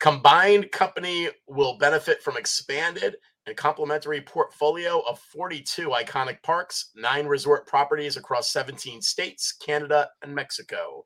Combined 0.00 0.72
company 0.72 1.28
will 1.46 1.78
benefit 1.78 2.22
from 2.22 2.36
expanded 2.36 3.16
and 3.46 3.56
complementary 3.56 4.20
portfolio 4.20 5.00
of 5.00 5.18
42 5.18 5.90
iconic 5.90 6.42
parks, 6.42 6.90
nine 6.96 7.26
resort 7.26 7.66
properties 7.66 8.16
across 8.16 8.50
17 8.50 9.02
states, 9.02 9.52
Canada, 9.52 10.08
and 10.22 10.34
Mexico. 10.34 11.04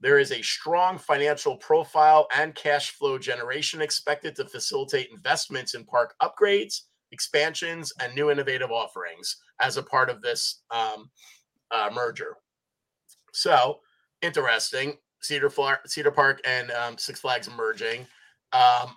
There 0.00 0.18
is 0.18 0.32
a 0.32 0.42
strong 0.42 0.98
financial 0.98 1.56
profile 1.56 2.26
and 2.36 2.54
cash 2.54 2.90
flow 2.90 3.18
generation 3.18 3.80
expected 3.80 4.36
to 4.36 4.44
facilitate 4.44 5.10
investments 5.10 5.74
in 5.74 5.84
park 5.84 6.14
upgrades, 6.20 6.82
expansions, 7.12 7.92
and 8.00 8.14
new 8.14 8.30
innovative 8.30 8.70
offerings 8.70 9.36
as 9.60 9.76
a 9.76 9.82
part 9.82 10.10
of 10.10 10.22
this 10.22 10.62
um, 10.70 11.10
uh, 11.70 11.90
merger. 11.92 12.36
So 13.32 13.80
interesting. 14.22 14.94
Cedar, 15.20 15.50
Cedar 15.86 16.10
Park 16.10 16.40
and 16.44 16.70
um, 16.72 16.98
Six 16.98 17.20
Flags 17.20 17.48
merging. 17.56 18.06
Um, 18.52 18.96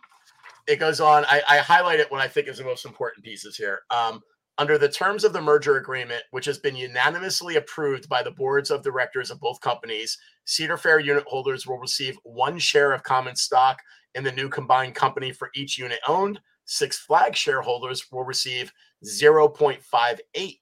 it 0.68 0.80
goes 0.80 1.00
on. 1.00 1.26
I, 1.26 1.42
I 1.48 1.96
it 1.96 2.12
what 2.12 2.22
I 2.22 2.28
think 2.28 2.48
is 2.48 2.58
the 2.58 2.64
most 2.64 2.86
important 2.86 3.24
pieces 3.24 3.56
here. 3.56 3.82
Um, 3.92 4.22
under 4.58 4.78
the 4.78 4.90
terms 4.90 5.24
of 5.24 5.34
the 5.34 5.42
merger 5.42 5.78
agreement, 5.78 6.24
which 6.32 6.46
has 6.46 6.58
been 6.58 6.76
unanimously 6.76 7.58
approved 7.58 8.08
by 8.08 8.24
the 8.24 8.32
boards 8.32 8.72
of 8.72 8.84
directors 8.84 9.30
of 9.30 9.40
both 9.40 9.60
companies, 9.60 10.18
Cedar 10.46 10.78
Fair 10.78 11.00
unit 11.00 11.26
holders 11.28 11.68
will 11.68 11.78
receive 11.78 12.18
one 12.24 12.58
share 12.58 12.94
of 12.94 13.04
common 13.04 13.36
stock 13.36 13.78
in 14.16 14.24
the 14.24 14.32
new 14.32 14.48
combined 14.48 14.96
company 14.96 15.32
for 15.32 15.50
each 15.56 15.78
unit 15.78 16.00
owned. 16.08 16.40
Six 16.66 16.98
Flags 16.98 17.38
shareholders 17.38 18.12
will 18.12 18.24
receive 18.24 18.74
0.58 19.04 20.58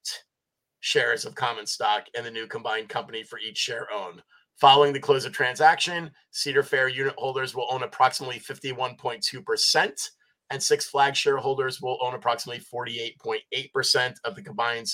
shares 0.82 1.26
of 1.26 1.34
common 1.36 1.66
stock 1.66 2.08
in 2.14 2.24
the 2.26 2.32
new 2.32 2.46
combined 2.46 2.90
company 2.90 3.24
for 3.24 3.40
each 3.40 3.58
share 3.58 3.88
owned. 3.92 4.22
Following 4.60 4.94
the 4.94 5.00
close 5.00 5.26
of 5.26 5.32
transaction, 5.32 6.12
Cedar 6.32 6.62
Fair 6.62 6.88
unit 6.88 7.16
holders 7.18 7.56
will 7.56 7.68
own 7.72 7.84
approximately 7.84 8.40
51.2%, 8.40 10.10
and 10.52 10.62
Six 10.62 10.86
Flags 10.90 11.18
shareholders 11.18 11.82
will 11.82 11.98
own 12.02 12.14
approximately 12.14 12.64
48.8% 12.64 14.16
of 14.26 14.36
the 14.36 14.44
combined, 14.44 14.94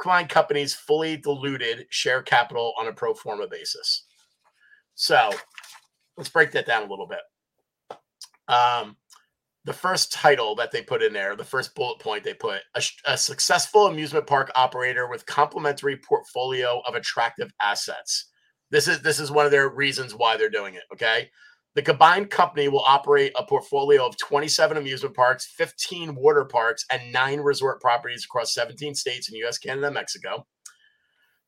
combined 0.00 0.28
company's 0.28 0.74
fully 0.74 1.16
diluted 1.16 1.86
share 1.90 2.22
capital 2.22 2.72
on 2.78 2.86
a 2.86 2.92
pro 2.92 3.12
forma 3.12 3.46
basis. 3.48 4.04
So 4.94 5.30
let's 6.16 6.30
break 6.30 6.52
that 6.52 6.66
down 6.66 6.84
a 6.84 6.90
little 6.90 7.06
bit. 7.08 7.20
Um, 8.48 8.96
the 9.66 9.72
first 9.72 10.12
title 10.12 10.54
that 10.54 10.70
they 10.70 10.80
put 10.80 11.02
in 11.02 11.12
there, 11.12 11.34
the 11.34 11.44
first 11.44 11.74
bullet 11.74 11.98
point 11.98 12.22
they 12.22 12.34
put 12.34 12.60
a, 12.76 12.82
a 13.04 13.18
successful 13.18 13.88
amusement 13.88 14.26
park 14.26 14.50
operator 14.54 15.08
with 15.08 15.26
complementary 15.26 15.96
portfolio 15.96 16.80
of 16.86 16.94
attractive 16.94 17.50
assets. 17.60 18.30
This 18.70 18.86
is 18.86 19.02
this 19.02 19.18
is 19.18 19.32
one 19.32 19.44
of 19.44 19.50
their 19.50 19.68
reasons 19.68 20.14
why 20.14 20.36
they're 20.36 20.48
doing 20.48 20.74
it. 20.74 20.84
Okay. 20.92 21.28
The 21.74 21.82
combined 21.82 22.30
company 22.30 22.68
will 22.68 22.84
operate 22.86 23.32
a 23.36 23.44
portfolio 23.44 24.06
of 24.06 24.16
27 24.16 24.78
amusement 24.78 25.14
parks, 25.14 25.52
15 25.58 26.14
water 26.14 26.46
parks, 26.46 26.86
and 26.90 27.12
nine 27.12 27.40
resort 27.40 27.82
properties 27.82 28.24
across 28.24 28.54
17 28.54 28.94
states 28.94 29.28
in 29.28 29.36
US, 29.44 29.58
Canada, 29.58 29.88
and 29.88 29.94
Mexico. 29.94 30.46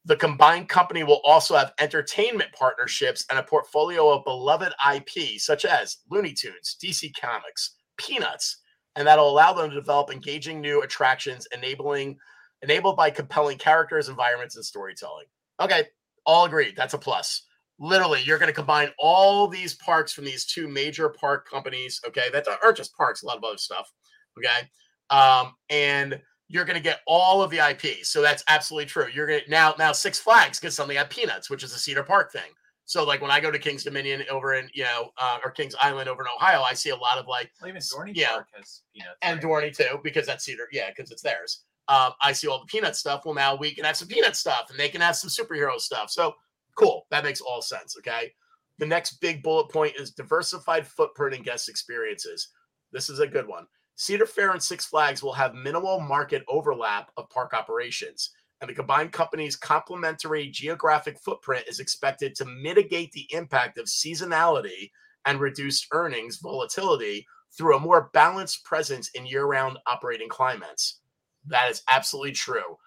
The 0.04 0.16
combined 0.16 0.68
company 0.68 1.02
will 1.02 1.20
also 1.24 1.56
have 1.56 1.72
entertainment 1.78 2.52
partnerships 2.52 3.24
and 3.30 3.38
a 3.38 3.42
portfolio 3.42 4.10
of 4.10 4.24
beloved 4.24 4.74
IP, 4.94 5.40
such 5.40 5.64
as 5.64 5.98
Looney 6.10 6.34
Tunes, 6.34 6.76
DC 6.82 7.10
Comics, 7.18 7.76
Peanuts, 7.99 8.59
and 8.96 9.07
that'll 9.07 9.30
allow 9.30 9.53
them 9.53 9.70
to 9.70 9.76
develop 9.76 10.11
engaging 10.11 10.61
new 10.61 10.82
attractions, 10.82 11.46
enabling 11.55 12.18
enabled 12.62 12.96
by 12.96 13.11
compelling 13.11 13.59
characters, 13.59 14.09
environments, 14.09 14.57
and 14.57 14.64
storytelling. 14.64 15.26
Okay, 15.61 15.84
all 16.26 16.44
agreed. 16.44 16.74
That's 16.76 16.94
a 16.94 16.99
plus. 16.99 17.42
Literally, 17.78 18.20
you're 18.24 18.38
going 18.38 18.49
to 18.49 18.55
combine 18.55 18.90
all 18.99 19.46
these 19.46 19.74
parks 19.74 20.12
from 20.12 20.24
these 20.24 20.44
two 20.44 20.66
major 20.66 21.09
park 21.09 21.49
companies. 21.49 22.01
Okay, 22.07 22.28
that 22.32 22.46
aren't 22.62 22.76
just 22.76 22.96
parks, 22.96 23.22
a 23.22 23.26
lot 23.26 23.36
of 23.36 23.44
other 23.44 23.57
stuff. 23.57 23.92
Okay, 24.36 24.68
um, 25.11 25.55
and 25.70 26.20
you're 26.49 26.64
going 26.64 26.76
to 26.76 26.82
get 26.82 27.01
all 27.07 27.42
of 27.42 27.51
the 27.51 27.59
IP. 27.59 28.05
So 28.05 28.22
that's 28.22 28.42
absolutely 28.49 28.86
true. 28.86 29.07
You're 29.12 29.26
going 29.26 29.42
to 29.44 29.51
now 29.51 29.74
now 29.78 29.92
Six 29.92 30.18
Flags 30.18 30.59
gets 30.59 30.74
something 30.74 30.96
at 30.96 31.11
Peanuts, 31.11 31.51
which 31.51 31.62
is 31.62 31.74
a 31.74 31.78
Cedar 31.78 32.03
Park 32.03 32.32
thing. 32.32 32.51
So 32.89 33.05
like 33.05 33.20
when 33.20 33.30
I 33.30 33.39
go 33.39 33.51
to 33.51 33.59
Kings 33.59 33.84
Dominion 33.84 34.24
over 34.30 34.55
in 34.55 34.70
you 34.72 34.82
know 34.82 35.11
uh, 35.18 35.39
or 35.45 35.51
Kings 35.51 35.74
Island 35.78 36.09
over 36.09 36.22
in 36.22 36.28
Ohio, 36.34 36.62
I 36.62 36.72
see 36.72 36.89
a 36.89 36.97
lot 36.97 37.18
of 37.18 37.26
like 37.26 37.51
well, 37.61 37.68
even 37.68 37.82
Dorney 37.82 38.12
yeah, 38.14 38.30
Park 38.30 38.47
has 38.57 38.80
peanuts. 38.95 39.18
and 39.20 39.45
right? 39.45 39.72
Dorney 39.72 39.76
too 39.76 40.01
because 40.03 40.26
that's 40.26 40.47
Cedar. 40.47 40.68
Yeah, 40.72 40.89
because 40.89 41.11
it's 41.11 41.20
theirs. 41.20 41.64
Um, 41.89 42.12
I 42.22 42.32
see 42.32 42.49
all 42.49 42.61
the 42.61 42.66
peanut 42.66 42.97
stuff. 42.97 43.22
Well, 43.26 43.34
now 43.34 43.55
we 43.55 43.74
can 43.74 43.84
have 43.84 43.97
some 43.97 44.09
peanut 44.09 44.36
stuff, 44.36 44.70
and 44.70 44.78
they 44.78 44.89
can 44.89 45.03
have 45.03 45.16
some 45.16 45.28
superhero 45.28 45.78
stuff. 45.78 46.09
So 46.11 46.32
cool. 46.76 47.07
That 47.11 47.24
makes 47.24 47.43
all 47.43 47.61
sense. 47.61 47.95
Okay. 47.99 48.32
The 48.78 48.86
next 48.86 49.20
big 49.20 49.43
bullet 49.43 49.68
point 49.70 49.93
is 49.99 50.12
diversified 50.12 50.86
footprint 50.86 51.34
and 51.34 51.45
guest 51.45 51.68
experiences. 51.68 52.49
This 52.91 53.11
is 53.11 53.18
a 53.18 53.26
good 53.26 53.47
one. 53.47 53.66
Cedar 53.97 54.24
Fair 54.24 54.53
and 54.53 54.62
Six 54.62 54.86
Flags 54.86 55.22
will 55.22 55.34
have 55.34 55.53
minimal 55.55 56.01
market 56.01 56.43
overlap 56.49 57.11
of 57.18 57.28
park 57.28 57.53
operations, 57.53 58.30
and 58.61 58.68
the 58.68 58.74
combined 58.74 59.12
company's 59.12 59.56
complementary 59.56 60.48
geographic 60.48 61.18
footprint 61.20 61.64
is 61.68 61.80
expected 61.80 62.34
to 62.34 62.44
mitigate 62.44 63.12
the 63.12 63.26
impact 63.30 63.78
of 63.78 63.86
seasonality 63.86 64.90
and 65.24 65.40
reduced 65.40 65.86
earnings 65.92 66.38
volatility 66.38 67.26
through 67.56 67.76
a 67.76 67.80
more 67.80 68.11
balanced 68.12 68.64
presence 68.64 69.11
in 69.14 69.26
year 69.26 69.44
round 69.44 69.78
operating 69.86 70.28
climates. 70.28 71.00
That 71.46 71.70
is 71.70 71.82
absolutely 71.90 72.32
true. 72.32 72.78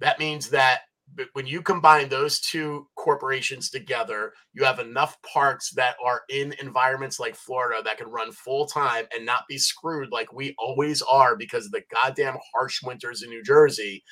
That 0.00 0.18
means 0.18 0.50
that 0.50 0.82
when 1.34 1.46
you 1.46 1.62
combine 1.62 2.08
those 2.08 2.40
two 2.40 2.88
corporations 2.96 3.70
together, 3.70 4.32
you 4.52 4.64
have 4.64 4.78
enough 4.78 5.20
parks 5.22 5.70
that 5.72 5.96
are 6.04 6.22
in 6.28 6.54
environments 6.60 7.20
like 7.20 7.34
Florida 7.36 7.82
that 7.84 7.98
can 7.98 8.08
run 8.08 8.32
full 8.32 8.66
time 8.66 9.06
and 9.14 9.24
not 9.24 9.46
be 9.48 9.58
screwed 9.58 10.10
like 10.10 10.32
we 10.32 10.54
always 10.58 11.02
are 11.02 11.36
because 11.36 11.66
of 11.66 11.72
the 11.72 11.84
goddamn 11.92 12.36
harsh 12.52 12.82
winters 12.82 13.22
in 13.22 13.30
New 13.30 13.42
Jersey 13.42 14.02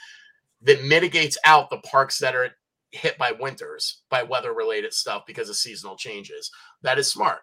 that 0.63 0.85
mitigates 0.85 1.39
out 1.45 1.71
the 1.71 1.79
parks 1.79 2.19
that 2.19 2.35
are 2.35 2.51
hit 2.91 3.17
by 3.19 3.33
winters, 3.33 4.03
by 4.11 4.23
weather 4.23 4.53
related 4.53 4.93
stuff 4.93 5.25
because 5.27 5.49
of 5.49 5.57
seasonal 5.57 5.97
changes. 5.97 6.51
That 6.83 6.99
is 6.99 7.11
smart. 7.11 7.41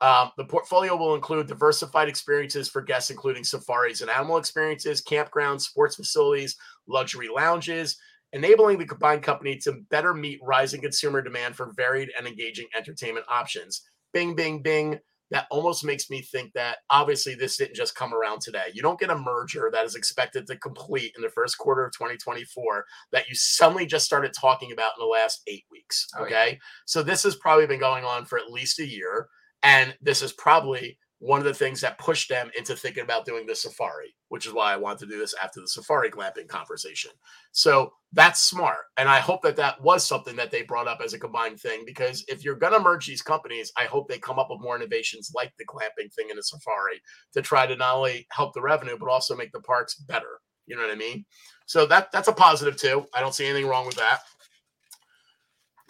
Um, 0.00 0.30
the 0.36 0.44
portfolio 0.44 0.96
will 0.96 1.14
include 1.14 1.46
diversified 1.46 2.08
experiences 2.08 2.68
for 2.68 2.82
guests, 2.82 3.10
including 3.10 3.44
safaris 3.44 4.00
and 4.00 4.10
animal 4.10 4.36
experiences, 4.36 5.02
campgrounds, 5.02 5.62
sports 5.62 5.96
facilities, 5.96 6.56
luxury 6.86 7.28
lounges, 7.34 7.96
enabling 8.32 8.78
the 8.78 8.86
combined 8.86 9.22
company 9.22 9.56
to 9.58 9.80
better 9.90 10.12
meet 10.12 10.40
rising 10.42 10.80
consumer 10.80 11.22
demand 11.22 11.56
for 11.56 11.72
varied 11.76 12.10
and 12.18 12.26
engaging 12.26 12.66
entertainment 12.76 13.24
options. 13.28 13.82
Bing, 14.12 14.34
bing, 14.34 14.62
bing. 14.62 14.98
That 15.34 15.48
almost 15.50 15.84
makes 15.84 16.10
me 16.10 16.22
think 16.22 16.52
that 16.52 16.78
obviously 16.90 17.34
this 17.34 17.56
didn't 17.56 17.74
just 17.74 17.96
come 17.96 18.14
around 18.14 18.40
today. 18.40 18.66
You 18.72 18.82
don't 18.82 19.00
get 19.00 19.10
a 19.10 19.18
merger 19.18 19.68
that 19.72 19.84
is 19.84 19.96
expected 19.96 20.46
to 20.46 20.56
complete 20.56 21.12
in 21.16 21.22
the 21.22 21.28
first 21.28 21.58
quarter 21.58 21.84
of 21.84 21.92
2024 21.92 22.84
that 23.10 23.28
you 23.28 23.34
suddenly 23.34 23.84
just 23.84 24.04
started 24.04 24.32
talking 24.32 24.70
about 24.70 24.92
in 24.96 25.00
the 25.04 25.10
last 25.10 25.42
eight 25.48 25.64
weeks. 25.72 26.06
Oh, 26.16 26.22
Okay. 26.22 26.50
yeah. 26.52 26.58
So 26.86 27.02
this 27.02 27.24
has 27.24 27.34
probably 27.34 27.66
been 27.66 27.80
going 27.80 28.04
on 28.04 28.26
for 28.26 28.38
at 28.38 28.52
least 28.52 28.78
a 28.78 28.86
year. 28.86 29.26
And 29.64 29.96
this 30.00 30.22
is 30.22 30.32
probably 30.34 30.98
one 31.24 31.38
of 31.38 31.46
the 31.46 31.54
things 31.54 31.80
that 31.80 31.96
pushed 31.96 32.28
them 32.28 32.50
into 32.54 32.76
thinking 32.76 33.02
about 33.02 33.24
doing 33.24 33.46
the 33.46 33.54
safari, 33.54 34.14
which 34.28 34.44
is 34.44 34.52
why 34.52 34.70
I 34.70 34.76
want 34.76 34.98
to 34.98 35.06
do 35.06 35.18
this 35.18 35.34
after 35.42 35.58
the 35.58 35.66
safari 35.66 36.10
glamping 36.10 36.46
conversation. 36.46 37.12
So 37.52 37.94
that's 38.12 38.42
smart. 38.42 38.84
And 38.98 39.08
I 39.08 39.20
hope 39.20 39.40
that 39.44 39.56
that 39.56 39.80
was 39.80 40.06
something 40.06 40.36
that 40.36 40.50
they 40.50 40.64
brought 40.64 40.86
up 40.86 41.00
as 41.02 41.14
a 41.14 41.18
combined 41.18 41.58
thing 41.58 41.84
because 41.86 42.26
if 42.28 42.44
you're 42.44 42.56
going 42.56 42.74
to 42.74 42.78
merge 42.78 43.06
these 43.06 43.22
companies, 43.22 43.72
I 43.78 43.84
hope 43.84 44.06
they 44.06 44.18
come 44.18 44.38
up 44.38 44.48
with 44.50 44.60
more 44.60 44.76
innovations 44.76 45.32
like 45.34 45.50
the 45.58 45.64
glamping 45.64 46.12
thing 46.12 46.28
in 46.28 46.36
the 46.36 46.42
safari 46.42 47.00
to 47.32 47.40
try 47.40 47.66
to 47.66 47.74
not 47.74 47.94
only 47.94 48.26
help 48.30 48.52
the 48.52 48.60
revenue, 48.60 48.98
but 49.00 49.08
also 49.08 49.34
make 49.34 49.52
the 49.52 49.60
parks 49.60 49.94
better. 49.94 50.40
You 50.66 50.76
know 50.76 50.82
what 50.82 50.92
I 50.92 50.96
mean? 50.96 51.24
So 51.64 51.86
that 51.86 52.12
that's 52.12 52.28
a 52.28 52.32
positive 52.32 52.76
too. 52.76 53.06
I 53.14 53.20
don't 53.20 53.34
see 53.34 53.46
anything 53.46 53.66
wrong 53.66 53.86
with 53.86 53.96
that. 53.96 54.20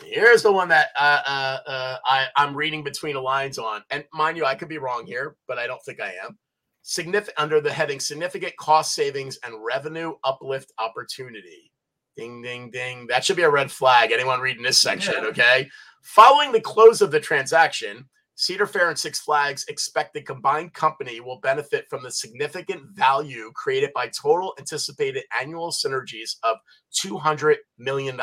Here's 0.02 0.42
the 0.42 0.52
one 0.52 0.68
that 0.68 0.88
uh, 0.98 1.22
uh, 1.26 1.58
uh, 1.68 1.96
I, 2.04 2.26
I'm 2.36 2.56
reading 2.56 2.82
between 2.82 3.14
the 3.14 3.20
lines 3.20 3.58
on, 3.58 3.82
and 3.90 4.04
mind 4.12 4.36
you, 4.36 4.44
I 4.44 4.54
could 4.54 4.68
be 4.68 4.78
wrong 4.78 5.06
here, 5.06 5.36
but 5.46 5.58
I 5.58 5.66
don't 5.66 5.82
think 5.84 6.00
I 6.00 6.14
am. 6.24 6.36
Significant 6.82 7.38
under 7.38 7.60
the 7.60 7.72
heading 7.72 8.00
"Significant 8.00 8.56
Cost 8.56 8.94
Savings 8.94 9.38
and 9.44 9.54
Revenue 9.64 10.14
Uplift 10.24 10.72
Opportunity." 10.78 11.70
Ding, 12.16 12.42
ding, 12.42 12.70
ding. 12.70 13.06
That 13.08 13.24
should 13.24 13.36
be 13.36 13.42
a 13.42 13.50
red 13.50 13.70
flag. 13.70 14.12
Anyone 14.12 14.40
reading 14.40 14.62
this 14.62 14.80
section? 14.80 15.14
Yeah. 15.14 15.28
Okay. 15.28 15.68
Following 16.02 16.52
the 16.52 16.60
close 16.60 17.00
of 17.00 17.10
the 17.10 17.18
transaction, 17.18 18.08
Cedar 18.36 18.66
Fair 18.66 18.88
and 18.88 18.98
Six 18.98 19.20
Flags 19.20 19.64
expect 19.68 20.12
the 20.12 20.20
combined 20.20 20.74
company 20.74 21.20
will 21.20 21.38
benefit 21.40 21.86
from 21.88 22.02
the 22.02 22.10
significant 22.10 22.82
value 22.90 23.50
created 23.54 23.90
by 23.94 24.08
total 24.08 24.54
anticipated 24.58 25.24
annual 25.40 25.70
synergies 25.70 26.36
of 26.42 26.58
$200 26.94 27.56
million. 27.78 28.20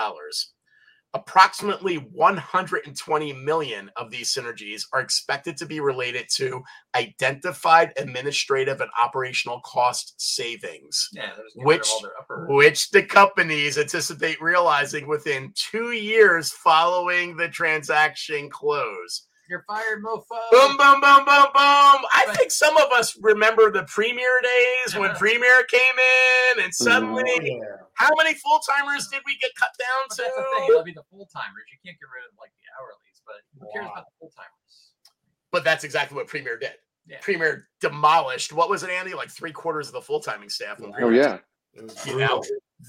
Approximately 1.14 1.96
120 1.98 3.34
million 3.34 3.92
of 3.98 4.10
these 4.12 4.34
synergies 4.34 4.84
are 4.94 5.02
expected 5.02 5.58
to 5.58 5.66
be 5.66 5.82
related 5.82 6.28
to 6.36 6.64
identified 6.96 7.92
administrative 7.98 8.80
and 8.80 8.90
operational 9.02 9.60
cost 9.66 10.14
savings 10.18 11.10
Yeah, 11.12 11.32
they're 11.36 11.44
just 11.46 11.56
getting 11.58 11.68
rid 11.68 11.76
of 11.76 11.80
Which- 11.82 11.90
all 11.90 12.02
their 12.02 12.18
upper. 12.20 12.48
which 12.48 12.90
the 12.92 13.04
companies 13.04 13.78
anticipate 13.78 14.42
realizing 14.42 15.06
within 15.08 15.54
two 15.56 15.92
years 15.92 16.52
following 16.54 17.36
the 17.36 17.50
transaction 17.50 18.50
close. 18.50 19.28
You're 19.50 19.66
fired, 19.68 20.02
mofo. 20.02 20.24
Boom, 20.50 20.78
boom, 20.78 21.02
boom, 21.02 21.26
boom, 21.26 21.46
boom. 21.54 22.02
I 22.14 22.34
think 22.38 22.52
some 22.52 22.78
of 22.78 22.90
us 22.94 23.18
remember 23.22 23.70
the 23.70 23.84
Premier 23.84 24.40
days 24.42 24.96
when 24.98 25.14
Premier 25.16 25.64
came 25.64 25.82
in, 26.56 26.64
and 26.64 26.68
oh, 26.70 26.72
suddenly, 26.86 27.62
Oh, 27.62 27.88
how 28.02 28.12
many 28.18 28.34
full 28.36 28.60
timers 28.68 29.08
did 29.08 29.22
we 29.26 29.38
get 29.38 29.52
cut 29.58 29.70
down 29.80 30.02
But 30.10 30.16
to? 30.16 30.22
that's 30.24 30.36
the 30.36 30.44
thing. 30.44 30.80
I 30.80 30.84
mean, 30.84 30.96
the 30.96 31.04
full 31.10 31.28
timers. 31.34 31.66
You 31.72 31.78
can't 31.86 31.98
get 32.00 32.10
rid 32.10 32.26
of 32.26 32.34
like 32.40 32.52
the 32.58 32.68
hourlies, 32.76 33.22
but 33.26 33.40
who 33.60 33.68
cares 33.74 33.86
Wow. 33.88 33.92
about 33.94 34.06
the 34.06 34.16
full 34.20 34.32
timers? 34.36 34.74
But 35.52 35.64
that's 35.64 35.84
exactly 35.84 36.16
what 36.16 36.28
Premier 36.28 36.58
did. 36.58 36.74
Yeah. 37.08 37.18
Premier 37.22 37.68
demolished. 37.82 38.54
What 38.54 38.70
was 38.70 38.84
it, 38.84 38.90
Andy? 38.90 39.14
Like 39.14 39.30
three 39.30 39.52
quarters 39.52 39.88
of 39.88 39.94
the 39.94 40.02
full 40.02 40.20
timing 40.20 40.50
staff. 40.50 40.80
when 40.80 40.92
Oh 40.92 40.94
Premier 40.94 41.14
yeah. 41.22 41.38
you 42.06 42.18
know 42.18 42.44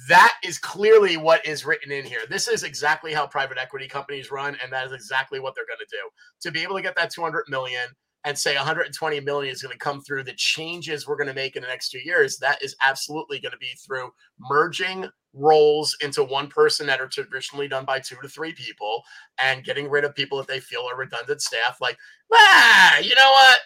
that 0.08 0.34
is 0.44 0.58
clearly 0.58 1.16
what 1.16 1.44
is 1.46 1.64
written 1.64 1.92
in 1.92 2.04
here 2.04 2.20
this 2.28 2.48
is 2.48 2.62
exactly 2.64 3.12
how 3.12 3.26
private 3.26 3.58
equity 3.58 3.86
companies 3.86 4.30
run 4.32 4.56
and 4.62 4.72
that 4.72 4.86
is 4.86 4.92
exactly 4.92 5.38
what 5.38 5.54
they're 5.54 5.66
going 5.66 5.78
to 5.78 5.86
do 5.90 6.02
to 6.40 6.50
be 6.50 6.62
able 6.62 6.74
to 6.74 6.82
get 6.82 6.96
that 6.96 7.10
200 7.10 7.44
million 7.48 7.82
and 8.24 8.38
say 8.38 8.54
120 8.56 9.20
million 9.20 9.52
is 9.52 9.62
going 9.62 9.72
to 9.72 9.78
come 9.78 10.00
through 10.00 10.24
the 10.24 10.34
changes 10.34 11.06
we're 11.06 11.16
going 11.16 11.28
to 11.28 11.34
make 11.34 11.56
in 11.56 11.62
the 11.62 11.68
next 11.68 11.90
two 11.90 11.98
years 11.98 12.38
that 12.38 12.62
is 12.62 12.76
absolutely 12.82 13.38
going 13.38 13.52
to 13.52 13.58
be 13.58 13.72
through 13.84 14.10
merging 14.38 15.06
roles 15.34 15.96
into 16.02 16.22
one 16.22 16.48
person 16.48 16.86
that 16.86 17.00
are 17.00 17.08
traditionally 17.08 17.68
done 17.68 17.84
by 17.84 17.98
two 17.98 18.16
to 18.22 18.28
three 18.28 18.52
people 18.52 19.02
and 19.42 19.64
getting 19.64 19.88
rid 19.88 20.05
of 20.05 20.14
people 20.14 20.38
that 20.38 20.47
they 20.47 20.60
feel 20.60 20.82
are 20.90 20.97
redundant 20.97 21.40
staff 21.40 21.78
like 21.80 21.97
ah 22.32 22.98
you 22.98 23.14
know 23.14 23.30
what? 23.30 23.59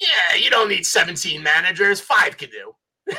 Yeah 0.00 0.36
you 0.36 0.50
don't 0.50 0.68
need 0.68 0.86
17 0.86 1.42
managers. 1.42 2.00
Five 2.00 2.36
can 2.36 2.50
do 2.50 2.74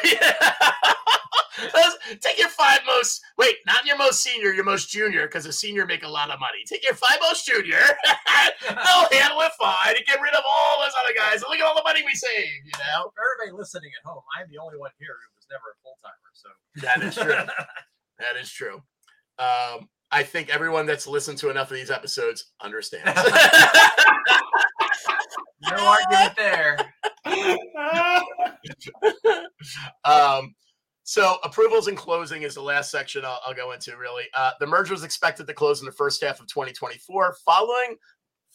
take 2.22 2.38
your 2.38 2.50
five 2.50 2.80
most 2.86 3.24
wait, 3.38 3.56
not 3.66 3.86
your 3.86 3.98
most 3.98 4.22
senior, 4.22 4.52
your 4.52 4.64
most 4.64 4.90
junior, 4.90 5.28
because 5.28 5.46
a 5.46 5.54
senior 5.54 5.86
make 5.86 6.04
a 6.04 6.08
lot 6.08 6.30
of 6.30 6.40
money. 6.40 6.60
Take 6.66 6.84
your 6.84 6.94
five 6.96 7.18
most 7.22 7.46
junior, 7.46 7.80
they'll 8.62 9.10
handle 9.12 9.42
it 9.42 9.52
fine 9.60 9.96
and 9.96 10.06
get 10.06 10.22
rid 10.22 10.34
of 10.34 10.44
all 10.50 10.82
those 10.82 10.94
other 11.04 11.14
guys. 11.18 11.42
And 11.42 11.50
look 11.50 11.60
at 11.60 11.66
all 11.66 11.76
the 11.76 11.84
money 11.84 12.02
we 12.06 12.14
save, 12.14 12.66
you 12.66 12.72
know? 12.80 13.12
For 13.14 13.22
everybody 13.22 13.52
listening 13.58 13.92
at 14.00 14.06
home, 14.10 14.24
I'm 14.38 14.48
the 14.50 14.58
only 14.58 14.78
one 14.78 14.92
here 15.00 15.14
who 15.14 15.36
was 15.36 15.46
never 15.52 15.72
a 15.72 15.76
full 15.84 15.98
timer. 16.02 16.32
So 16.34 16.50
That 16.82 17.04
is 17.04 17.16
true. 17.16 17.46
that 18.20 18.36
is 18.42 18.50
true. 18.52 18.82
Um, 19.38 19.90
I 20.16 20.24
think 20.24 20.50
everyone 20.50 20.86
that's 20.86 21.08
listened 21.08 21.38
to 21.40 21.50
enough 21.50 21.70
of 21.70 21.76
these 21.76 21.92
episodes 21.92 22.54
understands. 22.62 23.06
no 25.70 25.76
argument 25.76 26.34
there. 26.38 26.78
um, 30.06 30.56
so 31.04 31.36
approvals 31.44 31.90
and 31.90 31.98
closing 31.98 32.44
is 32.44 32.56
the 32.56 32.62
last 32.62 32.92
section 32.92 33.26
I'll, 33.26 33.42
I'll 33.46 33.54
go 33.54 33.74
into. 33.74 33.98
Really, 33.98 34.24
uh, 34.38 34.52
the 34.62 34.66
merger 34.66 34.94
is 34.94 35.04
expected 35.04 35.48
to 35.48 35.54
close 35.54 35.82
in 35.82 35.86
the 35.86 35.92
first 35.92 36.24
half 36.24 36.40
of 36.40 36.48
2024, 36.48 37.36
following 37.46 37.98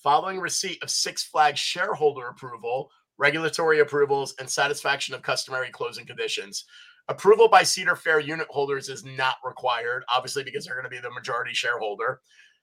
following 0.02 0.40
receipt 0.40 0.82
of 0.82 0.88
Six 0.88 1.24
Flags 1.24 1.60
shareholder 1.60 2.28
approval, 2.28 2.90
regulatory 3.18 3.80
approvals, 3.80 4.34
and 4.38 4.48
satisfaction 4.48 5.14
of 5.14 5.20
customary 5.20 5.68
closing 5.68 6.06
conditions. 6.06 6.64
Approval 7.10 7.48
by 7.48 7.64
Cedar 7.64 7.96
Fair 7.96 8.20
unit 8.20 8.46
holders 8.48 8.88
is 8.88 9.04
not 9.04 9.34
required, 9.44 10.04
obviously, 10.14 10.44
because 10.44 10.64
they're 10.64 10.76
going 10.76 10.84
to 10.84 10.90
be 10.90 11.00
the 11.00 11.10
majority 11.10 11.52
shareholder. 11.52 12.20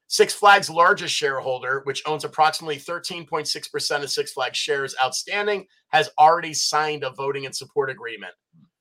Six 0.08 0.34
Flags' 0.34 0.70
largest 0.70 1.14
shareholder, 1.14 1.82
which 1.84 2.02
owns 2.06 2.24
approximately 2.24 2.78
13.6% 2.78 4.04
of 4.04 4.10
Six 4.10 4.32
Flags 4.32 4.58
shares 4.58 4.96
outstanding, 5.04 5.68
has 5.90 6.10
already 6.18 6.54
signed 6.54 7.04
a 7.04 7.10
voting 7.10 7.46
and 7.46 7.54
support 7.54 7.90
agreement. 7.90 8.32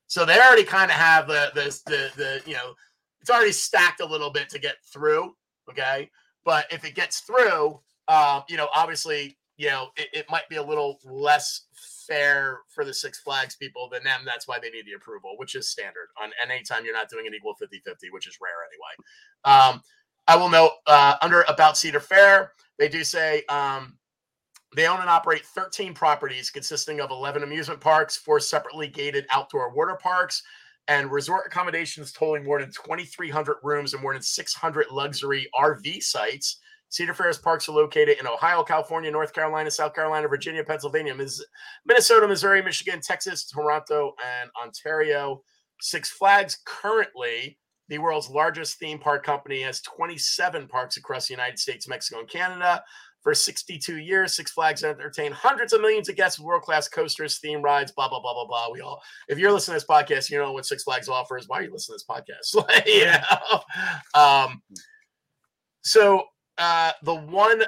So 0.07 0.25
they 0.25 0.39
already 0.39 0.63
kind 0.63 0.89
of 0.89 0.97
have 0.97 1.27
the, 1.27 1.51
the 1.53 1.81
the 1.87 2.11
the 2.17 2.43
you 2.47 2.55
know 2.55 2.75
it's 3.21 3.29
already 3.29 3.51
stacked 3.51 4.01
a 4.01 4.07
little 4.07 4.31
bit 4.31 4.49
to 4.51 4.61
get 4.61 4.77
through. 4.93 5.35
Okay, 5.69 6.09
but 6.45 6.67
if 6.71 6.85
it 6.85 6.95
gets 6.95 7.21
through, 7.23 7.81
um, 8.07 8.45
you 8.49 8.57
know, 8.57 8.69
obviously, 8.73 9.37
you 9.57 9.67
know, 9.67 9.89
it, 9.97 10.09
it 10.13 10.31
might 10.31 10.49
be 10.49 10.57
a 10.57 10.63
little 10.63 11.01
less 11.05 11.63
fair 12.07 12.61
for 12.69 12.85
the 12.85 12.95
Six 12.95 13.21
Flags 13.21 13.57
people 13.57 13.89
than 13.91 14.05
them. 14.05 14.21
That's 14.25 14.47
why 14.47 14.59
they 14.61 14.71
need 14.71 14.87
the 14.87 14.93
approval, 14.93 15.35
which 15.37 15.55
is 15.55 15.69
standard 15.69 16.09
on 16.21 16.31
anytime 16.43 16.85
you're 16.85 16.95
not 16.95 17.11
doing 17.11 17.27
an 17.27 17.35
equal 17.35 17.55
50 17.55 17.81
50, 17.85 18.11
which 18.11 18.27
is 18.27 18.39
rare 18.41 18.53
anyway. 18.71 19.73
Um, 19.75 19.83
I 20.29 20.37
will 20.37 20.51
note 20.51 20.73
uh, 20.87 21.17
under 21.23 21.43
about 21.49 21.77
Cedar 21.77 22.01
Fair, 22.01 22.53
they 22.79 22.89
do 22.89 23.05
say 23.05 23.45
um, 23.49 23.97
they 24.75 24.87
own 24.87 25.01
and 25.01 25.09
operate 25.09 25.45
13 25.47 25.95
properties 25.95 26.51
consisting 26.51 27.01
of 27.01 27.11
11 27.11 27.43
amusement 27.43 27.81
parks, 27.81 28.17
four 28.17 28.41
separately 28.41 28.89
gated 28.89 29.27
outdoor 29.31 29.73
water 29.73 29.99
parks, 30.01 30.43
and 30.89 31.11
resort 31.11 31.45
accommodations 31.47 32.13
totaling 32.13 32.45
more 32.45 32.61
than 32.61 32.71
2,300 32.71 33.57
rooms 33.63 33.95
and 33.95 34.03
more 34.03 34.13
than 34.13 34.23
600 34.23 34.87
luxury 34.91 35.49
RV 35.59 36.03
sites. 36.03 36.59
Cedar 36.89 37.15
Fair's 37.15 37.39
parks 37.39 37.69
are 37.69 37.73
located 37.73 38.19
in 38.19 38.27
Ohio, 38.27 38.63
California, 38.63 39.11
North 39.11 39.33
Carolina, 39.33 39.71
South 39.71 39.95
Carolina, 39.95 40.29
Virginia, 40.29 40.63
Pennsylvania, 40.65 41.15
Minnesota, 41.85 42.29
Missouri, 42.29 42.63
Michigan, 42.63 43.01
Texas, 43.01 43.45
Toronto, 43.45 44.15
and 44.41 44.51
Ontario. 44.63 45.43
Six 45.81 46.11
Flags 46.11 46.59
currently 46.65 47.59
the 47.89 47.99
world's 47.99 48.29
largest 48.29 48.79
theme 48.79 48.99
park 48.99 49.25
company 49.25 49.63
has 49.63 49.81
27 49.83 50.67
parks 50.69 50.97
across 50.97 51.29
the 51.29 51.35
United 51.35 51.59
States, 51.59 51.89
Mexico, 51.89 52.21
and 52.21 52.29
Canada. 52.29 52.83
For 53.23 53.35
62 53.35 53.99
years, 53.99 54.37
Six 54.37 54.53
Flags 54.53 54.85
entertained 54.85 55.35
hundreds 55.35 55.73
of 55.73 55.81
millions 55.81 56.09
of 56.09 56.15
guests 56.15 56.39
with 56.39 56.47
world-class 56.47 56.89
coasters, 56.89 57.41
theme 57.41 57.61
rides, 57.61 57.91
blah 57.91 58.09
blah 58.09 58.21
blah 58.21 58.35
blah 58.35 58.47
blah. 58.47 58.71
We 58.71 58.81
all, 58.83 59.03
if 59.29 59.37
you're 59.37 59.51
listening 59.51 59.81
to 59.81 59.85
this 59.85 59.89
podcast, 59.89 60.31
you 60.31 60.39
know 60.39 60.53
what 60.53 60.65
Six 60.65 60.85
Flags 60.85 61.09
offers. 61.09 61.49
Why 61.49 61.59
are 61.59 61.63
you 61.63 61.73
listening 61.73 61.99
to 61.99 62.05
this 62.07 62.57
podcast? 62.57 62.83
yeah. 62.87 63.25
Um, 64.15 64.63
so 65.83 66.23
uh, 66.59 66.93
the 67.03 67.15
one 67.15 67.63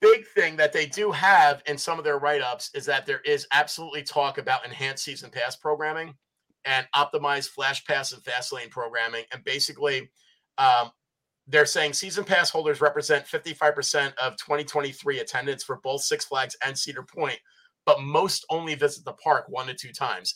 big 0.00 0.26
thing 0.34 0.56
that 0.56 0.72
they 0.72 0.86
do 0.86 1.10
have 1.10 1.62
in 1.66 1.78
some 1.78 1.98
of 1.98 2.04
their 2.04 2.18
write-ups 2.18 2.70
is 2.74 2.84
that 2.86 3.06
there 3.06 3.20
is 3.24 3.46
absolutely 3.52 4.02
talk 4.02 4.38
about 4.38 4.64
enhanced 4.64 5.04
season 5.04 5.30
pass 5.30 5.56
programming 5.56 6.14
and 6.64 6.86
optimized 6.94 7.50
flash 7.50 7.84
pass 7.84 8.12
and 8.12 8.22
fast 8.24 8.52
lane 8.52 8.68
programming. 8.68 9.24
And 9.32 9.42
basically 9.44 10.10
um, 10.58 10.90
they're 11.46 11.66
saying 11.66 11.92
season 11.92 12.24
pass 12.24 12.50
holders 12.50 12.80
represent 12.80 13.24
55% 13.24 14.14
of 14.16 14.36
2023 14.36 15.20
attendance 15.20 15.62
for 15.62 15.76
both 15.82 16.02
six 16.02 16.24
flags 16.24 16.56
and 16.64 16.76
cedar 16.76 17.02
point 17.04 17.38
but 17.88 18.02
most 18.02 18.44
only 18.50 18.74
visit 18.74 19.02
the 19.06 19.14
park 19.14 19.46
one 19.48 19.66
to 19.66 19.72
two 19.72 19.92
times. 19.92 20.34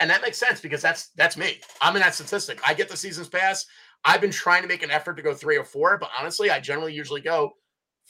And 0.00 0.10
that 0.10 0.20
makes 0.20 0.36
sense 0.36 0.60
because 0.60 0.82
that's 0.82 1.08
that's 1.16 1.34
me. 1.34 1.58
I'm 1.80 1.96
in 1.96 2.02
that 2.02 2.14
statistic. 2.14 2.60
I 2.66 2.74
get 2.74 2.90
the 2.90 2.96
seasons 2.96 3.26
pass 3.26 3.64
i've 4.04 4.20
been 4.20 4.30
trying 4.30 4.62
to 4.62 4.68
make 4.68 4.82
an 4.82 4.90
effort 4.90 5.16
to 5.16 5.22
go 5.22 5.34
three 5.34 5.56
or 5.56 5.64
four 5.64 5.98
but 5.98 6.10
honestly 6.18 6.50
i 6.50 6.58
generally 6.60 6.92
usually 6.92 7.20
go 7.20 7.54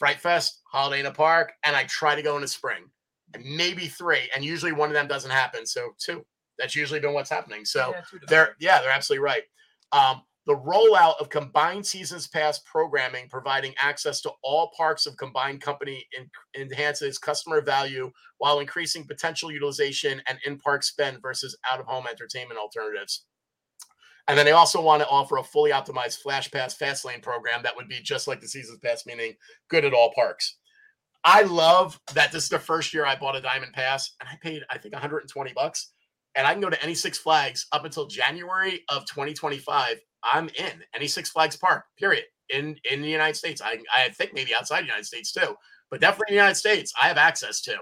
Fright 0.01 0.19
Fest, 0.19 0.63
Holiday 0.65 1.01
in 1.01 1.07
a 1.07 1.11
Park, 1.11 1.53
and 1.63 1.77
I 1.77 1.85
try 1.85 2.15
to 2.15 2.23
go 2.23 2.35
in 2.37 2.41
the 2.41 2.49
spring. 2.49 2.85
And 3.35 3.45
maybe 3.45 3.87
three, 3.87 4.31
and 4.35 4.43
usually 4.43 4.73
one 4.73 4.89
of 4.89 4.95
them 4.95 5.07
doesn't 5.07 5.31
happen. 5.31 5.67
So 5.67 5.91
two. 5.99 6.25
That's 6.59 6.75
usually 6.75 7.01
been 7.01 7.13
what's 7.13 7.29
happening. 7.29 7.67
So 7.67 7.93
Yeah, 7.95 8.19
they're 8.27 8.57
yeah, 8.59 8.81
they're 8.81 8.91
absolutely 8.91 9.23
right. 9.23 9.43
Um, 9.93 10.23
the 10.47 10.57
rollout 10.57 11.21
of 11.21 11.29
combined 11.29 11.85
seasons 11.85 12.27
pass 12.27 12.61
programming, 12.61 13.29
providing 13.29 13.75
access 13.79 14.23
to 14.23 14.31
all 14.43 14.73
parks 14.75 15.05
of 15.05 15.19
combined 15.19 15.61
company, 15.61 16.07
en- 16.19 16.31
enhances 16.59 17.19
customer 17.19 17.61
value 17.61 18.11
while 18.39 18.61
increasing 18.61 19.07
potential 19.07 19.53
utilization 19.53 20.23
and 20.29 20.39
in-park 20.47 20.83
spend 20.83 21.21
versus 21.21 21.57
out-of-home 21.71 22.07
entertainment 22.09 22.59
alternatives. 22.59 23.27
And 24.29 24.39
then 24.39 24.47
they 24.47 24.53
also 24.53 24.81
want 24.81 25.03
to 25.03 25.09
offer 25.09 25.39
a 25.39 25.43
fully 25.43 25.71
optimized 25.71 26.19
Flash 26.19 26.51
Pass 26.51 26.75
Fast 26.75 27.05
Lane 27.05 27.21
program 27.21 27.63
that 27.63 27.75
would 27.75 27.89
be 27.89 28.01
just 28.01 28.29
like 28.29 28.41
the 28.41 28.49
Seasons 28.49 28.79
Pass, 28.79 29.07
meaning 29.07 29.35
good 29.69 29.85
at 29.85 29.95
all 29.95 30.13
parks. 30.15 30.57
I 31.25 31.43
love 31.43 32.01
that 32.15 32.33
this 32.33 32.45
is 32.45 32.49
the 32.49 32.59
first 32.59 32.95
year 32.95 33.05
I 33.05 33.17
bought 33.17 33.37
a 33.37 33.41
Diamond 33.41 33.73
Pass 33.73 34.15
and 34.21 34.29
I 34.29 34.37
paid, 34.43 34.63
I 34.71 34.79
think, 34.79 34.95
120 34.95 35.53
bucks. 35.53 35.93
And 36.35 36.47
I 36.47 36.53
can 36.53 36.63
go 36.63 36.71
to 36.71 36.83
any 36.83 36.95
Six 36.95 37.19
Flags 37.19 37.67
up 37.73 37.85
until 37.85 38.07
January 38.07 38.83
of 38.89 39.05
2025. 39.07 40.01
I'm 40.23 40.49
in 40.51 40.83
any 40.95 41.09
Six 41.09 41.31
Flags 41.31 41.57
park, 41.57 41.85
period, 41.99 42.25
in, 42.49 42.77
in 42.91 43.03
the 43.03 43.09
United 43.09 43.37
States. 43.37 43.61
I, 43.61 43.79
I 43.95 44.11
think 44.11 44.33
maybe 44.33 44.55
outside 44.55 44.83
the 44.83 44.87
United 44.87 45.07
States 45.07 45.33
too, 45.33 45.57
but 45.91 46.01
definitely 46.01 46.35
in 46.35 46.37
the 46.37 46.43
United 46.43 46.59
States, 46.59 46.93
I 47.01 47.09
have 47.09 47.19
access 47.19 47.61
to. 47.63 47.77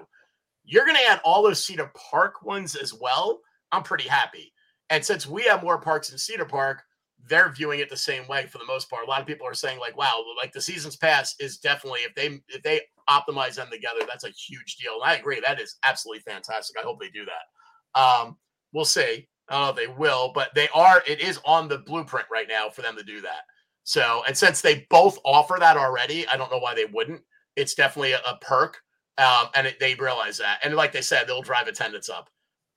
You're 0.64 0.84
going 0.84 0.96
to 0.96 1.10
add 1.10 1.20
all 1.24 1.42
those 1.42 1.64
Cedar 1.64 1.92
Park 2.10 2.42
ones 2.42 2.74
as 2.74 2.92
well. 2.92 3.40
I'm 3.70 3.82
pretty 3.82 4.08
happy. 4.08 4.52
And 4.90 5.04
since 5.04 5.26
we 5.26 5.42
have 5.44 5.62
more 5.62 5.80
parks 5.80 6.10
in 6.10 6.18
Cedar 6.18 6.44
Park, 6.44 6.82
they're 7.28 7.50
viewing 7.50 7.80
it 7.80 7.90
the 7.90 7.96
same 7.96 8.26
way 8.28 8.46
for 8.46 8.58
the 8.58 8.64
most 8.66 8.88
part. 8.88 9.06
A 9.06 9.10
lot 9.10 9.20
of 9.20 9.26
people 9.26 9.46
are 9.46 9.54
saying 9.54 9.78
like, 9.78 9.96
"Wow, 9.96 10.24
like 10.36 10.52
the 10.52 10.60
seasons 10.60 10.96
pass 10.96 11.34
is 11.40 11.58
definitely 11.58 12.00
if 12.00 12.14
they 12.14 12.40
if 12.48 12.62
they 12.62 12.80
optimize 13.08 13.56
them 13.56 13.68
together, 13.70 14.00
that's 14.06 14.24
a 14.24 14.30
huge 14.30 14.76
deal." 14.76 14.94
And 14.94 15.04
I 15.04 15.16
agree, 15.16 15.40
that 15.40 15.60
is 15.60 15.76
absolutely 15.84 16.20
fantastic. 16.20 16.76
I 16.78 16.82
hope 16.84 17.00
they 17.00 17.10
do 17.10 17.26
that. 17.26 18.00
Um, 18.00 18.36
we'll 18.72 18.84
see. 18.84 19.28
I 19.50 19.72
they 19.72 19.86
will, 19.86 20.32
but 20.34 20.54
they 20.54 20.68
are. 20.74 21.02
It 21.06 21.20
is 21.20 21.40
on 21.44 21.68
the 21.68 21.78
blueprint 21.78 22.26
right 22.30 22.48
now 22.48 22.68
for 22.68 22.82
them 22.82 22.96
to 22.96 23.02
do 23.02 23.20
that. 23.22 23.42
So, 23.84 24.22
and 24.26 24.36
since 24.36 24.60
they 24.60 24.86
both 24.90 25.18
offer 25.24 25.56
that 25.58 25.76
already, 25.76 26.28
I 26.28 26.36
don't 26.36 26.50
know 26.50 26.58
why 26.58 26.74
they 26.74 26.84
wouldn't. 26.84 27.22
It's 27.56 27.74
definitely 27.74 28.12
a, 28.12 28.20
a 28.20 28.38
perk, 28.42 28.78
um, 29.16 29.48
and 29.54 29.66
it, 29.66 29.80
they 29.80 29.94
realize 29.94 30.38
that. 30.38 30.60
And 30.62 30.74
like 30.76 30.92
they 30.92 31.00
said, 31.00 31.26
they'll 31.26 31.42
drive 31.42 31.66
attendance 31.66 32.08
up. 32.08 32.28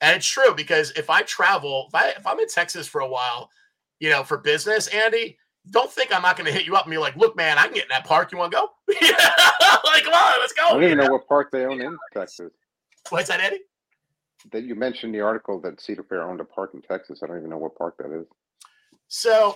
And 0.01 0.15
it's 0.15 0.25
true 0.25 0.53
because 0.55 0.91
if 0.91 1.09
I 1.09 1.21
travel, 1.21 1.85
if, 1.87 1.95
I, 1.95 2.09
if 2.09 2.25
I'm 2.25 2.39
in 2.39 2.47
Texas 2.47 2.87
for 2.87 3.01
a 3.01 3.07
while, 3.07 3.49
you 3.99 4.09
know, 4.09 4.23
for 4.23 4.37
business, 4.37 4.87
Andy, 4.87 5.37
don't 5.69 5.91
think 5.91 6.13
I'm 6.13 6.23
not 6.23 6.37
going 6.37 6.47
to 6.47 6.51
hit 6.51 6.65
you 6.65 6.75
up 6.75 6.85
and 6.85 6.91
be 6.91 6.97
like, 6.97 7.15
look, 7.15 7.35
man, 7.35 7.59
I 7.59 7.65
can 7.65 7.75
get 7.75 7.83
in 7.83 7.89
that 7.89 8.05
park. 8.05 8.31
You 8.31 8.39
want 8.39 8.51
to 8.51 8.57
go? 8.57 8.69
like, 8.87 10.03
come 10.03 10.13
on, 10.13 10.39
let's 10.39 10.53
go. 10.53 10.69
I 10.69 10.73
don't 10.73 10.83
even 10.83 10.97
know 10.97 11.11
what 11.11 11.27
park 11.27 11.51
they 11.51 11.65
own 11.65 11.81
in 11.81 11.95
Texas. 12.13 12.51
What's 13.09 13.29
that, 13.29 13.39
Eddie? 13.39 13.59
That 14.51 14.63
you 14.63 14.73
mentioned 14.73 15.13
the 15.13 15.21
article 15.21 15.61
that 15.61 15.79
Cedar 15.79 16.03
Fair 16.03 16.23
owned 16.23 16.41
a 16.41 16.45
park 16.45 16.71
in 16.73 16.81
Texas. 16.81 17.21
I 17.21 17.27
don't 17.27 17.37
even 17.37 17.49
know 17.51 17.59
what 17.59 17.75
park 17.77 17.97
that 17.99 18.11
is. 18.11 18.25
So 19.07 19.55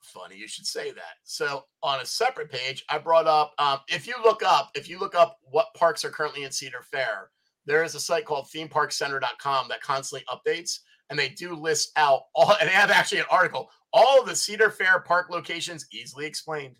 funny 0.00 0.36
you 0.36 0.48
should 0.48 0.66
say 0.66 0.90
that. 0.92 1.16
So 1.24 1.64
on 1.82 2.00
a 2.00 2.06
separate 2.06 2.50
page, 2.50 2.84
I 2.88 2.98
brought 2.98 3.26
up 3.26 3.54
um, 3.58 3.78
if 3.88 4.06
you 4.06 4.14
look 4.24 4.42
up 4.44 4.70
if 4.74 4.88
you 4.88 4.98
look 4.98 5.14
up 5.14 5.38
what 5.42 5.72
parks 5.74 6.04
are 6.04 6.10
currently 6.10 6.44
in 6.44 6.52
Cedar 6.52 6.82
Fair, 6.82 7.30
there 7.66 7.84
is 7.84 7.94
a 7.94 8.00
site 8.00 8.24
called 8.24 8.48
themeparkcenter.com 8.54 9.68
that 9.68 9.80
constantly 9.80 10.24
updates 10.28 10.80
and 11.10 11.18
they 11.18 11.28
do 11.28 11.54
list 11.54 11.92
out 11.96 12.22
all 12.34 12.54
and 12.60 12.68
they 12.68 12.72
have 12.72 12.90
actually 12.90 13.20
an 13.20 13.26
article 13.30 13.70
all 13.92 14.24
the 14.24 14.34
Cedar 14.36 14.70
Fair 14.70 15.00
park 15.00 15.30
locations 15.30 15.86
easily 15.92 16.26
explained. 16.26 16.76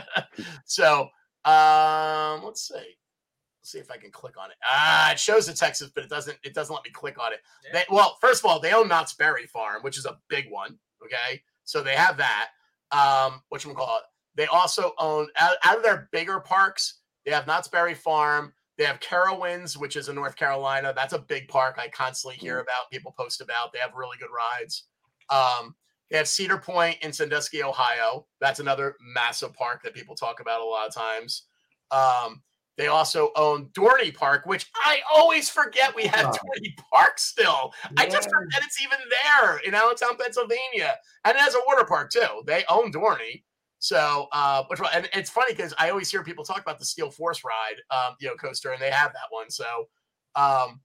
so 0.64 1.08
um 1.44 2.44
let's 2.44 2.68
see. 2.68 2.74
Let's 2.74 3.70
see 3.70 3.78
if 3.78 3.90
I 3.90 3.96
can 3.96 4.10
click 4.10 4.34
on 4.38 4.50
it. 4.50 4.56
Ah, 4.68 5.12
it 5.12 5.18
shows 5.18 5.46
the 5.46 5.52
Texas, 5.52 5.90
but 5.94 6.04
it 6.04 6.10
doesn't 6.10 6.36
it 6.42 6.54
doesn't 6.54 6.74
let 6.74 6.84
me 6.84 6.90
click 6.90 7.18
on 7.18 7.32
it. 7.32 7.40
Yeah. 7.64 7.72
They, 7.72 7.84
well, 7.94 8.18
first 8.20 8.44
of 8.44 8.50
all, 8.50 8.60
they 8.60 8.72
own 8.72 8.88
Knott's 8.88 9.14
Berry 9.14 9.46
Farm, 9.46 9.82
which 9.82 9.98
is 9.98 10.04
a 10.04 10.18
big 10.28 10.50
one. 10.50 10.78
Okay, 11.04 11.42
so 11.64 11.82
they 11.82 11.94
have 11.94 12.16
that. 12.16 12.48
Um, 12.90 13.40
what 13.48 13.64
you 13.64 13.72
call 13.72 13.98
it? 13.98 14.04
They 14.34 14.46
also 14.46 14.92
own 14.98 15.28
out, 15.38 15.56
out 15.64 15.76
of 15.76 15.82
their 15.82 16.08
bigger 16.12 16.40
parks. 16.40 17.00
They 17.24 17.32
have 17.32 17.46
Knott's 17.46 17.68
Berry 17.68 17.94
Farm. 17.94 18.52
They 18.78 18.84
have 18.84 19.00
Carowinds, 19.00 19.76
which 19.76 19.96
is 19.96 20.08
in 20.08 20.14
North 20.14 20.36
Carolina. 20.36 20.92
That's 20.96 21.12
a 21.12 21.18
big 21.18 21.48
park 21.48 21.76
I 21.78 21.88
constantly 21.88 22.36
hear 22.36 22.60
about. 22.60 22.90
People 22.90 23.14
post 23.18 23.40
about. 23.40 23.72
They 23.72 23.78
have 23.78 23.94
really 23.94 24.16
good 24.18 24.30
rides. 24.34 24.84
Um, 25.30 25.74
they 26.10 26.16
have 26.18 26.28
Cedar 26.28 26.58
Point 26.58 26.98
in 27.02 27.12
Sandusky, 27.12 27.62
Ohio. 27.62 28.26
That's 28.40 28.60
another 28.60 28.96
massive 29.14 29.52
park 29.54 29.82
that 29.82 29.94
people 29.94 30.14
talk 30.14 30.40
about 30.40 30.60
a 30.60 30.64
lot 30.64 30.86
of 30.88 30.94
times. 30.94 31.44
Um, 31.90 32.42
they 32.78 32.86
also 32.86 33.30
own 33.36 33.66
Dorney 33.78 34.14
Park, 34.14 34.46
which 34.46 34.66
I 34.74 35.00
always 35.14 35.50
forget 35.50 35.94
we 35.94 36.04
have 36.04 36.26
Oh. 36.26 36.30
Dorney 36.30 36.74
Park 36.90 37.18
still. 37.18 37.74
I 37.98 38.06
just 38.08 38.30
forget 38.30 38.62
it's 38.64 38.80
even 38.82 38.98
there 39.24 39.58
in 39.58 39.74
Allentown, 39.74 40.16
Pennsylvania. 40.16 40.96
And 41.24 41.36
it 41.36 41.40
has 41.40 41.54
a 41.54 41.60
water 41.66 41.84
park 41.84 42.10
too. 42.10 42.42
They 42.46 42.64
own 42.70 42.90
Dorney. 42.90 43.42
So, 43.82 44.28
uh, 44.30 44.62
which? 44.68 44.78
And 44.94 45.08
it's 45.12 45.28
funny 45.30 45.54
because 45.54 45.74
I 45.76 45.90
always 45.90 46.08
hear 46.08 46.22
people 46.22 46.44
talk 46.44 46.60
about 46.60 46.78
the 46.78 46.84
Steel 46.84 47.10
Force 47.10 47.42
ride, 47.44 47.78
um, 47.90 48.14
you 48.20 48.28
know, 48.28 48.36
coaster, 48.36 48.70
and 48.70 48.80
they 48.80 48.90
have 48.92 49.12
that 49.12 49.26
one. 49.30 49.50
So, 49.50 49.88
um, 50.36 50.80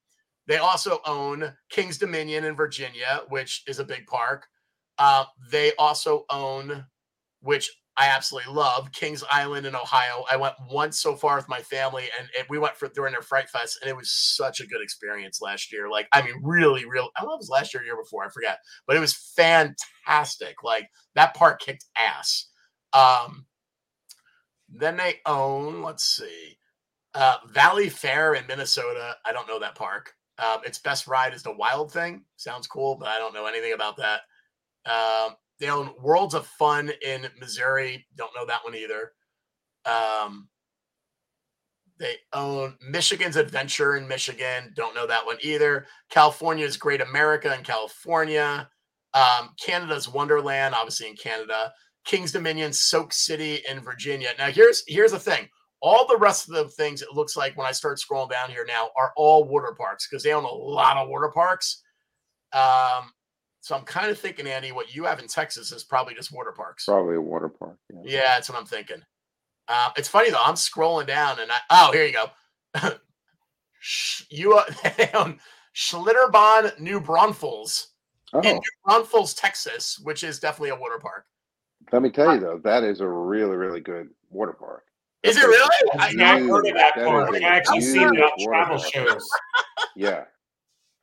They 0.47 0.57
also 0.57 0.99
own 1.05 1.53
King's 1.69 1.97
Dominion 1.99 2.43
in 2.45 2.55
Virginia, 2.55 3.21
which 3.29 3.63
is 3.67 3.79
a 3.79 3.85
big 3.85 4.07
park. 4.07 4.47
Uh, 4.97 5.25
they 5.51 5.73
also 5.77 6.25
own, 6.31 6.85
which 7.41 7.69
I 7.97 8.07
absolutely 8.07 8.53
love, 8.53 8.91
Kings 8.93 9.23
Island 9.31 9.67
in 9.67 9.75
Ohio. 9.75 10.25
I 10.31 10.37
went 10.37 10.55
once 10.71 10.99
so 10.99 11.15
far 11.15 11.35
with 11.35 11.49
my 11.49 11.61
family, 11.61 12.09
and 12.19 12.29
it, 12.37 12.47
we 12.49 12.59
went 12.59 12.77
for 12.77 12.87
during 12.89 13.11
their 13.13 13.23
Fright 13.23 13.49
Fest, 13.49 13.79
and 13.81 13.89
it 13.89 13.95
was 13.97 14.11
such 14.11 14.59
a 14.61 14.67
good 14.67 14.81
experience 14.83 15.41
last 15.41 15.71
year. 15.73 15.89
Like, 15.89 16.07
I 16.13 16.21
mean, 16.23 16.35
really, 16.43 16.85
real. 16.85 17.09
I 17.17 17.21
don't 17.21 17.29
know 17.29 17.35
it 17.35 17.39
was 17.39 17.49
last 17.49 17.73
year 17.73 17.81
or 17.83 17.85
year 17.85 17.97
before. 17.97 18.23
I 18.25 18.29
forget, 18.29 18.59
but 18.87 18.95
it 18.97 18.99
was 19.01 19.13
fantastic. 19.35 20.63
Like 20.63 20.89
that 21.15 21.33
park 21.35 21.59
kicked 21.61 21.85
ass. 21.97 22.47
Um, 22.97 23.45
then 24.69 24.97
they 24.97 25.15
own, 25.25 25.81
let's 25.81 26.03
see, 26.03 26.57
uh, 27.13 27.37
Valleyfair 27.51 28.39
in 28.39 28.47
Minnesota. 28.47 29.15
I 29.25 29.31
don't 29.31 29.47
know 29.47 29.59
that 29.59 29.75
park. 29.75 30.13
Um, 30.39 30.59
its 30.65 30.79
best 30.79 31.07
ride 31.07 31.33
is 31.33 31.43
the 31.43 31.55
Wild 31.55 31.91
Thing. 31.91 32.23
Sounds 32.35 32.67
cool, 32.67 32.95
but 32.95 33.07
I 33.07 33.17
don't 33.17 33.33
know 33.33 33.45
anything 33.45 33.73
about 33.73 33.97
that. 33.97 34.21
Um, 34.85 35.35
they 35.59 35.69
own 35.69 35.91
Worlds 36.01 36.35
of 36.35 36.45
Fun 36.45 36.91
in 37.05 37.27
Missouri. 37.39 38.05
Don't 38.15 38.35
know 38.35 38.45
that 38.45 38.63
one 38.63 38.75
either. 38.75 39.13
Um, 39.85 40.49
they 41.99 42.15
own 42.33 42.75
Michigan's 42.87 43.37
Adventure 43.37 43.97
in 43.97 44.07
Michigan. 44.07 44.73
Don't 44.75 44.93
know 44.93 45.07
that 45.07 45.25
one 45.25 45.37
either. 45.41 45.87
California's 46.09 46.77
Great 46.77 47.01
America 47.01 47.53
in 47.55 47.63
California. 47.63 48.69
Um, 49.13 49.49
Canada's 49.59 50.07
Wonderland, 50.07 50.75
obviously 50.75 51.09
in 51.09 51.15
Canada. 51.15 51.73
King's 52.07 52.31
Dominion, 52.31 52.71
Soak 52.71 53.11
City 53.13 53.61
in 53.69 53.81
Virginia. 53.81 54.29
Now, 54.37 54.47
here's 54.47 54.83
here's 54.87 55.11
the 55.11 55.19
thing. 55.19 55.49
All 55.81 56.07
the 56.07 56.17
rest 56.17 56.47
of 56.47 56.55
the 56.55 56.69
things 56.69 57.01
it 57.03 57.13
looks 57.13 57.35
like 57.37 57.55
when 57.55 57.67
I 57.67 57.71
start 57.71 57.99
scrolling 57.99 58.31
down 58.31 58.49
here 58.49 58.65
now 58.67 58.89
are 58.97 59.11
all 59.15 59.43
water 59.43 59.75
parks 59.77 60.07
because 60.07 60.23
they 60.23 60.33
own 60.33 60.45
a 60.45 60.47
lot 60.47 60.97
of 60.97 61.09
water 61.09 61.29
parks. 61.29 61.83
Um, 62.53 63.11
so 63.59 63.75
I'm 63.75 63.83
kind 63.83 64.09
of 64.09 64.17
thinking, 64.17 64.47
Andy, 64.47 64.71
what 64.71 64.95
you 64.95 65.03
have 65.03 65.19
in 65.19 65.27
Texas 65.27 65.71
is 65.73 65.83
probably 65.83 66.15
just 66.15 66.33
water 66.33 66.53
parks. 66.53 66.85
Probably 66.85 67.17
a 67.17 67.21
water 67.21 67.49
park. 67.49 67.77
Yeah, 67.93 67.99
yeah 68.05 68.21
that's 68.29 68.49
what 68.49 68.57
I'm 68.57 68.65
thinking. 68.65 69.01
Uh, 69.67 69.89
it's 69.97 70.07
funny 70.07 70.31
though. 70.31 70.41
I'm 70.43 70.55
scrolling 70.55 71.07
down 71.07 71.39
and 71.41 71.51
I 71.51 71.57
oh 71.69 71.91
here 71.91 72.05
you 72.05 72.13
go. 72.13 72.31
you 74.29 74.53
uh, 74.53 74.63
own 75.13 75.39
Schlitterbahn 75.75 76.79
New 76.79 77.01
Braunfels 77.01 77.89
oh. 78.33 78.39
in 78.39 78.55
New 78.55 78.71
Braunfels, 78.85 79.33
Texas, 79.33 79.99
which 80.01 80.23
is 80.23 80.39
definitely 80.39 80.69
a 80.69 80.75
water 80.75 80.99
park. 80.99 81.25
Let 81.91 82.01
me 82.01 82.09
tell 82.09 82.33
you 82.33 82.39
though, 82.39 82.59
that 82.63 82.83
is 82.83 83.01
a 83.01 83.07
really, 83.07 83.55
really 83.55 83.79
good 83.79 84.09
water 84.29 84.53
park. 84.53 84.83
Is 85.23 85.37
it 85.37 85.45
really? 85.45 85.69
I, 85.99 86.13
have 86.23 86.45
heard 86.47 86.67
of 86.67 86.75
that, 86.75 86.93
that 86.95 87.05
park. 87.05 87.33
I 87.33 87.39
actually 87.39 87.81
seen 87.81 88.15
it 88.15 88.21
on 88.21 88.45
travel 88.45 88.77
shows. 88.77 89.27
yeah, 89.95 90.25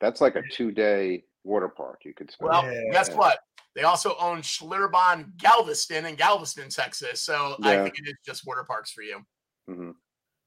that's 0.01 0.21
like 0.21 0.37
a 0.37 0.43
two-day 0.53 1.25
water 1.43 1.69
park. 1.69 2.03
You 2.05 2.15
could 2.15 2.31
spend. 2.31 2.49
Well, 2.49 2.65
yeah. 2.65 2.93
guess 2.93 3.13
what? 3.15 3.39
They 3.75 3.83
also 3.83 4.15
own 4.21 4.41
Schlitterbahn 4.41 5.37
Galveston 5.37 6.07
in 6.07 6.15
Galveston, 6.15 6.69
Texas. 6.69 7.21
So 7.21 7.57
yeah. 7.59 7.71
I 7.71 7.83
think 7.83 7.99
it 7.99 8.09
is 8.09 8.15
just 8.25 8.47
water 8.47 8.65
parks 8.65 8.93
for 8.93 9.03
you. 9.03 9.19
Mm-hmm. 9.69 9.91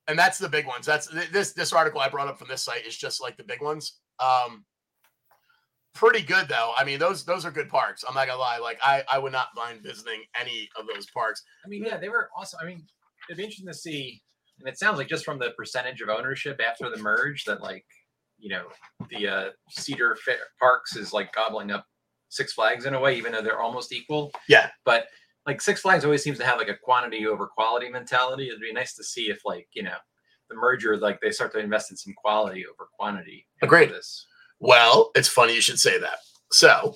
And 0.07 0.17
that's 0.17 0.37
the 0.37 0.47
big 0.47 0.65
ones. 0.65 0.85
That's 0.85 1.07
this 1.31 1.51
this 1.51 1.73
article 1.73 1.99
I 1.99 2.07
brought 2.07 2.29
up 2.29 2.39
from 2.39 2.47
this 2.47 2.63
site 2.63 2.85
is 2.85 2.95
just 2.95 3.21
like 3.21 3.35
the 3.35 3.43
big 3.43 3.61
ones. 3.61 3.99
Um, 4.19 4.63
pretty 5.97 6.21
good 6.21 6.47
though. 6.47 6.73
I 6.77 6.83
mean, 6.83 6.99
those 6.99 7.25
those 7.25 7.45
are 7.45 7.51
good 7.51 7.69
parks. 7.69 8.03
I'm 8.07 8.15
not 8.15 8.27
gonna 8.27 8.39
lie. 8.39 8.59
Like 8.59 8.79
I 8.83 9.03
I 9.11 9.17
would 9.19 9.31
not 9.31 9.47
mind 9.55 9.81
visiting 9.83 10.21
any 10.39 10.69
of 10.79 10.85
those 10.87 11.07
parks. 11.11 11.43
I 11.65 11.67
mean, 11.67 11.83
yeah, 11.83 11.97
they 11.97 12.09
were 12.09 12.29
awesome. 12.37 12.59
I 12.61 12.65
mean, 12.65 12.85
it'd 13.29 13.37
be 13.37 13.43
interesting 13.43 13.67
to 13.67 13.73
see. 13.73 14.21
And 14.59 14.67
it 14.67 14.79
sounds 14.79 14.97
like 14.97 15.07
just 15.07 15.25
from 15.25 15.37
the 15.37 15.51
percentage 15.51 16.01
of 16.01 16.09
ownership 16.09 16.59
after 16.65 16.89
the 16.89 17.01
merge 17.01 17.43
that 17.45 17.61
like 17.61 17.85
you 18.37 18.49
know 18.49 18.65
the 19.09 19.27
uh, 19.27 19.49
Cedar 19.69 20.15
Fair 20.23 20.37
Parks 20.59 20.95
is 20.95 21.13
like 21.13 21.33
gobbling 21.33 21.71
up 21.71 21.85
Six 22.29 22.53
Flags 22.53 22.85
in 22.85 22.93
a 22.93 22.99
way, 22.99 23.17
even 23.17 23.31
though 23.31 23.41
they're 23.41 23.61
almost 23.61 23.91
equal. 23.93 24.31
Yeah, 24.47 24.69
but 24.85 25.07
like 25.45 25.61
Six 25.61 25.81
Flags 25.81 26.05
always 26.05 26.23
seems 26.23 26.37
to 26.39 26.45
have 26.45 26.57
like 26.57 26.69
a 26.69 26.77
quantity 26.77 27.25
over 27.25 27.47
quality 27.47 27.89
mentality. 27.89 28.47
It'd 28.47 28.61
be 28.61 28.73
nice 28.73 28.95
to 28.95 29.03
see 29.03 29.29
if 29.29 29.39
like 29.45 29.67
you 29.73 29.83
know 29.83 29.97
the 30.49 30.55
merger 30.55 30.97
like 30.97 31.19
they 31.21 31.31
start 31.31 31.51
to 31.53 31.59
invest 31.59 31.91
in 31.91 31.97
some 31.97 32.13
quality 32.13 32.65
over 32.65 32.89
quantity. 32.97 33.47
Agreed. 33.61 33.89
This. 33.89 34.26
Well, 34.59 35.11
it's 35.15 35.27
funny 35.27 35.55
you 35.55 35.61
should 35.61 35.79
say 35.79 35.99
that. 35.99 36.19
So, 36.51 36.95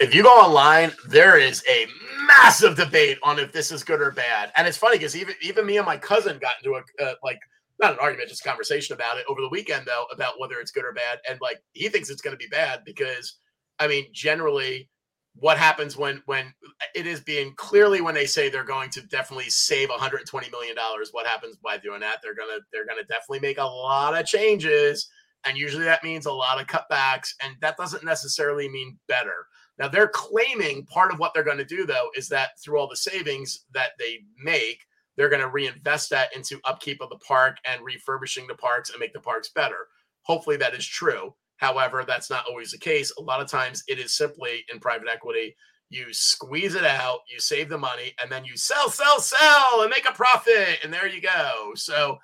if 0.00 0.14
you 0.14 0.22
go 0.22 0.30
online, 0.30 0.92
there 1.08 1.38
is 1.38 1.62
a 1.68 1.86
massive 2.26 2.76
debate 2.76 3.18
on 3.22 3.38
if 3.38 3.52
this 3.52 3.70
is 3.70 3.84
good 3.84 4.00
or 4.00 4.10
bad, 4.10 4.52
and 4.56 4.66
it's 4.66 4.76
funny 4.76 4.96
because 4.98 5.16
even 5.16 5.34
even 5.42 5.66
me 5.66 5.76
and 5.76 5.86
my 5.86 5.96
cousin 5.96 6.38
got 6.38 6.54
into 6.62 6.76
a 6.76 7.04
uh, 7.04 7.14
like 7.22 7.38
not 7.80 7.92
an 7.92 7.98
argument, 8.00 8.28
just 8.28 8.44
a 8.44 8.48
conversation 8.48 8.94
about 8.94 9.18
it 9.18 9.24
over 9.28 9.40
the 9.40 9.48
weekend 9.48 9.86
though 9.86 10.06
about 10.12 10.34
whether 10.38 10.58
it's 10.60 10.70
good 10.70 10.84
or 10.84 10.92
bad, 10.92 11.18
and 11.28 11.38
like 11.40 11.62
he 11.72 11.88
thinks 11.88 12.10
it's 12.10 12.22
going 12.22 12.34
to 12.34 12.38
be 12.38 12.48
bad 12.48 12.82
because 12.84 13.38
I 13.78 13.86
mean 13.86 14.06
generally 14.12 14.88
what 15.34 15.56
happens 15.56 15.96
when 15.96 16.22
when 16.26 16.52
it 16.94 17.06
is 17.06 17.20
being 17.20 17.54
clearly 17.56 18.00
when 18.00 18.14
they 18.14 18.26
say 18.26 18.48
they're 18.48 18.64
going 18.64 18.90
to 18.90 19.00
definitely 19.08 19.48
save 19.48 19.88
120 19.88 20.50
million 20.50 20.76
dollars 20.76 21.08
what 21.12 21.26
happens 21.26 21.56
by 21.56 21.76
doing 21.78 22.00
that? 22.00 22.18
They're 22.22 22.34
gonna 22.34 22.58
they're 22.72 22.86
gonna 22.86 23.04
definitely 23.04 23.40
make 23.40 23.58
a 23.58 23.64
lot 23.64 24.18
of 24.18 24.26
changes 24.26 25.08
and 25.44 25.56
usually 25.56 25.84
that 25.84 26.04
means 26.04 26.26
a 26.26 26.32
lot 26.32 26.60
of 26.60 26.66
cutbacks, 26.66 27.34
and 27.42 27.54
that 27.60 27.76
doesn't 27.76 28.04
necessarily 28.04 28.68
mean 28.68 28.98
better. 29.08 29.46
Now, 29.78 29.88
they're 29.88 30.08
claiming 30.08 30.86
part 30.86 31.12
of 31.12 31.18
what 31.18 31.32
they're 31.34 31.42
going 31.42 31.58
to 31.58 31.64
do, 31.64 31.86
though, 31.86 32.08
is 32.16 32.28
that 32.28 32.60
through 32.60 32.78
all 32.78 32.88
the 32.88 32.96
savings 32.96 33.64
that 33.72 33.90
they 33.98 34.20
make, 34.42 34.80
they're 35.16 35.28
going 35.28 35.42
to 35.42 35.48
reinvest 35.48 36.10
that 36.10 36.34
into 36.34 36.60
upkeep 36.64 37.00
of 37.00 37.10
the 37.10 37.18
park 37.18 37.56
and 37.64 37.84
refurbishing 37.84 38.46
the 38.46 38.54
parks 38.54 38.90
and 38.90 39.00
make 39.00 39.12
the 39.12 39.20
parks 39.20 39.50
better. 39.50 39.88
Hopefully, 40.22 40.56
that 40.56 40.74
is 40.74 40.86
true. 40.86 41.34
However, 41.56 42.04
that's 42.06 42.30
not 42.30 42.44
always 42.48 42.72
the 42.72 42.78
case. 42.78 43.12
A 43.18 43.22
lot 43.22 43.40
of 43.40 43.48
times, 43.48 43.82
it 43.88 43.98
is 43.98 44.16
simply 44.16 44.64
in 44.72 44.80
private 44.80 45.08
equity. 45.08 45.54
You 45.90 46.12
squeeze 46.12 46.74
it 46.74 46.84
out, 46.84 47.20
you 47.30 47.38
save 47.38 47.68
the 47.68 47.78
money, 47.78 48.14
and 48.22 48.32
then 48.32 48.44
you 48.44 48.56
sell, 48.56 48.88
sell, 48.88 49.20
sell, 49.20 49.82
and 49.82 49.90
make 49.90 50.08
a 50.08 50.12
profit. 50.12 50.78
And 50.82 50.92
there 50.92 51.06
you 51.06 51.20
go. 51.20 51.72
So, 51.74 52.18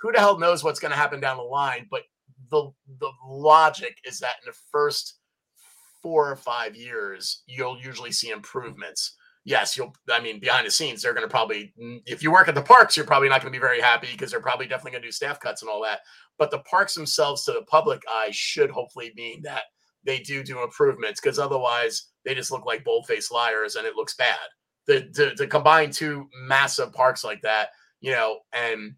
who 0.00 0.12
the 0.12 0.18
hell 0.18 0.38
knows 0.38 0.62
what's 0.62 0.80
going 0.80 0.92
to 0.92 0.96
happen 0.96 1.20
down 1.20 1.38
the 1.38 1.42
line? 1.42 1.86
But 1.90 2.02
the 2.50 2.70
the 3.00 3.10
logic 3.26 3.98
is 4.04 4.18
that 4.20 4.36
in 4.42 4.50
the 4.50 4.58
first 4.70 5.18
four 6.02 6.30
or 6.30 6.36
five 6.36 6.76
years, 6.76 7.42
you'll 7.46 7.78
usually 7.78 8.12
see 8.12 8.30
improvements. 8.30 9.16
Yes, 9.46 9.76
you'll. 9.76 9.94
I 10.10 10.20
mean, 10.20 10.40
behind 10.40 10.66
the 10.66 10.70
scenes, 10.70 11.02
they're 11.02 11.14
going 11.14 11.26
to 11.26 11.30
probably. 11.30 11.72
If 12.06 12.22
you 12.22 12.30
work 12.32 12.48
at 12.48 12.54
the 12.54 12.62
parks, 12.62 12.96
you're 12.96 13.06
probably 13.06 13.28
not 13.28 13.42
going 13.42 13.52
to 13.52 13.56
be 13.56 13.60
very 13.60 13.80
happy 13.80 14.08
because 14.12 14.30
they're 14.30 14.40
probably 14.40 14.66
definitely 14.66 14.92
going 14.92 15.02
to 15.02 15.08
do 15.08 15.12
staff 15.12 15.40
cuts 15.40 15.62
and 15.62 15.70
all 15.70 15.82
that. 15.82 16.00
But 16.38 16.50
the 16.50 16.60
parks 16.60 16.94
themselves, 16.94 17.44
to 17.44 17.52
the 17.52 17.62
public 17.62 18.02
eye, 18.08 18.30
should 18.32 18.70
hopefully 18.70 19.12
mean 19.16 19.42
that 19.42 19.64
they 20.04 20.18
do 20.18 20.42
do 20.42 20.62
improvements 20.62 21.20
because 21.20 21.38
otherwise 21.38 22.08
they 22.24 22.34
just 22.34 22.50
look 22.50 22.66
like 22.66 22.84
bold-faced 22.84 23.32
liars 23.32 23.76
and 23.76 23.86
it 23.86 23.96
looks 23.96 24.16
bad. 24.16 24.36
The, 24.86 25.08
to, 25.14 25.34
to 25.34 25.46
combine 25.46 25.90
two 25.90 26.28
massive 26.46 26.92
parks 26.92 27.24
like 27.24 27.40
that, 27.42 27.68
you 28.00 28.12
know, 28.12 28.40
and 28.52 28.94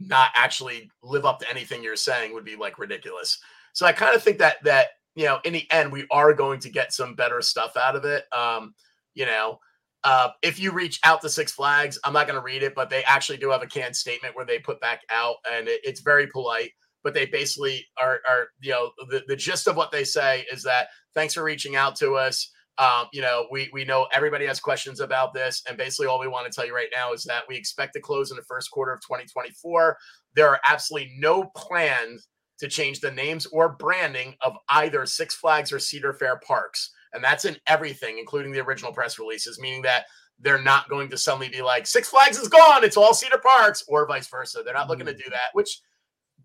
not 0.00 0.30
actually 0.34 0.90
live 1.02 1.24
up 1.24 1.40
to 1.40 1.50
anything 1.50 1.82
you're 1.82 1.96
saying 1.96 2.32
would 2.32 2.44
be 2.44 2.56
like 2.56 2.78
ridiculous. 2.78 3.38
So 3.72 3.86
I 3.86 3.92
kind 3.92 4.14
of 4.14 4.22
think 4.22 4.38
that 4.38 4.56
that 4.64 4.88
you 5.14 5.24
know 5.24 5.40
in 5.44 5.52
the 5.52 5.66
end 5.70 5.92
we 5.92 6.06
are 6.10 6.32
going 6.32 6.60
to 6.60 6.70
get 6.70 6.92
some 6.92 7.14
better 7.14 7.42
stuff 7.42 7.76
out 7.76 7.96
of 7.96 8.04
it. 8.04 8.24
Um, 8.32 8.74
you 9.14 9.26
know, 9.26 9.58
uh, 10.04 10.30
if 10.42 10.60
you 10.60 10.72
reach 10.72 11.00
out 11.04 11.20
to 11.22 11.28
Six 11.28 11.52
Flags, 11.52 11.98
I'm 12.04 12.12
not 12.12 12.26
going 12.26 12.38
to 12.38 12.44
read 12.44 12.62
it, 12.62 12.74
but 12.74 12.90
they 12.90 13.02
actually 13.04 13.38
do 13.38 13.50
have 13.50 13.62
a 13.62 13.66
canned 13.66 13.96
statement 13.96 14.36
where 14.36 14.46
they 14.46 14.58
put 14.58 14.80
back 14.80 15.02
out, 15.10 15.36
and 15.52 15.68
it, 15.68 15.80
it's 15.82 16.00
very 16.00 16.26
polite. 16.28 16.70
But 17.04 17.14
they 17.14 17.26
basically 17.26 17.86
are 18.00 18.20
are 18.28 18.48
you 18.60 18.70
know 18.70 18.90
the 19.10 19.22
the 19.26 19.36
gist 19.36 19.66
of 19.66 19.76
what 19.76 19.90
they 19.90 20.04
say 20.04 20.46
is 20.52 20.62
that 20.64 20.88
thanks 21.14 21.34
for 21.34 21.42
reaching 21.42 21.76
out 21.76 21.96
to 21.96 22.14
us. 22.14 22.50
Um, 22.78 23.06
you 23.12 23.20
know, 23.20 23.46
we 23.50 23.68
we 23.72 23.84
know 23.84 24.06
everybody 24.14 24.46
has 24.46 24.60
questions 24.60 25.00
about 25.00 25.34
this, 25.34 25.62
and 25.68 25.76
basically 25.76 26.06
all 26.06 26.20
we 26.20 26.28
want 26.28 26.50
to 26.50 26.54
tell 26.54 26.66
you 26.66 26.74
right 26.74 26.88
now 26.94 27.12
is 27.12 27.24
that 27.24 27.42
we 27.48 27.56
expect 27.56 27.94
to 27.94 28.00
close 28.00 28.30
in 28.30 28.36
the 28.36 28.42
first 28.44 28.70
quarter 28.70 28.92
of 28.92 29.00
2024. 29.00 29.96
There 30.34 30.48
are 30.48 30.60
absolutely 30.68 31.12
no 31.18 31.50
plans 31.56 32.28
to 32.60 32.68
change 32.68 33.00
the 33.00 33.10
names 33.10 33.46
or 33.46 33.70
branding 33.70 34.34
of 34.42 34.56
either 34.70 35.06
Six 35.06 35.34
Flags 35.34 35.72
or 35.72 35.78
Cedar 35.78 36.12
Fair 36.12 36.40
parks, 36.46 36.90
and 37.12 37.22
that's 37.22 37.44
in 37.44 37.56
everything, 37.66 38.18
including 38.18 38.52
the 38.52 38.60
original 38.64 38.92
press 38.92 39.18
releases, 39.18 39.60
meaning 39.60 39.82
that 39.82 40.04
they're 40.40 40.62
not 40.62 40.88
going 40.88 41.08
to 41.10 41.18
suddenly 41.18 41.48
be 41.48 41.62
like 41.62 41.86
Six 41.86 42.08
Flags 42.08 42.38
is 42.38 42.48
gone, 42.48 42.84
it's 42.84 42.96
all 42.96 43.14
Cedar 43.14 43.38
Parks, 43.38 43.82
or 43.88 44.06
vice 44.06 44.28
versa. 44.28 44.62
They're 44.64 44.74
not 44.74 44.88
looking 44.88 45.06
to 45.06 45.12
mm. 45.12 45.18
do 45.18 45.30
that, 45.30 45.50
which 45.52 45.80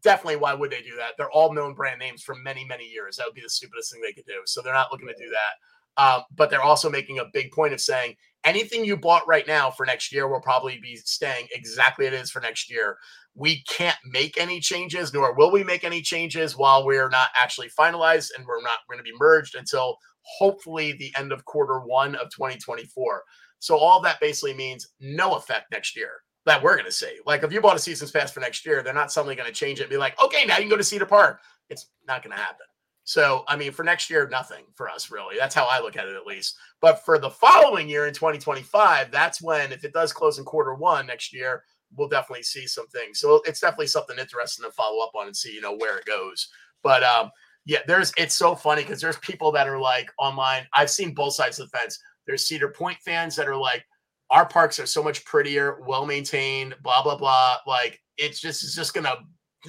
definitely 0.02 0.38
why 0.38 0.54
would 0.54 0.72
they 0.72 0.82
do 0.82 0.96
that? 0.98 1.12
They're 1.18 1.32
all 1.32 1.54
known 1.54 1.74
brand 1.74 2.00
names 2.00 2.24
for 2.24 2.36
many, 2.36 2.66
many 2.66 2.86
years. 2.86 3.18
That 3.18 3.28
would 3.28 3.36
be 3.36 3.42
the 3.42 3.50
stupidest 3.50 3.92
thing 3.92 4.02
they 4.02 4.14
could 4.14 4.26
do. 4.26 4.42
So 4.46 4.62
they're 4.62 4.74
not 4.74 4.92
looking 4.92 5.08
to 5.08 5.14
do 5.14 5.30
that. 5.30 5.54
Um, 5.98 6.24
but 6.36 6.50
they're 6.50 6.62
also 6.62 6.90
making 6.90 7.20
a 7.20 7.30
big 7.34 7.52
point 7.52 7.74
of 7.74 7.82
saying 7.82 8.16
anything 8.44 8.84
you 8.84 8.98
bought 8.98 9.28
right 9.28 9.48
now 9.48 9.72
for 9.72 9.86
next 9.86 10.12
year 10.12 10.28
will 10.28 10.42
probably 10.42 10.80
be 10.82 10.96
staying 10.98 11.48
exactly 11.52 12.06
it 12.06 12.14
is 12.14 12.32
for 12.32 12.42
next 12.42 12.70
year. 12.70 12.98
We 13.36 13.64
can't 13.64 13.98
make 14.06 14.40
any 14.40 14.60
changes, 14.60 15.14
nor 15.14 15.36
will 15.36 15.52
we 15.52 15.64
make 15.64 15.84
any 15.84 16.02
changes 16.02 16.58
while 16.58 16.86
we're 16.86 17.10
not 17.10 17.30
actually 17.40 17.70
finalized 17.70 18.32
and 18.38 18.46
we're 18.46 18.62
not 18.62 18.80
going 18.90 19.00
to 19.00 19.04
be 19.04 19.18
merged 19.18 19.56
until 19.56 19.98
hopefully 20.22 20.94
the 20.94 21.14
end 21.18 21.32
of 21.32 21.46
quarter 21.46 21.80
one 21.80 22.16
of 22.16 22.30
2024. 22.30 23.24
So 23.60 23.78
all 23.78 24.02
that 24.02 24.20
basically 24.20 24.54
means 24.54 24.90
no 25.00 25.36
effect 25.36 25.72
next 25.72 25.96
year 25.96 26.12
that 26.46 26.62
we're 26.62 26.76
going 26.76 26.86
to 26.86 26.92
see. 26.92 27.20
Like 27.26 27.44
if 27.44 27.54
you 27.54 27.62
bought 27.62 27.78
a 27.78 27.80
season's 27.80 28.12
pass 28.12 28.32
for 28.32 28.40
next 28.40 28.66
year, 28.66 28.84
they're 28.84 28.94
not 28.94 29.12
suddenly 29.12 29.36
going 29.36 29.48
to 29.48 29.54
change 29.54 29.80
it 29.80 29.84
and 29.84 29.90
be 29.90 29.98
like, 29.98 30.22
okay, 30.22 30.46
now 30.46 30.56
you 30.56 30.64
can 30.64 30.70
go 30.70 30.78
to 30.78 30.84
Cedar 30.84 31.06
Park. 31.06 31.40
It's 31.70 31.90
not 32.08 32.24
going 32.24 32.36
to 32.36 32.42
happen. 32.42 32.66
So, 33.06 33.44
I 33.48 33.58
mean, 33.58 33.72
for 33.74 33.84
next 33.84 34.10
year, 34.10 34.28
nothing 34.32 34.64
for 34.76 34.90
us 34.90 35.12
really. 35.12 35.36
That's 35.38 35.56
how 35.56 35.66
I 35.66 35.82
look 35.82 35.98
at 35.98 36.08
it, 36.08 36.16
at 36.16 36.26
least. 36.26 36.56
But 36.80 37.04
for 37.04 37.20
the 37.20 37.30
following 37.30 37.90
year 37.90 38.08
in 38.08 38.14
2025, 38.14 39.12
that's 39.12 39.42
when, 39.42 39.74
if 39.74 39.84
it 39.84 39.94
does 39.94 40.14
close 40.14 40.40
in 40.40 40.46
quarter 40.46 40.74
one 40.74 41.08
next 41.08 41.34
year, 41.34 41.64
we'll 41.96 42.08
definitely 42.08 42.44
see 42.44 42.66
some 42.66 42.88
things. 42.88 43.20
So 43.20 43.42
it's 43.46 43.60
definitely 43.60 43.88
something 43.88 44.18
interesting 44.18 44.66
to 44.66 44.72
follow 44.72 45.04
up 45.04 45.12
on 45.16 45.28
and 45.28 45.36
see, 45.36 45.54
you 45.54 45.62
know, 45.62 45.76
where 45.76 45.98
it 45.98 46.06
goes. 46.06 46.48
But 46.82 47.04
um, 47.04 47.32
yeah, 47.66 47.80
there's 47.88 48.12
it's 48.18 48.36
so 48.36 48.56
funny 48.56 48.84
because 48.84 49.02
there's 49.02 49.18
people 49.18 49.52
that 49.52 49.68
are 49.68 49.80
like 49.80 50.10
online. 50.18 50.68
I've 50.74 50.90
seen 50.90 51.14
both 51.14 51.34
sides 51.34 51.60
of 51.60 51.70
the 51.70 51.78
fence. 51.78 52.00
There's 52.26 52.46
Cedar 52.46 52.70
Point 52.70 52.98
fans 53.06 53.36
that 53.36 53.48
are 53.48 53.56
like, 53.56 53.86
our 54.30 54.46
parks 54.46 54.80
are 54.80 54.86
so 54.86 55.04
much 55.04 55.24
prettier, 55.26 55.80
well 55.86 56.06
maintained, 56.06 56.76
blah 56.84 57.04
blah 57.04 57.18
blah. 57.18 57.58
Like 57.68 58.02
it's 58.18 58.40
just 58.40 58.64
it's 58.64 58.76
just 58.76 58.94
gonna 58.94 59.16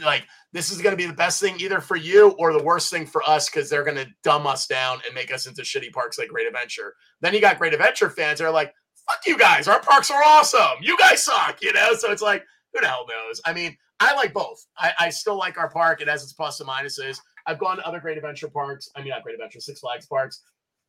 like 0.03 0.27
this 0.53 0.71
is 0.71 0.81
gonna 0.81 0.97
be 0.97 1.07
the 1.07 1.13
best 1.13 1.41
thing 1.41 1.57
either 1.59 1.81
for 1.81 1.97
you 1.97 2.31
or 2.39 2.53
the 2.53 2.63
worst 2.63 2.91
thing 2.91 3.07
for 3.07 3.23
us 3.29 3.49
because 3.49 3.69
they're 3.69 3.85
gonna 3.85 4.07
dumb 4.23 4.47
us 4.47 4.67
down 4.67 5.01
and 5.07 5.15
make 5.15 5.33
us 5.33 5.47
into 5.47 5.63
shitty 5.63 5.93
parks 5.93 6.19
like 6.19 6.29
Great 6.29 6.47
Adventure. 6.47 6.95
Then 7.21 7.35
you 7.35 7.41
got 7.41 7.59
Great 7.59 7.75
Adventure 7.75 8.11
fans 8.11 8.39
that 8.39 8.47
are 8.47 8.51
like, 8.51 8.73
fuck 9.09 9.21
you 9.27 9.39
guys, 9.39 9.69
our 9.69 9.81
parks 9.81 10.11
are 10.11 10.23
awesome. 10.25 10.79
You 10.81 10.97
guys 10.99 11.23
suck, 11.23 11.63
you 11.63 11.73
know? 11.73 11.95
So 11.95 12.11
it's 12.11 12.23
like, 12.23 12.45
who 12.73 12.81
the 12.81 12.89
hell 12.89 13.07
knows? 13.09 13.41
I 13.45 13.53
mean, 13.53 13.77
I 14.01 14.15
like 14.15 14.33
both. 14.33 14.65
I, 14.77 14.93
I 14.99 15.11
still 15.11 15.37
like 15.37 15.59
our 15.59 15.71
park. 15.71 16.01
It 16.01 16.09
has 16.09 16.23
its 16.23 16.33
plus 16.33 16.61
and 16.61 16.69
minuses. 16.69 17.19
I've 17.47 17.59
gone 17.59 17.77
to 17.77 17.87
other 17.87 18.01
Great 18.01 18.17
Adventure 18.17 18.49
parks. 18.49 18.91
I 18.97 19.01
mean, 19.01 19.11
not 19.11 19.23
Great 19.23 19.35
Adventure, 19.35 19.61
Six 19.61 19.81
Flags 19.81 20.07
parks. 20.07 20.43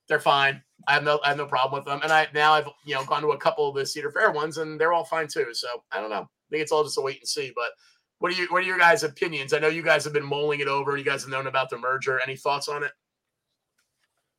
They're 0.08 0.20
fine. 0.20 0.62
I 0.88 0.94
have 0.94 1.04
no 1.04 1.20
I 1.24 1.30
have 1.30 1.38
no 1.38 1.48
problem 1.48 1.80
with 1.80 1.86
them. 1.86 2.00
And 2.04 2.12
I 2.12 2.28
now 2.34 2.54
I've 2.54 2.70
you 2.86 2.94
know 2.94 3.04
gone 3.06 3.24
to 3.24 3.30
a 3.30 3.38
couple 3.38 3.68
of 3.68 3.76
the 3.76 3.86
Cedar 3.86 4.12
Fair 4.12 4.32
ones, 4.32 4.58
and 4.58 4.80
they're 4.80 4.94
all 4.94 5.04
fine 5.04 5.28
too. 5.28 5.48
So 5.54 5.68
I 5.92 6.00
don't 6.00 6.12
know. 6.12 6.22
I 6.22 6.48
think 6.52 6.62
it's 6.62 6.72
all 6.72 6.84
just 6.84 6.98
a 7.00 7.02
wait 7.02 7.18
and 7.20 7.28
see. 7.28 7.52
But 7.56 7.72
what 8.20 8.32
are 8.32 8.36
you 8.36 8.48
what 8.50 8.64
are 8.64 8.66
your 8.66 8.78
guys' 8.78 9.04
opinions? 9.04 9.54
I 9.54 9.60
know 9.60 9.68
you 9.68 9.84
guys 9.84 10.04
have 10.04 10.14
been 10.14 10.26
mulling 10.26 10.60
it 10.60 10.68
over. 10.68 10.98
You 10.98 11.04
guys 11.04 11.22
have 11.24 11.32
known 11.32 11.48
about 11.48 11.70
the 11.70 11.78
merger. 11.78 12.20
Any 12.26 12.36
thoughts 12.36 12.68
on 12.68 12.84
it? 12.84 12.92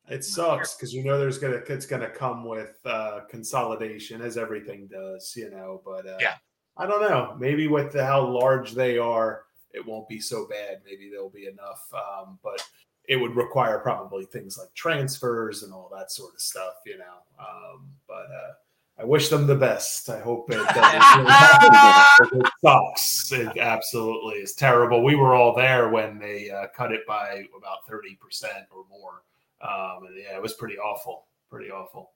It 0.09 0.23
sucks 0.23 0.75
because 0.75 0.93
you 0.93 1.03
know 1.03 1.19
there's 1.19 1.37
gonna 1.37 1.61
it's 1.67 1.85
gonna 1.85 2.09
come 2.09 2.45
with 2.45 2.77
uh, 2.85 3.21
consolidation 3.29 4.21
as 4.21 4.37
everything 4.37 4.87
does, 4.87 5.33
you 5.35 5.49
know. 5.49 5.81
But 5.85 6.07
uh, 6.07 6.17
Yeah. 6.19 6.35
I 6.77 6.85
don't 6.85 7.01
know. 7.01 7.35
Maybe 7.39 7.67
with 7.67 7.91
the, 7.91 8.05
how 8.05 8.23
large 8.25 8.73
they 8.73 8.99
are, 8.99 9.45
it 9.73 9.85
won't 9.85 10.07
be 10.07 10.19
so 10.19 10.47
bad. 10.47 10.81
Maybe 10.85 11.09
there'll 11.09 11.29
be 11.29 11.47
enough. 11.47 11.87
Um, 11.93 12.37
but 12.43 12.63
it 13.07 13.15
would 13.15 13.35
require 13.35 13.79
probably 13.79 14.25
things 14.25 14.57
like 14.57 14.73
transfers 14.75 15.63
and 15.63 15.73
all 15.73 15.89
that 15.95 16.11
sort 16.11 16.35
of 16.35 16.41
stuff, 16.41 16.75
you 16.85 16.97
know. 16.97 17.23
Um, 17.39 17.89
but 18.07 18.27
uh, 18.27 18.53
I 18.99 19.05
wish 19.05 19.29
them 19.29 19.45
the 19.45 19.55
best. 19.55 20.09
I 20.09 20.19
hope 20.19 20.49
it 20.49 20.55
doesn't. 20.73 22.41
it 22.41 22.51
sucks. 22.63 23.31
It 23.31 23.57
absolutely 23.57 24.35
is 24.39 24.53
terrible. 24.53 25.03
We 25.03 25.15
were 25.15 25.35
all 25.35 25.53
there 25.55 25.89
when 25.89 26.17
they 26.17 26.49
uh, 26.49 26.67
cut 26.75 26.91
it 26.91 27.05
by 27.07 27.43
about 27.57 27.85
thirty 27.87 28.15
percent 28.15 28.65
or 28.71 28.85
more. 28.89 29.21
Um, 29.61 30.07
and 30.07 30.15
yeah, 30.17 30.35
it 30.35 30.41
was 30.41 30.53
pretty 30.53 30.77
awful. 30.77 31.25
Pretty 31.49 31.69
awful. 31.69 32.11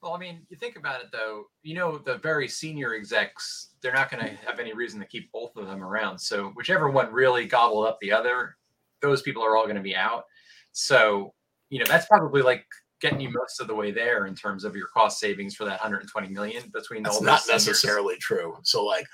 Well, 0.00 0.14
I 0.14 0.18
mean, 0.18 0.46
you 0.48 0.56
think 0.56 0.76
about 0.76 1.00
it 1.00 1.08
though, 1.10 1.46
you 1.62 1.74
know, 1.74 1.98
the 1.98 2.18
very 2.18 2.46
senior 2.46 2.94
execs, 2.94 3.70
they're 3.80 3.92
not 3.92 4.10
going 4.10 4.24
to 4.24 4.32
have 4.46 4.60
any 4.60 4.72
reason 4.72 5.00
to 5.00 5.06
keep 5.06 5.30
both 5.32 5.56
of 5.56 5.66
them 5.66 5.82
around. 5.82 6.18
So, 6.18 6.50
whichever 6.54 6.88
one 6.88 7.12
really 7.12 7.46
gobbled 7.46 7.86
up 7.86 7.98
the 8.00 8.12
other, 8.12 8.56
those 9.00 9.22
people 9.22 9.44
are 9.44 9.56
all 9.56 9.64
going 9.64 9.76
to 9.76 9.82
be 9.82 9.96
out. 9.96 10.24
So, 10.70 11.34
you 11.68 11.80
know, 11.80 11.84
that's 11.86 12.06
probably 12.06 12.42
like 12.42 12.64
getting 13.00 13.20
you 13.20 13.30
most 13.30 13.60
of 13.60 13.66
the 13.66 13.74
way 13.74 13.90
there 13.90 14.26
in 14.26 14.34
terms 14.34 14.64
of 14.64 14.74
your 14.74 14.88
cost 14.88 15.18
savings 15.18 15.54
for 15.54 15.64
that 15.64 15.80
120 15.80 16.28
million 16.28 16.62
between 16.72 17.02
That's 17.02 17.16
all 17.16 17.22
not 17.22 17.42
necessarily 17.48 18.16
true. 18.16 18.56
So 18.62 18.84
like 18.84 19.06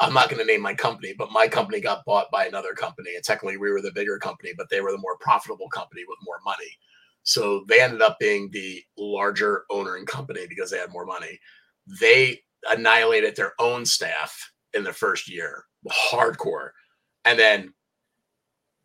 I'm 0.00 0.14
not 0.14 0.28
going 0.28 0.40
to 0.40 0.50
name 0.50 0.62
my 0.62 0.74
company, 0.74 1.14
but 1.16 1.30
my 1.30 1.46
company 1.46 1.80
got 1.80 2.04
bought 2.04 2.30
by 2.30 2.46
another 2.46 2.72
company. 2.72 3.14
And 3.14 3.24
technically 3.24 3.56
we 3.56 3.70
were 3.70 3.80
the 3.80 3.92
bigger 3.92 4.18
company, 4.18 4.52
but 4.56 4.68
they 4.68 4.80
were 4.80 4.90
the 4.90 4.98
more 4.98 5.16
profitable 5.18 5.68
company 5.68 6.02
with 6.08 6.18
more 6.24 6.40
money. 6.44 6.76
So 7.22 7.64
they 7.68 7.80
ended 7.80 8.02
up 8.02 8.18
being 8.18 8.50
the 8.50 8.82
larger 8.98 9.64
owner 9.70 9.96
and 9.96 10.06
company 10.06 10.46
because 10.48 10.70
they 10.70 10.78
had 10.78 10.90
more 10.90 11.06
money. 11.06 11.38
They 12.00 12.40
annihilated 12.68 13.36
their 13.36 13.52
own 13.60 13.84
staff 13.84 14.52
in 14.74 14.82
the 14.82 14.92
first 14.92 15.30
year, 15.30 15.64
hardcore. 15.88 16.70
And 17.24 17.38
then 17.38 17.72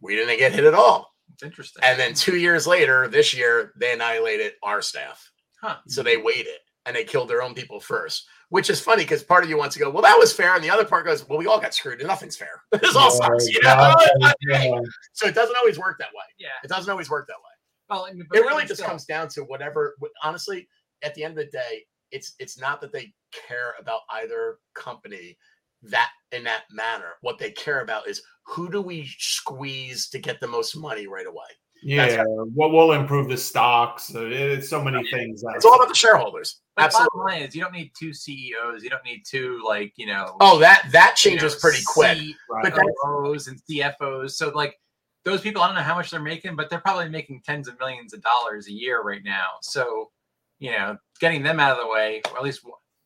we 0.01 0.15
didn't 0.15 0.37
get 0.37 0.53
hit 0.53 0.65
at 0.65 0.75
all. 0.75 1.15
It's 1.37 1.43
interesting. 1.43 1.83
And 1.83 1.99
then 1.99 2.15
two 2.15 2.35
years 2.37 2.65
later, 2.65 3.07
this 3.07 3.31
year, 3.35 3.73
they 3.79 3.93
annihilated 3.93 4.53
our 4.63 4.81
staff. 4.81 5.31
Huh. 5.61 5.77
So 5.87 6.01
they 6.01 6.17
waited 6.17 6.55
and 6.87 6.95
they 6.95 7.03
killed 7.03 7.29
their 7.29 7.43
own 7.43 7.53
people 7.53 7.79
first, 7.79 8.25
which 8.49 8.71
is 8.71 8.79
funny 8.81 9.03
because 9.03 9.21
part 9.21 9.43
of 9.43 9.49
you 9.49 9.57
wants 9.57 9.75
to 9.75 9.79
go, 9.79 9.89
well, 9.91 10.01
that 10.01 10.17
was 10.17 10.33
fair. 10.33 10.55
And 10.55 10.63
the 10.63 10.69
other 10.71 10.85
part 10.85 11.05
goes, 11.05 11.27
well, 11.29 11.37
we 11.37 11.45
all 11.45 11.59
got 11.59 11.75
screwed 11.75 11.99
and 11.99 12.07
nothing's 12.07 12.35
fair. 12.37 12.61
this 12.71 12.95
all 12.95 13.11
oh 13.11 13.19
sucks. 13.19 13.47
You 13.47 13.61
know? 13.61 13.95
Yeah. 14.49 14.79
So 15.13 15.27
it 15.27 15.35
doesn't 15.35 15.55
always 15.55 15.77
work 15.77 15.97
that 15.99 16.09
way. 16.09 16.23
yeah. 16.39 16.47
It 16.63 16.69
doesn't 16.69 16.89
always 16.89 17.09
work 17.09 17.27
that 17.27 17.35
way. 17.35 17.51
Well, 17.89 18.07
I 18.09 18.13
mean, 18.13 18.25
It 18.33 18.39
really 18.39 18.63
just 18.63 18.75
still- 18.75 18.87
comes 18.89 19.05
down 19.05 19.27
to 19.29 19.41
whatever, 19.43 19.95
honestly, 20.23 20.67
at 21.03 21.13
the 21.13 21.23
end 21.23 21.37
of 21.37 21.45
the 21.45 21.51
day, 21.51 21.83
it's 22.11 22.33
it's 22.39 22.57
not 22.57 22.79
that 22.81 22.91
they 22.93 23.13
care 23.47 23.73
about 23.79 24.01
either 24.11 24.59
company 24.75 25.37
that 25.83 26.09
in 26.31 26.43
that 26.43 26.63
manner. 26.71 27.13
What 27.21 27.39
they 27.39 27.51
care 27.51 27.81
about 27.81 28.07
is 28.07 28.21
who 28.45 28.69
do 28.69 28.81
we 28.81 29.09
squeeze 29.19 30.09
to 30.09 30.19
get 30.19 30.39
the 30.39 30.47
most 30.47 30.75
money 30.75 31.07
right 31.07 31.27
away. 31.27 31.45
Yeah, 31.83 32.23
what 32.55 32.71
will 32.71 32.93
improve 32.93 33.29
the 33.29 33.37
stocks? 33.37 34.11
It's 34.15 34.67
so 34.67 34.83
many 34.83 35.07
things. 35.11 35.43
It's 35.55 35.63
all 35.63 35.75
about 35.75 35.89
the 35.89 35.93
shareholders. 35.95 36.61
But 36.75 36.85
Absolutely. 36.85 37.09
bottom 37.13 37.39
line 37.39 37.47
is, 37.47 37.55
you 37.55 37.61
don't 37.61 37.73
need 37.73 37.91
two 37.97 38.13
CEOs. 38.13 38.83
You 38.83 38.89
don't 38.89 39.03
need 39.05 39.23
two, 39.29 39.61
like, 39.63 39.93
you 39.95 40.07
know, 40.07 40.37
Oh, 40.39 40.57
that 40.57 40.87
that 40.91 41.23
you 41.23 41.31
changes 41.31 41.53
know, 41.53 41.59
pretty 41.59 41.83
quick. 41.85 42.17
Right. 42.49 42.63
But 42.63 42.75
that's- 42.75 43.47
and 43.47 43.61
CFOs. 43.69 44.31
So, 44.31 44.49
like, 44.49 44.75
those 45.23 45.41
people, 45.41 45.61
I 45.61 45.67
don't 45.67 45.75
know 45.75 45.81
how 45.83 45.95
much 45.95 46.09
they're 46.09 46.19
making, 46.19 46.55
but 46.55 46.69
they're 46.69 46.81
probably 46.81 47.09
making 47.09 47.41
tens 47.45 47.67
of 47.67 47.77
millions 47.79 48.13
of 48.13 48.21
dollars 48.23 48.67
a 48.67 48.73
year 48.73 49.03
right 49.03 49.23
now. 49.23 49.47
So, 49.61 50.09
you 50.59 50.71
know, 50.71 50.97
getting 51.19 51.43
them 51.43 51.59
out 51.59 51.77
of 51.77 51.85
the 51.85 51.91
way, 51.91 52.21
or 52.31 52.37
at 52.37 52.43
least 52.43 52.61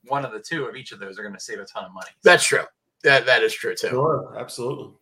one- 0.05 0.23
one 0.23 0.25
of 0.25 0.31
the 0.31 0.39
two 0.39 0.65
of 0.65 0.75
each 0.75 0.91
of 0.91 0.99
those 0.99 1.17
are 1.19 1.23
going 1.23 1.33
to 1.35 1.39
save 1.39 1.59
a 1.59 1.65
ton 1.65 1.85
of 1.85 1.93
money. 1.93 2.09
That's 2.23 2.43
true. 2.45 2.63
That 3.03 3.25
that 3.25 3.41
is 3.43 3.53
true 3.53 3.75
too. 3.75 3.89
Sure, 3.89 4.35
absolutely. 4.39 4.93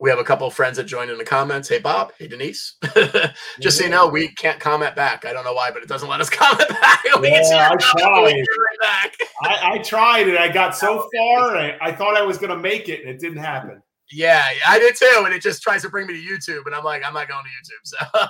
We 0.00 0.10
have 0.10 0.18
a 0.18 0.24
couple 0.24 0.46
of 0.46 0.52
friends 0.54 0.76
that 0.76 0.84
joined 0.84 1.10
in 1.10 1.18
the 1.18 1.24
comments. 1.24 1.68
Hey 1.68 1.78
Bob, 1.78 2.12
hey 2.18 2.26
Denise. 2.28 2.76
Just 3.60 3.78
so 3.78 3.84
you 3.84 3.90
know, 3.90 4.06
we 4.08 4.28
can't 4.34 4.60
comment 4.60 4.94
back. 4.96 5.24
I 5.24 5.32
don't 5.32 5.44
know 5.44 5.54
why, 5.54 5.70
but 5.70 5.82
it 5.82 5.88
doesn't 5.88 6.08
let 6.08 6.20
us 6.20 6.28
comment 6.42 6.68
back. 6.68 7.02
We 7.20 7.30
can 7.30 7.44
see 7.44 7.50
Yeah, 7.54 7.70
I 7.70 7.76
comment, 7.80 8.14
but 8.14 8.24
we 8.24 8.32
tried. 8.32 8.44
can't 8.44 8.80
back. 8.80 9.16
I, 9.42 9.72
I 9.74 9.78
tried 9.78 10.28
it. 10.28 10.36
I 10.38 10.48
got 10.48 10.76
so 10.76 11.08
far. 11.16 11.56
I, 11.56 11.76
I 11.80 11.92
thought 11.92 12.16
I 12.16 12.22
was 12.22 12.38
going 12.38 12.50
to 12.50 12.58
make 12.58 12.88
it, 12.88 13.00
and 13.00 13.08
it 13.10 13.18
didn't 13.20 13.38
happen. 13.38 13.80
Yeah, 14.12 14.46
I 14.68 14.78
did 14.78 14.94
too, 14.96 15.22
and 15.24 15.32
it 15.34 15.40
just 15.42 15.62
tries 15.62 15.82
to 15.82 15.88
bring 15.88 16.06
me 16.06 16.12
to 16.14 16.20
YouTube, 16.20 16.66
and 16.66 16.74
I'm 16.74 16.84
like, 16.84 17.02
I'm 17.04 17.14
not 17.14 17.26
going 17.28 17.42
to 17.44 17.48
YouTube. 17.48 17.80
So, 17.84 18.26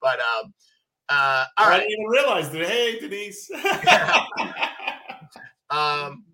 but 0.00 0.18
um, 0.20 0.52
uh, 1.08 1.44
all 1.56 1.66
I 1.66 1.68
right. 1.70 1.78
didn't 1.80 1.92
even 1.92 2.06
realize 2.06 2.54
it. 2.54 2.66
Hey, 2.66 2.98
Denise. 2.98 3.50
Um, 5.70 6.24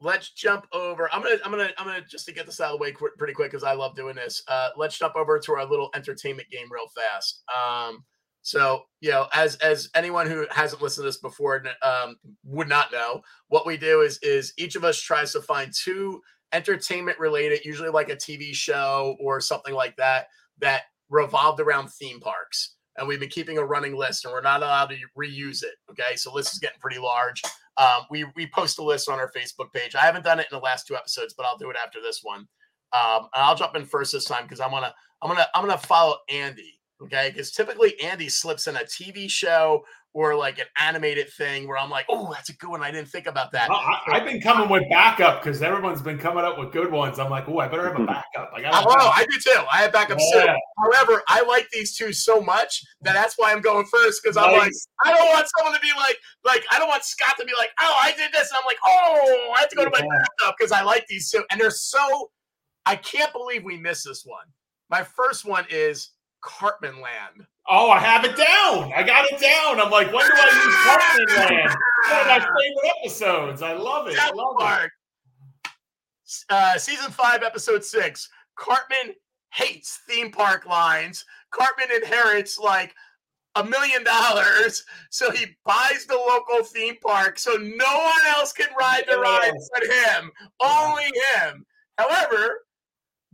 let's 0.00 0.30
jump 0.30 0.66
over. 0.72 1.12
I'm 1.12 1.22
gonna, 1.22 1.36
I'm 1.44 1.50
gonna, 1.50 1.70
I'm 1.78 1.86
gonna 1.86 2.04
just 2.08 2.26
to 2.26 2.32
get 2.32 2.46
this 2.46 2.60
out 2.60 2.72
of 2.72 2.78
the 2.78 2.82
way 2.82 2.92
qu- 2.92 3.10
pretty 3.18 3.32
quick 3.32 3.50
because 3.50 3.64
I 3.64 3.72
love 3.72 3.96
doing 3.96 4.14
this. 4.14 4.42
Uh, 4.48 4.68
let's 4.76 4.98
jump 4.98 5.16
over 5.16 5.38
to 5.38 5.52
our 5.54 5.64
little 5.66 5.90
entertainment 5.94 6.48
game 6.50 6.66
real 6.70 6.86
fast. 6.94 7.42
Um, 7.50 8.04
so 8.42 8.84
you 9.00 9.10
know, 9.10 9.26
as 9.34 9.56
as 9.56 9.88
anyone 9.94 10.28
who 10.28 10.46
hasn't 10.50 10.82
listened 10.82 11.02
to 11.02 11.08
this 11.08 11.18
before 11.18 11.64
um, 11.82 12.16
would 12.44 12.68
not 12.68 12.92
know, 12.92 13.22
what 13.48 13.66
we 13.66 13.76
do 13.76 14.02
is 14.02 14.18
is 14.22 14.52
each 14.56 14.76
of 14.76 14.84
us 14.84 15.00
tries 15.00 15.32
to 15.32 15.40
find 15.40 15.72
two 15.72 16.20
entertainment 16.52 17.18
related, 17.18 17.64
usually 17.64 17.88
like 17.88 18.08
a 18.08 18.16
TV 18.16 18.54
show 18.54 19.16
or 19.18 19.40
something 19.40 19.74
like 19.74 19.96
that, 19.96 20.26
that 20.60 20.82
revolved 21.10 21.60
around 21.60 21.90
theme 21.90 22.20
parks. 22.20 22.75
And 22.98 23.06
we've 23.06 23.20
been 23.20 23.28
keeping 23.28 23.58
a 23.58 23.64
running 23.64 23.96
list, 23.96 24.24
and 24.24 24.32
we're 24.32 24.40
not 24.40 24.62
allowed 24.62 24.86
to 24.86 24.96
reuse 25.18 25.62
it. 25.62 25.74
Okay, 25.90 26.16
so 26.16 26.32
list 26.32 26.54
is 26.54 26.58
getting 26.58 26.80
pretty 26.80 26.98
large. 26.98 27.42
Um, 27.76 28.06
we 28.10 28.24
we 28.34 28.46
post 28.46 28.78
a 28.78 28.82
list 28.82 29.08
on 29.08 29.18
our 29.18 29.30
Facebook 29.32 29.72
page. 29.72 29.94
I 29.94 30.00
haven't 30.00 30.24
done 30.24 30.40
it 30.40 30.46
in 30.50 30.56
the 30.56 30.64
last 30.64 30.86
two 30.86 30.96
episodes, 30.96 31.34
but 31.36 31.44
I'll 31.44 31.58
do 31.58 31.70
it 31.70 31.76
after 31.82 32.00
this 32.00 32.20
one. 32.22 32.46
Um, 32.92 33.28
and 33.34 33.42
I'll 33.42 33.56
jump 33.56 33.76
in 33.76 33.84
first 33.84 34.12
this 34.12 34.24
time 34.24 34.44
because 34.44 34.60
I'm 34.60 34.70
gonna 34.70 34.94
I'm 35.20 35.28
gonna 35.28 35.46
I'm 35.54 35.66
gonna 35.66 35.78
follow 35.78 36.16
Andy. 36.30 36.75
Okay, 37.02 37.30
because 37.30 37.50
typically 37.50 38.00
Andy 38.00 38.28
slips 38.30 38.66
in 38.68 38.76
a 38.76 38.80
TV 38.80 39.28
show 39.30 39.84
or 40.14 40.34
like 40.34 40.58
an 40.58 40.64
animated 40.78 41.28
thing 41.30 41.68
where 41.68 41.76
I'm 41.76 41.90
like, 41.90 42.06
oh, 42.08 42.32
that's 42.32 42.48
a 42.48 42.54
good 42.54 42.70
one. 42.70 42.82
I 42.82 42.90
didn't 42.90 43.08
think 43.10 43.26
about 43.26 43.52
that. 43.52 43.70
I, 43.70 43.74
I- 43.74 44.00
I've 44.16 44.24
been 44.24 44.40
coming 44.40 44.70
with 44.70 44.82
backup 44.88 45.42
because 45.44 45.60
everyone's 45.62 46.00
been 46.00 46.16
coming 46.16 46.42
up 46.42 46.58
with 46.58 46.72
good 46.72 46.90
ones. 46.90 47.18
I'm 47.18 47.28
like, 47.30 47.46
oh, 47.48 47.58
I 47.58 47.68
better 47.68 47.86
have 47.92 48.00
a 48.00 48.06
backup. 48.06 48.50
I 48.56 48.62
got. 48.62 48.82
Know, 48.84 49.10
I 49.14 49.26
do 49.30 49.38
too. 49.38 49.60
I 49.70 49.82
have 49.82 49.92
backups 49.92 50.22
too. 50.32 50.38
Yeah. 50.38 50.56
However, 50.78 51.22
I 51.28 51.42
like 51.42 51.68
these 51.70 51.94
two 51.94 52.14
so 52.14 52.40
much 52.40 52.82
that 53.02 53.12
that's 53.12 53.34
why 53.36 53.52
I'm 53.52 53.60
going 53.60 53.84
first 53.92 54.22
because 54.22 54.38
I'm 54.38 54.52
like, 54.52 54.72
I 55.04 55.10
don't 55.12 55.28
want 55.28 55.46
someone 55.58 55.74
to 55.74 55.80
be 55.82 55.92
like, 55.98 56.16
like 56.46 56.64
I 56.72 56.78
don't 56.78 56.88
want 56.88 57.04
Scott 57.04 57.34
to 57.38 57.44
be 57.44 57.52
like, 57.58 57.68
oh, 57.82 57.94
I 58.00 58.12
did 58.12 58.32
this, 58.32 58.50
and 58.50 58.58
I'm 58.58 58.64
like, 58.64 58.78
oh, 58.86 59.52
I 59.54 59.60
have 59.60 59.68
to 59.68 59.76
go 59.76 59.84
to 59.84 59.90
my 59.90 59.98
Yeah. 59.98 60.18
backup 60.40 60.54
because 60.58 60.72
I 60.72 60.80
like 60.82 61.06
these 61.08 61.30
two, 61.30 61.44
and 61.50 61.60
they're 61.60 61.70
so. 61.70 62.30
I 62.86 62.96
can't 62.96 63.32
believe 63.34 63.64
we 63.64 63.76
missed 63.76 64.04
this 64.06 64.22
one. 64.24 64.46
My 64.88 65.02
first 65.02 65.44
one 65.44 65.66
is 65.68 66.12
Cartman 66.42 67.00
Land. 67.00 67.46
Oh, 67.68 67.90
I 67.90 67.98
have 67.98 68.24
it 68.24 68.36
down. 68.36 68.92
I 68.94 69.02
got 69.02 69.26
it 69.30 69.40
down. 69.40 69.80
I'm 69.80 69.90
like, 69.90 70.12
when 70.12 70.26
do 70.26 70.32
I 70.34 70.46
use 70.64 70.76
Cartman 70.84 71.56
Land? 71.56 71.76
One 72.10 72.20
of 72.20 72.26
my 72.26 72.38
favorite 72.38 72.92
episodes. 73.00 73.62
I 73.62 73.72
love 73.72 74.08
it. 74.08 74.16
I 74.18 74.30
love 74.32 74.56
it. 74.60 74.90
Uh, 76.50 76.78
season 76.78 77.10
five, 77.10 77.42
episode 77.42 77.84
six. 77.84 78.28
Cartman 78.56 79.14
hates 79.52 80.00
theme 80.08 80.30
park 80.30 80.66
lines. 80.66 81.24
Cartman 81.50 81.88
inherits 82.02 82.58
like 82.58 82.94
a 83.56 83.64
million 83.64 84.04
dollars, 84.04 84.84
so 85.10 85.30
he 85.30 85.46
buys 85.64 86.04
the 86.06 86.14
local 86.14 86.62
theme 86.64 86.96
park 87.04 87.38
so 87.38 87.52
no 87.52 87.98
one 87.98 88.26
else 88.28 88.52
can 88.52 88.68
ride 88.78 89.04
the 89.08 89.18
rides 89.18 89.70
but 89.72 89.82
him, 89.82 90.30
only 90.60 91.04
him. 91.04 91.64
However, 91.96 92.65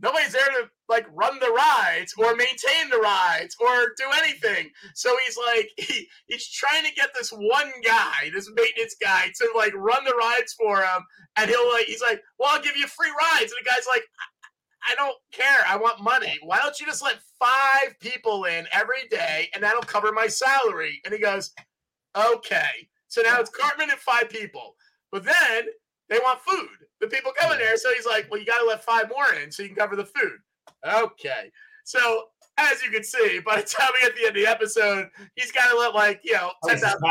nobody's 0.03 0.33
there 0.33 0.45
to 0.45 0.69
like 0.89 1.07
run 1.13 1.39
the 1.39 1.49
rides 1.49 2.13
or 2.17 2.35
maintain 2.35 2.89
the 2.91 2.97
rides 2.97 3.55
or 3.59 3.93
do 3.97 4.05
anything. 4.17 4.69
So 4.93 5.15
he's 5.25 5.37
like 5.37 5.69
he, 5.77 6.07
he's 6.27 6.47
trying 6.49 6.83
to 6.83 6.93
get 6.93 7.09
this 7.15 7.31
one 7.31 7.71
guy, 7.83 8.29
this 8.33 8.51
maintenance 8.55 8.95
guy, 9.01 9.31
to 9.35 9.49
like 9.55 9.73
run 9.75 10.03
the 10.03 10.13
rides 10.15 10.53
for 10.53 10.81
him, 10.81 11.03
and 11.37 11.49
he'll 11.49 11.71
like 11.71 11.85
he's 11.85 12.01
like, 12.01 12.21
well, 12.37 12.49
I'll 12.53 12.61
give 12.61 12.77
you 12.77 12.85
free 12.87 13.09
rides, 13.09 13.51
and 13.51 13.65
the 13.65 13.69
guy's 13.69 13.87
like, 13.87 14.03
I 14.89 14.95
don't 14.95 15.15
care. 15.31 15.65
I 15.67 15.77
want 15.77 16.03
money. 16.03 16.37
Why 16.43 16.59
don't 16.59 16.77
you 16.79 16.85
just 16.85 17.01
let 17.01 17.19
five 17.39 17.97
people 17.99 18.43
in 18.45 18.67
every 18.71 19.07
day 19.09 19.49
and 19.53 19.63
that'll 19.63 19.81
cover 19.81 20.11
my 20.11 20.27
salary? 20.27 20.99
And 21.05 21.13
he 21.13 21.21
goes, 21.21 21.53
okay. 22.17 22.89
So 23.07 23.21
now 23.21 23.39
it's 23.39 23.49
Cartman 23.49 23.91
and 23.91 23.99
five 23.99 24.29
people. 24.29 24.75
But 25.11 25.23
then 25.23 25.67
they 26.09 26.19
want 26.19 26.39
food. 26.41 26.69
The 27.01 27.07
people 27.07 27.31
coming 27.37 27.57
there. 27.57 27.77
So 27.77 27.93
he's 27.93 28.05
like, 28.05 28.29
well, 28.29 28.39
you 28.39 28.45
got 28.45 28.59
to 28.59 28.65
let 28.65 28.83
five 28.83 29.09
more 29.09 29.33
in 29.41 29.51
so 29.51 29.63
you 29.63 29.69
can 29.69 29.77
cover 29.77 29.95
the 29.95 30.05
food. 30.05 30.39
Okay. 30.85 31.51
So 31.83 32.25
as 32.57 32.83
you 32.83 32.91
can 32.91 33.03
see, 33.03 33.39
by 33.39 33.57
the 33.57 33.63
time 33.63 33.89
we 33.93 34.01
get 34.01 34.15
to 34.15 34.21
the 34.21 34.27
end 34.27 34.37
of 34.37 34.43
the 34.43 34.49
episode, 34.49 35.09
he's 35.35 35.51
got 35.51 35.71
to 35.71 35.77
let 35.77 35.95
like 35.95 36.21
you 36.23 36.33
know 36.33 36.51
ten 36.65 36.77
thousand 36.77 37.01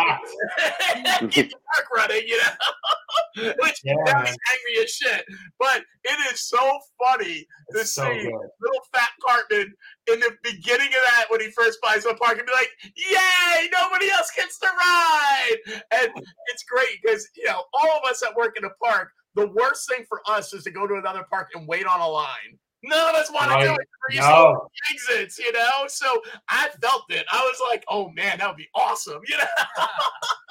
get 1.30 1.50
the 1.50 1.56
park 1.74 1.88
running, 1.94 2.22
you 2.26 2.38
know, 2.38 3.52
which 3.60 3.80
yeah, 3.84 3.94
now 4.04 4.20
he's 4.20 4.36
angry 4.52 4.84
as 4.84 4.90
shit. 4.90 5.24
But 5.58 5.82
it 6.04 6.32
is 6.32 6.40
so 6.40 6.58
funny 7.02 7.46
to 7.72 7.84
so 7.84 8.04
see 8.04 8.22
good. 8.22 8.32
little 8.32 8.82
fat 8.94 9.10
Cartman 9.26 9.72
in 10.12 10.20
the 10.20 10.30
beginning 10.42 10.88
of 10.88 11.02
that 11.08 11.26
when 11.28 11.40
he 11.40 11.50
first 11.50 11.78
buys 11.82 12.04
the 12.04 12.14
park 12.14 12.38
and 12.38 12.46
be 12.46 12.52
like, 12.52 12.70
"Yay! 12.96 13.68
Nobody 13.72 14.10
else 14.10 14.30
gets 14.36 14.58
to 14.60 14.66
ride!" 14.66 15.56
And 15.90 16.12
it's 16.52 16.64
great 16.64 17.02
because 17.02 17.28
you 17.36 17.46
know 17.46 17.64
all 17.74 17.98
of 17.98 18.08
us 18.08 18.20
that 18.20 18.36
work 18.36 18.56
in 18.56 18.64
a 18.64 18.70
park. 18.82 19.08
The 19.34 19.48
worst 19.48 19.88
thing 19.88 20.04
for 20.10 20.20
us 20.28 20.52
is 20.52 20.62
to 20.64 20.70
go 20.70 20.86
to 20.86 20.96
another 20.96 21.24
park 21.30 21.48
and 21.54 21.66
wait 21.66 21.86
on 21.86 22.00
a 22.00 22.06
line 22.06 22.58
None 22.84 23.14
of 23.14 23.14
us 23.14 23.30
want 23.30 23.50
right. 23.50 23.62
to 23.62 23.68
do 23.68 23.74
it 23.74 23.88
for 24.00 24.16
no. 24.16 24.68
exits, 24.92 25.38
you 25.38 25.52
know. 25.52 25.84
So 25.86 26.20
I 26.48 26.68
felt 26.80 27.04
it. 27.10 27.24
I 27.30 27.40
was 27.40 27.60
like, 27.70 27.84
"Oh 27.88 28.10
man, 28.10 28.38
that 28.38 28.48
would 28.48 28.56
be 28.56 28.68
awesome," 28.74 29.20
you 29.26 29.38
know. 29.38 29.84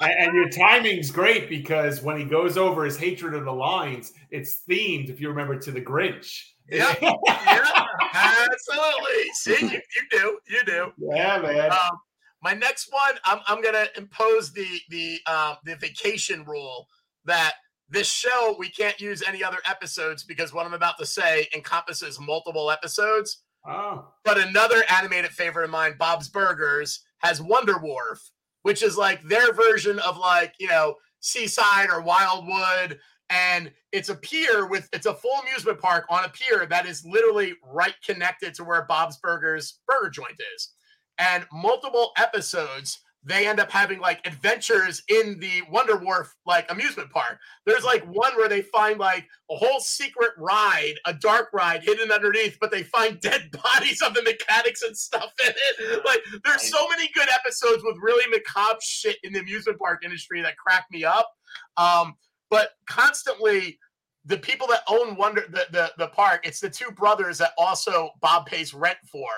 and, 0.00 0.34
your 0.34 0.48
timing's 0.48 1.10
great 1.10 1.50
because 1.50 2.02
when 2.02 2.18
he 2.18 2.24
goes 2.24 2.56
over 2.56 2.84
his 2.84 2.96
hatred 2.96 3.34
of 3.34 3.44
the 3.44 3.52
lines, 3.52 4.14
it's 4.30 4.62
themed, 4.68 5.10
if 5.10 5.20
you 5.20 5.28
remember, 5.28 5.58
to 5.58 5.70
the 5.70 5.80
Grinch. 5.80 6.52
Yeah, 6.70 6.94
yeah, 7.02 7.86
absolutely. 8.14 9.32
See, 9.34 9.58
you, 9.60 9.68
you 9.70 10.02
do, 10.10 10.38
you 10.48 10.64
do. 10.64 10.92
Yeah, 10.98 11.38
man. 11.38 11.70
Um, 11.70 11.98
my 12.42 12.54
next 12.54 12.90
one, 12.90 13.14
I'm, 13.24 13.40
I'm 13.46 13.62
gonna 13.62 13.86
impose 13.96 14.52
the 14.52 14.66
the 14.88 15.20
um, 15.26 15.56
the 15.64 15.76
vacation 15.76 16.44
rule 16.44 16.88
that 17.24 17.54
this 17.92 18.10
show, 18.10 18.56
we 18.58 18.70
can't 18.70 19.00
use 19.00 19.22
any 19.22 19.44
other 19.44 19.58
episodes 19.68 20.24
because 20.24 20.52
what 20.52 20.66
I'm 20.66 20.72
about 20.72 20.98
to 20.98 21.06
say 21.06 21.46
encompasses 21.54 22.18
multiple 22.18 22.70
episodes. 22.70 23.42
Oh. 23.66 24.08
But 24.24 24.38
another 24.38 24.82
animated 24.90 25.30
favorite 25.30 25.64
of 25.64 25.70
mine, 25.70 25.94
Bob's 25.98 26.28
Burgers, 26.28 27.04
has 27.18 27.40
Wonder 27.40 27.78
Wharf, 27.78 28.30
which 28.62 28.82
is 28.82 28.96
like 28.96 29.22
their 29.22 29.52
version 29.52 29.98
of 30.00 30.16
like, 30.16 30.54
you 30.58 30.68
know, 30.68 30.96
Seaside 31.20 31.90
or 31.90 32.00
Wildwood. 32.00 32.98
And 33.28 33.70
it's 33.92 34.08
a 34.08 34.16
pier 34.16 34.66
with 34.66 34.88
it's 34.92 35.06
a 35.06 35.14
full 35.14 35.40
amusement 35.42 35.78
park 35.78 36.06
on 36.08 36.24
a 36.24 36.30
pier 36.30 36.66
that 36.66 36.86
is 36.86 37.04
literally 37.04 37.54
right 37.64 37.94
connected 38.04 38.54
to 38.54 38.64
where 38.64 38.86
Bob's 38.86 39.18
Burgers 39.18 39.80
burger 39.86 40.10
joint 40.10 40.40
is. 40.54 40.70
And 41.18 41.46
multiple 41.52 42.12
episodes 42.16 43.00
they 43.24 43.46
end 43.46 43.60
up 43.60 43.70
having 43.70 44.00
like 44.00 44.26
adventures 44.26 45.02
in 45.08 45.38
the 45.38 45.62
Wonder 45.70 45.96
Wharf 45.96 46.34
like 46.44 46.70
amusement 46.70 47.10
park. 47.10 47.38
There's 47.66 47.84
like 47.84 48.04
one 48.04 48.34
where 48.36 48.48
they 48.48 48.62
find 48.62 48.98
like 48.98 49.28
a 49.50 49.54
whole 49.54 49.78
secret 49.78 50.32
ride, 50.36 50.94
a 51.06 51.14
dark 51.14 51.48
ride 51.52 51.84
hidden 51.84 52.10
underneath, 52.10 52.58
but 52.60 52.72
they 52.72 52.82
find 52.82 53.20
dead 53.20 53.50
bodies 53.62 54.02
of 54.02 54.14
the 54.14 54.22
mechanics 54.22 54.82
and 54.82 54.96
stuff 54.96 55.32
in 55.46 55.52
it. 55.52 56.04
Like 56.04 56.20
there's 56.44 56.68
so 56.68 56.88
many 56.88 57.08
good 57.14 57.28
episodes 57.28 57.84
with 57.84 57.96
really 58.00 58.28
macabre 58.30 58.80
shit 58.82 59.18
in 59.22 59.32
the 59.32 59.40
amusement 59.40 59.78
park 59.78 60.02
industry 60.04 60.42
that 60.42 60.56
crack 60.56 60.86
me 60.90 61.04
up. 61.04 61.30
Um, 61.76 62.14
but 62.50 62.70
constantly 62.88 63.78
the 64.24 64.38
people 64.38 64.66
that 64.68 64.82
own 64.88 65.16
Wonder 65.16 65.44
the, 65.48 65.66
the 65.70 65.92
the 65.96 66.08
park, 66.08 66.40
it's 66.44 66.60
the 66.60 66.70
two 66.70 66.90
brothers 66.90 67.38
that 67.38 67.52
also 67.56 68.10
Bob 68.20 68.46
pays 68.46 68.74
rent 68.74 68.98
for. 69.10 69.28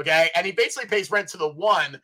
Okay. 0.00 0.30
And 0.34 0.46
he 0.46 0.52
basically 0.52 0.88
pays 0.88 1.10
rent 1.10 1.28
to 1.28 1.36
the 1.36 1.52
one 1.52 2.00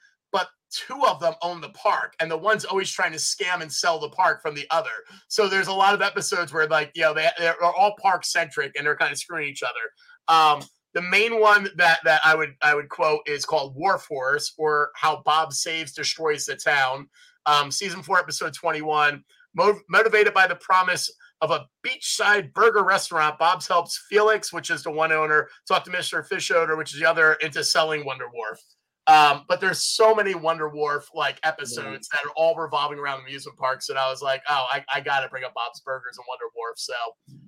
two 0.70 1.04
of 1.06 1.20
them 1.20 1.34
own 1.42 1.60
the 1.60 1.68
park 1.70 2.14
and 2.20 2.30
the 2.30 2.36
one's 2.36 2.64
always 2.64 2.90
trying 2.90 3.12
to 3.12 3.18
scam 3.18 3.60
and 3.60 3.72
sell 3.72 3.98
the 3.98 4.08
park 4.10 4.42
from 4.42 4.54
the 4.54 4.66
other 4.70 4.90
so 5.28 5.48
there's 5.48 5.68
a 5.68 5.72
lot 5.72 5.94
of 5.94 6.02
episodes 6.02 6.52
where 6.52 6.66
like 6.66 6.90
you 6.94 7.02
know 7.02 7.14
they, 7.14 7.28
they're 7.38 7.62
all 7.62 7.94
park 8.00 8.24
centric 8.24 8.72
and 8.76 8.86
they're 8.86 8.96
kind 8.96 9.12
of 9.12 9.18
screwing 9.18 9.48
each 9.48 9.62
other 9.62 10.34
um 10.34 10.62
the 10.94 11.02
main 11.02 11.40
one 11.40 11.68
that 11.76 12.00
that 12.04 12.20
i 12.24 12.34
would 12.34 12.54
i 12.62 12.74
would 12.74 12.88
quote 12.88 13.20
is 13.26 13.44
called 13.44 13.74
Wharf 13.76 14.06
Horse 14.08 14.54
or 14.58 14.90
how 14.94 15.22
bob 15.24 15.52
saves 15.52 15.92
destroys 15.92 16.44
the 16.44 16.56
town 16.56 17.08
um 17.46 17.70
season 17.70 18.02
four 18.02 18.18
episode 18.18 18.54
21 18.54 19.24
Mo- 19.54 19.80
motivated 19.88 20.34
by 20.34 20.46
the 20.46 20.56
promise 20.56 21.10
of 21.40 21.50
a 21.50 21.66
beachside 21.86 22.52
burger 22.52 22.84
restaurant. 22.84 23.38
Bob's 23.38 23.66
helps 23.66 24.04
Felix, 24.08 24.52
which 24.52 24.70
is 24.70 24.82
the 24.82 24.90
one 24.90 25.12
owner, 25.12 25.48
talk 25.66 25.84
to 25.84 25.90
Mr. 25.90 26.26
Fish 26.26 26.50
Fischoeder, 26.50 26.76
which 26.76 26.92
is 26.92 27.00
the 27.00 27.06
other, 27.06 27.34
into 27.34 27.62
selling 27.64 28.04
Wonder 28.04 28.26
Wharf. 28.32 28.60
Um, 29.08 29.44
but 29.48 29.58
there's 29.58 29.82
so 29.82 30.14
many 30.14 30.34
Wonder 30.34 30.68
Wharf 30.68 31.08
like 31.14 31.40
episodes 31.42 32.08
that 32.12 32.20
are 32.26 32.32
all 32.36 32.54
revolving 32.54 32.98
around 32.98 33.22
amusement 33.22 33.56
parks, 33.56 33.88
and 33.88 33.98
I 33.98 34.10
was 34.10 34.20
like, 34.20 34.42
oh, 34.50 34.66
I, 34.70 34.84
I 34.94 35.00
got 35.00 35.20
to 35.20 35.28
bring 35.28 35.44
up 35.44 35.54
Bob's 35.54 35.80
Burgers 35.80 36.18
and 36.18 36.26
Wonder 36.28 36.44
Wharf. 36.54 36.78
So 36.78 36.92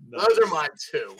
nice. 0.08 0.26
those 0.26 0.38
are 0.38 0.54
mine 0.54 0.70
too. 0.90 1.14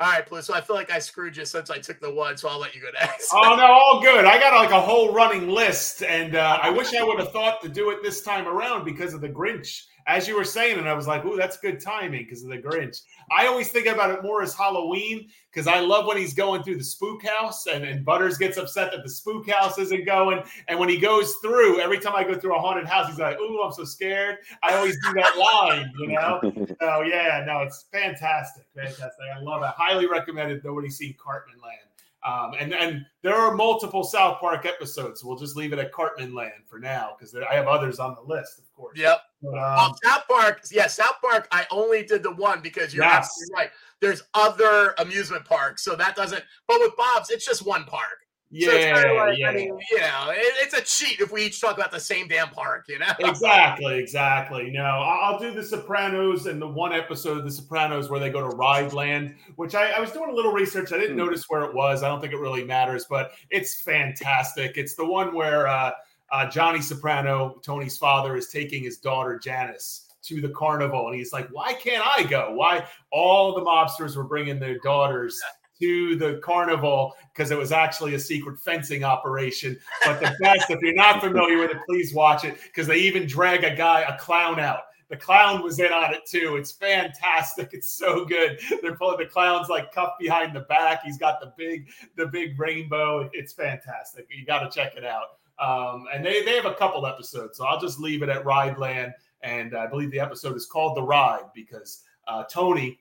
All 0.00 0.10
right, 0.10 0.26
Blue. 0.26 0.40
So 0.42 0.54
I 0.54 0.62
feel 0.62 0.76
like 0.76 0.90
I 0.90 0.98
screwed 0.98 1.36
you 1.36 1.44
since 1.44 1.70
I 1.70 1.78
took 1.78 2.00
the 2.00 2.10
one, 2.10 2.38
so 2.38 2.48
I'll 2.48 2.58
let 2.58 2.74
you 2.74 2.80
go 2.80 2.88
next. 2.98 3.28
oh 3.32 3.54
no, 3.56 3.64
all 3.66 4.00
good. 4.00 4.24
I 4.24 4.38
got 4.38 4.54
like 4.54 4.70
a 4.70 4.80
whole 4.80 5.12
running 5.12 5.48
list, 5.48 6.02
and 6.02 6.36
uh, 6.36 6.58
I 6.62 6.70
wish 6.70 6.94
I 6.94 7.04
would 7.04 7.18
have 7.18 7.32
thought 7.32 7.60
to 7.62 7.68
do 7.68 7.90
it 7.90 8.02
this 8.02 8.22
time 8.22 8.48
around 8.48 8.84
because 8.84 9.12
of 9.12 9.20
the 9.20 9.28
Grinch 9.28 9.82
as 10.06 10.28
you 10.28 10.36
were 10.36 10.44
saying, 10.44 10.78
and 10.78 10.88
I 10.88 10.94
was 10.94 11.06
like, 11.06 11.24
"Ooh, 11.24 11.36
that's 11.36 11.56
good 11.56 11.80
timing 11.80 12.22
because 12.22 12.44
of 12.44 12.50
the 12.50 12.58
Grinch." 12.58 13.02
I 13.30 13.46
always 13.46 13.68
think 13.68 13.86
about 13.86 14.10
it 14.10 14.22
more 14.22 14.42
as 14.42 14.54
Halloween 14.54 15.28
because 15.50 15.66
I 15.66 15.80
love 15.80 16.06
when 16.06 16.16
he's 16.16 16.32
going 16.32 16.62
through 16.62 16.78
the 16.78 16.84
spook 16.84 17.24
house, 17.24 17.66
and, 17.66 17.84
and 17.84 18.04
Butters 18.04 18.38
gets 18.38 18.56
upset 18.56 18.92
that 18.92 19.02
the 19.02 19.10
spook 19.10 19.48
house 19.50 19.78
isn't 19.78 20.06
going. 20.06 20.42
And 20.68 20.78
when 20.78 20.88
he 20.88 20.98
goes 20.98 21.34
through, 21.36 21.80
every 21.80 21.98
time 21.98 22.14
I 22.14 22.22
go 22.22 22.38
through 22.38 22.56
a 22.56 22.60
haunted 22.60 22.86
house, 22.86 23.08
he's 23.08 23.18
like, 23.18 23.38
"Ooh, 23.40 23.62
I'm 23.62 23.72
so 23.72 23.84
scared." 23.84 24.38
I 24.62 24.74
always 24.74 24.96
do 25.02 25.12
that 25.14 25.36
line, 25.36 25.92
you 25.98 26.08
know. 26.08 26.40
oh 26.80 27.02
yeah, 27.02 27.42
no, 27.46 27.62
it's 27.62 27.86
fantastic, 27.92 28.64
fantastic. 28.74 29.24
I 29.34 29.40
love 29.40 29.62
it. 29.62 29.70
Highly 29.76 30.06
recommended. 30.06 30.64
Nobody's 30.64 30.96
seen 30.96 31.14
Cartman 31.18 31.56
Land. 31.60 31.86
Um, 32.26 32.54
and 32.58 32.74
and 32.74 33.06
there 33.22 33.36
are 33.36 33.54
multiple 33.54 34.02
South 34.02 34.40
Park 34.40 34.66
episodes. 34.66 35.20
So 35.20 35.28
we'll 35.28 35.36
just 35.36 35.56
leave 35.56 35.72
it 35.72 35.78
at 35.78 35.92
Cartman 35.92 36.34
Land 36.34 36.64
for 36.68 36.78
now 36.78 37.16
because 37.16 37.34
I 37.34 37.54
have 37.54 37.66
others 37.68 37.98
on 37.98 38.14
the 38.14 38.22
list, 38.22 38.58
of 38.58 38.72
course. 38.72 38.98
Yep. 38.98 39.20
Um, 39.44 39.52
well, 39.52 39.96
South 40.02 40.22
Park, 40.28 40.62
yeah, 40.70 40.86
South 40.86 41.16
Park. 41.22 41.46
I 41.52 41.66
only 41.70 42.04
did 42.04 42.22
the 42.22 42.32
one 42.32 42.60
because 42.60 42.94
you're 42.94 43.04
yes. 43.04 43.16
absolutely 43.16 43.54
right. 43.54 43.70
There's 44.00 44.22
other 44.34 44.94
amusement 44.98 45.44
parks, 45.44 45.84
so 45.84 45.94
that 45.96 46.16
doesn't. 46.16 46.42
But 46.66 46.80
with 46.80 46.92
Bob's, 46.96 47.30
it's 47.30 47.44
just 47.44 47.64
one 47.66 47.84
park. 47.84 48.26
Yeah, 48.48 49.02
so 49.02 49.14
like, 49.14 49.38
yeah. 49.38 49.48
I 49.48 49.54
mean, 49.54 49.78
you 49.90 49.98
know, 49.98 50.28
it, 50.30 50.54
it's 50.62 50.74
a 50.74 50.80
cheat 50.80 51.20
if 51.20 51.32
we 51.32 51.46
each 51.46 51.60
talk 51.60 51.76
about 51.76 51.90
the 51.90 51.98
same 51.98 52.28
damn 52.28 52.48
park, 52.48 52.84
you 52.88 52.98
know? 52.98 53.12
exactly, 53.18 53.98
exactly. 53.98 54.70
No, 54.70 54.84
I'll 54.84 55.38
do 55.38 55.52
The 55.52 55.64
Sopranos 55.64 56.46
and 56.46 56.62
the 56.62 56.68
one 56.68 56.92
episode 56.92 57.38
of 57.38 57.44
The 57.44 57.50
Sopranos 57.50 58.08
where 58.08 58.20
they 58.20 58.30
go 58.30 58.48
to 58.48 58.56
Ride 58.56 58.92
Land, 58.92 59.34
which 59.56 59.74
I, 59.74 59.90
I 59.90 60.00
was 60.00 60.12
doing 60.12 60.30
a 60.30 60.32
little 60.32 60.52
research. 60.52 60.92
I 60.92 60.96
didn't 60.96 61.18
hmm. 61.18 61.24
notice 61.24 61.46
where 61.48 61.64
it 61.64 61.74
was. 61.74 62.04
I 62.04 62.08
don't 62.08 62.20
think 62.20 62.32
it 62.32 62.38
really 62.38 62.62
matters, 62.62 63.06
but 63.10 63.32
it's 63.50 63.82
fantastic. 63.82 64.76
It's 64.76 64.94
the 64.94 65.04
one 65.06 65.34
where 65.34 65.66
uh, 65.66 65.90
uh, 66.30 66.48
Johnny 66.48 66.80
Soprano, 66.80 67.60
Tony's 67.62 67.96
father, 67.96 68.36
is 68.36 68.48
taking 68.48 68.82
his 68.82 68.98
daughter 68.98 69.38
Janice 69.38 70.08
to 70.22 70.40
the 70.40 70.48
carnival, 70.48 71.06
and 71.06 71.16
he's 71.16 71.32
like, 71.32 71.48
"Why 71.50 71.72
can't 71.74 72.04
I 72.04 72.24
go? 72.24 72.52
Why 72.52 72.86
all 73.12 73.54
the 73.54 73.60
mobsters 73.60 74.16
were 74.16 74.24
bringing 74.24 74.58
their 74.58 74.78
daughters 74.78 75.40
to 75.80 76.16
the 76.16 76.40
carnival 76.42 77.14
because 77.32 77.50
it 77.50 77.58
was 77.58 77.72
actually 77.72 78.14
a 78.14 78.18
secret 78.18 78.58
fencing 78.60 79.04
operation. 79.04 79.78
But 80.04 80.20
the 80.20 80.34
best, 80.40 80.70
if 80.70 80.80
you're 80.80 80.94
not 80.94 81.20
familiar 81.20 81.58
with 81.58 81.70
it, 81.70 81.78
please 81.86 82.14
watch 82.14 82.44
it 82.44 82.56
because 82.62 82.86
they 82.86 82.98
even 82.98 83.26
drag 83.26 83.64
a 83.64 83.74
guy, 83.74 84.00
a 84.02 84.18
clown 84.18 84.58
out. 84.58 84.80
The 85.08 85.16
clown 85.16 85.62
was 85.62 85.78
in 85.78 85.92
on 85.92 86.12
it 86.14 86.26
too. 86.26 86.56
It's 86.56 86.72
fantastic. 86.72 87.70
It's 87.72 87.92
so 87.92 88.24
good. 88.24 88.58
They're 88.82 88.96
pulling 88.96 89.18
the 89.18 89.26
clown's 89.26 89.68
like 89.68 89.92
cuffed 89.92 90.18
behind 90.18 90.54
the 90.56 90.60
back. 90.60 91.02
He's 91.04 91.18
got 91.18 91.40
the 91.40 91.52
big, 91.56 91.88
the 92.16 92.26
big 92.26 92.58
rainbow. 92.58 93.30
It's 93.32 93.52
fantastic. 93.52 94.26
You 94.36 94.44
got 94.44 94.60
to 94.60 94.70
check 94.70 94.96
it 94.96 95.04
out. 95.04 95.38
Um, 95.58 96.04
and 96.12 96.24
they 96.24 96.42
they 96.42 96.56
have 96.56 96.66
a 96.66 96.74
couple 96.74 97.06
episodes, 97.06 97.58
so 97.58 97.66
I'll 97.66 97.80
just 97.80 97.98
leave 97.98 98.22
it 98.22 98.28
at 98.28 98.44
Ride 98.44 98.78
Land. 98.78 99.12
And 99.42 99.76
I 99.76 99.86
believe 99.86 100.10
the 100.10 100.20
episode 100.20 100.56
is 100.56 100.66
called 100.66 100.96
The 100.96 101.02
Ride 101.02 101.50
because 101.54 102.02
uh, 102.26 102.44
Tony 102.44 102.98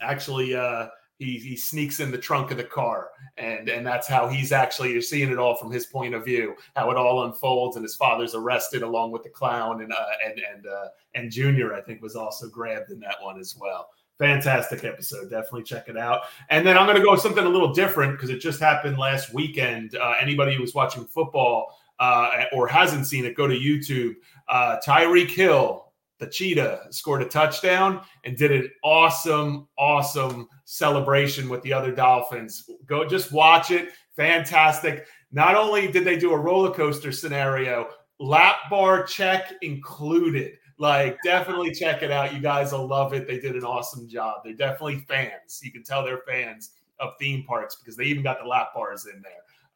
actually 0.00 0.54
uh, 0.54 0.88
he 1.18 1.38
he 1.38 1.56
sneaks 1.56 2.00
in 2.00 2.10
the 2.10 2.18
trunk 2.18 2.50
of 2.50 2.56
the 2.56 2.64
car, 2.64 3.10
and 3.36 3.68
and 3.68 3.86
that's 3.86 4.06
how 4.06 4.28
he's 4.28 4.52
actually 4.52 4.92
you're 4.92 5.02
seeing 5.02 5.30
it 5.30 5.38
all 5.38 5.56
from 5.56 5.70
his 5.70 5.86
point 5.86 6.14
of 6.14 6.24
view, 6.24 6.54
how 6.76 6.90
it 6.90 6.96
all 6.96 7.24
unfolds, 7.24 7.76
and 7.76 7.82
his 7.82 7.96
father's 7.96 8.34
arrested 8.34 8.82
along 8.82 9.10
with 9.10 9.24
the 9.24 9.28
clown, 9.28 9.82
and 9.82 9.92
uh, 9.92 10.06
and 10.24 10.40
and 10.54 10.66
uh, 10.66 10.88
and 11.14 11.30
Junior 11.30 11.74
I 11.74 11.80
think 11.80 12.00
was 12.00 12.14
also 12.14 12.48
grabbed 12.48 12.90
in 12.90 13.00
that 13.00 13.16
one 13.20 13.38
as 13.40 13.56
well. 13.60 13.88
Fantastic 14.18 14.82
episode. 14.82 15.30
Definitely 15.30 15.62
check 15.62 15.88
it 15.88 15.96
out. 15.96 16.22
And 16.50 16.66
then 16.66 16.76
I'm 16.76 16.86
going 16.86 16.96
to 16.98 17.04
go 17.04 17.12
with 17.12 17.20
something 17.20 17.44
a 17.44 17.48
little 17.48 17.72
different 17.72 18.14
because 18.14 18.30
it 18.30 18.40
just 18.40 18.58
happened 18.58 18.98
last 18.98 19.32
weekend. 19.32 19.94
Uh, 19.94 20.14
anybody 20.20 20.56
who 20.56 20.60
was 20.60 20.74
watching 20.74 21.04
football 21.04 21.78
uh, 22.00 22.44
or 22.52 22.68
hasn't 22.68 23.06
seen 23.06 23.24
it, 23.24 23.36
go 23.36 23.46
to 23.46 23.54
YouTube. 23.54 24.14
Uh, 24.48 24.78
Tyreek 24.86 25.30
Hill, 25.30 25.92
the 26.18 26.26
cheetah, 26.26 26.86
scored 26.90 27.22
a 27.22 27.26
touchdown 27.26 28.00
and 28.24 28.36
did 28.36 28.52
an 28.52 28.70
awesome, 28.82 29.68
awesome 29.78 30.48
celebration 30.64 31.48
with 31.48 31.62
the 31.62 31.72
other 31.72 31.92
Dolphins. 31.92 32.68
Go 32.86 33.04
just 33.04 33.32
watch 33.32 33.70
it. 33.70 33.90
Fantastic. 34.16 35.06
Not 35.30 35.54
only 35.54 35.90
did 35.90 36.04
they 36.04 36.18
do 36.18 36.32
a 36.32 36.38
roller 36.38 36.72
coaster 36.72 37.12
scenario, 37.12 37.88
lap 38.18 38.56
bar 38.70 39.04
check 39.04 39.52
included. 39.62 40.54
Like, 40.80 41.18
definitely 41.24 41.72
check 41.72 42.02
it 42.02 42.10
out. 42.12 42.32
You 42.32 42.40
guys 42.40 42.72
will 42.72 42.86
love 42.86 43.12
it. 43.12 43.26
They 43.26 43.40
did 43.40 43.56
an 43.56 43.64
awesome 43.64 44.08
job. 44.08 44.42
They're 44.44 44.54
definitely 44.54 45.04
fans. 45.08 45.60
You 45.62 45.72
can 45.72 45.82
tell 45.82 46.04
they're 46.04 46.22
fans 46.26 46.70
of 47.00 47.14
theme 47.18 47.44
parks 47.44 47.76
because 47.76 47.96
they 47.96 48.04
even 48.04 48.22
got 48.22 48.38
the 48.40 48.48
lap 48.48 48.68
bars 48.74 49.06
in 49.06 49.20
there. 49.20 49.32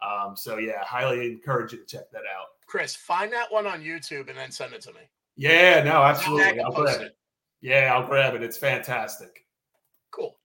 Um, 0.07 0.37
so 0.37 0.59
yeah, 0.59 0.83
highly 0.85 1.27
encourage 1.33 1.73
you 1.73 1.79
to 1.79 1.85
check 1.85 2.11
that 2.13 2.23
out. 2.37 2.47
Chris, 2.67 2.95
find 2.97 3.33
that 3.33 3.53
one 3.53 3.67
on 3.67 3.83
YouTube 3.83 4.29
and 4.29 4.37
then 4.39 4.51
send 4.51 4.73
it 4.73 4.81
to 4.83 4.93
me. 4.93 5.01
Yeah, 5.37 5.83
no, 5.83 6.03
absolutely. 6.03 6.61
I'll 6.61 6.73
grab 6.73 7.01
it. 7.01 7.17
Yeah, 7.61 7.95
I'll 7.95 8.07
grab 8.07 8.35
it. 8.35 8.43
It's 8.43 8.57
fantastic. 8.57 9.47
Cool. 10.11 10.37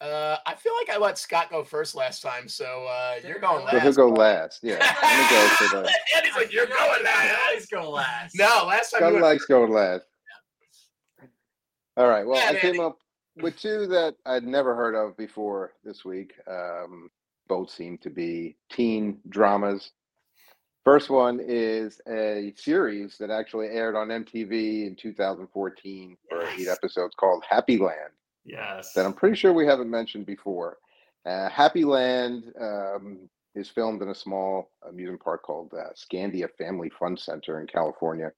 Uh, 0.00 0.36
I 0.44 0.54
feel 0.54 0.72
like 0.78 0.90
I 0.94 0.98
let 1.00 1.16
Scott 1.18 1.50
go 1.50 1.62
first 1.62 1.94
last 1.94 2.20
time, 2.20 2.48
so 2.48 2.86
uh, 2.86 3.14
you're 3.26 3.38
going 3.38 3.60
So 3.68 3.76
last. 3.76 3.82
he'll 3.82 3.92
go 3.92 4.08
last. 4.08 4.58
Yeah. 4.62 4.74
Let 5.02 5.18
me 5.18 5.30
go 5.30 5.48
for 5.54 5.76
the 5.76 5.90
and 6.16 6.26
he's 6.26 6.34
like, 6.34 6.52
"You're 6.52 6.66
going 6.66 7.04
last." 7.04 7.54
He's 7.54 7.66
going 7.66 7.86
last. 7.88 8.34
No, 8.36 8.64
last 8.66 8.90
time 8.90 9.00
Scott 9.00 9.14
likes 9.22 9.46
going 9.46 9.72
last. 9.72 10.04
All 11.96 12.08
right. 12.08 12.26
Well, 12.26 12.38
Yeah, 12.40 12.58
I 12.58 12.60
came 12.60 12.80
up 12.80 12.98
with 13.40 13.58
two 13.58 13.86
that 13.86 14.16
I'd 14.26 14.44
never 14.44 14.74
heard 14.74 14.94
of 14.94 15.16
before 15.16 15.72
this 15.84 16.04
week. 16.04 16.34
Um, 16.48 17.08
both 17.48 17.70
seem 17.70 17.98
to 17.98 18.10
be 18.10 18.56
teen 18.70 19.18
dramas. 19.28 19.92
First 20.84 21.08
one 21.08 21.40
is 21.42 22.00
a 22.06 22.52
series 22.56 23.16
that 23.18 23.30
actually 23.30 23.68
aired 23.68 23.96
on 23.96 24.08
MTV 24.08 24.86
in 24.86 24.96
2014 24.96 26.16
for 26.28 26.46
eight 26.46 26.68
episodes 26.68 27.14
called 27.14 27.42
Happyland 27.50 28.10
Yes. 28.44 28.92
that 28.92 29.06
I'm 29.06 29.14
pretty 29.14 29.36
sure 29.36 29.54
we 29.54 29.66
haven't 29.66 29.90
mentioned 29.90 30.26
before. 30.26 30.76
Uh, 31.24 31.48
Happyland 31.48 32.52
um, 32.60 33.30
is 33.54 33.70
filmed 33.70 34.02
in 34.02 34.10
a 34.10 34.14
small 34.14 34.72
amusement 34.86 35.22
park 35.22 35.42
called 35.42 35.72
uh, 35.72 35.90
Scandia 35.94 36.48
Family 36.58 36.90
Fun 36.90 37.16
Center 37.16 37.60
in 37.60 37.66
California. 37.66 38.30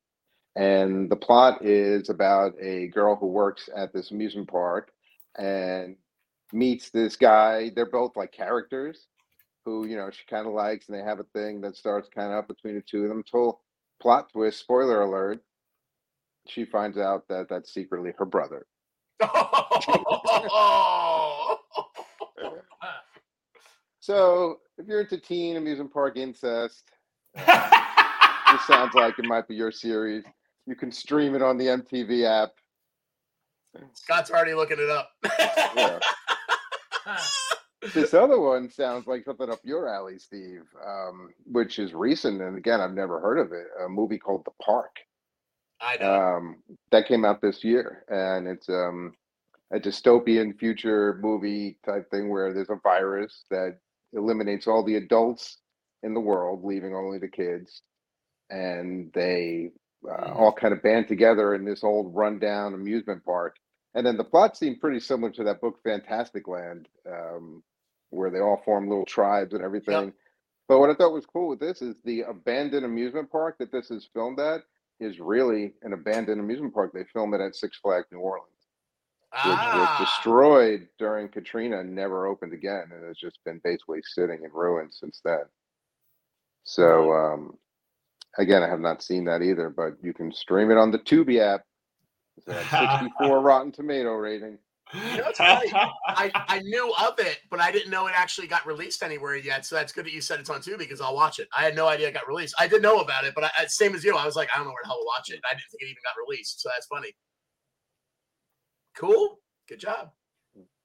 And 0.55 1.11
the 1.11 1.16
plot 1.16 1.65
is 1.65 2.09
about 2.11 2.55
a 2.61 2.87
girl 2.89 3.16
who 3.16 3.27
works 3.27 3.69
at 3.74 3.93
this 3.93 4.12
amusement 4.12 4.49
park 4.49 4.93
and 5.37 5.97
meets 6.52 6.90
this 6.90 7.16
guy. 7.16 7.70
They're 7.74 7.86
both 7.90 8.16
like 8.16 8.32
characters 8.32 9.06
who, 9.64 9.86
you 9.86 9.97
know, 9.97 10.10
she 10.10 10.24
kind 10.28 10.47
of 10.47 10.52
likes, 10.52 10.89
and 10.89 10.97
they 10.97 11.02
have 11.02 11.20
a 11.20 11.24
thing 11.35 11.60
that 11.62 11.77
starts 11.77 12.09
kind 12.09 12.32
of 12.32 12.39
up 12.39 12.48
between 12.48 12.77
the 12.77 12.82
two 12.82 13.02
of 13.02 13.09
them. 13.09 13.23
Till 13.28 13.60
plot 14.01 14.32
twist, 14.32 14.60
spoiler 14.60 15.02
alert, 15.02 15.43
she 16.47 16.64
finds 16.64 16.98
out 16.98 17.27
that 17.28 17.48
that's 17.48 17.73
secretly 17.73 18.12
her 18.18 18.27
brother. 18.27 18.66
So, 24.06 24.60
if 24.78 24.86
you're 24.86 25.01
into 25.01 25.18
teen 25.18 25.56
amusement 25.56 25.93
park 25.93 26.16
incest, 26.16 26.85
this 27.35 27.44
sounds 28.64 28.94
like 28.94 29.18
it 29.18 29.24
might 29.24 29.48
be 29.48 29.56
your 29.56 29.73
series. 29.73 30.23
You 30.64 30.77
can 30.77 30.93
stream 30.93 31.35
it 31.35 31.43
on 31.43 31.59
the 31.59 31.64
MTV 31.64 32.23
app. 32.23 32.51
Scott's 33.94 34.31
already 34.31 34.55
looking 34.55 34.78
it 34.78 34.90
up. 34.90 35.10
Yeah. 35.77 35.98
This 37.95 38.15
other 38.15 38.41
one 38.41 38.70
sounds 38.70 39.07
like 39.07 39.24
something 39.24 39.51
up 39.51 39.61
your 39.62 39.89
alley, 39.89 40.19
Steve, 40.19 40.62
um, 40.85 41.31
which 41.45 41.78
is 41.78 41.95
recent. 41.95 42.41
And 42.41 42.57
again, 42.59 42.81
I've 42.81 42.95
never 42.95 43.20
heard 43.20 43.39
of 43.39 43.53
it. 43.53 43.66
A 43.85 43.89
movie 43.89 44.19
called 44.19 44.45
The 44.45 44.53
Park 44.65 44.97
I 45.81 45.97
know. 45.99 46.15
um, 46.15 46.57
that 46.91 47.07
came 47.07 47.24
out 47.24 47.41
this 47.41 47.62
year, 47.62 48.05
and 48.09 48.49
it's 48.49 48.69
um, 48.69 49.12
a 49.73 49.78
dystopian 49.78 50.59
future 50.59 51.19
movie 51.23 51.78
type 51.85 52.11
thing 52.11 52.31
where 52.31 52.53
there's 52.53 52.70
a 52.70 52.81
virus 52.83 53.45
that 53.51 53.78
eliminates 54.12 54.66
all 54.66 54.83
the 54.85 54.97
adults 54.97 55.59
in 56.03 56.15
the 56.15 56.20
world, 56.20 56.65
leaving 56.65 56.95
only 56.95 57.19
the 57.19 57.28
kids, 57.28 57.83
and 58.51 59.12
they 59.12 59.70
uh, 60.09 60.33
all 60.33 60.53
kind 60.53 60.73
of 60.73 60.83
band 60.83 61.09
together 61.09 61.55
in 61.55 61.65
this 61.65 61.85
old 61.85 62.15
rundown 62.15 62.74
amusement 62.74 63.24
park. 63.24 63.57
And 63.97 64.06
then 64.06 64.16
the 64.18 64.24
plot 64.24 64.56
seemed 64.56 64.81
pretty 64.81 65.01
similar 65.01 65.32
to 65.32 65.44
that 65.44 65.60
book, 65.60 65.82
Fantastic 65.82 66.47
Land, 66.47 66.86
um, 67.10 67.62
where 68.10 68.31
they 68.31 68.40
all 68.40 68.60
form 68.64 68.89
little 68.89 69.06
tribes 69.06 69.55
and 69.55 69.64
everything. 69.64 70.12
But 70.68 70.81
what 70.81 70.90
I 70.90 70.94
thought 70.94 71.12
was 71.14 71.27
cool 71.27 71.48
with 71.48 71.60
this 71.60 71.81
is 71.81 71.97
the 72.05 72.23
abandoned 72.23 72.85
amusement 72.85 73.32
park 73.32 73.56
that 73.59 73.73
this 73.73 73.90
is 73.90 74.09
filmed 74.12 74.39
at 74.39 74.60
is 75.01 75.18
really 75.18 75.73
an 75.82 75.93
abandoned 75.94 76.40
amusement 76.40 76.74
park. 76.74 76.93
They 76.93 77.05
filmed 77.05 77.35
it 77.35 77.40
at 77.40 77.56
Six 77.56 77.78
Flags 77.78 78.06
New 78.12 78.18
Orleans, 78.18 78.51
which 79.32 79.40
Ah. 79.43 79.97
was 79.98 80.06
destroyed 80.09 80.89
during 80.98 81.28
Katrina 81.28 81.81
and 81.81 81.94
never 81.94 82.27
opened 82.27 82.52
again, 82.52 82.90
and 82.93 83.02
has 83.05 83.16
just 83.16 83.43
been 83.44 83.60
basically 83.64 84.02
sitting 84.02 84.44
in 84.44 84.51
ruins 84.52 84.98
since 85.01 85.20
then. 85.24 85.44
So 86.64 87.12
um, 87.12 87.59
again, 88.39 88.62
I 88.62 88.68
have 88.68 88.81
not 88.81 89.02
seen 89.02 89.24
that 89.24 89.40
either, 89.43 89.70
but 89.70 89.94
you 90.02 90.12
can 90.12 90.32
stream 90.32 90.70
it 90.70 90.77
on 90.77 90.90
the 90.90 90.98
Tubi 90.98 91.39
app. 91.40 91.62
It's 92.36 92.46
a 92.48 92.98
64 93.00 93.40
Rotten 93.40 93.72
Tomato 93.72 94.12
rating. 94.14 94.58
You 94.94 95.16
know. 95.16 95.32
I, 95.40 96.30
I 96.48 96.60
knew 96.60 96.94
of 97.04 97.18
it, 97.18 97.38
but 97.50 97.58
I 97.60 97.72
didn't 97.72 97.90
know 97.90 98.06
it 98.06 98.12
actually 98.16 98.46
got 98.46 98.64
released 98.66 99.02
anywhere 99.02 99.34
yet. 99.34 99.66
So 99.66 99.74
that's 99.74 99.92
good 99.92 100.06
that 100.06 100.12
you 100.12 100.20
said 100.20 100.38
it's 100.38 100.48
on 100.48 100.60
Tubi 100.60 100.78
because 100.78 101.00
I'll 101.00 101.14
watch 101.16 101.40
it. 101.40 101.48
I 101.56 101.62
had 101.64 101.74
no 101.74 101.88
idea 101.88 102.06
it 102.08 102.14
got 102.14 102.28
released. 102.28 102.54
I 102.60 102.68
did 102.68 102.82
know 102.82 103.00
about 103.00 103.24
it, 103.24 103.34
but 103.34 103.42
I, 103.44 103.50
I- 103.58 103.66
same 103.66 103.94
as 103.96 104.04
you, 104.04 104.16
I 104.16 104.24
was 104.24 104.36
like, 104.36 104.48
I 104.54 104.58
don't 104.58 104.66
know 104.66 104.70
where 104.72 104.82
the 104.84 104.88
hell 104.88 104.98
to 104.98 105.06
watch 105.06 105.30
it. 105.30 105.40
I 105.44 105.54
didn't 105.54 105.64
think 105.72 105.82
it 105.82 105.86
even 105.86 106.02
got 106.04 106.14
released. 106.24 106.60
So 106.62 106.68
that's 106.68 106.86
funny. 106.86 107.16
Cool. 108.96 109.40
Good 109.68 109.80
job. 109.80 110.10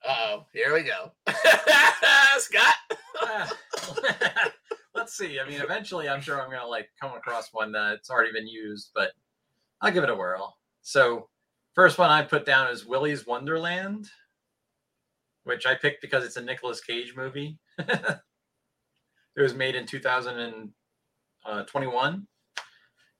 Uh 0.06 0.14
oh, 0.18 0.46
here 0.52 0.74
we 0.74 0.82
go. 0.82 1.12
Scott. 2.38 2.74
Ah. 3.22 3.52
Let's 4.94 5.16
see. 5.16 5.38
I 5.40 5.48
mean, 5.48 5.60
eventually, 5.60 6.08
I'm 6.08 6.20
sure 6.20 6.40
I'm 6.42 6.50
gonna 6.50 6.66
like 6.66 6.88
come 7.00 7.14
across 7.14 7.50
one 7.52 7.72
that's 7.72 8.10
already 8.10 8.32
been 8.32 8.48
used, 8.48 8.90
but 8.94 9.12
I'll 9.80 9.92
give 9.92 10.02
it 10.04 10.10
a 10.10 10.14
whirl. 10.14 10.56
So, 10.82 11.28
first 11.74 11.98
one 11.98 12.10
I 12.10 12.22
put 12.22 12.46
down 12.46 12.70
is 12.70 12.86
Willy's 12.86 13.26
Wonderland, 13.26 14.08
which 15.44 15.66
I 15.66 15.74
picked 15.74 16.02
because 16.02 16.24
it's 16.24 16.36
a 16.36 16.42
Nicolas 16.42 16.80
Cage 16.80 17.14
movie. 17.16 17.58
it 17.78 18.20
was 19.36 19.54
made 19.54 19.74
in 19.74 19.86
2021, 19.86 20.72
uh, 21.46 22.62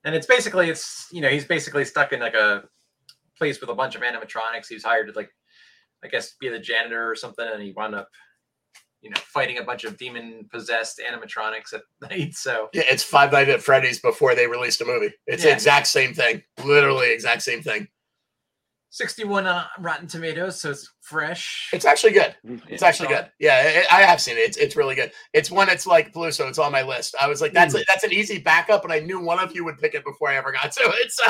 and 0.05 0.15
it's 0.15 0.27
basically 0.27 0.69
it's 0.69 1.07
you 1.11 1.21
know 1.21 1.29
he's 1.29 1.45
basically 1.45 1.85
stuck 1.85 2.13
in 2.13 2.19
like 2.19 2.35
a 2.35 2.63
place 3.37 3.59
with 3.61 3.69
a 3.69 3.75
bunch 3.75 3.95
of 3.95 4.01
animatronics. 4.01 4.67
He's 4.69 4.83
hired 4.83 5.07
to 5.07 5.13
like 5.13 5.29
I 6.03 6.07
guess 6.07 6.33
be 6.39 6.49
the 6.49 6.59
janitor 6.59 7.09
or 7.09 7.15
something, 7.15 7.47
and 7.47 7.61
he 7.61 7.71
wound 7.71 7.95
up 7.95 8.09
you 9.03 9.09
know, 9.09 9.19
fighting 9.19 9.57
a 9.57 9.63
bunch 9.63 9.83
of 9.83 9.97
demon 9.97 10.47
possessed 10.49 11.01
animatronics 11.05 11.73
at 11.73 11.81
night. 12.09 12.33
So 12.35 12.69
Yeah, 12.73 12.83
it's 12.89 13.03
Five 13.03 13.31
Nights 13.33 13.51
at 13.51 13.61
Freddy's 13.61 13.99
before 13.99 14.33
they 14.33 14.47
released 14.47 14.81
a 14.81 14.85
movie. 14.85 15.13
It's 15.27 15.43
the 15.43 15.51
exact 15.51 15.87
same 15.87 16.13
thing. 16.13 16.41
Literally 16.63 17.11
exact 17.11 17.41
same 17.43 17.61
thing. 17.61 17.89
61 18.93 19.47
uh, 19.47 19.65
Rotten 19.79 20.05
Tomatoes, 20.05 20.61
so 20.61 20.69
it's 20.69 20.87
fresh. 21.01 21.71
It's 21.73 21.83
actually 21.83 22.11
good. 22.11 22.35
It's 22.69 22.83
Yeah, 22.83 22.87
actually 22.87 23.07
good. 23.07 23.31
Yeah, 23.39 23.83
I 23.91 23.97
I 23.97 24.01
have 24.03 24.21
seen 24.21 24.37
it. 24.37 24.41
It's, 24.41 24.57
it's 24.57 24.75
really 24.75 24.93
good. 24.93 25.11
It's 25.33 25.49
one 25.49 25.65
that's 25.65 25.87
like 25.87 26.13
blue, 26.13 26.29
so 26.29 26.47
it's 26.47 26.59
on 26.59 26.71
my 26.71 26.83
list. 26.83 27.15
I 27.19 27.27
was 27.27 27.41
like, 27.41 27.53
that's 27.53 27.73
a, 27.73 27.79
that's 27.87 28.03
an 28.03 28.13
easy 28.13 28.37
backup, 28.37 28.83
and 28.83 28.93
I 28.93 28.99
knew 28.99 29.19
one 29.19 29.39
of 29.39 29.55
you 29.55 29.65
would 29.65 29.79
pick 29.79 29.95
it 29.95 30.05
before 30.05 30.29
I 30.29 30.35
ever 30.35 30.51
got 30.51 30.71
to 30.73 30.83
it. 30.83 31.11
So 31.11 31.23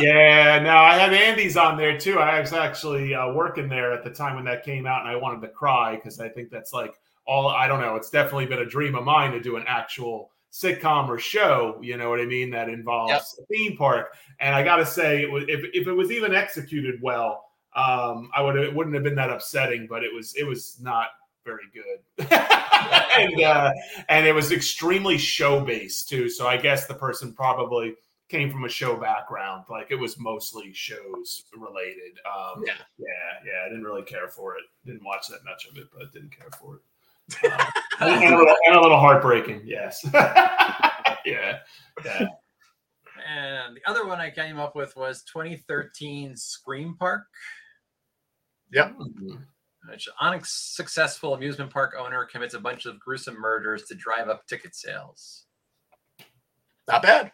yeah, 0.00 0.60
no, 0.60 0.74
I 0.78 0.96
had 0.96 1.12
Andy's 1.12 1.58
on 1.58 1.76
there 1.76 1.98
too. 1.98 2.18
I 2.18 2.40
was 2.40 2.54
actually 2.54 3.14
uh, 3.14 3.30
working 3.34 3.68
there 3.68 3.92
at 3.92 4.02
the 4.02 4.10
time 4.10 4.36
when 4.36 4.46
that 4.46 4.64
came 4.64 4.86
out, 4.86 5.02
and 5.02 5.10
I 5.10 5.16
wanted 5.16 5.42
to 5.42 5.48
cry 5.48 5.96
because 5.96 6.20
I 6.20 6.30
think 6.30 6.48
that's 6.48 6.72
like 6.72 6.94
all 7.26 7.48
I 7.48 7.68
don't 7.68 7.82
know. 7.82 7.96
It's 7.96 8.08
definitely 8.08 8.46
been 8.46 8.60
a 8.60 8.66
dream 8.66 8.94
of 8.94 9.04
mine 9.04 9.32
to 9.32 9.40
do 9.40 9.56
an 9.56 9.64
actual 9.66 10.30
sitcom 10.52 11.08
or 11.08 11.18
show. 11.18 11.78
You 11.82 11.96
know 11.96 12.10
what 12.10 12.20
I 12.20 12.26
mean? 12.26 12.50
That 12.50 12.68
involves 12.68 13.38
a 13.40 13.46
theme 13.46 13.76
park. 13.76 14.14
And 14.38 14.54
I 14.54 14.62
got 14.62 14.76
to 14.76 14.86
say, 14.86 15.22
it 15.22 15.30
was, 15.30 15.44
if 15.48 15.64
if 15.72 15.86
it 15.86 15.92
was 15.92 16.10
even 16.10 16.34
executed 16.34 17.00
well, 17.02 17.44
um, 17.74 18.30
I 18.34 18.42
would 18.42 18.56
it 18.56 18.74
wouldn't 18.74 18.94
have 18.94 19.04
been 19.04 19.16
that 19.16 19.30
upsetting. 19.30 19.86
But 19.88 20.04
it 20.04 20.14
was 20.14 20.34
it 20.36 20.44
was 20.44 20.78
not 20.80 21.08
very 21.44 21.64
good, 21.72 22.30
and 22.30 23.42
uh, 23.42 23.72
and 24.08 24.26
it 24.26 24.34
was 24.34 24.52
extremely 24.52 25.18
show 25.18 25.60
based 25.60 26.08
too. 26.08 26.28
So 26.28 26.46
I 26.46 26.56
guess 26.56 26.86
the 26.86 26.94
person 26.94 27.32
probably 27.32 27.94
came 28.28 28.50
from 28.50 28.64
a 28.64 28.68
show 28.68 28.96
background. 28.96 29.64
Like 29.68 29.88
it 29.90 29.96
was 29.96 30.18
mostly 30.18 30.72
shows 30.72 31.44
related. 31.54 32.18
Um, 32.26 32.64
Yeah. 32.66 32.72
yeah, 32.98 33.64
I 33.64 33.68
didn't 33.68 33.84
really 33.84 34.02
care 34.02 34.26
for 34.28 34.56
it. 34.56 34.62
Didn't 34.86 35.04
watch 35.04 35.28
that 35.28 35.44
much 35.44 35.66
of 35.70 35.76
it, 35.76 35.88
but 35.96 36.12
didn't 36.12 36.34
care 36.36 36.48
for 36.58 36.76
it. 36.76 37.52
Um, 37.52 37.66
and, 38.08 38.24
a 38.34 38.36
little, 38.36 38.54
and 38.66 38.76
a 38.76 38.80
little 38.80 38.98
heartbreaking, 38.98 39.62
yes. 39.64 40.00
yeah, 40.14 41.58
yeah. 42.04 42.26
And 43.28 43.76
the 43.76 43.90
other 43.90 44.06
one 44.06 44.20
I 44.20 44.30
came 44.30 44.58
up 44.58 44.74
with 44.74 44.96
was 44.96 45.22
2013 45.24 46.36
Scream 46.36 46.96
Park. 46.98 47.22
Yep. 48.72 48.96
Which 49.88 50.08
unsuccessful 50.20 51.34
amusement 51.34 51.70
park 51.70 51.94
owner 51.98 52.24
commits 52.24 52.54
a 52.54 52.60
bunch 52.60 52.86
of 52.86 52.98
gruesome 53.00 53.38
murders 53.38 53.84
to 53.84 53.94
drive 53.94 54.28
up 54.28 54.46
ticket 54.46 54.74
sales. 54.74 55.46
Not 56.88 57.02
bad. 57.02 57.32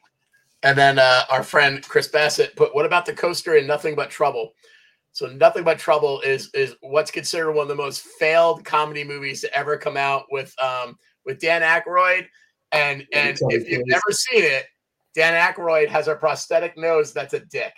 And 0.63 0.77
then 0.77 0.99
uh, 0.99 1.23
our 1.31 1.43
friend 1.43 1.83
Chris 1.87 2.09
Bassett 2.09 2.57
put, 2.57 2.75
"What 2.75 2.87
about 2.87 3.07
the 3.07 3.13
coaster 3.13 3.57
in 3.57 3.67
Nothing 3.67 3.95
But 3.95 4.11
Trouble?" 4.11 4.53
So, 5.13 5.27
Nothing 5.27 5.65
But 5.65 5.79
Trouble 5.79 6.21
is 6.21 6.51
is 6.55 6.75
what's 6.81 7.11
considered 7.11 7.53
one 7.53 7.63
of 7.63 7.69
the 7.69 7.75
most 7.75 8.03
failed 8.19 8.65
comedy 8.65 9.05
movies 9.05 9.41
to 9.41 9.55
ever 9.57 9.77
come 9.77 9.97
out 9.97 10.27
with 10.31 10.55
um, 10.63 10.97
with 11.25 11.41
Dan 11.41 11.63
Aykroyd. 11.63 12.27
And 12.73 13.07
and 13.13 13.37
if 13.49 13.69
you've 13.69 13.87
never 13.87 14.11
seen 14.11 14.45
it, 14.45 14.67
Dan 15.15 15.35
Aykroyd 15.35 15.89
has 15.89 16.09
a 16.09 16.15
prosthetic 16.15 16.77
nose 16.77 17.13
that's 17.13 17.35
a 17.35 17.41
dick. 17.41 17.73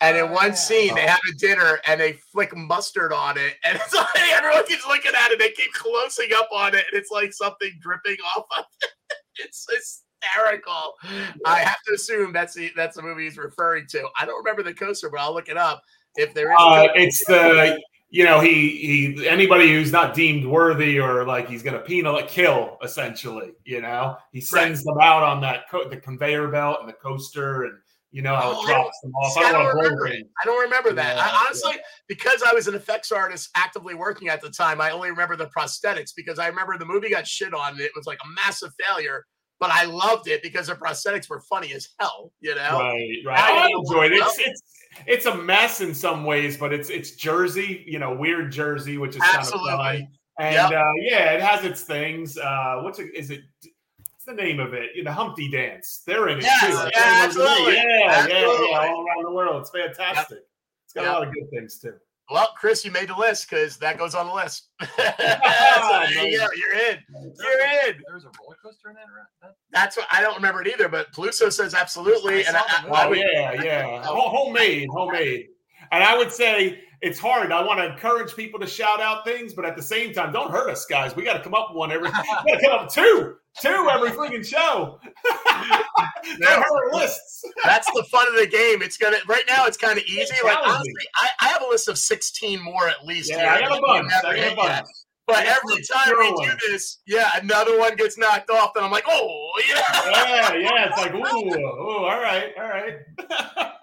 And 0.00 0.16
in 0.16 0.32
one 0.32 0.56
scene, 0.56 0.94
they 0.96 1.02
have 1.02 1.20
a 1.32 1.38
dinner 1.38 1.78
and 1.86 2.00
they 2.00 2.14
flick 2.32 2.56
mustard 2.56 3.12
on 3.12 3.38
it, 3.38 3.54
and 3.64 3.76
it's 3.76 3.94
like 3.94 4.32
everyone 4.32 4.66
keeps 4.66 4.86
looking 4.86 5.12
at 5.16 5.30
it. 5.30 5.38
They 5.38 5.50
keep 5.52 5.72
closing 5.72 6.30
up 6.34 6.48
on 6.52 6.74
it, 6.74 6.84
and 6.90 7.00
it's 7.00 7.10
like 7.10 7.32
something 7.32 7.70
dripping 7.80 8.18
off 8.36 8.46
of 8.58 8.64
it. 8.82 8.90
It's 9.38 9.66
hysterical. 9.66 10.92
I 11.46 11.60
have 11.60 11.78
to 11.88 11.94
assume 11.94 12.34
that's 12.34 12.52
the 12.52 12.70
that's 12.76 12.96
the 12.96 13.02
movie 13.02 13.24
he's 13.24 13.38
referring 13.38 13.86
to. 13.88 14.06
I 14.20 14.26
don't 14.26 14.36
remember 14.36 14.62
the 14.62 14.74
coaster, 14.74 15.08
but 15.08 15.20
I'll 15.20 15.32
look 15.32 15.48
it 15.48 15.56
up 15.56 15.82
if 16.16 16.34
there 16.34 16.50
is. 16.52 16.56
Uh, 16.58 16.86
it's 16.94 17.24
the 17.26 17.80
you 18.10 18.24
know 18.24 18.40
he 18.40 19.14
he 19.16 19.28
anybody 19.28 19.72
who's 19.72 19.90
not 19.92 20.14
deemed 20.14 20.44
worthy 20.44 20.98
or 21.00 21.24
like 21.24 21.48
he's 21.48 21.62
going 21.62 21.74
to 21.74 21.80
penal 21.80 22.22
kill 22.26 22.78
essentially. 22.82 23.52
You 23.64 23.80
know 23.82 24.16
he 24.32 24.40
sends 24.40 24.80
Right. 24.86 24.94
them 24.94 25.00
out 25.00 25.22
on 25.22 25.40
that 25.42 25.68
co- 25.70 25.88
the 25.88 25.96
conveyor 25.96 26.48
belt 26.48 26.78
and 26.80 26.88
the 26.88 26.92
coaster 26.94 27.64
and. 27.64 27.78
You 28.14 28.20
know 28.20 28.36
how 28.36 28.50
Oh, 28.54 28.60
it 28.62 28.68
I 28.68 28.72
drops 28.74 29.00
them 29.00 29.12
off. 29.14 29.32
See, 29.32 29.40
I 29.42 29.48
I 29.48 29.52
don't 29.52 29.64
don't 29.64 29.76
remember 29.78 30.06
it. 30.08 30.26
I 30.42 30.44
don't 30.44 30.60
remember 30.60 30.92
that. 30.92 31.16
Yeah, 31.16 31.22
I, 31.24 31.44
honestly, 31.46 31.72
because 32.08 32.42
I 32.46 32.52
was 32.52 32.68
an 32.68 32.74
effects 32.74 33.10
artist 33.10 33.48
actively 33.56 33.94
working 33.94 34.28
at 34.28 34.42
the 34.42 34.50
time, 34.50 34.82
I 34.82 34.90
only 34.90 35.08
remember 35.08 35.34
the 35.34 35.46
prosthetics 35.46 36.10
because 36.14 36.38
I 36.38 36.46
remember 36.48 36.76
the 36.76 36.84
movie 36.84 37.08
got 37.08 37.26
shit 37.26 37.54
on. 37.54 37.80
It 37.80 37.90
was 37.96 38.04
like 38.04 38.18
a 38.22 38.28
massive 38.28 38.68
failure, 38.78 39.24
but 39.62 39.70
I 39.70 39.84
loved 39.84 40.26
it 40.26 40.42
because 40.42 40.66
the 40.66 40.74
prosthetics 40.74 41.30
were 41.30 41.38
funny 41.40 41.72
as 41.72 41.90
hell. 42.00 42.32
You 42.40 42.56
know, 42.56 42.80
Right, 42.80 43.18
right. 43.24 43.38
I 43.38 43.66
I 43.66 43.68
enjoyed 43.78 44.10
it. 44.10 44.16
It's, 44.18 44.38
it's 44.40 44.62
it's 45.06 45.26
a 45.26 45.36
mess 45.36 45.80
in 45.80 45.94
some 45.94 46.24
ways, 46.24 46.56
but 46.56 46.72
it's 46.72 46.90
it's 46.90 47.12
Jersey, 47.12 47.84
you 47.86 48.00
know, 48.00 48.12
weird 48.12 48.50
Jersey, 48.50 48.98
which 48.98 49.14
is 49.14 49.22
kind 49.22 49.34
of 49.36 49.40
Absolutely. 49.42 49.70
fun. 49.70 50.08
And 50.40 50.54
Yep. 50.56 50.72
uh, 50.72 50.92
yeah, 51.02 51.30
it 51.30 51.40
has 51.42 51.64
its 51.64 51.82
things. 51.82 52.36
Uh, 52.36 52.80
what's 52.82 52.98
it? 52.98 53.14
Is 53.14 53.30
it? 53.30 53.42
What's 54.10 54.24
the 54.26 54.34
name 54.34 54.58
of 54.58 54.74
it? 54.74 54.90
You 54.96 55.04
know, 55.04 55.12
Humpty 55.12 55.48
Dance. 55.48 56.02
They're 56.04 56.28
in 56.28 56.38
it 56.38 56.42
Yes, 56.44 56.60
too. 56.60 56.66
Yeah, 56.66 56.74
the 56.74 56.84
name. 56.84 57.24
absolutely. 57.24 57.74
Yeah, 57.76 58.26
yeah, 58.26 58.26
yeah. 58.28 58.78
All 58.78 59.06
around 59.06 59.24
the 59.26 59.30
world, 59.32 59.60
it's 59.60 59.70
fantastic. 59.70 60.38
It's 60.84 60.92
got 60.92 61.02
Yep. 61.02 61.10
a 61.10 61.14
lot 61.20 61.28
of 61.28 61.34
good 61.34 61.50
things 61.50 61.78
too. 61.78 61.94
Well, 62.32 62.48
Chris, 62.56 62.84
you 62.84 62.90
made 62.90 63.08
the 63.08 63.16
list 63.16 63.48
because 63.48 63.76
that 63.78 63.98
goes 63.98 64.14
on 64.14 64.26
the 64.26 64.32
list. 64.34 64.68
so 64.80 64.86
there 64.96 66.26
you 66.26 66.38
go. 66.38 66.48
You're 66.56 66.74
in. 66.74 66.98
You're 67.12 67.88
in. 67.88 68.02
There 68.06 68.14
was 68.14 68.24
a 68.24 68.30
roller 68.40 68.56
coaster 68.62 68.88
in 68.88 68.94
that. 68.94 69.04
right? 69.42 69.52
That's 69.70 69.96
what 69.96 70.06
I 70.10 70.20
don't 70.22 70.36
remember 70.36 70.62
it 70.62 70.68
either, 70.68 70.88
but 70.88 71.12
Peluso 71.12 71.52
says 71.52 71.74
absolutely, 71.74 72.44
I 72.44 72.48
and 72.48 72.56
I, 72.56 72.60
saw 72.60 72.82
the 72.82 72.88
I. 72.94 73.02
I 73.02 73.06
Oh 73.06 73.08
would, 73.10 73.18
yeah, 73.18 73.62
yeah. 73.62 74.02
Ho- 74.04 74.28
homemade, 74.28 74.88
homemade. 74.90 75.46
And 75.92 76.02
I 76.02 76.16
would 76.16 76.32
say 76.32 76.80
it's 77.02 77.18
hard. 77.18 77.52
I 77.52 77.62
want 77.62 77.78
to 77.80 77.86
encourage 77.86 78.34
people 78.34 78.58
to 78.60 78.66
shout 78.66 79.00
out 79.00 79.24
things, 79.24 79.52
but 79.52 79.64
at 79.66 79.76
the 79.76 79.82
same 79.82 80.14
time, 80.14 80.32
don't 80.32 80.50
hurt 80.50 80.70
us, 80.70 80.86
guys. 80.86 81.14
We 81.14 81.22
got 81.22 81.34
to 81.34 81.42
come 81.42 81.52
up 81.52 81.68
with 81.70 81.76
one 81.76 81.92
every. 81.92 82.08
We 82.08 82.12
got 82.12 82.44
to 82.46 82.60
come 82.60 82.72
up 82.72 82.84
with 82.84 82.94
two, 82.94 83.34
two 83.60 83.88
every 83.92 84.10
freaking 84.10 84.44
show. 84.44 84.98
our 86.48 86.92
lists. 86.92 87.44
That's 87.62 87.86
the 87.92 88.04
fun 88.10 88.26
of 88.28 88.36
the 88.40 88.46
game. 88.46 88.82
It's 88.82 88.96
gonna 88.96 89.18
right 89.28 89.44
now. 89.46 89.66
It's 89.66 89.76
kind 89.76 89.98
of 89.98 90.04
easy. 90.04 90.34
Like 90.42 90.58
honestly, 90.64 90.92
I, 91.16 91.28
I 91.42 91.48
have 91.48 91.62
a 91.62 91.66
list 91.66 91.88
of 91.88 91.98
sixteen 91.98 92.62
more 92.62 92.88
at 92.88 93.04
least. 93.04 93.30
Yeah, 93.30 93.40
here 93.40 93.48
I 93.48 93.60
got 93.60 93.78
a 93.78 93.80
bunch. 93.82 94.12
I 94.12 94.36
got 94.36 94.52
a 94.52 94.56
bunch. 94.56 94.68
yet. 94.68 94.86
But 95.26 95.46
every 95.46 95.82
time 95.84 96.14
we 96.18 96.46
do 96.46 96.52
this, 96.68 96.98
yeah, 97.06 97.38
another 97.40 97.78
one 97.78 97.96
gets 97.96 98.18
knocked 98.18 98.50
off, 98.50 98.72
and 98.74 98.84
I'm 98.84 98.90
like, 98.90 99.04
oh, 99.06 99.50
yeah. 99.68 99.84
Yeah, 100.10 100.54
yeah. 100.54 100.88
It's 100.88 100.98
like, 100.98 101.14
ooh, 101.14 101.54
ooh, 101.54 102.04
all 102.04 102.20
right, 102.20 102.52
all 102.58 102.68
right. 102.68 103.68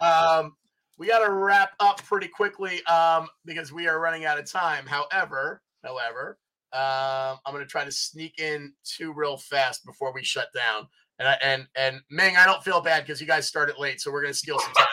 Um, 0.00 0.54
we 0.98 1.06
got 1.06 1.24
to 1.24 1.32
wrap 1.32 1.72
up 1.80 2.02
pretty 2.04 2.28
quickly 2.28 2.84
um, 2.86 3.28
because 3.44 3.72
we 3.72 3.86
are 3.86 4.00
running 4.00 4.24
out 4.24 4.38
of 4.38 4.50
time. 4.50 4.84
However, 4.84 5.62
however, 5.84 6.38
um, 6.72 7.38
I'm 7.46 7.52
going 7.54 7.64
to 7.64 7.70
try 7.70 7.84
to 7.84 7.92
sneak 7.92 8.38
in 8.40 8.72
two 8.84 9.12
real 9.12 9.36
fast 9.36 9.86
before 9.86 10.12
we 10.12 10.24
shut 10.24 10.48
down. 10.54 10.88
And 11.20 11.28
I, 11.28 11.36
and 11.42 11.66
and 11.76 12.00
Ming, 12.10 12.36
I 12.36 12.44
don't 12.44 12.62
feel 12.62 12.80
bad 12.80 13.04
because 13.04 13.20
you 13.20 13.26
guys 13.26 13.46
started 13.46 13.76
late, 13.78 14.00
so 14.00 14.12
we're 14.12 14.22
going 14.22 14.32
to 14.32 14.38
steal 14.38 14.58
some 14.58 14.72
time. 14.74 14.86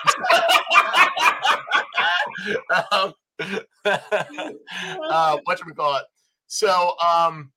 um, 2.92 3.14
uh, 5.12 5.38
what 5.44 5.58
should 5.58 5.68
we 5.68 5.74
call 5.74 5.98
it? 5.98 6.04
So 6.48 6.94
um, 7.06 7.52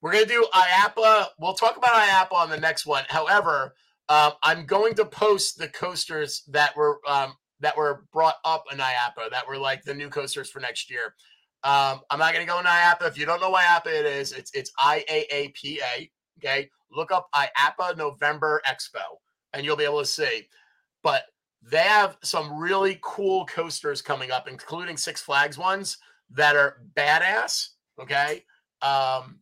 we're 0.00 0.12
going 0.12 0.24
to 0.24 0.30
do 0.30 0.46
IAAPA. 0.52 1.28
We'll 1.38 1.54
talk 1.54 1.76
about 1.76 1.92
IAAPA 1.92 2.32
on 2.32 2.50
the 2.50 2.60
next 2.60 2.84
one. 2.84 3.04
However, 3.08 3.74
um, 4.08 4.32
I'm 4.42 4.66
going 4.66 4.94
to 4.96 5.04
post 5.04 5.58
the 5.58 5.68
coasters 5.68 6.42
that 6.48 6.76
were 6.76 7.00
um, 7.08 7.34
that 7.62 7.76
were 7.76 8.04
brought 8.12 8.36
up 8.44 8.64
in 8.70 8.78
IAAPA 8.78 9.30
that 9.30 9.48
were 9.48 9.56
like 9.56 9.82
the 9.84 9.94
new 9.94 10.08
coasters 10.08 10.50
for 10.50 10.60
next 10.60 10.90
year. 10.90 11.14
Um, 11.64 12.00
I'm 12.10 12.18
not 12.18 12.34
going 12.34 12.44
to 12.44 12.52
go 12.52 12.58
into 12.58 12.70
IAAPA. 12.70 13.06
If 13.06 13.16
you 13.16 13.24
don't 13.24 13.40
know 13.40 13.50
what 13.50 13.64
IAAPA 13.64 14.00
it 14.00 14.06
is, 14.06 14.32
it's 14.32 14.50
it's 14.52 14.72
IAAPA. 14.78 16.10
Okay, 16.38 16.68
look 16.90 17.12
up 17.12 17.28
IAAPA 17.34 17.96
November 17.96 18.60
Expo, 18.68 19.18
and 19.54 19.64
you'll 19.64 19.76
be 19.76 19.84
able 19.84 20.00
to 20.00 20.06
see. 20.06 20.48
But 21.02 21.22
they 21.62 21.78
have 21.78 22.18
some 22.22 22.58
really 22.58 22.98
cool 23.02 23.46
coasters 23.46 24.02
coming 24.02 24.32
up, 24.32 24.48
including 24.48 24.96
Six 24.96 25.20
Flags 25.20 25.56
ones 25.56 25.98
that 26.30 26.56
are 26.56 26.82
badass. 26.96 27.68
Okay. 28.00 28.44
Um, 28.82 29.38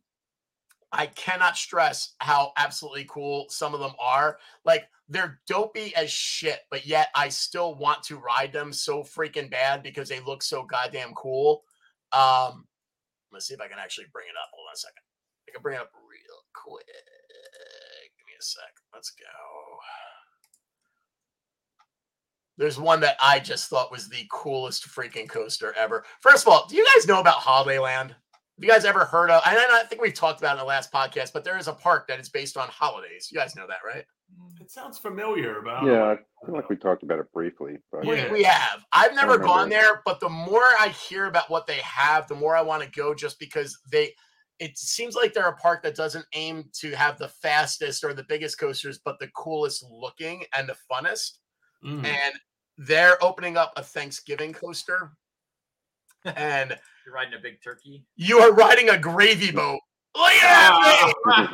I 0.91 1.07
cannot 1.07 1.57
stress 1.57 2.15
how 2.19 2.51
absolutely 2.57 3.05
cool 3.09 3.45
some 3.49 3.73
of 3.73 3.79
them 3.79 3.93
are. 3.99 4.37
Like 4.65 4.87
they're 5.11 5.41
dopey 5.45 5.93
as 5.95 6.09
shit, 6.09 6.61
but 6.71 6.87
yet 6.87 7.09
I 7.13 7.27
still 7.27 7.75
want 7.75 8.01
to 8.03 8.17
ride 8.17 8.53
them 8.53 8.71
so 8.71 9.03
freaking 9.03 9.51
bad 9.51 9.83
because 9.83 10.07
they 10.07 10.21
look 10.21 10.41
so 10.41 10.63
goddamn 10.63 11.13
cool. 11.15 11.63
Um, 12.13 12.65
let's 13.31 13.45
see 13.45 13.53
if 13.53 13.59
I 13.59 13.67
can 13.67 13.77
actually 13.77 14.07
bring 14.13 14.27
it 14.27 14.39
up. 14.41 14.49
Hold 14.53 14.67
on 14.69 14.73
a 14.73 14.77
second. 14.77 15.03
I 15.49 15.51
can 15.51 15.61
bring 15.61 15.75
it 15.75 15.81
up 15.81 15.91
real 15.93 16.39
quick. 16.55 16.85
Give 16.87 18.25
me 18.25 18.33
a 18.39 18.43
sec. 18.43 18.63
Let's 18.93 19.11
go. 19.11 19.25
There's 22.57 22.79
one 22.79 23.01
that 23.01 23.17
I 23.21 23.39
just 23.39 23.69
thought 23.69 23.91
was 23.91 24.07
the 24.07 24.25
coolest 24.31 24.87
freaking 24.87 25.27
coaster 25.27 25.73
ever. 25.77 26.05
First 26.21 26.47
of 26.47 26.53
all, 26.53 26.67
do 26.69 26.77
you 26.77 26.87
guys 26.95 27.05
know 27.05 27.19
about 27.19 27.39
Holidayland? 27.39 28.09
Have 28.09 28.15
you 28.59 28.69
guys 28.69 28.85
ever 28.85 29.03
heard 29.03 29.29
of? 29.29 29.41
I 29.43 29.83
think 29.89 30.01
we've 30.01 30.13
talked 30.13 30.39
about 30.39 30.51
it 30.55 30.59
in 30.59 30.65
the 30.65 30.65
last 30.65 30.91
podcast, 30.91 31.33
but 31.33 31.43
there 31.43 31.57
is 31.57 31.67
a 31.67 31.73
park 31.73 32.07
that 32.07 32.19
is 32.19 32.29
based 32.29 32.55
on 32.55 32.69
holidays. 32.69 33.27
You 33.29 33.37
guys 33.37 33.55
know 33.57 33.65
that, 33.67 33.79
right? 33.85 34.05
It 34.59 34.69
sounds 34.69 34.97
familiar, 34.99 35.61
but 35.63 35.73
I 35.73 35.79
don't 35.79 35.87
know. 35.87 35.93
Yeah, 35.93 36.11
I 36.11 36.45
feel 36.45 36.55
like 36.55 36.69
we 36.69 36.75
talked 36.75 37.03
about 37.03 37.19
it 37.19 37.31
briefly, 37.33 37.77
but 37.91 38.05
We, 38.05 38.15
Yeah. 38.17 38.31
we 38.31 38.43
have. 38.43 38.85
I've 38.93 39.15
never 39.15 39.37
gone 39.37 39.69
there, 39.69 40.01
but 40.05 40.19
the 40.19 40.29
more 40.29 40.63
I 40.79 40.89
hear 40.89 41.25
about 41.25 41.49
what 41.49 41.65
they 41.67 41.77
have, 41.79 42.27
the 42.27 42.35
more 42.35 42.55
I 42.55 42.61
want 42.61 42.83
to 42.83 42.89
go 42.91 43.13
just 43.15 43.39
because 43.39 43.77
they 43.91 44.13
it 44.59 44.77
seems 44.77 45.15
like 45.15 45.33
they're 45.33 45.47
a 45.47 45.55
park 45.55 45.81
that 45.81 45.95
doesn't 45.95 46.25
aim 46.33 46.69
to 46.73 46.91
have 46.91 47.17
the 47.17 47.27
fastest 47.29 48.03
or 48.03 48.13
the 48.13 48.25
biggest 48.29 48.59
coasters, 48.59 48.99
but 49.03 49.17
the 49.19 49.27
coolest 49.29 49.83
looking 49.89 50.43
and 50.55 50.69
the 50.69 50.75
funnest. 50.91 51.39
Mm. 51.83 52.05
And 52.05 52.35
they're 52.77 53.17
opening 53.23 53.57
up 53.57 53.73
a 53.75 53.81
Thanksgiving 53.83 54.53
coaster. 54.53 55.13
and 56.25 56.77
You're 57.05 57.15
riding 57.15 57.33
a 57.33 57.41
big 57.41 57.63
turkey. 57.63 58.05
you 58.15 58.37
are 58.37 58.51
riding 58.53 58.89
a 58.89 58.99
gravy 58.99 59.51
boat. 59.51 59.79
Look 60.15 60.29
at 60.29 60.41
that 60.43 61.13
thing! 61.25 61.47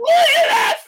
Look 0.00 0.30
at 0.36 0.48
that 0.48 0.78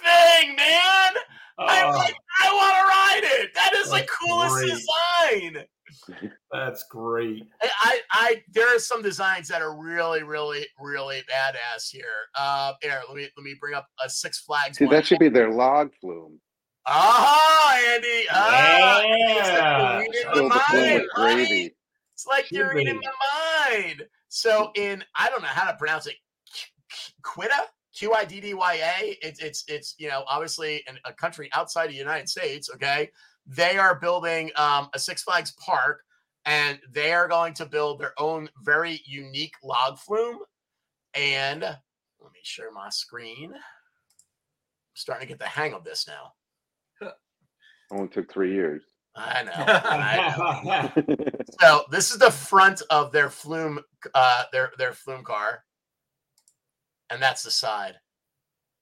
thing, 0.43 0.57
man! 0.57 1.23
I'm 1.61 1.95
Oh, 1.95 1.99
like, 1.99 2.15
I 2.43 2.53
want 2.53 2.75
to 2.75 3.29
ride 3.29 3.41
it. 3.43 3.51
That 3.55 3.75
is 3.75 3.91
the 3.91 4.07
coolest 4.09 4.55
great. 4.55 5.53
design. 5.53 5.67
that's 6.53 6.85
great. 6.91 7.43
I, 7.63 7.69
I, 7.81 8.01
I, 8.13 8.43
there 8.53 8.75
are 8.75 8.79
some 8.79 9.03
designs 9.03 9.49
that 9.49 9.61
are 9.61 9.77
really, 9.77 10.23
really, 10.23 10.67
really 10.79 11.19
badass 11.31 11.91
here. 11.91 12.05
Uh, 12.39 12.73
here, 12.81 13.01
let 13.09 13.17
me 13.17 13.29
let 13.37 13.45
me 13.45 13.55
bring 13.61 13.75
up 13.75 13.89
a 14.05 14.09
Six 14.09 14.41
Flags 14.41 14.79
see 14.79 14.87
one. 14.87 14.95
that 14.95 15.05
should 15.07 15.19
be 15.19 15.29
their 15.29 15.51
log 15.51 15.91
flume. 16.01 16.41
Ah, 16.87 17.77
Andy. 17.95 18.25
Ah, 18.31 19.01
it's 19.03 19.49
like 19.51 19.59
Yeah. 19.59 19.91
you're 19.91 20.01
reading 20.01 20.23
the 20.33 20.41
pool 20.71 20.81
mind, 20.81 21.09
right? 21.19 21.73
It's 22.15 22.27
like 22.27 22.51
you're 22.51 22.75
reading 22.75 23.01
be. 23.01 23.07
my 23.07 23.71
mind. 23.87 24.07
So 24.29 24.71
in 24.77 25.05
I 25.17 25.29
don't 25.29 25.43
know 25.43 25.49
how 25.49 25.71
to 25.71 25.77
pronounce 25.77 26.07
it. 26.07 26.15
Quidda, 27.23 27.61
Q 28.01 28.15
I 28.15 28.25
D 28.25 28.41
D 28.41 28.55
Y 28.55 28.81
A. 28.99 29.19
It's 29.21 29.41
it's 29.41 29.63
it's 29.69 29.95
you 29.99 30.09
know 30.09 30.25
obviously 30.27 30.83
in 30.89 30.99
a 31.05 31.13
country 31.13 31.51
outside 31.53 31.85
of 31.85 31.91
the 31.91 31.99
United 31.99 32.31
States. 32.31 32.71
Okay, 32.75 33.11
they 33.47 33.77
are 33.77 34.01
building 34.01 34.51
um, 34.57 34.89
a 34.95 34.99
Six 34.99 35.23
Flags 35.23 35.53
park 35.65 36.01
and 36.47 36.79
they 36.91 37.13
are 37.13 37.29
going 37.29 37.53
to 37.53 37.67
build 37.67 38.01
their 38.01 38.15
own 38.19 38.49
very 38.63 39.03
unique 39.05 39.53
log 39.63 39.99
flume. 39.99 40.39
And 41.13 41.61
let 41.61 42.33
me 42.33 42.41
share 42.43 42.73
my 42.73 42.89
screen. 42.89 43.53
I'm 43.53 43.61
starting 44.95 45.27
to 45.27 45.33
get 45.33 45.39
the 45.39 45.45
hang 45.45 45.75
of 45.75 45.85
this 45.85 46.09
now. 46.09 46.33
Only 47.93 48.09
took 48.09 48.33
three 48.33 48.55
years. 48.55 48.83
I 49.15 49.43
know. 49.43 49.53
I 49.57 50.63
know. 50.65 51.31
so 51.61 51.83
this 51.91 52.13
is 52.13 52.19
the 52.19 52.31
front 52.31 52.81
of 52.89 53.13
their 53.13 53.29
flume, 53.29 53.81
uh, 54.15 54.45
their 54.53 54.71
their 54.79 54.95
flume 54.95 55.25
car, 55.25 55.65
and 57.11 57.21
that's 57.23 57.43
the 57.43 57.51
side. 57.51 57.95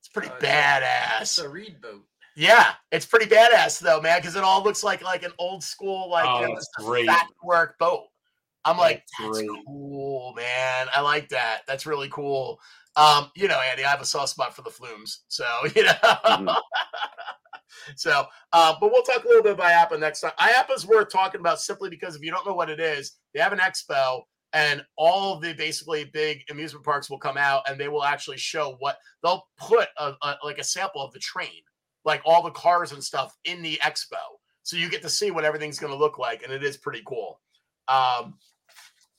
It's 0.00 0.08
pretty 0.08 0.28
Oh, 0.28 0.34
it's 0.34 0.44
a- 0.44 0.46
badass. 0.46 1.20
It's 1.22 1.38
a 1.38 1.48
reed 1.48 1.80
boat. 1.80 2.04
Yeah, 2.36 2.74
it's 2.92 3.04
pretty 3.06 3.26
badass 3.26 3.80
though, 3.80 4.00
man, 4.00 4.20
because 4.20 4.36
it 4.36 4.44
all 4.44 4.62
looks 4.62 4.84
like 4.84 5.02
like 5.02 5.24
an 5.24 5.32
old 5.38 5.62
school 5.64 6.08
like 6.10 6.24
Oh, 6.28 6.40
you 6.40 6.46
know, 6.48 6.54
that's 6.54 6.66
just 6.66 6.70
a 6.78 6.82
great. 6.88 7.06
fat 7.06 7.26
work 7.42 7.76
boat. 7.78 8.06
I'm 8.64 8.76
like, 8.76 9.02
That's 9.18 9.36
that's 9.38 9.46
great. 9.48 9.64
cool, 9.66 10.34
man. 10.34 10.86
I 10.94 11.00
like 11.00 11.28
that. 11.30 11.62
That's 11.66 11.86
really 11.86 12.08
cool. 12.10 12.60
Um, 12.96 13.30
you 13.34 13.48
know, 13.48 13.58
Andy, 13.60 13.84
I 13.84 13.90
have 13.90 14.00
a 14.00 14.04
soft 14.04 14.30
spot 14.30 14.54
for 14.54 14.62
the 14.62 14.70
flumes, 14.70 15.22
so 15.28 15.44
you 15.76 15.84
know. 15.84 15.92
Mhm. 15.92 16.56
so, 17.96 18.24
uh, 18.52 18.74
but 18.80 18.92
we'll 18.92 19.02
talk 19.02 19.24
a 19.24 19.28
little 19.28 19.42
bit 19.42 19.52
about 19.52 19.90
IAAPA 19.90 19.98
next 20.00 20.20
time. 20.20 20.32
IAAPA 20.38 20.74
is 20.76 20.86
worth 20.86 21.10
talking 21.10 21.40
about 21.40 21.60
simply 21.60 21.90
because 21.90 22.14
if 22.16 22.22
you 22.22 22.30
don't 22.30 22.46
know 22.46 22.54
what 22.54 22.70
it 22.70 22.80
is, 22.80 23.12
they 23.34 23.40
have 23.40 23.52
an 23.52 23.58
expo, 23.58 24.22
and 24.52 24.84
all 24.96 25.38
the 25.38 25.52
basically 25.52 26.04
big 26.04 26.42
amusement 26.50 26.84
parks 26.84 27.10
will 27.10 27.18
come 27.18 27.36
out, 27.36 27.62
and 27.68 27.78
they 27.78 27.88
will 27.88 28.04
actually 28.04 28.38
show 28.38 28.76
what 28.78 28.98
they'll 29.22 29.46
put 29.58 29.88
a, 29.98 30.14
a, 30.22 30.36
like 30.44 30.58
a 30.58 30.64
sample 30.64 31.02
of 31.02 31.12
the 31.12 31.18
train, 31.18 31.62
like 32.04 32.22
all 32.24 32.42
the 32.42 32.50
cars 32.50 32.92
and 32.92 33.02
stuff 33.02 33.36
in 33.44 33.62
the 33.62 33.78
expo, 33.82 34.16
so 34.62 34.76
you 34.76 34.90
get 34.90 35.02
to 35.02 35.10
see 35.10 35.30
what 35.30 35.44
everything's 35.44 35.78
going 35.78 35.92
to 35.92 35.98
look 35.98 36.18
like, 36.18 36.42
and 36.42 36.52
it 36.52 36.62
is 36.62 36.76
pretty 36.76 37.02
cool. 37.06 37.40
Um, 37.88 38.34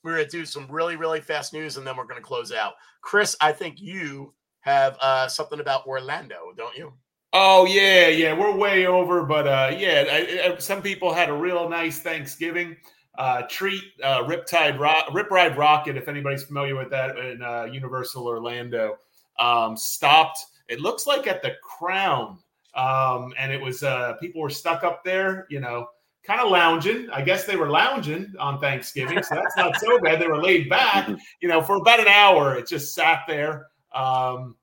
we're 0.03 0.15
going 0.15 0.25
to 0.25 0.31
do 0.31 0.45
some 0.45 0.67
really 0.69 0.95
really 0.95 1.21
fast 1.21 1.53
news, 1.53 1.77
and 1.77 1.85
then 1.85 1.97
we're 1.97 2.05
going 2.05 2.21
to 2.21 2.21
close 2.21 2.51
out. 2.51 2.73
Chris, 3.01 3.35
I 3.41 3.51
think 3.51 3.79
you 3.79 4.33
have 4.61 4.97
uh, 5.01 5.27
something 5.27 5.59
about 5.59 5.85
Orlando, 5.87 6.53
don't 6.57 6.75
you? 6.75 6.93
Oh 7.33 7.65
yeah, 7.65 8.07
yeah, 8.07 8.33
we're 8.33 8.55
way 8.55 8.87
over, 8.87 9.23
but 9.23 9.47
uh, 9.47 9.71
yeah, 9.77 10.05
I, 10.09 10.53
I, 10.53 10.57
some 10.57 10.81
people 10.81 11.13
had 11.13 11.29
a 11.29 11.33
real 11.33 11.69
nice 11.69 11.99
Thanksgiving 11.99 12.75
uh, 13.19 13.43
treat. 13.43 13.83
Uh, 14.01 14.23
Riptide 14.23 14.79
Rock, 14.79 15.09
Rip 15.13 15.29
Ride 15.29 15.55
Rockit, 15.55 15.97
if 15.97 16.07
anybody's 16.07 16.43
familiar 16.43 16.75
with 16.75 16.89
that 16.89 17.17
in 17.19 17.43
uh, 17.43 17.65
Universal 17.65 18.25
Orlando, 18.25 18.97
um, 19.37 19.77
stopped. 19.77 20.39
It 20.69 20.79
looks 20.79 21.05
like 21.05 21.27
at 21.27 21.41
the 21.43 21.51
Crown, 21.61 22.39
um, 22.75 23.33
and 23.37 23.51
it 23.51 23.61
was 23.61 23.83
uh, 23.83 24.13
people 24.21 24.41
were 24.41 24.49
stuck 24.49 24.83
up 24.83 25.03
there, 25.03 25.45
you 25.49 25.59
know, 25.59 25.87
kind 26.23 26.39
of 26.39 26.49
lounging. 26.49 27.09
I 27.11 27.21
guess 27.21 27.43
they 27.43 27.57
were 27.57 27.69
lounging 27.69 28.33
on 28.39 28.59
Thanksgiving, 28.61 29.21
so 29.21 29.35
that's 29.35 29.57
not 29.57 29.77
so 29.79 29.99
bad. 29.99 30.21
They 30.21 30.27
were 30.27 30.41
laid 30.41 30.69
back, 30.69 31.09
you 31.41 31.49
know, 31.49 31.61
for 31.61 31.75
about 31.75 31.99
an 31.99 32.07
hour. 32.07 32.55
It 32.55 32.67
just 32.67 32.95
sat 32.95 33.23
there. 33.27 33.67
Um, 33.93 34.55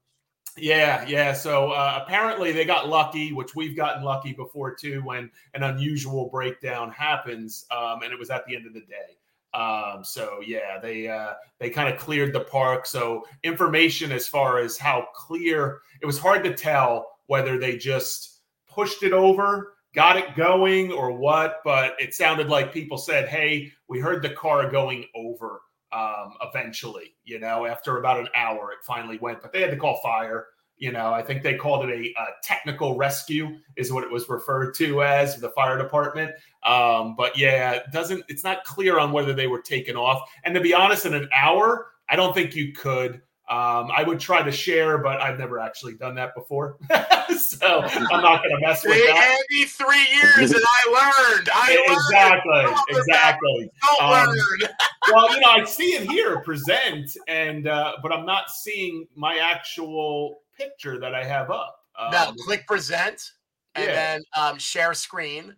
yeah, 0.56 1.06
yeah. 1.06 1.32
So 1.32 1.72
uh, 1.72 2.00
apparently 2.02 2.52
they 2.52 2.64
got 2.64 2.88
lucky, 2.88 3.32
which 3.32 3.54
we've 3.54 3.76
gotten 3.76 4.02
lucky 4.02 4.32
before 4.32 4.74
too, 4.74 5.02
when 5.04 5.30
an 5.54 5.62
unusual 5.62 6.28
breakdown 6.30 6.90
happens, 6.90 7.66
um, 7.70 8.02
and 8.02 8.12
it 8.12 8.18
was 8.18 8.30
at 8.30 8.46
the 8.46 8.56
end 8.56 8.66
of 8.66 8.72
the 8.72 8.80
day. 8.80 9.16
Um, 9.52 10.04
so 10.04 10.40
yeah, 10.44 10.78
they 10.80 11.08
uh, 11.08 11.34
they 11.58 11.70
kind 11.70 11.92
of 11.92 12.00
cleared 12.00 12.32
the 12.32 12.40
park. 12.40 12.86
So 12.86 13.24
information 13.42 14.12
as 14.12 14.26
far 14.26 14.58
as 14.58 14.78
how 14.78 15.08
clear 15.14 15.80
it 16.00 16.06
was 16.06 16.18
hard 16.18 16.44
to 16.44 16.54
tell 16.54 17.06
whether 17.26 17.58
they 17.58 17.76
just 17.76 18.40
pushed 18.68 19.02
it 19.02 19.12
over, 19.12 19.74
got 19.94 20.16
it 20.16 20.34
going, 20.36 20.92
or 20.92 21.12
what. 21.12 21.60
But 21.64 21.94
it 21.98 22.14
sounded 22.14 22.48
like 22.48 22.72
people 22.72 22.98
said, 22.98 23.28
"Hey, 23.28 23.72
we 23.88 23.98
heard 23.98 24.22
the 24.22 24.30
car 24.30 24.70
going 24.70 25.06
over." 25.14 25.60
Um, 25.96 26.34
eventually, 26.42 27.14
you 27.24 27.38
know, 27.40 27.64
after 27.64 27.98
about 27.98 28.20
an 28.20 28.28
hour, 28.34 28.70
it 28.72 28.78
finally 28.86 29.18
went, 29.18 29.40
but 29.40 29.52
they 29.52 29.62
had 29.62 29.70
to 29.70 29.76
call 29.76 30.00
fire. 30.02 30.48
You 30.76 30.92
know, 30.92 31.10
I 31.10 31.22
think 31.22 31.42
they 31.42 31.54
called 31.54 31.88
it 31.88 31.90
a, 31.90 32.20
a 32.20 32.26
technical 32.42 32.98
rescue, 32.98 33.56
is 33.76 33.90
what 33.90 34.04
it 34.04 34.10
was 34.10 34.28
referred 34.28 34.74
to 34.74 35.02
as 35.02 35.40
the 35.40 35.48
fire 35.50 35.78
department. 35.78 36.32
Um, 36.64 37.16
but 37.16 37.38
yeah, 37.38 37.72
it 37.72 37.84
doesn't 37.92 38.24
it's 38.28 38.44
not 38.44 38.64
clear 38.64 38.98
on 38.98 39.10
whether 39.10 39.32
they 39.32 39.46
were 39.46 39.62
taken 39.62 39.96
off. 39.96 40.20
And 40.44 40.54
to 40.54 40.60
be 40.60 40.74
honest, 40.74 41.06
in 41.06 41.14
an 41.14 41.30
hour, 41.34 41.92
I 42.10 42.16
don't 42.16 42.34
think 42.34 42.54
you 42.54 42.74
could. 42.74 43.22
Um, 43.48 43.92
I 43.96 44.02
would 44.04 44.18
try 44.18 44.42
to 44.42 44.50
share, 44.50 44.98
but 44.98 45.20
I've 45.20 45.38
never 45.38 45.60
actually 45.60 45.94
done 45.94 46.16
that 46.16 46.34
before, 46.34 46.78
so 47.38 47.82
I'm 47.84 48.20
not 48.20 48.42
going 48.42 48.56
to 48.56 48.60
mess 48.60 48.84
with 48.84 48.94
Hey, 48.94 49.06
that. 49.06 49.38
Andy, 49.52 49.64
three 49.66 50.04
years 50.16 50.50
and 50.50 50.64
I 50.66 50.90
learned. 50.90 51.48
I 51.54 51.76
learned. 51.86 51.96
Exactly, 51.96 52.96
exactly. 52.98 53.70
Don't 53.98 54.02
Um, 54.02 54.26
learn. 54.28 54.36
well, 55.12 55.32
you 55.32 55.40
know, 55.40 55.50
I 55.50 55.64
see 55.64 55.94
it 55.94 56.10
here 56.10 56.40
present, 56.40 57.16
and 57.28 57.68
uh, 57.68 57.92
but 58.02 58.12
I'm 58.12 58.26
not 58.26 58.50
seeing 58.50 59.06
my 59.14 59.36
actual 59.36 60.40
picture 60.56 60.98
that 60.98 61.14
I 61.14 61.22
have 61.22 61.52
up. 61.52 61.76
Um, 61.96 62.10
now 62.10 62.32
click 62.32 62.66
present 62.66 63.30
and 63.76 63.86
yeah. 63.86 63.94
then 63.94 64.22
um, 64.36 64.58
share 64.58 64.92
screen. 64.92 65.54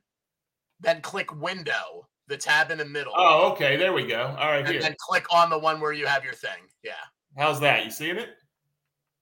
Then 0.81 1.01
click 1.01 1.35
window, 1.41 2.07
the 2.27 2.37
tab 2.37 2.71
in 2.71 2.77
the 2.79 2.85
middle. 2.85 3.15
oh, 3.17 3.51
okay, 3.53 3.77
there 3.77 3.95
we 3.95 4.07
go. 4.07 4.37
All 4.39 4.49
right, 4.49 4.59
and 4.59 4.69
here. 4.69 4.81
then 4.83 4.95
click 4.99 5.25
on 5.35 5.49
the 5.49 5.59
one 5.59 5.81
where 5.81 5.93
you 5.93 6.07
have 6.07 6.23
your 6.23 6.35
thing. 6.35 6.69
Yeah. 6.85 6.93
How's 7.39 7.61
that? 7.61 7.85
You 7.85 7.91
seeing 7.91 8.17
it? 8.17 8.31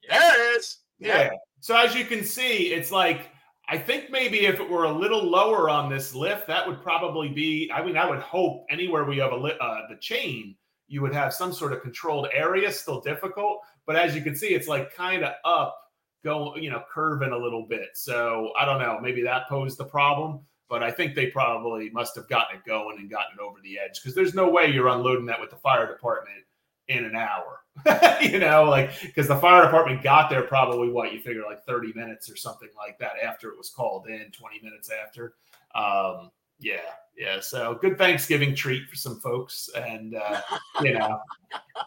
There 0.08 0.54
it 0.54 0.56
is. 0.56 0.78
Yeah. 0.98 1.30
So 1.60 1.76
as 1.76 1.94
you 1.94 2.06
can 2.06 2.24
see, 2.24 2.72
it's 2.72 2.90
like 2.90 3.30
I 3.68 3.76
think 3.76 4.10
maybe 4.10 4.46
if 4.46 4.58
it 4.58 4.68
were 4.68 4.84
a 4.84 4.92
little 4.92 5.22
lower 5.22 5.68
on 5.68 5.90
this 5.90 6.14
lift, 6.14 6.46
that 6.46 6.66
would 6.66 6.82
probably 6.82 7.28
be. 7.28 7.70
I 7.72 7.84
mean, 7.84 7.98
I 7.98 8.08
would 8.08 8.20
hope 8.20 8.64
anywhere 8.70 9.04
we 9.04 9.18
have 9.18 9.32
a 9.32 9.36
li- 9.36 9.58
uh, 9.60 9.80
the 9.90 9.96
chain, 9.96 10.56
you 10.88 11.02
would 11.02 11.12
have 11.12 11.34
some 11.34 11.52
sort 11.52 11.74
of 11.74 11.82
controlled 11.82 12.28
area. 12.32 12.72
Still 12.72 13.02
difficult, 13.02 13.60
but 13.84 13.96
as 13.96 14.14
you 14.14 14.22
can 14.22 14.34
see, 14.34 14.48
it's 14.48 14.66
like 14.66 14.94
kind 14.94 15.22
of 15.22 15.34
up, 15.44 15.76
going, 16.24 16.62
you 16.62 16.70
know, 16.70 16.84
curving 16.90 17.32
a 17.32 17.36
little 17.36 17.66
bit. 17.66 17.90
So 17.94 18.52
I 18.58 18.64
don't 18.64 18.80
know. 18.80 18.98
Maybe 19.02 19.22
that 19.24 19.46
posed 19.48 19.76
the 19.76 19.84
problem. 19.84 20.40
But 20.68 20.82
I 20.82 20.90
think 20.90 21.14
they 21.14 21.26
probably 21.26 21.90
must 21.90 22.16
have 22.16 22.28
gotten 22.28 22.56
it 22.56 22.64
going 22.66 22.98
and 22.98 23.08
gotten 23.08 23.38
it 23.38 23.40
over 23.40 23.58
the 23.62 23.78
edge 23.78 24.00
because 24.00 24.16
there's 24.16 24.34
no 24.34 24.50
way 24.50 24.66
you're 24.66 24.88
unloading 24.88 25.26
that 25.26 25.40
with 25.40 25.50
the 25.50 25.56
fire 25.56 25.86
department 25.86 26.45
in 26.88 27.04
an 27.04 27.16
hour. 27.16 27.60
you 28.22 28.38
know, 28.38 28.64
like 28.64 28.90
because 29.02 29.28
the 29.28 29.36
fire 29.36 29.62
department 29.62 30.02
got 30.02 30.30
there 30.30 30.42
probably 30.42 30.88
what 30.88 31.12
you 31.12 31.20
figure 31.20 31.42
like 31.42 31.64
30 31.64 31.92
minutes 31.94 32.30
or 32.30 32.36
something 32.36 32.68
like 32.76 32.98
that 32.98 33.12
after 33.22 33.50
it 33.50 33.58
was 33.58 33.70
called 33.70 34.08
in, 34.08 34.30
20 34.32 34.60
minutes 34.62 34.90
after. 34.90 35.34
Um, 35.74 36.30
yeah, 36.58 36.80
yeah. 37.16 37.40
So 37.40 37.78
good 37.80 37.98
Thanksgiving 37.98 38.54
treat 38.54 38.88
for 38.88 38.96
some 38.96 39.20
folks, 39.20 39.68
and 39.76 40.14
uh, 40.14 40.40
you 40.82 40.94
know, 40.94 41.20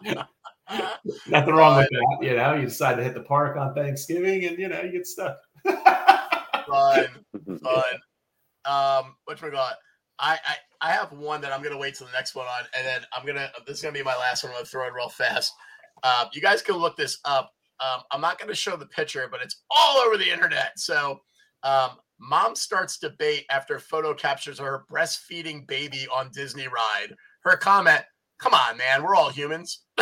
nothing 1.26 1.54
wrong 1.54 1.78
with 1.78 1.88
that. 1.90 2.18
You 2.22 2.36
know, 2.36 2.54
you 2.54 2.66
decide 2.66 2.96
to 2.96 3.02
hit 3.04 3.14
the 3.14 3.22
park 3.22 3.56
on 3.56 3.74
Thanksgiving, 3.74 4.44
and 4.44 4.58
you 4.58 4.68
know, 4.68 4.80
you 4.80 4.92
get 4.92 5.06
stuck. 5.06 5.38
Fun, 6.66 7.08
fun. 7.62 7.82
Um, 8.64 9.16
which 9.24 9.42
we 9.42 9.50
got? 9.50 9.74
I, 10.20 10.38
I 10.46 10.88
I 10.88 10.92
have 10.92 11.12
one 11.12 11.40
that 11.40 11.52
I'm 11.52 11.62
gonna 11.62 11.78
wait 11.78 11.94
till 11.94 12.06
the 12.06 12.12
next 12.12 12.34
one 12.34 12.46
on, 12.46 12.64
and 12.76 12.86
then 12.86 13.00
I'm 13.16 13.26
gonna 13.26 13.50
this 13.66 13.78
is 13.78 13.82
gonna 13.82 13.94
be 13.94 14.02
my 14.02 14.16
last 14.16 14.44
one. 14.44 14.50
I'm 14.52 14.58
gonna 14.58 14.66
throw 14.66 14.86
it 14.86 14.92
real 14.92 15.08
fast. 15.08 15.52
Um, 16.02 16.28
you 16.32 16.40
guys 16.40 16.62
can 16.62 16.76
look 16.76 16.96
this 16.96 17.18
up. 17.24 17.52
Um, 17.80 18.02
I'm 18.10 18.20
not 18.20 18.38
gonna 18.38 18.54
show 18.54 18.76
the 18.76 18.86
picture, 18.86 19.28
but 19.30 19.40
it's 19.42 19.62
all 19.70 19.98
over 19.98 20.16
the 20.16 20.30
internet. 20.30 20.78
So, 20.78 21.20
um, 21.62 21.90
mom 22.18 22.54
starts 22.54 22.98
debate 22.98 23.46
after 23.50 23.78
photo 23.78 24.14
captures 24.14 24.58
her 24.58 24.84
breastfeeding 24.90 25.66
baby 25.66 26.06
on 26.14 26.30
Disney 26.32 26.68
ride. 26.68 27.14
Her 27.44 27.56
comment: 27.56 28.02
"Come 28.38 28.54
on, 28.54 28.76
man, 28.76 29.02
we're 29.02 29.14
all 29.14 29.30
humans." 29.30 29.80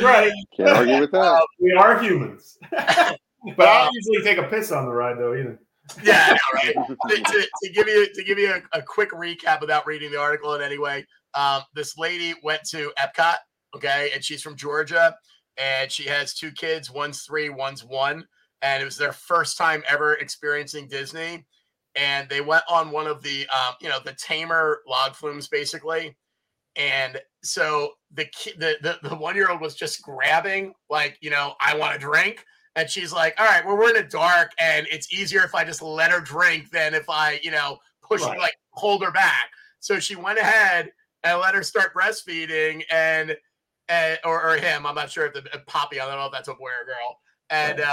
right. 0.00 0.32
Can't 0.56 0.70
argue 0.70 1.00
with 1.00 1.12
that. 1.12 1.46
We 1.60 1.72
are 1.72 2.02
humans. 2.02 2.58
but 2.70 3.68
I 3.68 3.84
don't 3.84 3.94
usually 3.94 4.22
take 4.24 4.38
a 4.38 4.48
piss 4.48 4.72
on 4.72 4.86
the 4.86 4.92
ride, 4.92 5.16
though, 5.18 5.34
either. 5.34 5.60
yeah, 6.02 6.28
I 6.28 6.32
know, 6.32 6.38
right. 6.54 6.98
to, 7.08 7.16
to, 7.22 7.48
to 7.62 7.72
give 7.72 7.88
you 7.88 8.12
to 8.12 8.24
give 8.24 8.38
you 8.38 8.52
a, 8.52 8.78
a 8.78 8.82
quick 8.82 9.10
recap 9.10 9.60
without 9.60 9.86
reading 9.86 10.10
the 10.10 10.18
article 10.18 10.54
in 10.54 10.62
any 10.62 10.78
way, 10.78 11.06
um, 11.34 11.62
this 11.74 11.96
lady 11.96 12.34
went 12.42 12.62
to 12.70 12.92
Epcot, 12.98 13.36
okay, 13.74 14.10
and 14.14 14.22
she's 14.22 14.42
from 14.42 14.56
Georgia, 14.56 15.14
and 15.56 15.90
she 15.90 16.04
has 16.04 16.34
two 16.34 16.50
kids. 16.52 16.90
One's 16.90 17.22
three, 17.22 17.48
one's 17.48 17.84
one, 17.84 18.26
and 18.62 18.82
it 18.82 18.84
was 18.84 18.96
their 18.96 19.12
first 19.12 19.56
time 19.56 19.82
ever 19.88 20.14
experiencing 20.14 20.88
Disney. 20.88 21.44
And 21.94 22.28
they 22.28 22.40
went 22.40 22.64
on 22.70 22.90
one 22.90 23.06
of 23.06 23.22
the, 23.22 23.46
um, 23.48 23.74
you 23.80 23.88
know, 23.88 23.98
the 24.02 24.14
tamer 24.14 24.80
log 24.88 25.14
flumes, 25.14 25.48
basically. 25.48 26.16
And 26.76 27.20
so 27.42 27.92
the 28.14 28.24
ki- 28.26 28.54
the 28.56 28.76
the, 28.80 29.08
the 29.08 29.14
one 29.14 29.36
year 29.36 29.50
old 29.50 29.60
was 29.60 29.74
just 29.74 30.00
grabbing, 30.02 30.72
like, 30.88 31.18
you 31.20 31.28
know, 31.28 31.54
I 31.60 31.76
want 31.76 31.94
a 31.94 31.98
drink. 31.98 32.44
And 32.76 32.88
she's 32.88 33.12
like, 33.12 33.34
all 33.38 33.46
right, 33.46 33.64
well, 33.66 33.76
we're 33.76 33.90
in 33.90 33.94
the 33.96 34.02
dark 34.02 34.52
and 34.58 34.86
it's 34.90 35.12
easier 35.12 35.42
if 35.44 35.54
I 35.54 35.64
just 35.64 35.82
let 35.82 36.10
her 36.10 36.20
drink 36.20 36.70
than 36.70 36.94
if 36.94 37.08
I, 37.10 37.38
you 37.42 37.50
know, 37.50 37.78
push, 38.02 38.22
Right. 38.22 38.38
like 38.38 38.54
hold 38.70 39.04
her 39.04 39.10
back. 39.10 39.50
So 39.80 39.98
she 39.98 40.16
went 40.16 40.38
ahead 40.38 40.90
and 41.22 41.38
let 41.40 41.54
her 41.54 41.62
start 41.62 41.92
breastfeeding 41.94 42.82
and, 42.90 43.36
and 43.88 44.18
or, 44.24 44.42
or 44.42 44.56
him. 44.56 44.86
I'm 44.86 44.94
not 44.94 45.10
sure 45.10 45.26
if 45.26 45.34
the 45.34 45.44
if 45.52 45.66
Poppy, 45.66 46.00
I 46.00 46.06
don't 46.06 46.16
know 46.18 46.26
if 46.26 46.32
that's 46.32 46.48
a 46.48 46.54
boy 46.54 46.70
or 46.80 46.86
girl. 46.86 47.18
And, 47.50 47.80
uh, 47.80 47.92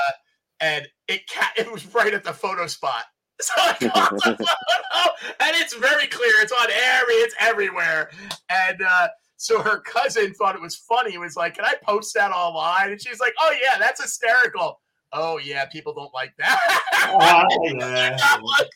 and 0.61 0.87
it 1.07 1.21
ca- 1.29 1.51
it 1.57 1.71
was 1.71 1.85
right 1.93 2.13
at 2.13 2.23
the 2.23 2.33
photo 2.33 2.67
spot. 2.67 3.03
So 3.41 3.53
I 3.57 3.71
got 3.79 4.09
the 4.11 4.19
photo, 4.19 5.11
and 5.39 5.55
it's 5.55 5.73
very 5.73 6.07
clear. 6.07 6.31
It's 6.41 6.51
on 6.51 6.67
every, 6.71 7.13
it's 7.13 7.33
everywhere. 7.39 8.09
And 8.49 8.81
uh, 8.81 9.07
so 9.39 9.61
her 9.61 9.79
cousin 9.79 10.33
thought 10.33 10.53
it 10.53 10.61
was 10.61 10.75
funny. 10.75 11.13
It 11.13 11.19
was 11.19 11.37
like, 11.37 11.55
"Can 11.55 11.63
I 11.63 11.75
post 11.81 12.13
that 12.15 12.31
online?" 12.31 12.91
And 12.91 13.01
she's 13.01 13.21
like, 13.21 13.33
"Oh 13.39 13.55
yeah, 13.63 13.77
that's 13.79 14.01
hysterical." 14.01 14.81
Oh 15.13 15.39
yeah, 15.39 15.65
people 15.65 15.93
don't 15.93 16.13
like 16.13 16.33
that. 16.37 16.59
Oh, 17.11 17.45
yeah. 17.63 18.17
Not 18.19 18.43
like 18.43 18.69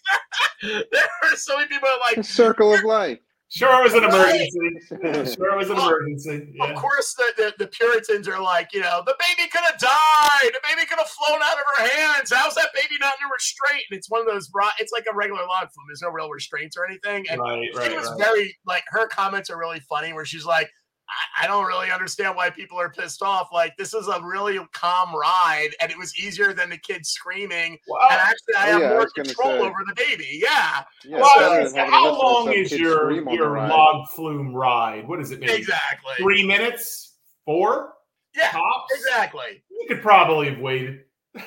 that. 0.64 0.86
There 0.92 1.08
are 1.24 1.36
so 1.36 1.58
many 1.58 1.68
people 1.68 1.90
that 1.90 1.96
are 1.96 2.16
The 2.16 2.20
like, 2.22 2.26
circle 2.26 2.74
of 2.74 2.84
life. 2.84 3.20
Sure, 3.54 3.82
it 3.82 3.84
was 3.84 3.94
an 3.94 4.04
emergency. 4.04 5.36
Sure, 5.38 5.54
it 5.54 5.58
was 5.58 5.70
an 5.70 5.78
emergency. 5.78 6.56
Of 6.60 6.74
course, 6.74 7.14
the, 7.14 7.34
the, 7.38 7.54
the 7.60 7.68
Puritans 7.68 8.28
are 8.28 8.42
like, 8.42 8.74
you 8.74 8.82
know, 8.82 9.04
the 9.06 9.16
baby 9.20 9.48
could 9.48 9.62
have 9.62 9.78
died. 9.78 10.50
The 10.52 10.60
baby 10.68 10.88
could 10.88 10.98
have 10.98 11.08
flown 11.08 11.40
out 11.44 11.54
of 11.54 11.64
her 11.78 11.88
hands. 11.88 12.34
How's 12.34 12.56
that 12.56 12.70
baby 12.74 12.96
not 13.00 13.14
in 13.22 13.28
a 13.28 13.32
restraint? 13.32 13.84
And 13.92 13.98
it's 14.00 14.10
one 14.10 14.22
of 14.22 14.28
those, 14.28 14.50
it's 14.80 14.92
like 14.92 15.06
a 15.12 15.16
regular 15.16 15.42
log 15.42 15.70
flume. 15.72 15.86
There's 15.88 16.02
no 16.02 16.10
real 16.10 16.30
restraints 16.32 16.76
or 16.76 16.88
anything. 16.88 17.26
And 17.30 17.40
Right, 17.40 17.70
she 17.72 17.78
right, 17.78 17.96
was 17.96 18.10
right. 18.10 18.18
very, 18.18 18.58
like, 18.66 18.86
her 18.88 19.08
comments 19.08 19.52
are 19.52 19.60
really 19.60 19.82
funny 19.82 20.14
where 20.14 20.26
she's 20.26 20.46
like, 20.46 20.72
I, 21.10 21.44
I 21.44 21.48
don't 21.48 21.66
really 21.66 21.92
understand 21.92 22.36
why 22.36 22.50
people 22.50 22.80
are 22.80 22.90
pissed 22.90 23.22
off. 23.22 23.50
Like, 23.52 23.76
this 23.78 23.94
is 23.94 24.08
a 24.08 24.22
really 24.24 24.60
calm 24.74 25.14
ride, 25.16 25.70
and 25.82 25.92
it 25.92 25.98
was 25.98 26.18
easier 26.18 26.54
than 26.54 26.70
the 26.70 26.78
kids 26.78 27.10
screaming. 27.10 27.78
Well, 27.88 28.00
And 28.10 28.20
actually, 28.22 28.56
I 28.58 28.70
Oh, 28.70 28.72
have 28.74 28.82
yeah, 28.82 28.90
more 28.90 28.98
was 29.00 29.14
gonna 29.14 29.26
control 29.28 29.52
say. 29.60 29.60
over 29.60 29.76
the 29.88 29.94
baby. 29.96 30.40
Yeah, 30.42 30.84
Yeah, 31.06 31.20
well, 31.22 31.32
better 31.36 31.46
I 31.46 31.54
than 31.56 31.64
was- 31.64 31.74
having 31.74 31.92
to 31.92 31.98
how 31.98 32.22
long 32.22 32.52
is 32.54 32.72
your 32.72 32.96
scream 33.12 33.28
on 33.28 33.34
the 33.36 33.44
your 33.44 33.68
log 33.68 34.08
flume 34.10 34.54
ride? 34.56 35.08
What 35.08 35.20
is 35.20 35.32
it, 35.32 35.40
maybe 35.40 35.54
exactly. 35.54 36.14
three 36.18 36.46
minutes? 36.46 37.16
Four 37.46 37.94
Yeah, 38.36 38.52
tops? 38.52 38.94
exactly. 38.96 39.64
You 39.70 39.86
could 39.90 40.02
probably 40.02 40.50
have 40.50 40.60
waited. 40.60 41.02
you 41.36 41.42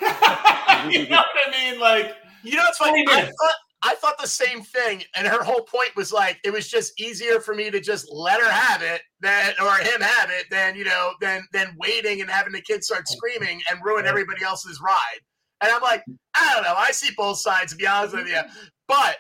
know 1.09 1.17
what 1.17 1.27
I 1.47 1.51
mean? 1.53 1.81
Like, 1.81 2.15
You 2.43 2.57
know, 2.57 2.65
it's 2.69 2.79
funny. 2.79 3.05
I 3.09 3.17
minutes. 3.17 3.37
thought, 3.41 3.55
I 3.87 3.95
thought 3.95 4.19
the 4.19 4.27
same 4.27 4.63
thing, 4.63 5.05
and 5.15 5.29
her 5.29 5.45
whole 5.45 5.63
point 5.63 5.95
was 5.95 6.13
like 6.13 6.41
it 6.45 6.53
was 6.53 6.69
just 6.69 7.01
easier 7.01 7.39
for 7.39 7.55
me 7.55 7.71
to 7.71 7.81
just 7.81 8.11
let 8.11 8.41
her 8.41 8.51
have 8.51 8.83
it 8.83 9.01
than 9.21 9.53
or 9.63 9.71
him 9.75 10.01
have 10.01 10.29
it 10.29 10.47
than 10.51 10.75
you 10.75 10.85
know 10.85 11.13
than 11.21 11.47
than 11.53 11.77
waiting 11.79 12.21
and 12.21 12.29
having 12.29 12.53
the 12.53 12.61
kids 12.61 12.87
start 12.87 13.07
screaming 13.07 13.61
and 13.71 13.79
ruin 13.85 14.05
everybody 14.05 14.43
else's 14.43 14.81
ride. 14.85 15.21
And 15.63 15.71
I'm 15.71 15.83
like, 15.83 16.03
I 16.35 16.53
don't 16.53 16.65
know. 16.65 16.75
I 16.77 16.91
see 16.91 17.15
both 17.17 17.39
sides. 17.39 17.73
To 17.73 17.79
be 17.79 17.87
honest 17.87 18.17
with 18.17 18.27
you, 18.27 18.41
but 18.89 19.19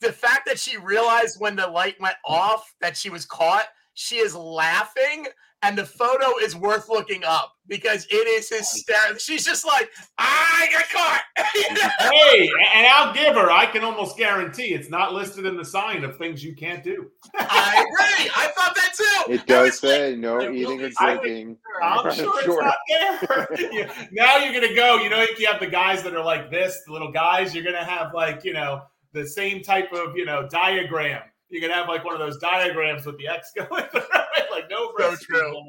the 0.00 0.12
fact 0.12 0.46
that 0.46 0.58
she 0.58 0.76
realized 0.78 1.36
when 1.38 1.54
the 1.54 1.68
light 1.68 1.94
went 2.00 2.16
off 2.26 2.64
that 2.80 2.96
she 2.96 3.08
was 3.08 3.24
caught, 3.24 3.66
she 3.94 4.16
is 4.16 4.34
laughing. 4.34 5.28
And 5.64 5.78
the 5.78 5.86
photo 5.86 6.38
is 6.42 6.56
worth 6.56 6.88
looking 6.88 7.22
up 7.24 7.52
because 7.68 8.04
it 8.10 8.26
is 8.26 8.48
hysterical. 8.48 9.16
She's 9.18 9.44
just 9.44 9.64
like, 9.64 9.88
I 10.18 10.68
got 10.72 10.88
caught. 10.90 11.20
You 11.54 11.74
know? 11.74 11.88
hey, 12.10 12.50
and 12.74 12.86
I'll 12.86 13.12
give 13.14 13.34
her. 13.34 13.50
I 13.50 13.66
can 13.66 13.84
almost 13.84 14.16
guarantee 14.16 14.74
it's 14.74 14.88
not 14.90 15.12
listed 15.12 15.44
in 15.46 15.56
the 15.56 15.64
sign 15.64 16.02
of 16.04 16.16
things 16.16 16.42
you 16.42 16.54
can't 16.56 16.82
do. 16.82 17.10
I 17.38 17.84
agree. 17.86 18.30
I 18.34 18.46
thought 18.56 18.74
that 18.74 18.92
too. 18.96 19.32
It 19.32 19.46
does 19.46 19.72
was 19.72 19.82
like, 19.84 19.90
say 19.92 20.16
no 20.16 20.40
eating 20.50 20.82
or 20.82 20.88
be- 20.88 20.94
I 20.98 21.14
would- 21.14 21.20
drinking. 21.22 21.56
I'm 21.82 22.06
Right, 22.06 22.14
sure 22.16 22.32
it's 22.38 22.48
not 22.48 22.76
there. 22.88 24.08
Now 24.12 24.38
you're 24.38 24.52
gonna 24.60 24.74
go. 24.74 24.96
You 24.96 25.10
know, 25.10 25.20
if 25.20 25.38
you 25.38 25.46
have 25.46 25.60
the 25.60 25.66
guys 25.66 26.02
that 26.02 26.14
are 26.14 26.24
like 26.24 26.50
this, 26.50 26.80
the 26.86 26.92
little 26.92 27.12
guys. 27.12 27.54
You're 27.54 27.64
gonna 27.64 27.84
have 27.84 28.12
like 28.14 28.44
you 28.44 28.52
know 28.54 28.82
the 29.12 29.26
same 29.26 29.62
type 29.62 29.92
of 29.92 30.16
you 30.16 30.24
know 30.24 30.48
diagram. 30.48 31.22
You're 31.52 31.60
gonna 31.60 31.74
have 31.74 31.88
like 31.88 32.02
one 32.02 32.14
of 32.14 32.20
those 32.20 32.38
diagrams 32.38 33.04
with 33.04 33.18
the 33.18 33.28
X 33.28 33.52
going 33.54 33.68
through 33.90 34.00
it, 34.00 34.50
like 34.50 34.70
no 34.70 34.90
So 34.98 35.10
breastfeeding 35.10 35.18
true. 35.20 35.62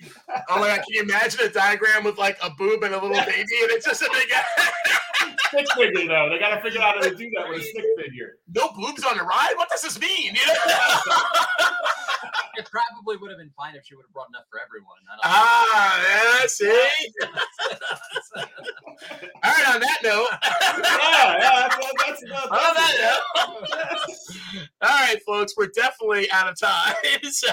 On 0.00 0.08
the 0.08 0.32
ride. 0.32 0.42
oh 0.50 0.60
my 0.60 0.68
god, 0.68 0.76
can 0.76 0.84
you 0.88 1.02
imagine 1.02 1.40
a 1.40 1.48
diagram 1.48 2.04
with 2.04 2.18
like 2.18 2.38
a 2.42 2.50
boob 2.50 2.82
and 2.82 2.94
a 2.94 3.02
little 3.02 3.16
baby 3.24 3.56
and 3.62 3.70
it's 3.70 3.86
just 3.86 4.02
a 4.02 4.10
big 4.12 4.28
Stick 5.48 5.66
figure 5.76 6.08
though, 6.08 6.28
they 6.28 6.38
gotta 6.38 6.60
figure 6.60 6.82
out 6.82 6.96
how 6.96 7.02
to 7.02 7.14
do 7.14 7.30
that 7.36 7.48
with 7.48 7.58
a 7.58 7.62
stick 7.62 7.84
figure. 7.96 8.38
no 8.54 8.68
boobs 8.76 9.04
on 9.04 9.16
the 9.16 9.22
ride? 9.22 9.52
What 9.56 9.68
does 9.70 9.82
this 9.82 10.00
mean? 10.00 10.34
You 10.34 10.46
know? 10.46 10.54
It 12.56 12.66
probably 12.70 13.18
would 13.18 13.30
have 13.30 13.38
been 13.38 13.52
fine 13.54 13.74
if 13.76 13.84
she 13.84 13.94
would 13.94 14.06
have 14.06 14.12
brought 14.14 14.28
enough 14.30 14.44
for 14.50 14.58
everyone. 14.58 14.96
Ah, 15.24 16.40
yeah, 16.40 16.46
see? 16.46 16.88
All 19.44 19.52
right, 19.52 19.74
on 19.74 19.80
that 19.80 19.98
note. 20.02 20.26
Yeah, 20.82 21.36
yeah, 21.38 21.68
that's, 21.68 21.76
that's, 21.76 22.22
that's, 22.22 22.46
On 22.46 22.74
that 22.74 23.22
note. 23.36 24.66
All 24.82 24.88
right, 24.88 25.18
folks, 25.26 25.54
we're 25.56 25.66
definitely 25.68 26.30
out 26.32 26.48
of 26.48 26.58
time. 26.58 26.94
So, 27.30 27.48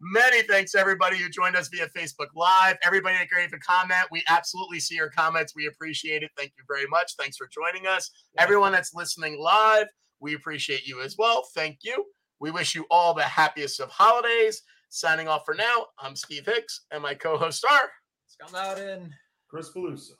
many 0.00 0.42
thanks 0.42 0.73
to 0.74 0.80
everybody 0.80 1.16
who 1.16 1.28
joined 1.28 1.54
us 1.54 1.68
via 1.68 1.88
Facebook 1.96 2.28
Live. 2.34 2.76
Everybody 2.84 3.16
that 3.16 3.28
gave 3.30 3.52
a 3.52 3.58
comment, 3.58 4.08
we 4.10 4.24
absolutely 4.28 4.80
see 4.80 4.96
your 4.96 5.08
comments. 5.08 5.54
We 5.54 5.66
appreciate 5.66 6.24
it. 6.24 6.32
Thank 6.36 6.52
you 6.58 6.64
very 6.68 6.86
much. 6.88 7.14
Thanks 7.16 7.36
for 7.36 7.46
joining 7.46 7.86
us. 7.86 8.10
Everyone 8.38 8.72
that's 8.72 8.92
listening 8.92 9.38
live, 9.40 9.86
we 10.18 10.34
appreciate 10.34 10.84
you 10.84 11.00
as 11.00 11.16
well. 11.16 11.46
Thank 11.54 11.78
you. 11.82 12.04
We 12.40 12.50
wish 12.50 12.74
you 12.74 12.86
all 12.90 13.14
the 13.14 13.22
happiest 13.22 13.78
of 13.78 13.88
holidays. 13.88 14.62
Signing 14.88 15.28
off 15.28 15.42
for 15.44 15.54
now, 15.54 15.86
I'm 15.98 16.16
Steve 16.16 16.46
Hicks, 16.46 16.86
and 16.90 17.02
my 17.02 17.14
co-host 17.14 17.64
are 17.70 17.90
Scott 18.26 18.52
Loudon. 18.52 19.14
Chris 19.48 19.70
Peluso. 19.70 20.12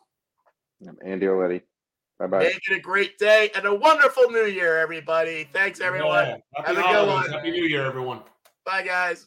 I'm 0.86 0.96
Andy 1.04 1.26
Oletti. 1.26 1.62
Bye 2.20 2.26
bye. 2.28 2.38
Make 2.38 2.60
it 2.70 2.76
a 2.76 2.80
great 2.80 3.18
day 3.18 3.50
and 3.56 3.66
a 3.66 3.74
wonderful 3.74 4.30
new 4.30 4.46
year, 4.46 4.78
everybody. 4.78 5.48
Thanks, 5.52 5.80
everyone. 5.80 6.26
Yeah. 6.26 6.36
Happy 6.54 6.74
Have 6.76 6.84
a 6.84 6.92
good 6.92 7.08
one. 7.08 7.30
Happy 7.30 7.50
New 7.50 7.64
Year, 7.64 7.84
everyone. 7.84 8.20
Bye, 8.64 8.82
guys. 8.82 9.26